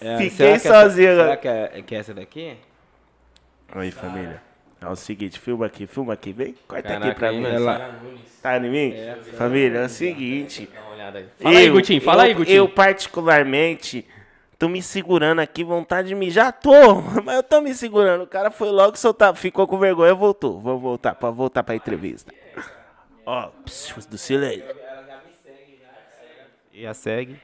[0.00, 1.16] É, Fiquei será que sozinho.
[1.16, 2.56] Será que é, que é essa daqui?
[3.74, 4.40] Oi, família.
[4.86, 6.54] É o seguinte, filma aqui, filma aqui, vem.
[6.68, 7.46] Corta aqui Caraca, pra aí, mim.
[7.46, 7.98] Ela-.
[8.40, 8.94] Tá em mim?
[9.36, 10.68] família, é o seguinte.
[10.72, 11.26] Dá uma olhada aí.
[11.40, 12.00] Fala aí, eu- Gutinho.
[12.00, 12.56] Fala eu- aí, Gutinho.
[12.56, 14.06] Eu, particularmente,
[14.56, 16.30] tô me segurando aqui, vontade de.
[16.30, 16.70] Já tô,
[17.24, 18.22] mas eu tô me segurando.
[18.22, 20.60] O cara foi logo soltar, ficou com vergonha, voltou.
[20.60, 22.32] Vou voltar, pra voltar pra entrevista.
[23.24, 23.50] Ó,
[24.08, 24.62] do silêncio.
[26.72, 27.40] Já segue.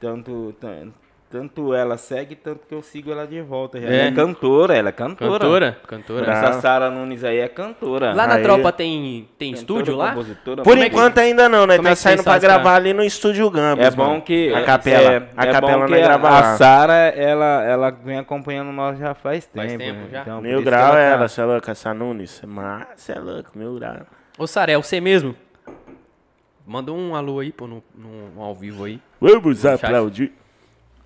[0.00, 0.92] Tanto, tan-
[1.34, 3.80] tanto ela segue, tanto que eu sigo ela de volta.
[3.80, 3.88] Já.
[3.88, 3.96] É.
[3.98, 5.30] Ela é cantora, ela é cantora.
[5.32, 5.78] Cantora?
[5.84, 6.30] Cantora.
[6.32, 8.14] Essa Sara Nunes aí é cantora.
[8.14, 8.42] Lá na Aí.
[8.44, 10.14] tropa tem, tem Cantora, estúdio lá?
[10.14, 11.74] Por Como é que- enquanto ainda não, né?
[11.76, 13.84] como Tá é saindo pra gravar pra- ali no estúdio Gambas.
[13.84, 14.22] É bom mano.
[14.22, 15.12] que A capela.
[15.12, 16.56] é- a é capela não que grava a.
[16.56, 19.56] Sara, ela, ela vem acompanhando nós já faz tempo.
[19.66, 20.08] Faz tempo né?
[20.12, 20.20] já?
[20.22, 22.42] Então, Mil grau ela é tá- ela, você é louca, essa Nunes.
[22.46, 23.96] Mas você é louco, mil grau.
[24.38, 25.34] Ô, Sara, é você mesmo?
[26.64, 29.00] Manda um alô aí, pô, no, no ao vivo aí.
[29.20, 30.32] Vamos aplaudir.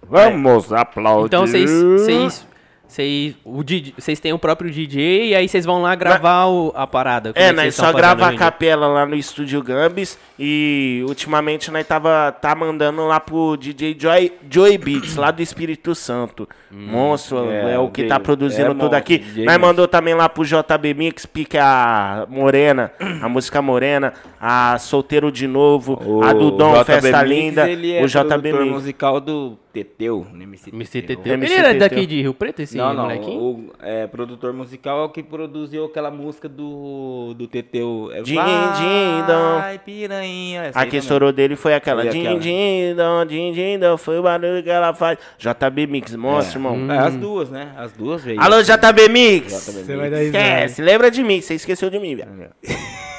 [0.02, 1.26] Vamos aplaudir.
[1.26, 2.46] Então vocês.
[2.88, 3.34] Vocês.
[3.34, 6.72] Vocês o DJ vocês têm o próprio DJ e aí vocês vão lá gravar o-
[6.74, 7.32] a parada.
[7.32, 11.86] Como É, que nós só grava a capela lá no estúdio Gambis e ultimamente nós
[11.86, 16.48] tava tá mandando lá pro DJ Joy, Joy Beats, lá do Espírito Santo.
[16.70, 19.18] Monstro, é, É, o que tá produzindo é tudo aqui.
[19.18, 22.92] DJ nós mandou também lá pro JB Mix, pique a Morena,
[23.22, 27.70] a música Morena, a Solteiro de Novo, O a do Dom, JB Festa Mix, Linda,
[27.70, 28.66] ele é o JB Mix.
[28.72, 31.34] musical do Teteu, MC MC Teteu.
[31.34, 31.78] Ele era Teteu.
[31.80, 33.40] daqui de Rio Preto, esse Não, não, molequinho?
[33.40, 38.10] o é, produtor musical é o que produziu aquela música do, do Teteu.
[38.12, 39.58] É, Din, din, dom.
[39.60, 40.62] Vai, piranha.
[40.64, 40.98] essa A que também.
[41.00, 42.02] estourou dele foi aquela.
[42.02, 42.40] Foi Din, aquela.
[42.40, 45.18] din, dom, din, din, dom, foi o barulho que ela faz.
[45.38, 46.92] JB Mix, monstro, irmão.
[46.92, 47.72] É, as duas, né?
[47.76, 48.40] As duas veio.
[48.40, 49.66] Alô, JB Mix!
[49.74, 50.10] JB vai Mix.
[50.10, 52.28] dar Esquece, lembra de mim, você esqueceu de mim, velho.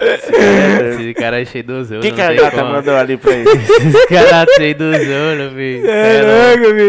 [0.00, 2.00] Esse cara é cheio do O zona.
[2.00, 2.72] que, que a não tem gata como.
[2.72, 3.48] mandou ali pra ele?
[3.50, 5.82] Esse cara é cheio do zona, filho.
[5.82, 6.22] Cê é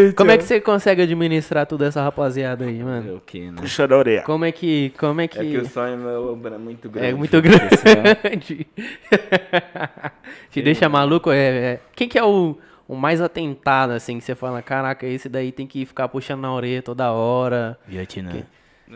[0.03, 0.15] louco.
[0.15, 3.15] Como é que você consegue administrar toda essa rapaziada aí, mano?
[3.17, 3.53] O que, né?
[3.61, 4.21] Puxa na orelha.
[4.23, 4.93] Como é que.
[4.97, 5.39] Como é que.
[5.39, 7.07] É que o sonho meu é muito grande.
[7.09, 8.67] É muito senão- grande.
[10.51, 11.31] Te deixa maluco?
[11.31, 11.37] É,
[11.73, 12.57] é- Quem que é o,
[12.87, 16.53] o mais atentado, assim, que você fala, caraca, esse daí tem que ficar puxando na
[16.53, 17.77] orelha toda hora.
[17.87, 18.31] Vietnã.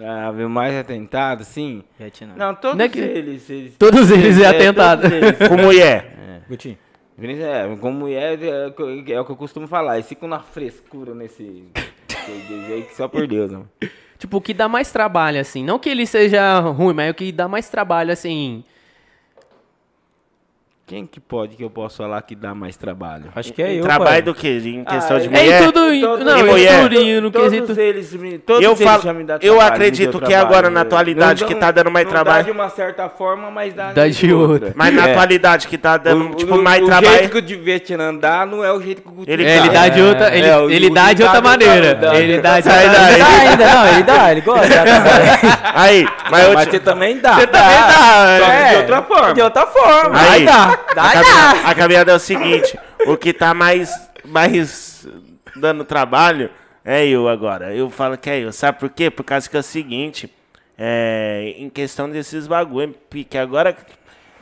[0.04, 1.84] Ah, viu mais atentado, sim?
[1.98, 2.34] Vietnã.
[2.36, 5.02] Não, todos Não é que- eles, eles- Todos eles é, É, atentado.
[5.04, 5.38] todos eles.
[5.48, 6.44] Com mulher.
[6.50, 6.78] Gutinho.
[7.18, 9.96] Vinícius, É, com mulher é, é o que eu costumo falar.
[9.96, 11.64] Eles ficam na frescura nesse.
[12.68, 13.70] jeito que só por Deus, mano.
[14.18, 15.64] Tipo, o que dá mais trabalho, assim.
[15.64, 18.64] Não que ele seja ruim, mas o que dá mais trabalho, assim.
[20.88, 23.32] Quem que pode que eu posso falar que dá mais trabalho?
[23.36, 24.22] Acho que é eu, Trabalho pai.
[24.22, 24.62] do quê?
[24.64, 25.62] Em questão Ah, de é É mulher?
[25.64, 25.92] em tudo.
[25.92, 26.82] em- Todos- não, em mulher?
[26.84, 27.82] tudo, em- no todos quesito.
[27.82, 30.46] eles, me- todos Eu eles falo- já me dão eu trabalho, me acredito que trabalho,
[30.46, 32.38] agora, na atualidade, Não que tá dando mais não trabalho.
[32.38, 34.74] Dá de uma certa forma, mas dá, Dá de outra.
[34.76, 35.12] Mas na É.
[35.12, 37.14] atualidade que tá dando, O- tipo, o- mais o trabalho.
[37.18, 39.70] jeito que o de Vietnã dá não é o jeito que o Ele- É, ele
[39.70, 40.38] dá de outra.
[40.38, 41.96] Ele, É, o- ele o dá de outra maneira.
[41.96, 44.68] dá- Ele dá de outra dá ainda, não, ele dá, ele gosta.
[45.74, 47.34] Aí, mas eu você também dá.
[47.34, 48.70] Você também dá, Só que é.
[48.70, 49.34] de outra forma.
[49.34, 50.20] De outra forma.
[50.32, 50.75] Aí, dá.
[50.96, 53.92] A, caminhada, a caminhada é o seguinte: o que tá mais,
[54.24, 55.08] mais
[55.56, 56.50] dando trabalho
[56.84, 57.74] é eu agora.
[57.74, 58.52] Eu falo que é eu.
[58.52, 59.10] Sabe por quê?
[59.10, 60.32] Por causa que é o seguinte:
[60.78, 63.76] é, em questão desses bagulho, porque agora,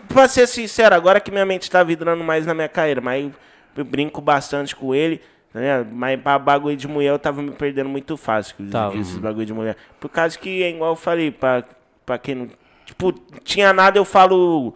[0.08, 3.32] pra ser sincero, agora que minha mente tá vidrando mais na minha carreira, mas
[3.76, 5.22] eu brinco bastante com ele.
[5.54, 5.86] Né?
[5.92, 8.98] Mas pra bagulho de mulher eu tava me perdendo muito fácil Tava.
[8.98, 9.78] esses bagulho de mulher.
[10.00, 11.64] Por causa que, é igual eu falei, pra,
[12.06, 12.50] pra quem não.
[12.86, 13.14] Tipo,
[13.44, 14.74] tinha nada, eu falo.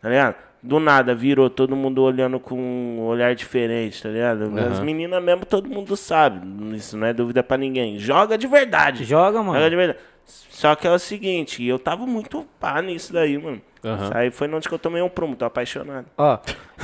[0.00, 0.36] Tá ligado?
[0.62, 4.52] Do nada, virou todo mundo olhando com um olhar diferente, tá ligado?
[4.70, 6.40] As meninas mesmo, todo mundo sabe.
[6.76, 7.98] Isso não é dúvida pra ninguém.
[7.98, 9.04] Joga de verdade.
[9.04, 9.70] Joga, Joga mano.
[9.70, 9.98] de verdade.
[10.24, 13.60] Só que é o seguinte, eu tava muito pá nisso daí, mano.
[13.82, 16.04] Isso aí foi onde que eu tomei um prumo, tô apaixonado.
[16.18, 16.38] Ó,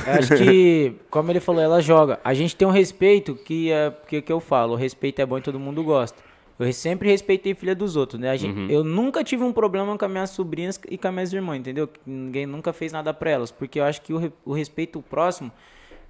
[0.07, 2.19] acho que, como ele falou, ela joga.
[2.23, 5.37] A gente tem um respeito que é que, que eu falo, o respeito é bom
[5.37, 6.26] e todo mundo gosta.
[6.59, 8.35] Eu sempre respeitei filha dos outros, né?
[8.37, 11.59] Gente, Eu nunca tive um problema com as minhas sobrinhas e com as minhas irmãs,
[11.59, 11.87] entendeu?
[12.05, 15.51] Ninguém nunca fez nada pra elas, porque eu acho que o, re- o respeito próximo,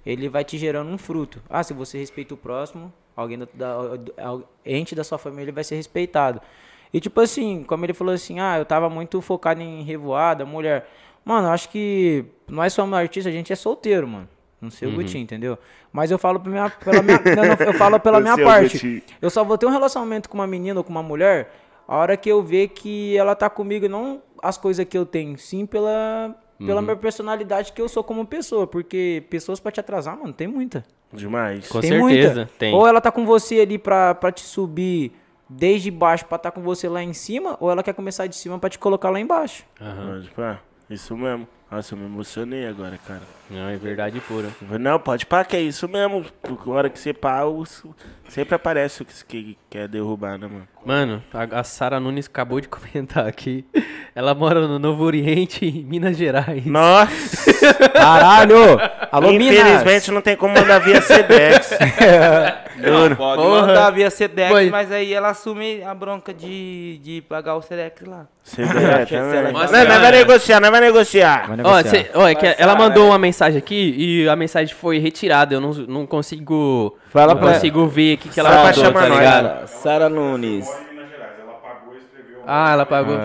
[0.06, 1.42] ele vai te gerando um fruto.
[1.50, 3.74] Ah, se você respeita o próximo, alguém da, da,
[4.24, 6.40] al- ente da sua família vai ser respeitado.
[6.94, 10.88] E tipo assim, como ele falou assim, ah, eu tava muito focado em revoada, mulher.
[11.26, 14.26] Mano, eu acho que nós somos artistas, a gente é solteiro, mano.
[14.60, 15.56] Não sei o Gutinho, entendeu?
[15.92, 18.74] Mas eu falo minha, pela minha, não, eu falo pela minha parte.
[18.74, 19.02] Gutinho.
[19.22, 21.52] Eu só vou ter um relacionamento com uma menina ou com uma mulher
[21.86, 25.06] a hora que eu ver que ela tá comigo e não as coisas que eu
[25.06, 29.78] tenho, sim pela pela minha personalidade que eu sou como pessoa, porque pessoas pra te
[29.78, 30.84] atrasar, mano, tem muita.
[31.12, 31.68] Demais.
[31.68, 32.50] Com tem certeza, muita.
[32.58, 32.74] tem.
[32.74, 35.12] Ou ela tá com você ali pra, pra te subir
[35.48, 38.58] desde baixo pra estar com você lá em cima, ou ela quer começar de cima
[38.58, 39.64] pra te colocar lá embaixo.
[39.78, 40.58] Pode pá.
[40.90, 41.46] Isso mesmo.
[41.70, 43.20] Nossa, eu me emocionei agora, cara.
[43.50, 44.48] Não, é verdade pura.
[44.78, 46.24] Não, pode pá, que é isso mesmo.
[46.42, 47.42] Porque a hora que você pá,
[48.28, 50.68] sempre aparece o que, que quer derrubar, né, mano?
[50.84, 53.66] Mano, a, a Sara Nunes acabou de comentar aqui.
[54.14, 56.64] Ela mora no Novo Oriente, em Minas Gerais.
[56.64, 57.57] Nossa!
[57.92, 58.80] Caralho!
[59.10, 59.56] Alô, Minas!
[59.58, 61.70] Infelizmente não tem como mandar via Sedex.
[62.78, 63.66] Não, pode Porra.
[63.66, 64.70] mandar via Sedex, Foi.
[64.70, 68.26] mas aí ela assume a bronca de, de pagar o Sedex lá.
[68.44, 69.42] Sedex, né?
[69.42, 71.50] Não, Nossa, não vai negociar, não vai negociar.
[71.64, 73.08] Ó, cê- ó, é que Vai, ela mandou é.
[73.08, 75.52] uma mensagem aqui e a mensagem foi retirada.
[75.54, 76.96] Eu não, não consigo.
[77.10, 79.18] Fala não pra- consigo ver o que, que ela Sara, mandou, chama tá nós.
[79.18, 79.66] ligado?
[79.66, 80.68] Sara Nunes.
[80.92, 82.42] Minas Gerais, ela pagou e escreveu.
[82.46, 83.18] Ah, ela pagou.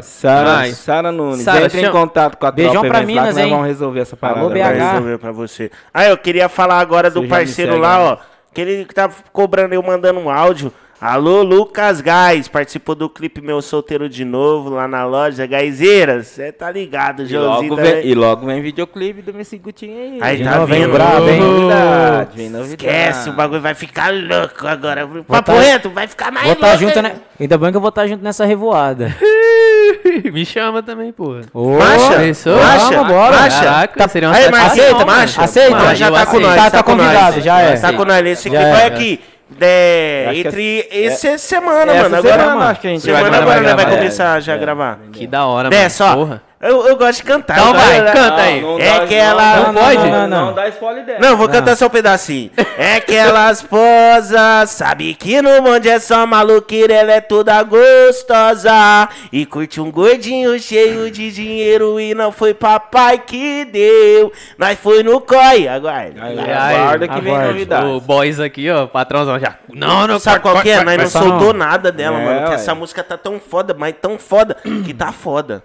[0.00, 1.42] Sara, Sara Nunes.
[1.42, 3.50] Sara, Entre em chama- contato com a Beijão tropa pra Events lá Minas, que nós
[3.50, 4.40] vamos resolver essa parada.
[4.40, 4.64] Alô, velho.
[4.64, 5.70] Vai resolver pra você.
[5.92, 8.04] Ah, eu queria falar agora do Você me parceiro segue, lá, né?
[8.04, 8.16] ó.
[8.54, 10.72] Que ele tá cobrando eu mandando um áudio.
[10.98, 16.26] Alô, Lucas Gás, participou do clipe Meu Solteiro de Novo lá na loja Gaizeiras.
[16.28, 17.70] Você tá ligado, E Joãozinho.
[17.70, 20.18] logo, vem, e logo vem videoclipe do Messi Gutinho aí.
[20.22, 20.92] Aí De tá novo, vem vindo.
[20.94, 21.26] brabo, hein?
[21.26, 22.86] Vem novidade, vem novidade.
[22.86, 25.06] Esquece, o bagulho vai ficar louco agora.
[25.28, 26.82] Papo tá- reto, vai ficar mais Vou estar louco.
[26.82, 27.02] junto, hein?
[27.02, 27.12] né?
[27.38, 29.14] Ainda bem que eu vou estar junto nessa revoada.
[30.32, 31.42] Me chama também, porra.
[31.52, 32.56] Ô, Marcha, Pensou?
[32.56, 33.36] marcha, bora.
[33.36, 33.60] marcha.
[33.64, 35.06] Caraca, seria uma Aí, mas aceita, mano.
[35.06, 35.42] marcha.
[35.42, 36.56] Aceita, já tá com nós.
[36.56, 36.82] Tá- tá nós.
[36.86, 37.76] convidado, já é.
[37.76, 38.24] Tá com nós.
[38.26, 38.70] Esse clipe é.
[38.72, 39.20] vai aqui.
[39.60, 42.16] É, entre essa semana, Essa mano.
[42.16, 44.98] Agora, semana, acho que a gente semana vai- agora vai vai começar já a gravar.
[45.12, 45.82] Que da hora, mano.
[46.04, 46.14] ó.
[46.16, 46.42] Porra.
[46.68, 47.58] Eu, eu gosto de cantar.
[47.58, 48.60] Então vai, gosto- canta aí.
[48.60, 50.54] Não É dá- que ela- não, Não pode, não, Não.
[50.54, 51.18] dá spoiler dela.
[51.20, 52.50] Não, vou cantar só um pedacinho.
[52.78, 59.08] É que elas posa, sabe que no mundo é só maluqueira, ela é toda gostosa.
[59.32, 64.32] E curte um gordinho cheio de dinheiro e não foi papai que deu.
[64.58, 66.22] Nós foi no COI, aguarda.
[66.22, 67.86] Aí, aguarda que vem novidade.
[67.86, 69.56] O boys aqui, ó, patrãozão já.
[69.72, 70.82] Não, não, Sabe qual que é?
[70.82, 72.48] Nós não soltou nada dela, É, mano.
[72.48, 75.62] Que essa música tá tão foda, mas tão foda, que tá foda.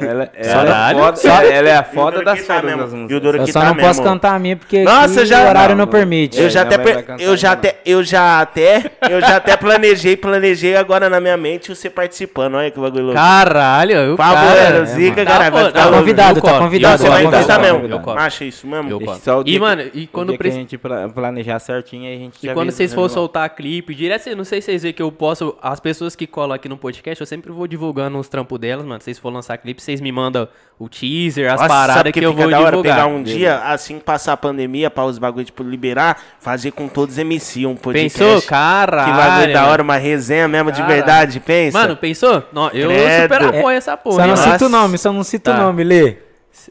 [0.00, 3.24] Ela, ela, é foda, Só- ela é a foda Duro das tá fodas das músicas.
[3.24, 4.04] Eu que só tá não posso mesmo.
[4.04, 6.38] cantar a minha porque Nossa, já- o horário não, não, permite.
[6.40, 9.56] Eu já, É, até, vai cantar eu, já até, eu já até, eu já até
[9.56, 12.54] planejei, planejei agora na minha mente você participando.
[12.54, 13.18] Olha que bagulho louco.
[13.18, 14.84] Caralho, o Por favor, cara.
[14.84, 15.98] zica, Tá, cara, vai ficar louco.
[15.98, 17.22] convidado, eu tá convidado, eu Você vai
[17.70, 18.00] eu mesmo.
[18.10, 18.18] eu.
[18.18, 18.90] Acha isso mesmo?
[18.90, 19.00] Eu
[19.46, 22.90] E, mano, e quando a gente pla- planejar certinho, a gente E já quando vocês
[22.90, 25.56] né, for soltar clipe, direto, assim, não sei se vocês veem que eu posso.
[25.62, 29.00] As pessoas que colam aqui no podcast, eu sempre vou divulgando os trampos delas, mano.
[29.00, 32.30] Se vocês for lançar clipe, vocês me mandam o teaser, as Nossa, paradas que eu
[32.30, 32.96] fica vou da hora divulgar.
[32.96, 36.86] pegar um dia, assim que passar a pandemia, para os bagulhos, tipo, liberar, fazer com
[36.86, 38.18] todos os MC um podcast.
[38.18, 38.42] Pensou?
[38.42, 39.12] Caralho.
[39.12, 40.94] Que bagulho da hora, uma resenha mesmo de Caralho.
[40.94, 41.78] verdade, pensa.
[41.78, 42.44] Mano, pensou?
[42.52, 43.22] Não, eu Credo.
[43.22, 44.16] super apoio essa porra.
[44.22, 45.58] Só não cita o nome, só não cita Tá.
[45.58, 46.16] o nome, Lê.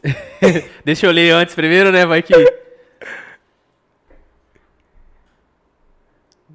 [0.86, 2.06] Deixa eu ler antes primeiro, né?
[2.06, 2.34] Vai que.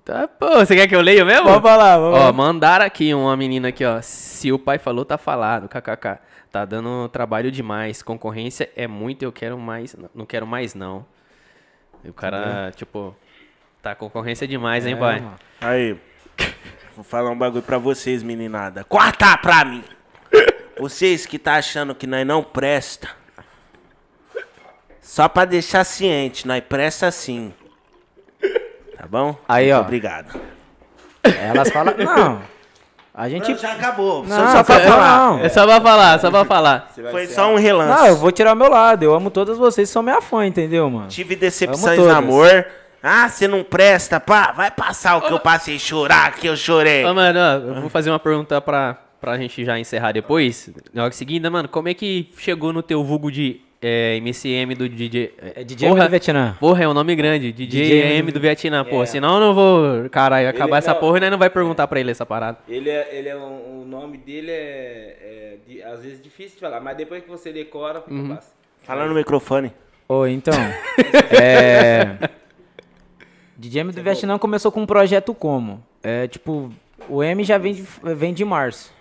[0.05, 1.45] Tá, pô, você quer que eu leia mesmo?
[1.45, 2.33] Vamos falar, vamos Ó, lá.
[2.33, 4.01] mandaram aqui uma menina aqui, ó.
[4.03, 5.69] Se o pai falou, tá falado.
[5.69, 6.19] KKK.
[6.51, 8.03] Tá dando trabalho demais.
[8.03, 9.95] Concorrência é muito, eu quero mais.
[10.15, 11.07] Não quero mais, não.
[12.05, 13.15] E o cara, tipo.
[13.81, 15.21] Tá concorrência demais, hein, pai?
[15.21, 15.37] mano.
[15.61, 15.97] Aí,
[16.95, 18.85] vou falar um bagulho pra vocês, meninada.
[18.85, 19.83] Corta pra mim!
[20.79, 23.09] Vocês que tá achando que nós não presta.
[25.01, 27.53] Só pra deixar ciente, nós presta sim.
[29.03, 29.37] Tá bom?
[29.49, 29.81] Aí, Muito ó.
[29.81, 30.41] Obrigado.
[31.25, 31.93] Elas falam.
[31.99, 32.41] Não.
[33.13, 33.57] A gente.
[33.57, 34.25] Já acabou.
[34.25, 35.19] Não, só, só pra é- falar.
[35.19, 35.39] não.
[35.41, 36.93] É só pra falar, só pra falar.
[37.11, 38.01] Foi só um relance.
[38.01, 39.03] Não, eu vou tirar o meu lado.
[39.03, 41.09] Eu amo todas vocês, são minha fã, entendeu, mano?
[41.09, 42.65] Tive decepções no amor.
[43.03, 44.53] Ah, você não presta, pá.
[44.53, 47.05] Vai passar o que eu passei chorar, que eu chorei.
[47.05, 50.71] Ô, mano, ó, eu vou fazer uma pergunta pra, pra gente já encerrar depois.
[50.95, 54.89] Na hora seguinte, mano, como é que chegou no teu vulgo de é, MCM do
[54.89, 55.35] DJ?
[55.57, 56.57] É DJ M do Vietnã.
[56.61, 57.53] Porra, é um nome grande.
[57.53, 59.05] DJ, DJ M do Vietnã, porra.
[59.07, 61.87] Senão eu não vou, caralho, acabar Ele essa não- porra e nós não vai perguntar
[61.89, 62.59] pra ele essa parada.
[62.69, 66.61] Ele é, ele é um- o nome dele é, é de- às vezes difícil de
[66.61, 68.35] falar, mas depois que você decora, fica Uhum.
[68.37, 68.53] fácil.
[68.85, 69.73] Fala no microfone.
[70.09, 70.55] Ô, então.
[71.43, 72.17] é.
[73.57, 75.83] DJ M do Vietnã começou com um projeto como?
[76.03, 76.71] É tipo,
[77.09, 77.85] o M já vem de,
[78.17, 78.93] vem de março.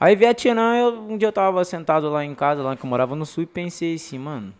[0.00, 3.14] Aí Vietnã, eu, um dia eu tava sentado lá em casa, lá que eu morava
[3.14, 4.54] no sul, e pensei assim, mano,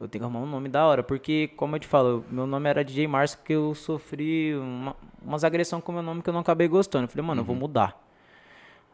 [0.00, 2.70] eu tenho que arrumar um nome da hora, porque, como eu te falo, meu nome
[2.70, 6.40] era DJ Márcio, porque eu sofri uma, umas agressões com meu nome que eu não
[6.40, 7.04] acabei gostando.
[7.04, 8.02] Eu falei, mano, eu vou mudar.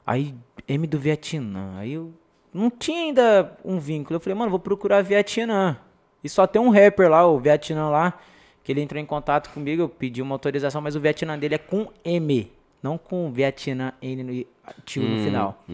[0.05, 0.35] Aí,
[0.67, 1.79] M do Vietnã.
[1.79, 2.13] Aí eu
[2.53, 4.17] não tinha ainda um vínculo.
[4.17, 5.79] Eu falei, mano, vou procurar Vietnã.
[6.25, 8.19] E só tem um rapper lá, o Vietnã lá,
[8.65, 11.59] que ele entrou em contato comigo, eu pedi uma autorização, mas o Vietnã dele é
[11.59, 12.51] com M,
[12.83, 14.45] não com Vietnã N
[14.85, 15.65] tio no final.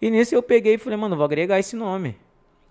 [0.00, 2.16] E nisso eu peguei e falei, mano, vou agregar esse nome.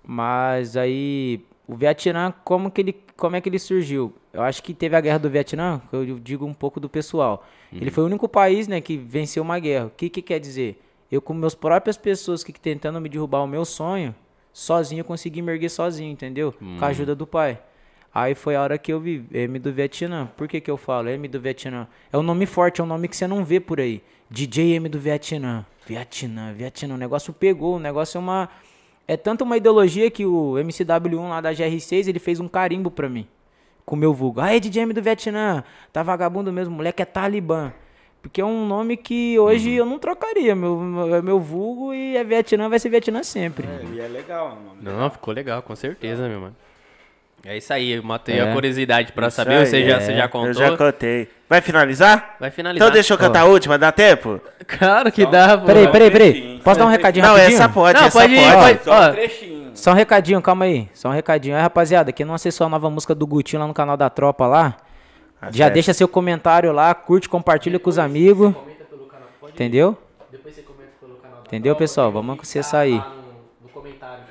[0.03, 4.13] Mas aí, o Vietnã, como que ele, como é que ele surgiu?
[4.33, 7.45] Eu acho que teve a guerra do Vietnã, que eu digo um pouco do pessoal.
[7.71, 9.85] Ele foi o único país, né, que venceu uma guerra.
[9.87, 10.81] O que que quer dizer?
[11.11, 14.15] Eu com meus próprias pessoas que que tentando me derrubar o meu sonho,
[14.53, 16.53] sozinho eu consegui me erguer sozinho, entendeu?
[16.79, 17.59] Com a ajuda do pai.
[18.13, 20.29] Aí foi a hora que eu vi M do Vietnã.
[20.35, 21.87] Por que que eu falo M do Vietnã?
[22.11, 24.01] É um nome forte, é um nome que você não vê por aí.
[24.29, 25.65] DJ M do Vietnã.
[25.87, 26.93] Vietnã, Vietnã.
[26.93, 28.49] O negócio pegou, o negócio é uma...
[29.07, 33.09] É tanto uma ideologia que o MCW1 lá da GR6, ele fez um carimbo pra
[33.09, 33.27] mim.
[33.83, 34.39] Com o meu vulgo.
[34.39, 35.63] Ah, é DJ M do Vietnã.
[35.91, 37.73] Tá vagabundo mesmo, moleque é Talibã.
[38.21, 40.55] Porque é um nome que hoje eu não trocaria.
[40.55, 43.67] Meu, meu, é meu vulgo e é Vietnã, vai ser Vietnã sempre.
[43.93, 44.81] E é legal, o nome.
[44.83, 46.55] Não, ficou legal, com certeza, meu mano.
[47.45, 48.41] É isso aí, eu matei É.
[48.49, 49.99] a curiosidade pra Isso saber, aí, você, já, é.
[49.99, 50.53] você já Eu contou.
[50.53, 51.29] já contei.
[51.47, 52.35] Vai finalizar?
[52.39, 52.85] Vai finalizar.
[52.87, 54.39] Então deixa eu cantar a última, dá tempo?
[54.67, 55.65] Claro que dá, pô.
[55.65, 56.61] Peraí, peraí, peraí.
[56.63, 57.55] Posso dar um só recadinho Não, rapidinho?
[57.57, 58.83] essa pode, Não, essa pode ir, pode.
[58.83, 59.71] Só Ó, um trechinho.
[59.73, 60.89] Só um recadinho, calma aí.
[60.93, 61.55] Só um recadinho.
[61.55, 64.45] Aí, rapaziada, quem não acessou a nova música do Gutinho lá no canal da Tropa
[64.45, 64.75] lá,
[65.51, 68.53] já deixa seu comentário lá, curte, compartilha com os amigos.
[69.47, 69.97] Entendeu?
[71.47, 72.11] Entendeu, pessoal?
[72.11, 73.01] Vamos acessar aí.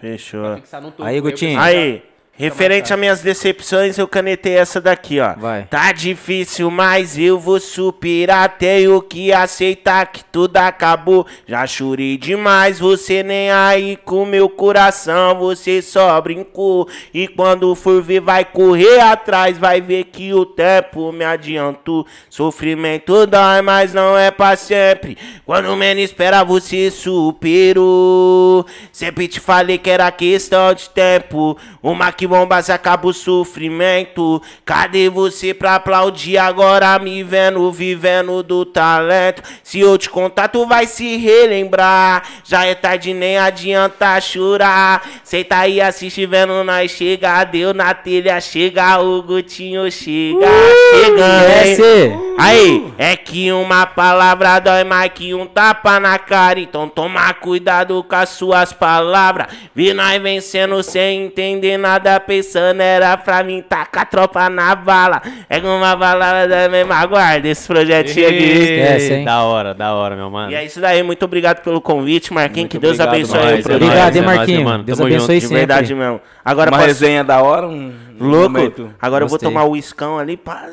[0.00, 0.56] Fechou.
[1.00, 1.58] Aí, Gutinho.
[1.58, 2.02] Aí,
[2.38, 5.34] referente às minhas decepções, eu canetei essa daqui, ó.
[5.34, 5.64] Vai.
[5.64, 8.56] Tá difícil, mas eu vou superar.
[8.56, 11.26] Tenho que aceitar que tudo acabou.
[11.46, 15.38] Já chorei demais, você nem aí com meu coração.
[15.38, 16.88] Você só brincou.
[17.12, 19.58] E quando for ver, vai correr atrás.
[19.58, 22.06] Vai ver que o tempo me adiantou.
[22.30, 25.18] Sofrimento dói, mas não é pra sempre.
[25.44, 28.64] Quando menos espera, você superou.
[28.92, 31.58] Sempre te falei que era questão de tempo.
[31.82, 34.40] Uma que bomba se acaba o sofrimento.
[34.64, 39.42] Cadê você pra aplaudir agora me vendo, vivendo do talento?
[39.62, 42.22] Se eu te contar, tu vai se relembrar.
[42.44, 45.02] Já é tarde, nem adianta chorar.
[45.24, 47.44] Cê tá aí assiste vendo nós chegar.
[47.44, 50.46] Deu na telha, chega o Gutinho, chega,
[50.92, 51.64] chega.
[51.64, 51.76] hein?
[51.76, 52.28] Desce.
[52.38, 56.60] Aí, é que uma palavra dói mais que um tapa na cara.
[56.60, 59.48] Então toma cuidado com as suas palavras.
[59.74, 62.17] Vi nós vencendo sem entender nada.
[62.20, 65.20] Pensando era pra mim tacar a tropa na bala.
[65.48, 67.48] É com uma palavra da mesma guarda.
[67.48, 68.36] Esse projetinho aqui.
[68.44, 69.24] Esquece, hein?
[69.24, 70.50] Da hora, da hora, meu mano.
[70.52, 71.02] E é isso daí.
[71.02, 72.62] Muito obrigado pelo convite, Marquinhos.
[72.64, 73.74] Muito Que Deus obrigado, abençoe o é projeto.
[73.74, 74.64] Obrigado, nóis, hein, é nóis, Marquinho?
[74.64, 74.84] mano.
[74.84, 75.56] Deus Tamo abençoe De sempre.
[75.58, 76.20] verdade mesmo.
[76.44, 76.88] Agora Uma posso...
[76.88, 77.92] resenha da hora, um
[78.24, 78.50] Louco.
[78.50, 78.90] momento.
[79.00, 79.48] Agora eu vou Gostei.
[79.48, 80.36] tomar o uiscão ali.
[80.36, 80.66] Pá.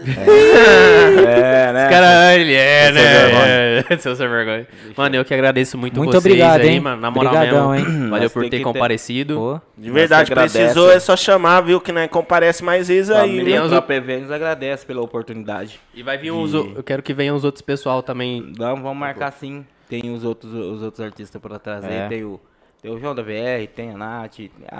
[1.27, 1.89] É, né?
[1.89, 3.97] Cara, ele é, né?
[3.99, 4.67] Seu sem vergonha.
[4.95, 6.79] Mano, eu que agradeço muito, Muito vocês obrigado, aí, hein?
[6.79, 7.01] mano.
[7.01, 7.87] Na moral Obrigadão, mesmo.
[7.89, 8.09] hein?
[8.09, 9.35] Valeu Nós por ter ter- comparecido.
[9.35, 11.79] Pô, De verdade, precisou é só chamar, viu?
[11.81, 13.43] Que não comparece mais vezes aí?
[13.43, 15.79] Tem uns- Tropa Eventos agradece pela oportunidade.
[15.93, 16.53] E vai vir uns.
[16.53, 18.53] o- Eu quero que venham os outros pessoal também.
[18.57, 19.65] Vamos, vamos marcar sim.
[19.89, 21.91] Tem os outros, os outros artistas pra trazer.
[21.91, 22.07] É.
[22.07, 22.39] Tem, o,
[22.85, 24.35] tem o João da VR, tem a Nath.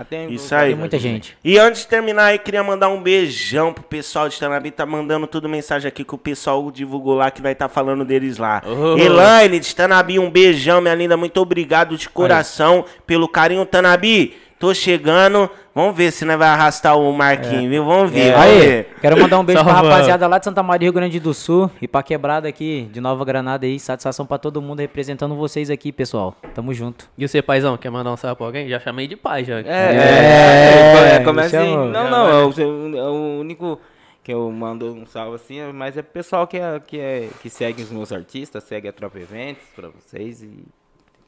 [0.08, 0.70] tem Isso aí.
[0.70, 1.36] tem muita gente.
[1.44, 4.70] E antes de terminar aí, queria mandar um beijão pro pessoal de Tanabi.
[4.70, 8.38] Tá mandando tudo mensagem aqui que o pessoal divulgou lá, que vai estar falando deles
[8.38, 8.62] lá.
[8.64, 8.96] Oh.
[8.96, 11.18] Elaine de Tanabi, um beijão, minha linda.
[11.18, 13.66] Muito obrigado de coração pelo carinho.
[13.66, 15.50] Tanabi, tô chegando.
[15.74, 17.84] Vamos ver se nós vai arrastar o Marquinhos, viu?
[17.84, 18.32] Vamos ver.
[18.32, 18.96] vamos Aí, ver.
[19.02, 21.88] quero mandar um beijo pra rapaziada lá de Santa Maria, Rio Grande do Sul e
[21.88, 23.78] pra quebrada aqui de Nova Granada aí.
[23.78, 26.34] Satisfação pra todo mundo representando vocês aqui, pessoal.
[26.54, 27.10] Tamo junto.
[27.18, 28.70] E você, paizão, quer mandar um salve pra alguém?
[28.70, 29.60] Já chamei de pai já.
[29.60, 31.72] É, É, é, é, começa assim.
[31.72, 33.78] chama- Não, não, é o, é o único
[34.24, 37.50] que eu mando um salve assim, mas é pro pessoal que, é, que, é, que
[37.50, 40.64] segue os meus artistas, segue a Tropa Eventos pra vocês e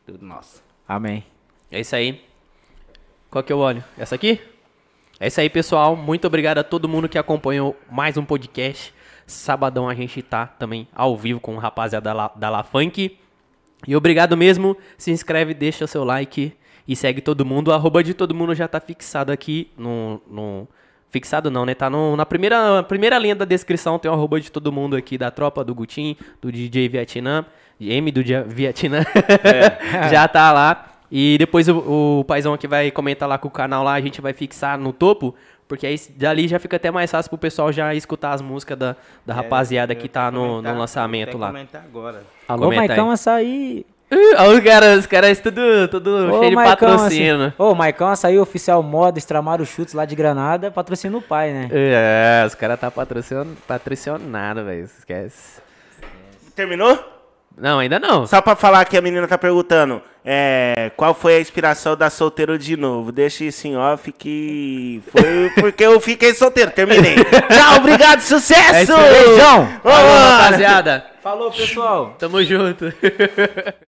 [0.06, 0.64] tudo nosso.
[0.88, 1.24] Amém.
[1.70, 2.22] É isso aí.
[3.30, 3.84] Qual que eu olho?
[3.98, 4.40] Essa aqui?
[5.20, 5.96] É isso aí, pessoal.
[5.96, 8.94] Muito obrigado a todo mundo que acompanhou mais um podcast.
[9.26, 13.18] Sabadão a gente tá também ao vivo com o rapaziada da La, da La Funk.
[13.86, 14.78] E obrigado mesmo.
[14.98, 16.54] Se inscreve, deixa seu like
[16.88, 17.68] e segue todo mundo.
[17.70, 20.22] O arroba de todo mundo já tá fixado aqui no.
[20.30, 20.68] no-
[21.10, 21.74] Fixado não, né?
[21.74, 23.98] Tá no- na primeira, primeira linha da descrição.
[23.98, 27.46] Tem o arroba de todo mundo aqui da tropa, do Gutim, do DJ Vietnã,
[27.80, 29.00] M do Vietnã.
[30.12, 30.97] já tá lá.
[31.12, 34.22] E depois o, o paizão aqui vai comentar lá com o canal lá, a gente
[34.22, 35.36] vai fixar no topo.
[35.68, 38.96] Porque aí dali já fica até mais fácil pro pessoal já escutar as músicas da,
[39.26, 41.48] da rapaziada que tá no, no lançamento lá.
[41.48, 42.24] comentar agora.
[42.48, 42.88] Alô, Comenta aí.
[42.88, 43.86] Maicão Açaí.
[44.10, 47.36] Uh, Olha os caras, os caras tudo, tudo Ô, cheio de Maicão patrocínio.
[47.36, 47.54] Açaí.
[47.58, 51.68] Ô, Maicão Açaí, oficial moda, Extramaram Chutes lá de Granada, patrocina o pai, né?
[51.70, 54.86] É, os caras tá patrocinando, patrocinado, velho.
[54.86, 55.62] Esquece.
[56.56, 56.98] Terminou?
[57.58, 58.26] Não, ainda não.
[58.26, 62.60] Só pra falar que a menina tá perguntando é, qual foi a inspiração da solteiro
[62.60, 63.14] de novo.
[63.14, 66.70] Deixa isso em off que foi porque eu fiquei solteiro.
[66.72, 67.16] Terminei.
[67.16, 68.92] Tchau, obrigado, sucesso!
[68.92, 69.24] É.
[69.24, 69.80] Beijão!
[69.82, 71.06] Falou, rapaziada.
[71.24, 72.16] Falou, pessoal!
[72.20, 72.94] Tamo junto.